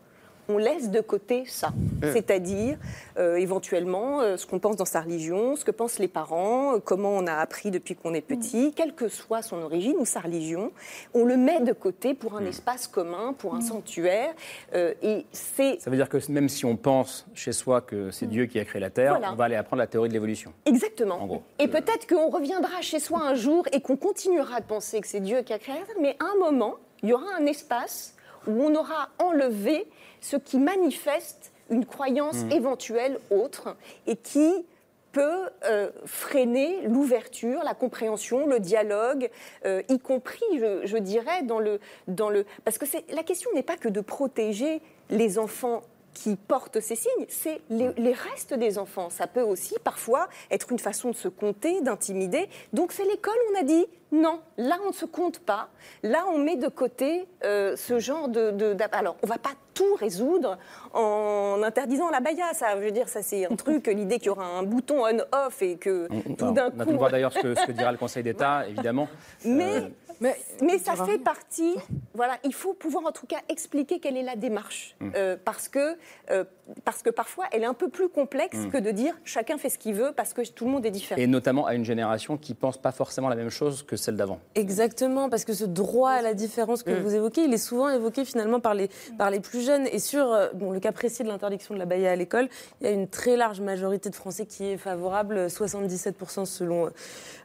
on 0.51 0.59
laisse 0.59 0.91
de 0.91 1.01
côté 1.01 1.45
ça, 1.47 1.73
c'est-à-dire 2.03 2.77
euh, 3.19 3.37
éventuellement 3.37 4.21
euh, 4.21 4.37
ce 4.37 4.47
qu'on 4.47 4.59
pense 4.59 4.77
dans 4.77 4.85
sa 4.85 5.01
religion, 5.01 5.57
ce 5.57 5.65
que 5.65 5.71
pensent 5.71 5.99
les 5.99 6.09
parents, 6.09 6.75
euh, 6.75 6.79
comment 6.85 7.11
on 7.11 7.27
a 7.27 7.35
appris 7.35 7.71
depuis 7.71 7.95
qu'on 7.95 8.15
est 8.15 8.21
petit, 8.21 8.73
quelle 8.75 8.95
que 8.95 9.09
soit 9.09 9.43
son 9.43 9.63
origine 9.63 9.97
ou 9.99 10.05
sa 10.05 10.21
religion, 10.21 10.73
on 11.15 11.25
le 11.25 11.37
met 11.37 11.61
de 11.61 11.73
côté 11.73 12.15
pour 12.15 12.37
un 12.37 12.45
espace 12.45 12.87
commun, 12.89 13.33
pour 13.37 13.55
un 13.55 13.61
sanctuaire, 13.61 14.35
et 14.75 15.27
c'est 15.33 15.81
Ça 15.81 15.91
veut 15.91 15.97
dire 15.97 16.09
que 16.09 16.19
même 16.31 16.49
si 16.49 16.65
on 16.65 16.77
pense 16.77 17.27
chez 17.35 17.53
soi 17.53 17.81
que 17.81 18.11
c'est 18.11 18.27
Dieu 18.27 18.47
qui 18.47 18.59
a 18.59 18.65
créé 18.65 18.81
la 18.81 18.91
Terre, 18.91 19.13
Voilà. 19.13 19.33
on 19.33 19.37
va 19.37 19.45
aller 19.45 19.57
apprendre 19.57 19.81
la 19.81 19.87
théorie 19.87 20.09
de 20.09 20.15
l'évolution. 20.15 20.53
Exactement. 20.67 21.17
En 21.17 21.27
gros. 21.27 21.43
Et 21.59 21.69
peut-être 21.69 22.07
qu'on 22.09 22.29
reviendra 22.29 22.81
chez 22.81 22.99
soi 22.99 23.21
un 23.23 23.35
jour 23.35 23.65
et 23.73 23.81
qu'on 23.81 23.97
continuera 23.97 24.61
de 24.61 24.67
penser 24.67 25.01
que 25.01 25.07
c'est 25.07 25.21
Dieu 25.21 25.43
qui 25.43 25.53
a 25.53 25.59
créé 25.59 25.75
la 25.79 25.87
Terre, 25.87 25.97
mais 26.01 26.17
à 26.21 26.25
un 26.37 26.39
moment, 26.39 26.75
il 27.03 27.11
y 27.11 27.13
aura 27.13 27.27
un 27.39 27.47
espace 27.47 28.15
où 28.47 28.63
on 28.63 28.75
aura 28.75 29.09
enlevé 29.19 29.87
ce 30.21 30.37
qui 30.37 30.59
manifeste 30.59 31.53
une 31.71 31.87
croyance 31.87 32.45
Mm. 32.45 32.53
éventuelle 32.53 33.19
autre 33.31 33.77
et 34.07 34.17
qui 34.17 34.65
peut 35.13 35.49
euh, 35.65 35.91
freiner 36.05 36.83
l'ouverture, 36.87 37.63
la 37.65 37.75
compréhension, 37.75 38.47
le 38.47 38.61
dialogue, 38.61 39.29
euh, 39.67 39.83
y 39.89 39.99
compris, 39.99 40.45
je, 40.55 40.87
je 40.87 40.97
dirais, 40.99 41.43
dans 41.43 41.59
le, 41.59 41.81
dans 42.07 42.31
le... 42.31 42.47
Parce 42.65 42.79
que 42.79 42.85
la 43.13 43.23
question 43.25 43.51
n'est 43.55 43.65
pas 43.65 43.77
que 43.77 43.89
de 43.89 44.01
protéger 44.01 44.81
les 45.11 45.39
enfants 45.39 45.83
qui 46.15 46.37
portent 46.37 46.81
ces 46.81 46.97
signes, 46.97 47.27
c'est 47.29 47.61
les, 47.71 47.93
les 47.97 48.13
restes 48.13 48.55
des 48.55 48.79
enfants. 48.79 49.11
Ça 49.11 49.27
peut 49.27 49.43
aussi 49.43 49.75
parfois 49.83 50.29
être 50.51 50.73
une 50.73 50.79
façon 50.79 51.11
de 51.11 51.17
se 51.17 51.29
compter, 51.29 51.81
d'intimider. 51.81 52.49
Donc 52.73 52.93
c'est 52.93 53.05
l'école, 53.05 53.35
on 53.55 53.61
a 53.61 53.63
dit, 53.63 53.87
non, 54.13 54.41
là 54.59 54.77
on 54.85 54.89
ne 54.89 54.93
se 54.93 55.05
compte 55.05 55.39
pas, 55.39 55.69
là 56.03 56.25
on 56.33 56.39
met 56.39 56.57
de 56.57 56.69
côté 56.69 57.27
euh, 57.45 57.77
ce 57.77 58.01
genre 58.01 58.29
de... 58.29 58.77
alors 58.93 59.17
on 59.23 59.27
va 59.27 59.39
pas 59.39 59.53
tout 59.73 59.95
résoudre 59.95 60.59
en 60.93 61.63
interdisant 61.63 62.11
la 62.11 62.21
baya, 62.21 62.53
ça, 62.55 62.77
je 62.77 62.85
veux 62.85 62.91
dire, 62.91 63.09
ça 63.09 63.23
c'est 63.23 63.47
un 63.47 63.55
truc, 63.55 63.87
l'idée 63.95 64.19
qu'il 64.19 64.27
y 64.27 64.31
aura 64.31 64.45
un 64.45 64.65
bouton 64.65 65.05
on-off 65.05 65.63
et 65.63 65.77
que 65.77 66.09
On, 66.11 66.35
tout 66.35 66.51
d'un 66.51 66.73
on 66.77 66.85
coup... 66.85 66.91
pu 66.91 66.97
voir 66.97 67.11
d'ailleurs 67.11 67.33
ce 67.33 67.39
que, 67.39 67.55
ce 67.55 67.67
que 67.67 67.73
dira 67.73 67.93
le 67.93 67.99
Conseil 67.99 68.25
d'État, 68.25 68.67
évidemment. 68.69 69.09
Mais, 69.45 69.77
Euh, 69.77 69.89
mais, 70.21 70.37
mais 70.63 70.79
ça 70.79 70.95
fait 70.97 71.19
partie. 71.19 71.75
Voilà, 72.15 72.37
il 72.45 72.53
faut 72.53 72.75
pouvoir 72.75 73.07
en 73.07 73.13
tout 73.13 73.27
cas 73.27 73.39
expliquer 73.49 73.99
quelle 74.01 74.17
est 74.17 74.23
la 74.23 74.37
démarche. 74.37 74.95
Mm. 75.01 75.11
Euh, 75.15 75.37
parce, 75.43 75.69
que, 75.69 75.97
euh, 76.31 76.45
parce 76.85 77.03
que 77.03 77.11
parfois, 77.11 77.47
elle 77.53 77.63
est 77.63 77.67
un 77.67 77.75
peu 77.75 77.89
plus 77.89 78.09
complexe 78.09 78.57
Mm. 78.59 78.71
que 78.71 78.79
de 78.79 78.91
dire 78.91 79.15
chacun 79.25 79.59
fait 79.59 79.71
ce 79.71 79.79
qu'il 79.79 79.95
veut 79.95 80.13
parce 80.17 80.33
que 80.33 80.43
tout 80.49 80.65
le 80.67 80.71
monde 80.73 80.85
est 80.85 80.91
différent. 80.91 81.21
et 81.21 81.27
notamment 81.27 81.67
à 81.67 81.75
une 81.75 81.85
génération 81.85 82.37
qui 82.37 82.55
pense 82.55 82.77
pas 82.79 82.93
forcément 82.93 83.29
la 83.29 83.37
même 83.37 83.49
chose 83.51 83.83
que 83.85 83.97
celle 83.97 84.17
d'avant. 84.17 84.41
Exactement, 84.55 85.29
parce 85.31 85.45
que 85.45 85.53
ce 85.53 85.65
droit 85.65 86.11
à 86.11 86.23
la 86.23 86.35
différence 86.35 86.83
que 86.83 86.91
Mm. 86.91 87.03
vous 87.03 87.15
évoquez, 87.15 87.45
il 87.45 87.55
est 87.55 87.59
souvent 87.59 87.89
évoqué 87.89 88.25
finalement 88.25 88.61
par 88.61 88.75
les, 88.75 88.91
par 89.19 89.31
les 89.31 89.41
plus 89.41 89.65
jeunes. 89.65 89.87
Et 89.93 89.99
sur 90.01 90.33
euh, 90.33 90.49
bon, 90.55 90.73
le 90.73 90.81
cas 90.81 90.93
précis 90.93 91.23
de 91.23 91.29
l'interdiction 91.29 91.75
de 91.75 91.79
la 91.79 91.87
baïa 91.87 92.11
à 92.11 92.17
l'école, 92.17 92.49
il 92.81 92.87
y 92.87 92.91
a 92.91 92.93
une 92.93 93.09
très 93.09 93.37
large 93.37 93.61
majorité 93.61 94.11
de 94.11 94.15
Français 94.15 94.47
qui 94.47 94.65
est 94.67 94.77
favorable, 94.77 95.47
77% 95.49 96.45
selon 96.45 96.91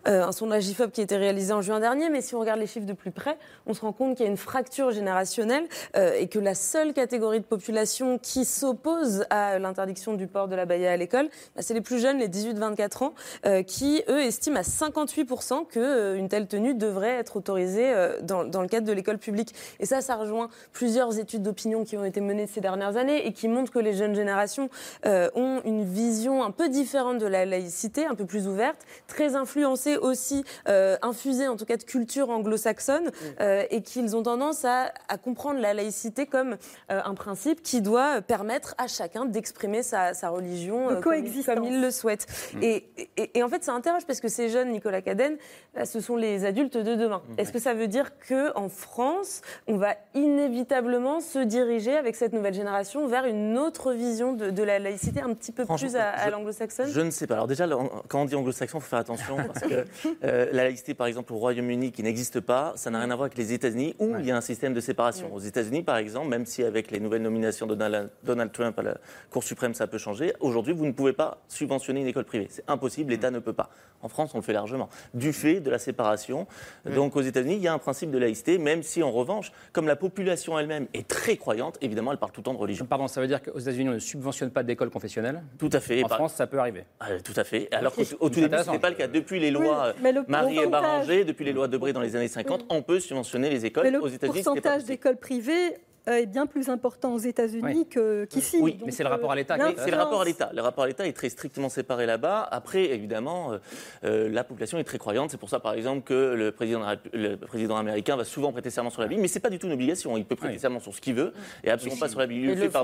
euh, 0.07 0.23
un 0.23 0.31
sondage 0.31 0.67
IFOP 0.67 0.91
qui 0.91 1.01
a 1.01 1.03
été 1.03 1.17
réalisé 1.17 1.53
en 1.53 1.61
juin 1.61 1.79
dernier. 1.79 2.09
Mais 2.09 2.21
si 2.21 2.35
on 2.35 2.39
regarde 2.39 2.59
les 2.59 2.64
chiffres 2.67 2.85
de 2.85 2.93
plus 2.93 3.11
près, 3.11 3.37
on 3.65 3.73
se 3.73 3.81
rend 3.81 3.93
compte 3.93 4.15
qu'il 4.17 4.25
y 4.25 4.27
a 4.27 4.31
une 4.31 4.37
fracture 4.37 4.91
générationnelle 4.91 5.65
euh, 5.95 6.13
et 6.17 6.27
que 6.27 6.39
la 6.39 6.55
seule 6.55 6.93
catégorie 6.93 7.39
de 7.39 7.45
population 7.45 8.17
qui 8.17 8.45
s'oppose 8.45 9.25
à 9.29 9.59
l'interdiction 9.59 10.13
du 10.13 10.27
port 10.27 10.47
de 10.47 10.55
la 10.55 10.65
baïa 10.65 10.91
à 10.91 10.97
l'école, 10.97 11.29
bah, 11.55 11.61
c'est 11.61 11.73
les 11.73 11.81
plus 11.81 11.99
jeunes, 11.99 12.19
les 12.19 12.29
18-24 12.29 13.03
ans, 13.03 13.13
euh, 13.45 13.63
qui, 13.63 14.03
eux, 14.09 14.21
estiment 14.21 14.59
à 14.59 14.63
58% 14.63 15.67
qu'une 15.67 16.15
une 16.15 16.29
telle 16.29 16.47
tenue 16.47 16.73
devrait 16.73 17.09
être 17.09 17.37
autorisée 17.37 17.93
euh, 17.93 18.19
dans, 18.21 18.61
le 18.61 18.67
cadre 18.67 18.87
de 18.87 18.93
l'école 18.93 19.17
publique. 19.17 19.53
Et 19.79 19.85
ça, 19.85 20.01
ça 20.01 20.15
rejoint 20.15 20.49
plusieurs 20.71 21.19
études 21.19 21.43
d'opinion 21.43 21.83
qui 21.83 21.97
ont 21.97 22.05
été 22.05 22.21
menées 22.21 22.47
ces 22.47 22.61
dernières 22.61 22.97
années 22.97 23.27
et 23.27 23.33
qui 23.33 23.47
montrent 23.47 23.71
que 23.71 23.79
les 23.79 23.93
jeunes 23.93 24.15
générations 24.15 24.69
euh, 25.05 25.29
ont 25.35 25.61
une 25.65 25.83
vision 25.83 26.43
un 26.43 26.51
peu 26.51 26.69
différente 26.69 27.17
de 27.19 27.25
la 27.25 27.45
laïcité, 27.45 28.05
un 28.05 28.15
peu 28.15 28.25
plus 28.25 28.47
ouverte, 28.47 28.79
très 29.07 29.35
influencée 29.35 29.97
aussi, 29.97 30.43
euh, 30.67 30.97
infusée 31.01 31.47
en 31.47 31.55
tout 31.55 31.65
cas 31.65 31.77
de 31.77 31.83
culture 31.83 32.29
anglo 32.29 32.54
anglo-saxonne 32.55 33.11
euh, 33.41 33.63
et 33.69 33.81
qu'ils 33.81 34.15
ont 34.15 34.23
tendance 34.23 34.65
à, 34.65 34.91
à 35.09 35.17
comprendre 35.17 35.59
la 35.59 35.73
laïcité 35.73 36.25
comme 36.25 36.53
euh, 36.91 37.01
un 37.03 37.13
principe 37.13 37.61
qui 37.61 37.81
doit 37.81 38.21
permettre 38.21 38.75
à 38.77 38.87
chacun 38.87 39.25
d'exprimer 39.25 39.83
sa, 39.83 40.13
sa 40.13 40.29
religion 40.29 40.89
euh, 40.89 40.99
comme, 41.01 41.13
comme 41.45 41.63
il 41.65 41.81
le 41.81 41.91
souhaite. 41.91 42.25
Et, 42.61 42.85
et- 43.17 43.37
et 43.37 43.43
en 43.43 43.49
fait, 43.49 43.63
ça 43.63 43.73
interroge 43.73 44.05
parce 44.05 44.19
que 44.21 44.27
ces 44.29 44.49
jeunes, 44.49 44.71
Nicolas 44.71 45.01
Cadenne, 45.01 45.37
bah, 45.73 45.85
ce 45.85 45.99
sont 45.99 46.15
les 46.15 46.45
adultes 46.45 46.77
de 46.77 46.95
demain. 46.95 47.21
Est-ce 47.37 47.51
que 47.51 47.59
ça 47.59 47.73
veut 47.73 47.87
dire 47.87 48.11
qu'en 48.27 48.69
France, 48.69 49.41
on 49.67 49.75
va 49.77 49.95
inévitablement 50.13 51.19
se 51.19 51.39
diriger 51.39 51.97
avec 51.97 52.15
cette 52.15 52.33
nouvelle 52.33 52.53
génération 52.53 53.07
vers 53.07 53.25
une 53.25 53.57
autre 53.57 53.91
vision 53.93 54.33
de, 54.33 54.49
de 54.51 54.63
la 54.63 54.79
laïcité, 54.79 55.21
un 55.21 55.33
petit 55.33 55.51
peu 55.51 55.65
plus 55.65 55.95
à, 55.95 56.29
l'anglo-saxonne? 56.29 56.89
Je 56.89 57.01
ne 57.01 57.11
sais 57.11 57.27
pas. 57.27 57.35
Alors 57.35 57.47
déjà, 57.47 57.67
quand 58.07 58.21
on 58.21 58.25
dit 58.25 58.35
anglo-saxon, 58.35 58.77
il 58.77 58.81
faut 58.81 58.87
faire 58.89 58.99
attention 58.99 59.37
parce 59.53 59.61
que 59.61 59.85
euh, 60.23 60.47
la 60.51 60.63
laïcité, 60.63 60.93
par 60.93 61.07
exemple, 61.07 61.33
au 61.33 61.37
Royaume-Uni, 61.37 61.91
qui 61.91 62.03
n'existe 62.03 62.34
pas, 62.39 62.73
ça 62.75 62.89
n'a 62.89 62.99
rien 62.99 63.11
à 63.11 63.15
voir 63.15 63.25
avec 63.25 63.37
les 63.37 63.53
États-Unis 63.53 63.95
où 63.99 64.15
il 64.19 64.25
y 64.25 64.31
a 64.31 64.37
un 64.37 64.41
système 64.41 64.73
de 64.73 64.79
séparation. 64.79 65.33
Aux 65.33 65.39
États-Unis, 65.39 65.83
par 65.83 65.97
exemple, 65.97 66.27
même 66.27 66.45
si 66.45 66.63
avec 66.63 66.91
les 66.91 66.99
nouvelles 66.99 67.21
nominations 67.21 67.67
de 67.67 67.75
Donald, 67.75 68.51
Trump 68.51 68.77
à 68.79 68.81
la 68.83 68.97
Cour 69.29 69.43
suprême, 69.43 69.73
ça 69.73 69.87
peut 69.87 69.97
changer, 69.97 70.33
aujourd'hui, 70.39 70.73
vous 70.73 70.85
ne 70.85 70.91
pouvez 70.91 71.13
pas 71.13 71.41
subventionner 71.47 72.01
une 72.01 72.07
école 72.07 72.25
privée. 72.25 72.47
C'est 72.49 72.63
impossible, 72.67 73.11
l'État 73.11 73.31
ne 73.31 73.39
peut 73.39 73.53
pas. 73.53 73.69
En 74.01 74.07
France, 74.09 74.31
on 74.35 74.37
le 74.37 74.43
fait 74.43 74.53
largement. 74.53 74.89
Du 75.13 75.33
fait 75.33 75.59
de 75.61 75.69
la 75.71 75.79
séparation. 75.79 76.47
Donc 76.85 77.15
aux 77.15 77.21
États-Unis, 77.21 77.55
il 77.55 77.61
y 77.61 77.67
a 77.67 77.73
un 77.73 77.79
principe 77.79 78.11
de 78.11 78.17
laïcité, 78.17 78.57
même 78.57 78.83
si 78.83 79.01
en 79.01 79.11
revanche, 79.11 79.51
comme 79.73 79.87
la 79.87 79.95
population 79.95 80.59
elle-même 80.59 80.87
est 80.93 81.07
très 81.07 81.37
croyante, 81.37 81.77
évidemment, 81.81 82.11
elle 82.11 82.17
parle 82.19 82.31
tout 82.31 82.41
le 82.41 82.45
temps 82.45 82.53
de 82.53 82.59
religion. 82.59 82.85
Pardon, 82.85 83.07
ça 83.07 83.19
veut 83.21 83.27
dire 83.27 83.41
qu'aux 83.41 83.57
États-Unis, 83.57 83.89
on 83.89 83.93
ne 83.93 83.99
subventionne 83.99 84.51
pas 84.51 84.63
d'école 84.63 84.89
confessionnelle? 84.91 85.41
Tout 85.57 85.69
à 85.71 85.79
fait. 85.79 86.03
En 86.03 86.07
Par- 86.07 86.17
France, 86.17 86.33
ça 86.35 86.45
peut 86.45 86.59
arriver. 86.59 86.83
Ah, 86.99 87.07
tout 87.23 87.33
à 87.35 87.43
fait. 87.43 87.67
Alors 87.73 87.93
qu'au 87.93 88.03
au 88.19 88.29
tout 88.29 88.39
début, 88.41 88.57
ce 88.57 88.67
n'était 88.67 88.79
pas 88.79 88.89
le 88.89 88.95
cas. 88.95 89.07
Depuis 89.07 89.39
les 89.39 89.49
lois 89.51 89.93
le 90.03 90.23
Marie 90.27 90.59
et 90.59 90.67
Barranger, 90.67 91.23
depuis 91.25 91.45
les 91.45 91.53
lois 91.53 91.67
Debré 91.67 91.93
dans 91.93 92.01
les 92.01 92.15
années 92.15 92.24
50, 92.27 92.65
on 92.69 92.81
peut 92.81 92.99
subventionner 92.99 93.49
les 93.49 93.65
écoles. 93.65 93.87
Le 93.87 94.01
Aux 94.01 94.07
États-Unis, 94.07 94.43
pourcentage 94.43 94.85
d'écoles 94.85 95.17
privées 95.17 95.75
est 96.07 96.25
bien 96.25 96.45
plus 96.45 96.69
important 96.69 97.13
aux 97.13 97.19
États-Unis 97.19 97.87
Oui. 97.95 98.27
qu'ici. 98.29 98.57
Oui, 98.61 98.73
Donc, 98.73 98.85
mais 98.87 98.91
c'est 98.91 99.03
le 99.03 99.09
rapport 99.09 99.31
à 99.31 99.35
l'État 99.35 99.55
qui 99.57 99.61
est- 99.63 99.65
Oui, 99.67 99.73
c'est 99.77 99.91
le 99.91 99.97
rapport 99.97 100.21
à 100.21 100.25
l'État. 100.25 100.51
Le 100.53 100.61
rapport 100.61 100.83
à 100.83 100.87
l'État 100.87 101.05
est 101.07 101.13
très 101.13 101.29
strictement 101.29 101.69
séparé 101.69 102.05
là-bas. 102.05 102.47
Après, 102.51 102.85
évidemment, 102.91 103.53
euh, 103.53 103.57
euh, 104.03 104.29
la 104.29 104.43
population 104.43 104.77
est 104.77 104.83
très 104.83 104.97
croyante. 104.97 105.31
C'est 105.31 105.37
pour 105.37 105.49
ça, 105.49 105.59
par 105.59 105.73
exemple, 105.73 106.03
que 106.03 106.33
le 106.35 106.51
président, 106.51 106.81
le 107.13 107.37
américain 107.75 108.15
va 108.15 108.23
souvent 108.23 108.51
prêter 108.51 108.69
serment 108.69 108.89
sur 108.89 109.01
la 109.01 109.07
Bible. 109.07 109.21
Mais 109.21 109.27
c'est 109.27 109.39
pas 109.39 109.49
du 109.49 109.59
tout 109.59 109.67
une 109.67 109.73
obligation. 109.73 110.15
Il 110.17 110.25
peut 110.25 110.35
prêter 110.35 110.55
Oui. 110.55 110.59
serment 110.59 110.79
sur 110.79 110.93
ce 110.93 111.01
qu'il 111.01 111.15
veut 111.15 111.33
et 111.63 111.69
absolument 111.71 111.99
pas 111.99 112.09
sur 112.09 112.19
la 112.19 112.27
Bible. 112.27 112.41
Il 112.41 112.47
le 112.49 112.55
le 112.55 112.61
fait 112.61 112.69
par 112.69 112.83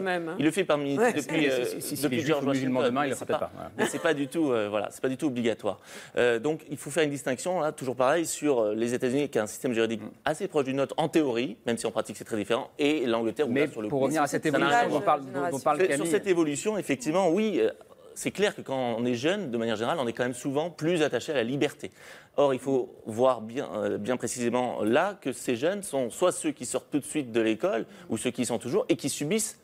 même, 0.00 0.28
hein. 0.28 0.36
Il 0.38 0.44
le 0.44 0.50
fait 0.50 0.64
par 0.64 0.78
Ouais. 0.98 1.12
depuis, 1.12 1.48
euh, 1.48 1.64
Si- 1.64 1.80
si- 1.82 1.96
si 1.96 2.02
depuis 2.02 2.20
George 2.20 2.44
Washington. 2.44 2.84
demain, 2.84 3.06
ils 3.06 3.10
le 3.10 3.14
feraient 3.14 3.26
pas- 3.26 3.38
pas, 3.38 3.50
voilà. 3.54 3.70
Mais 3.78 3.86
c'est 3.86 3.98
pas 4.02 4.14
du 4.14 4.28
tout, 4.28 4.50
euh, 4.50 4.68
voilà, 4.68 4.88
c'est 4.90 5.00
pas 5.00 5.08
du 5.08 5.16
tout 5.16 5.26
obligatoire. 5.26 5.78
Euh, 6.16 6.38
donc, 6.38 6.62
il 6.70 6.76
faut 6.76 6.90
faire 6.90 7.04
une 7.04 7.10
distinction 7.10 7.60
là, 7.60 7.72
toujours 7.72 7.96
pareil, 7.96 8.26
sur 8.26 8.72
les 8.72 8.94
États-Unis 8.94 9.28
qui 9.28 9.38
a 9.38 9.42
un 9.42 9.46
système 9.46 9.72
juridique 9.72 10.00
assez 10.24 10.48
proche 10.48 10.64
du 10.64 10.74
nôtre 10.74 10.94
en 10.96 11.08
théorie, 11.08 11.56
même 11.66 11.76
si 11.76 11.86
en 11.86 11.90
pratique 11.90 12.16
c'est 12.16 12.24
très 12.24 12.36
différent, 12.36 12.55
et 12.78 13.06
l'Angleterre 13.06 13.46
Mais 13.48 13.66
sur 13.68 13.82
le 13.82 13.88
pour 13.88 14.00
revenir 14.02 14.22
à 14.22 14.26
cette 14.26 14.44
évolution 14.46 14.88
dont 14.90 15.00
parle, 15.00 15.20
dont- 15.50 15.58
Sur 15.96 16.06
cette 16.06 16.26
évolution, 16.26 16.78
effectivement, 16.78 17.28
oui, 17.30 17.58
euh, 17.60 17.70
c'est 18.14 18.30
clair 18.30 18.54
que 18.56 18.62
quand 18.62 18.96
on 18.98 19.04
est 19.04 19.14
jeune, 19.14 19.50
de 19.50 19.58
manière 19.58 19.76
générale, 19.76 19.98
on 20.00 20.06
est 20.06 20.12
quand 20.12 20.22
même 20.24 20.32
souvent 20.34 20.70
plus 20.70 21.02
attaché 21.02 21.32
à 21.32 21.34
la 21.34 21.42
liberté. 21.42 21.90
Or, 22.38 22.54
il 22.54 22.60
faut 22.60 22.94
voir 23.06 23.40
bien, 23.42 23.68
euh, 23.74 23.98
bien 23.98 24.16
précisément 24.16 24.82
là 24.82 25.18
que 25.20 25.32
ces 25.32 25.56
jeunes 25.56 25.82
sont 25.82 26.10
soit 26.10 26.32
ceux 26.32 26.50
qui 26.52 26.64
sortent 26.66 26.90
tout 26.90 26.98
de 26.98 27.04
suite 27.04 27.32
de 27.32 27.40
l'école, 27.40 27.84
ou 28.08 28.16
ceux 28.16 28.30
qui 28.30 28.42
y 28.42 28.46
sont 28.46 28.58
toujours, 28.58 28.86
et 28.88 28.96
qui 28.96 29.08
subissent 29.08 29.58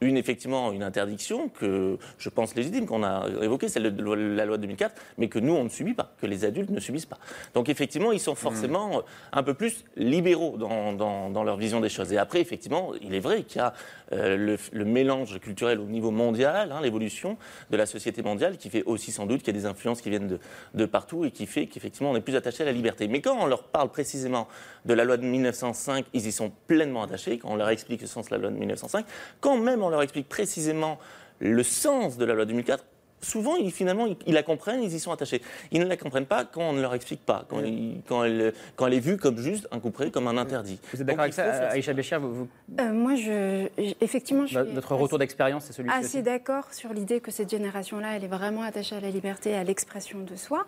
une, 0.00 0.16
effectivement, 0.16 0.72
une 0.72 0.82
interdiction 0.82 1.48
que 1.48 1.98
je 2.18 2.28
pense 2.28 2.54
légitime, 2.54 2.86
qu'on 2.86 3.02
a 3.02 3.26
évoquée, 3.42 3.68
celle 3.68 3.94
de 3.94 4.02
la 4.36 4.44
loi 4.46 4.56
de 4.56 4.62
2004, 4.62 4.94
mais 5.18 5.28
que 5.28 5.38
nous, 5.38 5.54
on 5.54 5.64
ne 5.64 5.68
subit 5.68 5.94
pas, 5.94 6.12
que 6.20 6.26
les 6.26 6.44
adultes 6.44 6.70
ne 6.70 6.80
subissent 6.80 7.06
pas. 7.06 7.18
Donc, 7.54 7.68
effectivement, 7.68 8.12
ils 8.12 8.20
sont 8.20 8.34
forcément 8.34 9.02
un 9.32 9.42
peu 9.42 9.54
plus 9.54 9.84
libéraux 9.96 10.56
dans, 10.56 10.92
dans- 10.92 11.30
dans 11.30 11.42
leur 11.44 11.56
vision 11.56 11.80
des 11.80 11.88
choses. 11.88 12.12
Et 12.12 12.18
après, 12.18 12.40
effectivement, 12.40 12.92
il 13.02 13.14
est 13.14 13.20
vrai 13.20 13.42
qu'il 13.42 13.58
y 13.58 13.60
a 13.60 13.72
euh, 14.12 14.36
le, 14.36 14.56
le 14.72 14.84
mélange 14.84 15.38
culturel 15.40 15.80
au 15.80 15.84
niveau 15.84 16.10
mondial, 16.10 16.72
hein, 16.72 16.80
l'évolution 16.80 17.36
de 17.70 17.76
la 17.76 17.84
société 17.86 18.22
mondiale, 18.22 18.56
qui 18.56 18.70
fait 18.70 18.84
aussi 18.84 19.12
sans 19.12 19.26
doute 19.26 19.42
qu'il 19.42 19.54
y 19.54 19.58
a 19.58 19.60
des 19.60 19.66
influences 19.66 20.00
qui 20.00 20.10
viennent 20.10 20.28
de, 20.28 20.38
de 20.74 20.86
partout 20.86 21.24
et 21.24 21.30
qui 21.30 21.46
fait 21.46 21.66
qu'effectivement, 21.66 22.10
on 22.12 22.16
est 22.16 22.20
plus 22.20 22.36
attaché 22.36 22.62
à 22.62 22.66
la 22.66 22.72
liberté. 22.72 23.08
Mais 23.08 23.20
quand 23.20 23.36
on 23.38 23.46
leur 23.46 23.64
parle 23.64 23.90
précisément 23.90 24.48
de 24.84 24.94
la 24.94 25.04
loi 25.04 25.16
de 25.16 25.24
1905, 25.24 26.06
ils 26.14 26.26
y 26.26 26.32
sont 26.32 26.52
pleinement 26.68 27.02
attachés. 27.02 27.38
Quand 27.38 27.50
on 27.50 27.56
leur 27.56 27.68
explique 27.68 28.00
le 28.00 28.06
sens 28.06 28.28
de 28.28 28.34
la 28.34 28.38
loi 28.40 28.50
de 28.50 28.56
1905, 28.56 29.04
quand 29.40 29.56
même 29.58 29.82
on 29.88 29.90
leur 29.90 30.02
explique 30.02 30.28
précisément 30.28 30.98
le 31.40 31.62
sens 31.62 32.16
de 32.18 32.24
la 32.24 32.34
loi 32.34 32.44
de 32.44 32.50
2004, 32.50 32.84
souvent, 33.20 33.56
ils, 33.56 33.70
finalement, 33.72 34.06
ils, 34.06 34.16
ils 34.26 34.34
la 34.34 34.42
comprennent, 34.42 34.82
ils 34.82 34.94
y 34.94 35.00
sont 35.00 35.12
attachés. 35.12 35.42
Ils 35.72 35.80
ne 35.80 35.86
la 35.86 35.96
comprennent 35.96 36.26
pas 36.26 36.44
quand 36.44 36.62
on 36.62 36.72
ne 36.72 36.80
leur 36.80 36.94
explique 36.94 37.24
pas, 37.24 37.44
quand, 37.48 37.60
ils- 37.60 38.00
quand, 38.08 38.24
elle, 38.24 38.52
quand 38.76 38.86
elle 38.86 38.94
est 38.94 39.00
vue 39.00 39.16
comme 39.16 39.38
juste 39.38 39.68
un 39.72 39.80
couperet, 39.80 40.10
comme 40.10 40.28
un 40.28 40.36
interdit. 40.36 40.78
Vous 40.92 41.00
êtes 41.00 41.06
d'accord 41.06 41.22
avec 41.22 41.34
ça, 41.34 41.68
Aïcha 41.68 41.92
Béchir 41.92 42.20
vous- 42.20 42.34
vous- 42.34 42.48
Euh, 42.80 42.92
moi, 42.92 43.14
je, 43.16 43.68
effectivement, 44.00 44.46
je 44.46 44.58
suis 44.60 44.72
Notre 44.74 44.94
retour 44.94 45.18
d'expérience, 45.18 45.64
c'est 45.66 45.72
celui-ci 45.72 45.94
assez 45.96 46.22
d'accord 46.22 46.72
sur 46.72 46.92
l'idée 46.92 47.20
que 47.20 47.30
cette 47.30 47.50
génération-là, 47.50 48.16
elle 48.16 48.24
est 48.24 48.28
vraiment 48.28 48.62
attachée 48.62 48.96
à 48.96 49.00
la 49.00 49.10
liberté 49.10 49.50
et 49.50 49.54
à 49.56 49.64
l'expression 49.64 50.18
de 50.20 50.36
soi. 50.36 50.66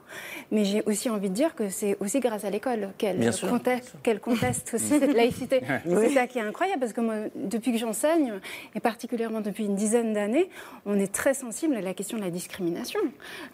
Mais 0.50 0.64
j'ai 0.64 0.82
aussi 0.86 1.08
envie 1.10 1.28
de 1.30 1.34
dire 1.34 1.54
que 1.54 1.68
c'est 1.68 1.96
aussi 2.00 2.20
grâce 2.20 2.44
à 2.44 2.50
l'école 2.50 2.88
qu'elle 2.98 3.18
conteste, 3.48 3.94
qu'elle 4.02 4.20
conteste 4.20 4.74
aussi 4.74 4.98
cette 5.00 5.14
laïcité. 5.14 5.60
C'est 5.86 6.10
ça 6.10 6.26
qui 6.26 6.38
est 6.38 6.42
incroyable, 6.42 6.80
parce 6.80 6.92
que 6.92 7.00
moi, 7.00 7.14
depuis 7.34 7.72
que 7.72 7.78
j'enseigne, 7.78 8.34
et 8.74 8.80
particulièrement 8.80 9.40
depuis 9.40 9.64
une 9.64 9.74
dizaine 9.76 10.12
d'années, 10.12 10.48
on 10.86 10.98
est 10.98 11.12
très 11.12 11.34
sensible 11.34 11.74
à 11.76 11.80
la 11.80 11.94
question 11.94 12.16
de 12.18 12.22
la 12.22 12.30
discrimination. 12.40 13.00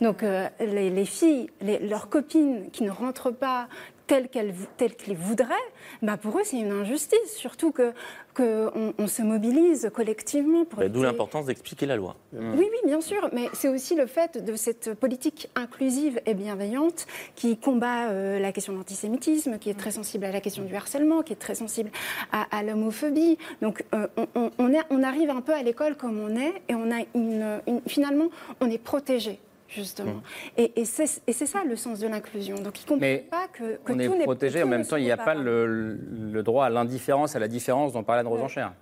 Donc, 0.01 0.23
euh, 0.23 0.49
les, 0.61 0.91
les 0.91 1.05
filles, 1.05 1.51
les- 1.61 1.79
leurs 1.81 2.09
copines 2.09 2.71
qui 2.71 2.83
ne 2.85 2.91
rentrent 2.91 3.33
pas 3.33 3.69
telles 4.07 4.29
qu'elles 4.29 4.55
telles 4.77 4.95
qu'ils 4.97 5.17
voudraient, 5.17 5.55
bah 6.03 6.17
pour 6.17 6.39
eux, 6.39 6.43
c'est 6.45 6.59
une 6.59 6.73
injustice. 6.73 7.35
Surtout 7.37 7.73
que, 7.73 7.93
que 8.35 8.71
on, 8.99 9.07
se 9.07 9.23
mobilise 9.23 9.91
collectivement 9.95 10.65
pour 10.65 10.79
Bah, 10.81 10.89
D'où 10.89 11.03
l'importance 11.03 11.47
d'expliquer 11.47 11.87
la 11.87 11.97
loi. 11.97 12.17
oui, 12.33 12.41
oui, 12.71 12.79
bien 12.85 13.01
sûr, 13.01 13.29
mais 13.33 13.49
c'est 13.53 13.69
aussi 13.69 13.95
le 13.95 14.07
fait 14.07 14.43
de 14.45 14.55
cette 14.57 14.95
politique 14.95 15.49
inclusive 15.55 16.21
et 16.27 16.35
bienveillante 16.35 17.07
qui 17.35 17.57
combat 17.57 18.09
euh, 18.11 18.39
la 18.39 18.53
question 18.53 18.73
de 18.73 18.79
l'antisémitisme, 18.79 19.59
qui 19.59 19.71
est 19.71 19.75
très 19.79 19.91
sensible 19.91 20.25
à 20.25 20.33
la 20.33 20.41
question 20.41 20.65
du 20.65 20.75
harcèlement, 20.75 21.23
qui 21.23 21.33
est 21.33 21.37
très 21.37 21.55
sensible 21.55 21.91
à, 22.33 22.47
à 22.57 22.63
l'homophobie. 22.63 23.39
Donc 23.63 23.85
euh, 23.95 24.07
on, 24.17 24.27
on- 24.35 24.51
on 24.59 24.73
est- 24.73 24.85
on 24.91 25.03
arrive 25.03 25.31
un 25.31 25.41
peu 25.41 25.53
à 25.53 25.63
l'école 25.63 25.97
comme 25.97 26.21
on 26.21 26.37
est 26.37 26.53
et 26.69 26.75
on 26.75 26.91
a 26.91 27.01
une, 27.15 27.61
une- 27.67 27.81
finalement, 27.87 28.29
on 28.61 28.71
est 28.71 28.79
protégé. 28.79 29.39
Justement. 29.69 30.23
Et, 30.57 30.81
et 30.81 30.85
c'est 30.85 31.23
et 31.27 31.33
c'est 31.33 31.47
ça 31.47 31.65
le 31.65 31.77
sens 31.77 31.99
de 31.99 32.07
l'inclusion. 32.09 32.57
Donc, 32.57 32.79
ils 32.81 32.85
ne 32.85 32.89
comprennent 32.89 33.23
pas 33.25 33.49
que, 33.53 33.77
que 33.85 33.93
On 33.93 33.99
est 33.99 34.07
tout 34.07 34.15
n'est- 34.17 34.25
protégé, 34.25 34.63
en 34.63 34.67
même 34.67 34.87
temps, 34.87 34.97
il 34.97 35.05
n'y 35.05 35.11
a 35.11 35.17
pas 35.17 35.35
le, 35.35 35.99
le 36.33 36.43
droit 36.43 36.67
à 36.67 36.71
l'indifférence, 36.71 37.35
à 37.37 37.39
la 37.39 37.49
différence 37.49 37.93
dont 37.93 38.03
parlait 38.05 38.21
Anne 38.21 38.29
Rosenchère. 38.29 38.73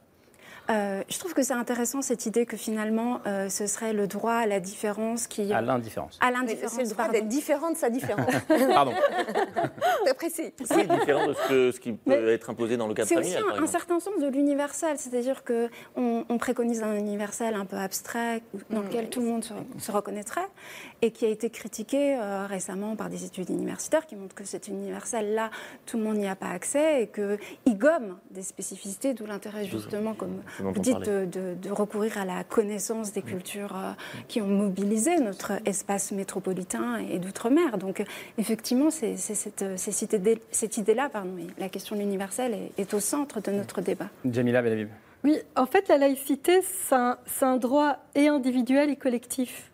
Euh, 0.71 1.03
je 1.09 1.19
trouve 1.19 1.35
que 1.35 1.43
c'est 1.43 1.53
intéressant 1.53 2.01
cette 2.01 2.25
idée 2.27 2.47
que 2.47 2.57
finalement, 2.57 3.21
euh, 3.27 3.49
ce 3.49 3.67
serait 3.67 3.93
le 3.93 4.07
droit 4.07 4.33
à 4.35 4.47
la 4.47 4.61
différence 4.61 5.27
qui. 5.27 5.53
À 5.53 5.61
l'indifférence. 5.61 6.19
À 6.21 6.31
l'indifférence. 6.31 6.73
C'est 6.73 6.83
le 6.83 6.89
droit 6.89 6.97
pardon. 7.05 7.13
d'être 7.13 7.29
différent 7.29 7.71
de 7.71 7.77
sa 7.77 7.91
différence. 7.91 8.31
Pardon. 8.49 8.93
Très 10.05 10.15
précis. 10.15 10.53
C'est 10.65 10.89
différent 10.89 11.27
de 11.27 11.35
ce, 11.35 11.49
que- 11.49 11.71
ce 11.73 11.81
qui 11.81 11.93
peut 11.93 12.29
être 12.31 12.51
imposé 12.51 12.77
dans 12.77 12.87
le 12.87 12.95
cadre 12.95 13.09
C'est 13.09 13.17
aussi 13.17 13.33
familial, 13.33 13.55
par 13.55 13.63
un, 13.63 13.67
certain 13.67 14.01
sens 14.01 14.19
de 14.21 14.29
l'universel, 14.29 14.97
c'est-à-dire 14.99 15.45
que 15.45 15.69
on, 15.97 16.25
on 16.29 16.39
préconise 16.39 16.83
un 16.83 16.95
universel 16.97 17.55
un 17.55 17.67
peu 17.67 17.77
abstrait 17.77 18.43
dans 18.71 18.81
lequel 18.81 19.11
tout 19.11 19.21
le 19.21 19.27
monde 19.27 19.45
se, 19.45 19.53
se 19.79 19.93
reconnaîtrait 19.93 20.47
et 21.03 21.11
qui 21.11 21.27
a 21.27 21.29
été 21.29 21.51
critiqué 21.51 22.17
euh, 22.19 22.47
récemment 22.47 22.97
par 22.97 23.11
des 23.11 23.25
études 23.25 23.51
universitaires 23.51 24.07
qui 24.07 24.17
montrent 24.17 24.35
que 24.35 24.45
cet 24.45 24.69
universel-là, 24.69 25.51
tout 25.87 25.99
le 25.99 26.05
monde 26.05 26.17
n'y 26.17 26.29
a 26.29 26.37
pas 26.37 26.49
accès 26.49 27.03
et 27.03 27.07
qu'il 27.09 27.77
gomme 27.79 28.17
des 28.31 28.43
spécificités, 28.43 29.13
d'où 29.15 29.27
l'intérêt 29.27 29.65
justement, 29.67 30.15
comme 30.15 30.43
dont 30.61 30.73
vous 30.73 30.79
on 30.79 30.83
dites, 30.83 30.99
de, 31.01 31.25
de- 31.27 31.55
de 31.61 31.71
recourir 31.71 32.19
à 32.19 32.25
la 32.25 32.45
connaissance 32.45 33.13
des 33.13 33.23
cultures 33.23 33.77
euh, 33.77 33.93
qui 34.29 34.41
ont 34.41 34.47
mobilisé 34.47 35.17
notre 35.19 35.53
espace 35.67 36.13
métropolitain 36.13 36.99
et 36.99 37.19
d'outre-mer. 37.19 37.79
Donc 37.79 38.03
effectivement, 38.39 38.91
c'est 38.91 39.17
cette, 39.17 40.77
idée-là, 40.77 41.09
pardon, 41.09 41.31
la 41.59 41.69
question 41.69 41.97
de 41.97 42.01
l'universel 42.01 42.55
est, 42.55 42.81
est 42.81 42.95
au 42.95 43.01
centre 43.01 43.41
de 43.41 43.51
notre 43.51 43.81
débat. 43.81 44.09
Jamila 44.25 44.63
Belavib. 44.63 44.89
Oui, 45.25 45.39
en 45.57 45.67
fait, 45.67 45.89
la 45.89 45.97
laïcité, 45.99 46.61
c'est 46.63 46.95
un, 46.95 47.17
c'est 47.27 47.47
un 47.47 47.57
droit 47.57 47.97
et 48.15 48.29
individuel 48.29 48.91
et 48.91 48.97
collectif. 48.97 49.71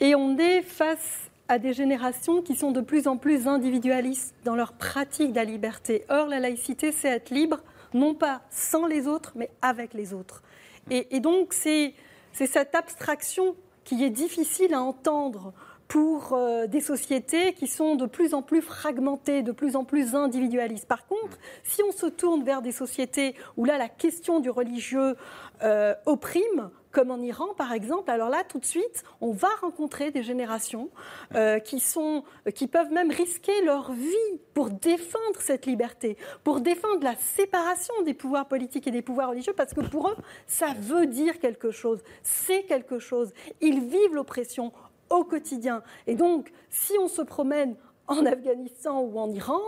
Et 0.00 0.14
on 0.14 0.36
est 0.38 0.62
face 0.62 1.30
à 1.46 1.58
des 1.58 1.72
générations 1.72 2.42
qui 2.42 2.56
sont 2.56 2.72
de 2.72 2.80
plus 2.80 3.06
en 3.06 3.16
plus 3.16 3.46
individualistes 3.46 4.34
dans 4.44 4.56
leur 4.56 4.72
pratique 4.72 5.30
de 5.32 5.36
la 5.36 5.44
liberté. 5.44 6.04
Or, 6.08 6.26
la 6.26 6.40
laïcité, 6.40 6.90
c'est 6.92 7.08
être 7.08 7.30
libre, 7.30 7.58
non 7.94 8.14
pas 8.14 8.42
sans 8.50 8.86
les 8.86 9.06
autres, 9.06 9.32
mais 9.34 9.50
avec 9.62 9.94
les 9.94 10.12
autres. 10.14 10.42
Et, 10.90 11.20
donc, 11.20 11.52
c'est 11.52 11.94
c'est 12.32 12.46
cette 12.46 12.74
abstraction 12.74 13.56
qui 13.84 14.04
est 14.04 14.10
difficile 14.10 14.74
à 14.74 14.82
entendre 14.82 15.52
pour 15.88 16.32
euh, 16.32 16.68
des 16.68 16.80
sociétés 16.80 17.52
qui 17.54 17.66
sont 17.66 17.96
de 17.96 18.06
plus 18.06 18.34
en 18.34 18.42
plus 18.42 18.62
fragmentées, 18.62 19.42
de 19.42 19.50
plus 19.50 19.74
en 19.74 19.84
plus 19.84 20.14
individualistes. 20.14 20.86
Par 20.86 21.06
contre, 21.06 21.38
si 21.64 21.82
on 21.82 21.90
se 21.90 22.06
tourne 22.06 22.44
vers 22.44 22.62
des 22.62 22.70
sociétés 22.70 23.34
où 23.56 23.64
là 23.64 23.78
la 23.78 23.88
question 23.88 24.38
du 24.38 24.50
religieux 24.50 25.16
euh, 25.62 25.94
opprime, 26.06 26.70
comme 26.92 27.10
en 27.10 27.20
Iran 27.20 27.48
par 27.56 27.72
exemple, 27.72 28.10
alors 28.10 28.28
là 28.28 28.42
tout 28.44 28.58
de 28.58 28.64
suite, 28.64 29.04
on 29.20 29.32
va 29.32 29.48
rencontrer 29.60 30.10
des 30.10 30.22
générations 30.22 30.90
euh, 31.34 31.58
qui, 31.58 31.80
sont, 31.80 32.24
qui 32.54 32.66
peuvent 32.66 32.90
même 32.90 33.10
risquer 33.10 33.62
leur 33.64 33.92
vie 33.92 34.38
pour 34.54 34.70
défendre 34.70 35.40
cette 35.40 35.66
liberté, 35.66 36.16
pour 36.44 36.60
défendre 36.60 37.02
la 37.02 37.16
séparation 37.16 37.94
des 38.04 38.14
pouvoirs 38.14 38.48
politiques 38.48 38.86
et 38.86 38.90
des 38.90 39.02
pouvoirs 39.02 39.30
religieux, 39.30 39.54
parce 39.56 39.74
que 39.74 39.80
pour 39.80 40.08
eux, 40.08 40.16
ça 40.46 40.74
veut 40.78 41.06
dire 41.06 41.38
quelque 41.38 41.70
chose, 41.70 42.02
c'est 42.22 42.62
quelque 42.64 42.98
chose. 42.98 43.32
Ils 43.60 43.80
vivent 43.80 44.14
l'oppression 44.14 44.72
au 45.10 45.24
quotidien. 45.24 45.82
Et 46.06 46.14
donc, 46.14 46.52
si 46.70 46.92
on 47.00 47.08
se 47.08 47.22
promène 47.22 47.76
en 48.10 48.26
Afghanistan 48.26 49.00
ou 49.00 49.18
en 49.18 49.30
Iran, 49.30 49.60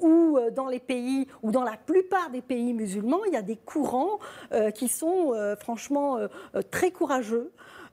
ou 0.00 0.38
euh, 0.38 0.50
dans 0.50 0.66
les 0.66 0.80
pays, 0.80 1.26
ou 1.42 1.50
dans 1.50 1.62
la 1.62 1.76
plupart 1.76 2.30
des 2.30 2.40
pays 2.40 2.72
musulmans, 2.72 3.24
il 3.26 3.34
y 3.34 3.36
a 3.36 3.42
des 3.42 3.56
courants 3.56 4.18
euh, 4.52 4.70
qui 4.70 4.88
sont 4.88 5.32
euh, 5.34 5.54
franchement 5.56 6.18
très 6.70 6.90
courageux. 6.90 7.52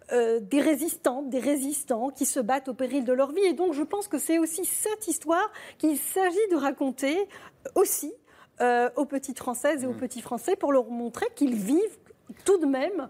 des 0.10 0.62
résistantes, 0.62 1.30
des 1.30 1.42
résistants 1.42 2.10
qui 2.12 2.26
se 2.26 2.40
battent 2.40 2.70
au 2.70 2.74
péril 2.74 3.04
de 3.04 3.12
leur 3.12 3.32
vie. 3.34 3.44
Et 3.44 3.52
donc 3.52 3.74
je 3.74 3.84
pense 3.84 4.08
que 4.08 4.18
c'est 4.18 4.40
aussi 4.40 4.64
cette 4.64 5.06
histoire 5.08 5.52
qu'il 5.78 5.98
s'agit 5.98 6.48
de 6.50 6.56
raconter 6.56 7.28
aussi 7.76 8.14
aux 8.96 9.06
petites 9.06 9.38
Françaises 9.38 9.84
et 9.84 9.88
aux 9.88 10.00
petits 10.06 10.22
Français 10.22 10.56
pour 10.56 10.72
leur 10.72 10.90
montrer 10.90 11.26
qu'ils 11.36 11.56
vivent 11.56 12.00
tout 12.46 12.58
de 12.58 12.66
même 12.66 13.10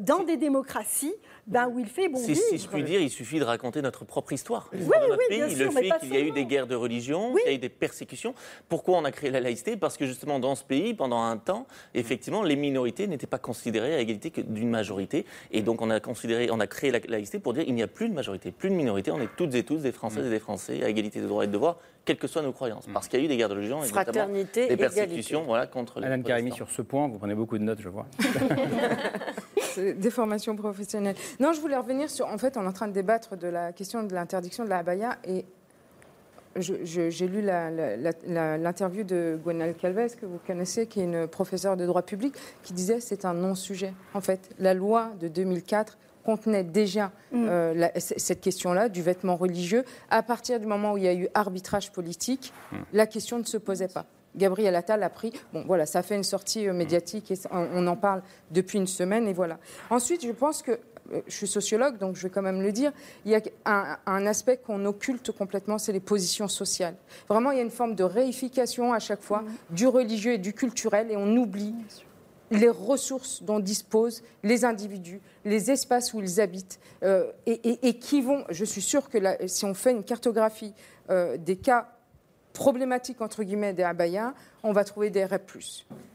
dans 0.00 0.24
des 0.24 0.38
démocraties 0.38 1.14
ben, 1.46 1.68
où 1.68 1.80
il 1.80 1.86
fait 1.86 2.08
bon 2.08 2.18
si, 2.18 2.34
vivre. 2.34 2.40
Si 2.50 2.58
je 2.58 2.68
puis 2.68 2.84
dire, 2.84 3.00
il 3.00 3.10
suffit 3.10 3.40
de 3.40 3.44
raconter 3.44 3.82
notre 3.82 4.04
propre 4.04 4.32
histoire. 4.32 4.70
Oui, 4.72 4.80
dans 4.80 5.08
notre 5.08 5.18
oui, 5.18 5.24
pays, 5.28 5.38
bien 5.38 5.46
le 5.48 5.70
sûr, 5.70 5.72
fait 5.72 5.90
qu'il 6.00 6.14
y 6.14 6.16
a 6.16 6.20
eu 6.20 6.30
des 6.30 6.44
guerres 6.44 6.68
de 6.68 6.76
religion, 6.76 7.34
qu'il 7.34 7.46
y 7.46 7.48
a 7.50 7.54
eu 7.54 7.58
des 7.58 7.68
persécutions. 7.68 8.34
Pourquoi 8.68 8.98
on 8.98 9.04
a 9.04 9.10
créé 9.10 9.30
la 9.30 9.40
laïcité? 9.40 9.76
Parce 9.76 9.96
que 9.96 10.06
justement, 10.06 10.38
dans 10.38 10.54
ce 10.54 10.62
pays, 10.62 10.94
pendant 10.94 11.20
un 11.20 11.36
temps, 11.36 11.66
effectivement, 11.94 12.44
les 12.44 12.54
minorités 12.54 13.08
n'étaient 13.08 13.26
pas 13.26 13.38
considérées 13.38 13.94
à 13.94 13.98
égalité 13.98 14.30
que 14.30 14.40
d'une 14.40 14.70
majorité. 14.70 15.26
Et 15.50 15.62
donc, 15.62 15.82
on 15.82 15.90
a, 15.90 15.98
considéré, 15.98 16.48
on 16.52 16.60
a 16.60 16.68
créé 16.68 16.92
la 16.92 17.00
laïcité 17.00 17.40
pour 17.40 17.54
dire 17.54 17.64
qu'il 17.64 17.74
n'y 17.74 17.82
a 17.82 17.88
plus 17.88 18.08
de 18.08 18.14
majorité, 18.14 18.52
plus 18.52 18.70
de 18.70 18.74
minorité. 18.74 19.10
On 19.10 19.20
est 19.20 19.30
toutes 19.36 19.54
et 19.56 19.64
tous 19.64 19.78
des 19.78 19.92
Françaises 19.92 20.26
et 20.26 20.30
des 20.30 20.38
Français 20.38 20.82
à 20.84 20.88
égalité 20.88 21.20
de 21.20 21.26
droits 21.26 21.42
et 21.42 21.48
de 21.48 21.52
devoirs, 21.52 21.78
quelles 22.04 22.18
que 22.18 22.28
soient 22.28 22.42
nos 22.42 22.52
croyances. 22.52 22.86
Parce 22.92 23.08
qu'il 23.08 23.18
y 23.18 23.22
a 23.22 23.24
eu 23.24 23.28
des 23.28 23.36
guerres 23.36 23.48
de 23.48 23.54
religion 23.54 23.82
et 23.82 23.88
Fraternité, 23.88 24.68
des 24.68 24.74
égalité. 24.74 25.00
persécutions 25.00 25.42
voilà, 25.42 25.66
contre 25.66 25.98
les 25.98 26.06
Alan 26.06 26.22
Karimi, 26.22 26.52
sur 26.52 26.70
ce 26.70 26.82
point, 26.82 27.08
vous 27.08 27.18
prenez 27.18 27.34
beaucoup 27.34 27.58
de 27.58 27.64
notes, 27.64 27.80
je 27.80 27.88
vois. 27.88 28.06
C'est 29.74 29.94
des 29.94 30.10
formations 30.10 30.54
professionnelles. 30.56 31.16
Non, 31.40 31.52
je 31.52 31.60
voulais 31.60 31.76
revenir 31.76 32.08
sur. 32.10 32.26
En 32.26 32.38
fait, 32.38 32.56
on 32.56 32.64
est 32.64 32.66
en 32.68 32.72
train 32.72 32.88
de 32.88 32.92
débattre 32.92 33.36
de 33.36 33.48
la 33.48 33.72
question 33.72 34.02
de 34.02 34.14
l'interdiction 34.14 34.64
de 34.64 34.68
la 34.70 34.78
abaya 34.78 35.18
et 35.24 35.44
j'ai 36.56 37.28
lu 37.28 37.40
l'interview 37.42 39.04
de 39.04 39.38
Gwenal 39.42 39.74
Calves, 39.74 40.16
que 40.16 40.26
vous 40.26 40.38
connaissez, 40.46 40.86
qui 40.86 41.00
est 41.00 41.04
une 41.04 41.26
professeure 41.26 41.76
de 41.76 41.86
droit 41.86 42.02
public, 42.02 42.34
qui 42.62 42.72
disait 42.74 43.00
c'est 43.00 43.24
un 43.24 43.32
non-sujet. 43.34 43.94
En 44.14 44.20
fait, 44.20 44.50
la 44.58 44.74
loi 44.74 45.10
de 45.20 45.28
2004 45.28 45.96
contenait 46.24 46.62
déjà 46.62 47.10
Mm. 47.32 47.46
euh, 47.48 47.74
la- 47.74 47.98
cette 47.98 48.40
question-là 48.40 48.88
du 48.88 49.02
vêtement 49.02 49.36
religieux. 49.36 49.84
À 50.10 50.22
partir 50.22 50.60
du 50.60 50.66
moment 50.66 50.92
où 50.92 50.96
il 50.98 51.04
y 51.04 51.08
a 51.08 51.14
eu 51.14 51.28
arbitrage 51.34 51.90
politique, 51.90 52.52
la 52.92 53.06
question 53.06 53.38
ne 53.38 53.44
se 53.44 53.56
posait 53.56 53.88
pas. 53.88 54.04
Gabriel 54.36 54.74
Attal 54.76 55.02
a 55.02 55.10
pris. 55.10 55.32
Bon, 55.52 55.64
voilà, 55.66 55.86
ça 55.86 56.02
fait 56.02 56.16
une 56.16 56.24
sortie 56.24 56.66
euh, 56.68 56.72
médiatique 56.72 57.30
et 57.30 57.38
on, 57.50 57.86
en 57.86 57.96
parle 57.96 58.22
depuis 58.50 58.78
une 58.78 58.86
semaine 58.86 59.28
et 59.28 59.32
voilà. 59.32 59.58
Ensuite, 59.90 60.24
je 60.26 60.32
pense 60.32 60.62
que 60.62 60.72
euh, 61.12 61.20
je 61.26 61.32
suis 61.36 61.48
sociologue, 61.48 61.98
donc 61.98 62.16
je 62.16 62.22
vais 62.22 62.30
quand 62.30 62.42
même 62.42 62.62
le 62.62 62.72
dire. 62.72 62.92
Il 63.24 63.30
y 63.32 63.34
a 63.34 63.40
un, 63.66 63.98
un 64.06 64.26
aspect 64.26 64.56
qu'on 64.56 64.84
occulte 64.86 65.32
complètement, 65.32 65.78
c'est 65.78 65.92
les 65.92 66.00
positions 66.00 66.48
sociales. 66.48 66.94
Vraiment, 67.28 67.50
il 67.50 67.58
y 67.58 67.60
a 67.60 67.64
une 67.64 67.70
forme 67.70 67.94
de 67.94 68.04
réification 68.04 68.92
à 68.92 68.98
chaque 69.00 69.20
fois 69.22 69.42
du 69.70 69.86
religieux 69.86 70.32
et 70.34 70.38
du 70.38 70.52
culturel, 70.54 71.10
et 71.10 71.16
on 71.16 71.36
oublie 71.36 71.74
les 72.50 72.68
ressources 72.68 73.42
dont 73.42 73.60
disposent 73.60 74.22
les 74.42 74.64
individus, 74.66 75.20
les 75.46 75.70
espaces 75.70 76.12
où 76.12 76.20
ils 76.20 76.38
habitent, 76.40 76.78
euh, 77.02 77.30
et, 77.46 77.52
et- 77.68 77.88
et 77.88 77.98
qui 77.98 78.20
vont, 78.20 78.44
je 78.50 78.64
suis 78.66 78.82
sûre 78.82 79.08
que 79.08 79.16
là, 79.16 79.36
si 79.46 79.64
on 79.64 79.72
fait 79.72 79.90
une 79.92 80.04
cartographie 80.04 80.74
euh, 81.10 81.38
des 81.38 81.56
cas 81.56 81.88
problématiques, 82.52 83.20
entre 83.20 83.42
guillemets, 83.42 83.72
des 83.72 83.82
abayas, 83.82 84.34
on 84.62 84.72
va 84.72 84.84
trouver 84.84 85.10
des 85.10 85.24
REP+. 85.24 85.50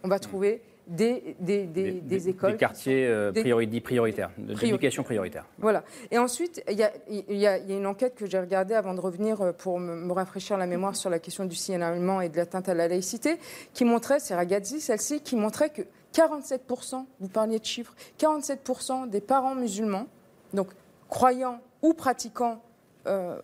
On 0.03 0.07
va 0.07 0.19
trouver 0.19 0.61
des, 0.87 1.35
des, 1.39 1.65
des- 1.65 1.91
des 1.99 2.29
écoles. 2.29 2.53
Des 2.53 2.57
quartiers 2.57 3.05
euh, 3.07 3.33
priori- 3.33 3.81
prioritaires, 3.81 4.29
d'éducation 4.37 5.03
prioritaire. 5.03 5.45
Voilà. 5.59 5.83
Et 6.11 6.17
ensuite, 6.17 6.63
il 6.69 6.77
y 6.77 6.83
a, 6.83 6.91
y 7.09 7.45
a- 7.45 7.57
y 7.57 7.73
a 7.73 7.75
une 7.77 7.85
enquête 7.85 8.15
que 8.15 8.25
j'ai 8.25 8.39
regardée 8.39 8.73
avant 8.73 8.93
de 8.93 9.01
revenir 9.01 9.41
euh, 9.41 9.51
pour 9.51 9.79
me, 9.81 9.95
me 9.95 10.13
rafraîchir 10.13 10.57
la 10.57 10.65
mémoire 10.65 10.95
sur 10.95 11.09
la 11.09 11.19
question 11.19 11.43
du 11.43 11.55
signalement 11.55 12.21
et 12.21 12.29
de 12.29 12.37
l'atteinte 12.37 12.69
à 12.69 12.73
la 12.73 12.87
laïcité, 12.87 13.37
qui 13.73 13.83
montrait, 13.83 14.19
c'est 14.21 14.33
Ragazzi, 14.35 14.79
celle-ci, 14.79 15.19
qui 15.21 15.35
montrait 15.35 15.71
que 15.71 15.81
47%, 16.13 17.05
vous 17.19 17.27
parliez 17.27 17.59
de 17.59 17.65
chiffres, 17.65 17.93
47% 18.19 19.09
des 19.09 19.19
parents 19.19 19.55
musulmans, 19.55 20.07
donc 20.53 20.69
croyants 21.09 21.59
ou 21.81 21.93
pratiquants, 21.93 22.61
euh, 23.07 23.39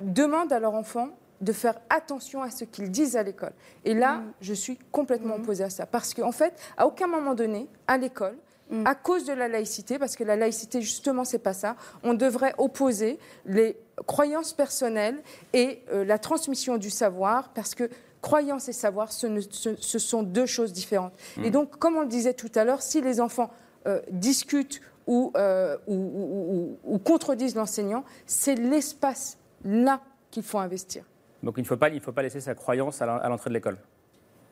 demandent 0.00 0.52
à 0.52 0.60
leurs 0.60 0.74
enfants 0.74 1.10
de 1.40 1.52
faire 1.52 1.78
attention 1.90 2.42
à 2.42 2.50
ce 2.50 2.64
qu'ils 2.64 2.90
disent 2.90 3.16
à 3.16 3.22
l'école. 3.22 3.52
Et 3.84 3.94
là, 3.94 4.22
je 4.40 4.52
suis 4.54 4.76
complètement 4.90 5.36
opposée 5.36 5.64
à 5.64 5.70
ça. 5.70 5.86
Parce 5.86 6.14
qu'en 6.14 6.32
fait, 6.32 6.54
à 6.76 6.86
aucun 6.86 7.06
moment 7.06 7.34
donné, 7.34 7.68
à 7.86 7.96
l'école, 7.96 8.36
à 8.84 8.94
cause 8.94 9.24
de 9.24 9.32
la 9.32 9.48
laïcité, 9.48 9.98
parce 9.98 10.14
que 10.14 10.24
la 10.24 10.36
laïcité, 10.36 10.82
justement, 10.82 11.24
c'est 11.24 11.38
pas 11.38 11.54
ça, 11.54 11.76
on 12.02 12.12
devrait 12.12 12.54
opposer 12.58 13.18
les 13.46 13.78
croyances 14.06 14.52
personnelles 14.52 15.22
et 15.54 15.82
euh, 15.90 16.04
la 16.04 16.18
transmission 16.18 16.76
du 16.76 16.90
savoir, 16.90 17.48
parce 17.54 17.74
que 17.74 17.88
croyance 18.20 18.68
et 18.68 18.72
savoir, 18.74 19.10
ce, 19.12 19.26
ne- 19.26 19.40
ce- 19.40 19.76
ce 19.76 19.98
sont 19.98 20.22
deux 20.22 20.44
choses 20.44 20.72
différentes. 20.74 21.14
Et 21.42 21.50
donc, 21.50 21.78
comme 21.78 21.96
on 21.96 22.02
le 22.02 22.08
disait 22.08 22.34
tout 22.34 22.50
à 22.56 22.64
l'heure, 22.64 22.82
si 22.82 23.00
les 23.00 23.20
enfants 23.22 23.50
euh, 23.86 24.00
discutent 24.10 24.82
ou, 25.06 25.32
euh, 25.36 25.78
ou- 25.86 25.94
ou- 25.94 26.52
ou- 26.84 26.94
ou 26.94 26.98
contredisent 26.98 27.54
l'enseignant, 27.54 28.04
c'est 28.26 28.54
l'espace 28.56 29.38
là 29.64 30.02
qu'il 30.30 30.42
faut 30.42 30.58
investir. 30.58 31.04
Donc 31.42 31.54
il 31.56 31.62
ne 31.62 31.66
faut 31.66 31.76
pas, 31.76 31.90
faut 32.00 32.12
pas 32.12 32.22
laisser 32.22 32.40
sa 32.40 32.54
croyance 32.54 33.00
à 33.02 33.28
l'entrée 33.28 33.50
de 33.50 33.54
l'école. 33.54 33.78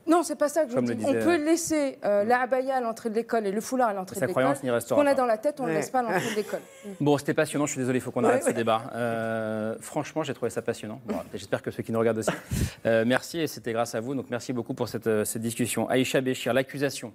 Non, 0.07 0.23
c'est 0.23 0.37
pas 0.37 0.49
ça 0.49 0.65
que 0.65 0.71
je 0.71 0.75
Comme 0.77 0.85
dis. 0.87 1.05
On 1.07 1.13
peut 1.13 1.37
laisser 1.37 1.99
euh, 2.05 2.23
la 2.25 2.41
abaya 2.41 2.77
à 2.77 2.81
l'entrée 2.81 3.11
de 3.11 3.15
l'école 3.15 3.47
et 3.47 3.51
le 3.53 3.61
foulard 3.61 3.89
à 3.89 3.93
l'entrée 3.93 4.15
de 4.17 4.21
l'école. 4.21 4.33
croyance 4.35 4.63
n'y 4.63 4.69
Ce 4.69 4.75
restera 4.75 5.01
qu'on 5.01 5.07
a 5.07 5.15
dans 5.15 5.27
la 5.27 5.37
tête, 5.39 5.59
on 5.61 5.65
ne 5.65 5.69
Ouais. 5.71 5.75
laisse 5.77 5.91
pas 5.91 5.99
à 5.99 6.03
l'entrée 6.03 6.31
de 6.31 6.37
l'école. 6.37 6.61
Bon, 7.01 7.19
c'était 7.19 7.35
passionnant, 7.35 7.67
je 7.67 7.73
suis 7.73 7.81
désolé, 7.81 7.99
il 7.99 8.03
faut 8.03 8.13
qu'on 8.13 8.23
arrête 8.25 8.45
Ouais, 8.45 8.51
ce 8.51 8.55
débat. 8.55 8.83
Euh, 8.95 9.75
franchement, 9.81 10.23
j'ai 10.23 10.35
trouvé 10.35 10.51
ça 10.51 10.63
passionnant. 10.63 11.01
Bon, 11.07 11.17
J'espère 11.35 11.61
que 11.63 11.71
ceux 11.73 11.83
qui 11.83 11.91
nous 11.93 11.99
regardent 11.99 12.19
aussi. 12.19 12.31
Euh, 12.87 13.05
merci, 13.05 13.41
et 13.41 13.49
c'était 13.49 13.73
grâce 13.73 13.97
à 13.97 14.01
vous, 14.01 14.15
donc 14.15 14.27
merci 14.31 14.53
beaucoup 14.53 14.73
pour 14.73 14.87
cette, 14.89 15.09
euh, 15.09 15.25
cette 15.25 15.43
discussion. 15.43 15.89
Aïcha 15.89 16.21
Béchir, 16.21 16.53
L'accusation, 16.55 17.13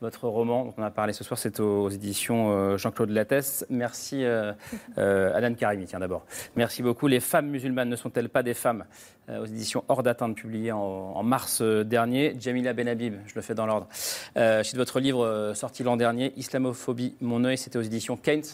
votre 0.00 0.26
roman 0.28 0.64
dont 0.64 0.74
on 0.78 0.82
a 0.82 0.90
parlé 0.90 1.12
ce 1.12 1.22
soir, 1.24 1.36
c'est 1.38 1.60
aux 1.60 1.90
éditions 1.90 2.50
euh, 2.52 2.78
Jean-Claude 2.78 3.10
Lattès. 3.10 3.66
Merci, 3.68 4.24
euh, 4.24 4.52
euh, 4.96 5.34
Alan 5.36 5.52
Karimi, 5.52 5.84
tiens 5.84 5.98
d'abord. 5.98 6.24
Merci 6.56 6.82
beaucoup. 6.82 7.06
Les 7.06 7.20
femmes 7.20 7.48
musulmanes 7.48 7.90
ne 7.90 7.96
sont-elles 7.96 8.30
pas 8.30 8.42
des 8.42 8.54
femmes? 8.54 8.84
Euh, 9.19 9.19
Aux 9.38 9.46
éditions 9.46 9.84
Hors 9.88 10.02
d'atteinte, 10.02 10.36
publié 10.36 10.72
en, 10.72 11.22
mars 11.22 11.60
euh, 11.60 11.84
dernier. 11.84 12.34
Jamila 12.40 12.72
Benhabib, 12.72 13.14
je 13.26 13.34
le 13.34 13.42
fais 13.42 13.54
dans 13.54 13.66
l'ordre. 13.66 13.88
Euh, 14.36 14.62
c'est 14.62 14.76
votre 14.76 15.00
livre 15.00 15.24
euh, 15.24 15.54
sorti 15.54 15.82
l'an 15.82 15.96
dernier, 15.96 16.32
Islamophobie, 16.36 17.14
mon 17.20 17.44
œil, 17.44 17.58
c'était 17.58 17.78
aux 17.78 17.82
éditions 17.82 18.16
Keynes. 18.16 18.44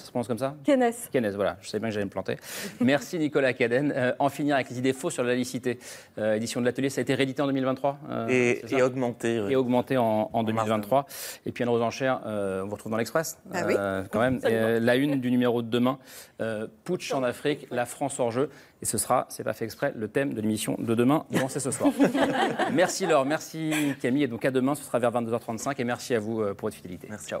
Ça 0.00 0.06
se 0.06 0.10
prononce 0.10 0.28
comme 0.28 0.38
ça 0.38 0.54
Keynes. 0.64 0.92
Keynes, 1.12 1.30
voilà, 1.34 1.58
je 1.60 1.68
savais 1.68 1.80
bien 1.80 1.88
que 1.90 1.94
j'allais 1.94 2.06
me 2.06 2.10
planter. 2.10 2.36
Merci 2.80 3.18
Nicolas 3.18 3.52
Caden. 3.52 3.92
Euh, 3.94 4.12
en 4.18 4.30
finir 4.30 4.54
avec 4.54 4.70
les 4.70 4.78
idées 4.78 4.92
fausses 4.94 5.12
sur 5.14 5.22
la 5.22 5.30
laïcité. 5.34 5.78
Euh, 6.18 6.34
édition 6.34 6.60
de 6.60 6.66
l'atelier, 6.66 6.88
ça 6.88 7.00
a 7.00 7.02
été 7.02 7.14
réédité 7.14 7.42
en 7.42 7.46
2023 7.46 7.98
euh, 8.10 8.26
Et- 8.28 8.82
augmenté, 8.82 9.40
ouais. 9.40 9.52
Et 9.52 9.56
augmenté 9.56 9.98
en, 9.98 10.30
en 10.32 10.42
2023. 10.42 11.04
Et 11.44 11.52
puis 11.52 11.62
Anne 11.64 11.68
aux 11.70 11.82
enchères, 11.82 12.22
euh, 12.24 12.62
on 12.62 12.66
vous 12.68 12.74
retrouve 12.74 12.90
dans 12.92 12.98
l'Express, 12.98 13.38
Ah 13.52 13.64
oui. 13.66 13.74
quand 14.10 14.20
même. 14.20 14.40
Euh, 14.44 14.80
la 14.80 14.96
une 14.96 15.20
du 15.20 15.30
numéro 15.30 15.60
de 15.60 15.68
demain, 15.68 15.98
euh, 16.40 16.66
Putsch 16.84 17.12
en 17.12 17.22
Afrique, 17.22 17.66
la 17.70 17.84
France 17.84 18.18
hors 18.18 18.30
jeu. 18.30 18.48
Et 18.80 18.86
ce 18.86 18.96
sera, 18.96 19.26
c'est 19.28 19.44
pas 19.44 19.52
fait 19.52 19.66
exprès, 19.66 19.92
le 19.94 20.08
thème 20.08 20.32
de 20.32 20.40
l'émission 20.40 20.76
de 20.78 20.94
demain, 20.94 21.26
dont 21.30 21.48
c'est 21.48 21.60
ce 21.60 21.70
soir. 21.70 21.92
merci 22.72 23.04
Laure, 23.04 23.26
merci 23.26 23.72
Camille. 24.00 24.22
Et 24.22 24.28
donc 24.28 24.44
à 24.46 24.50
demain, 24.50 24.74
ce 24.74 24.82
sera 24.84 24.98
vers 24.98 25.12
22h35. 25.12 25.74
Et 25.78 25.84
merci 25.84 26.14
à 26.14 26.18
vous 26.20 26.36
pour 26.54 26.68
votre 26.68 26.76
fidélité. 26.76 27.08
Ciao. 27.26 27.40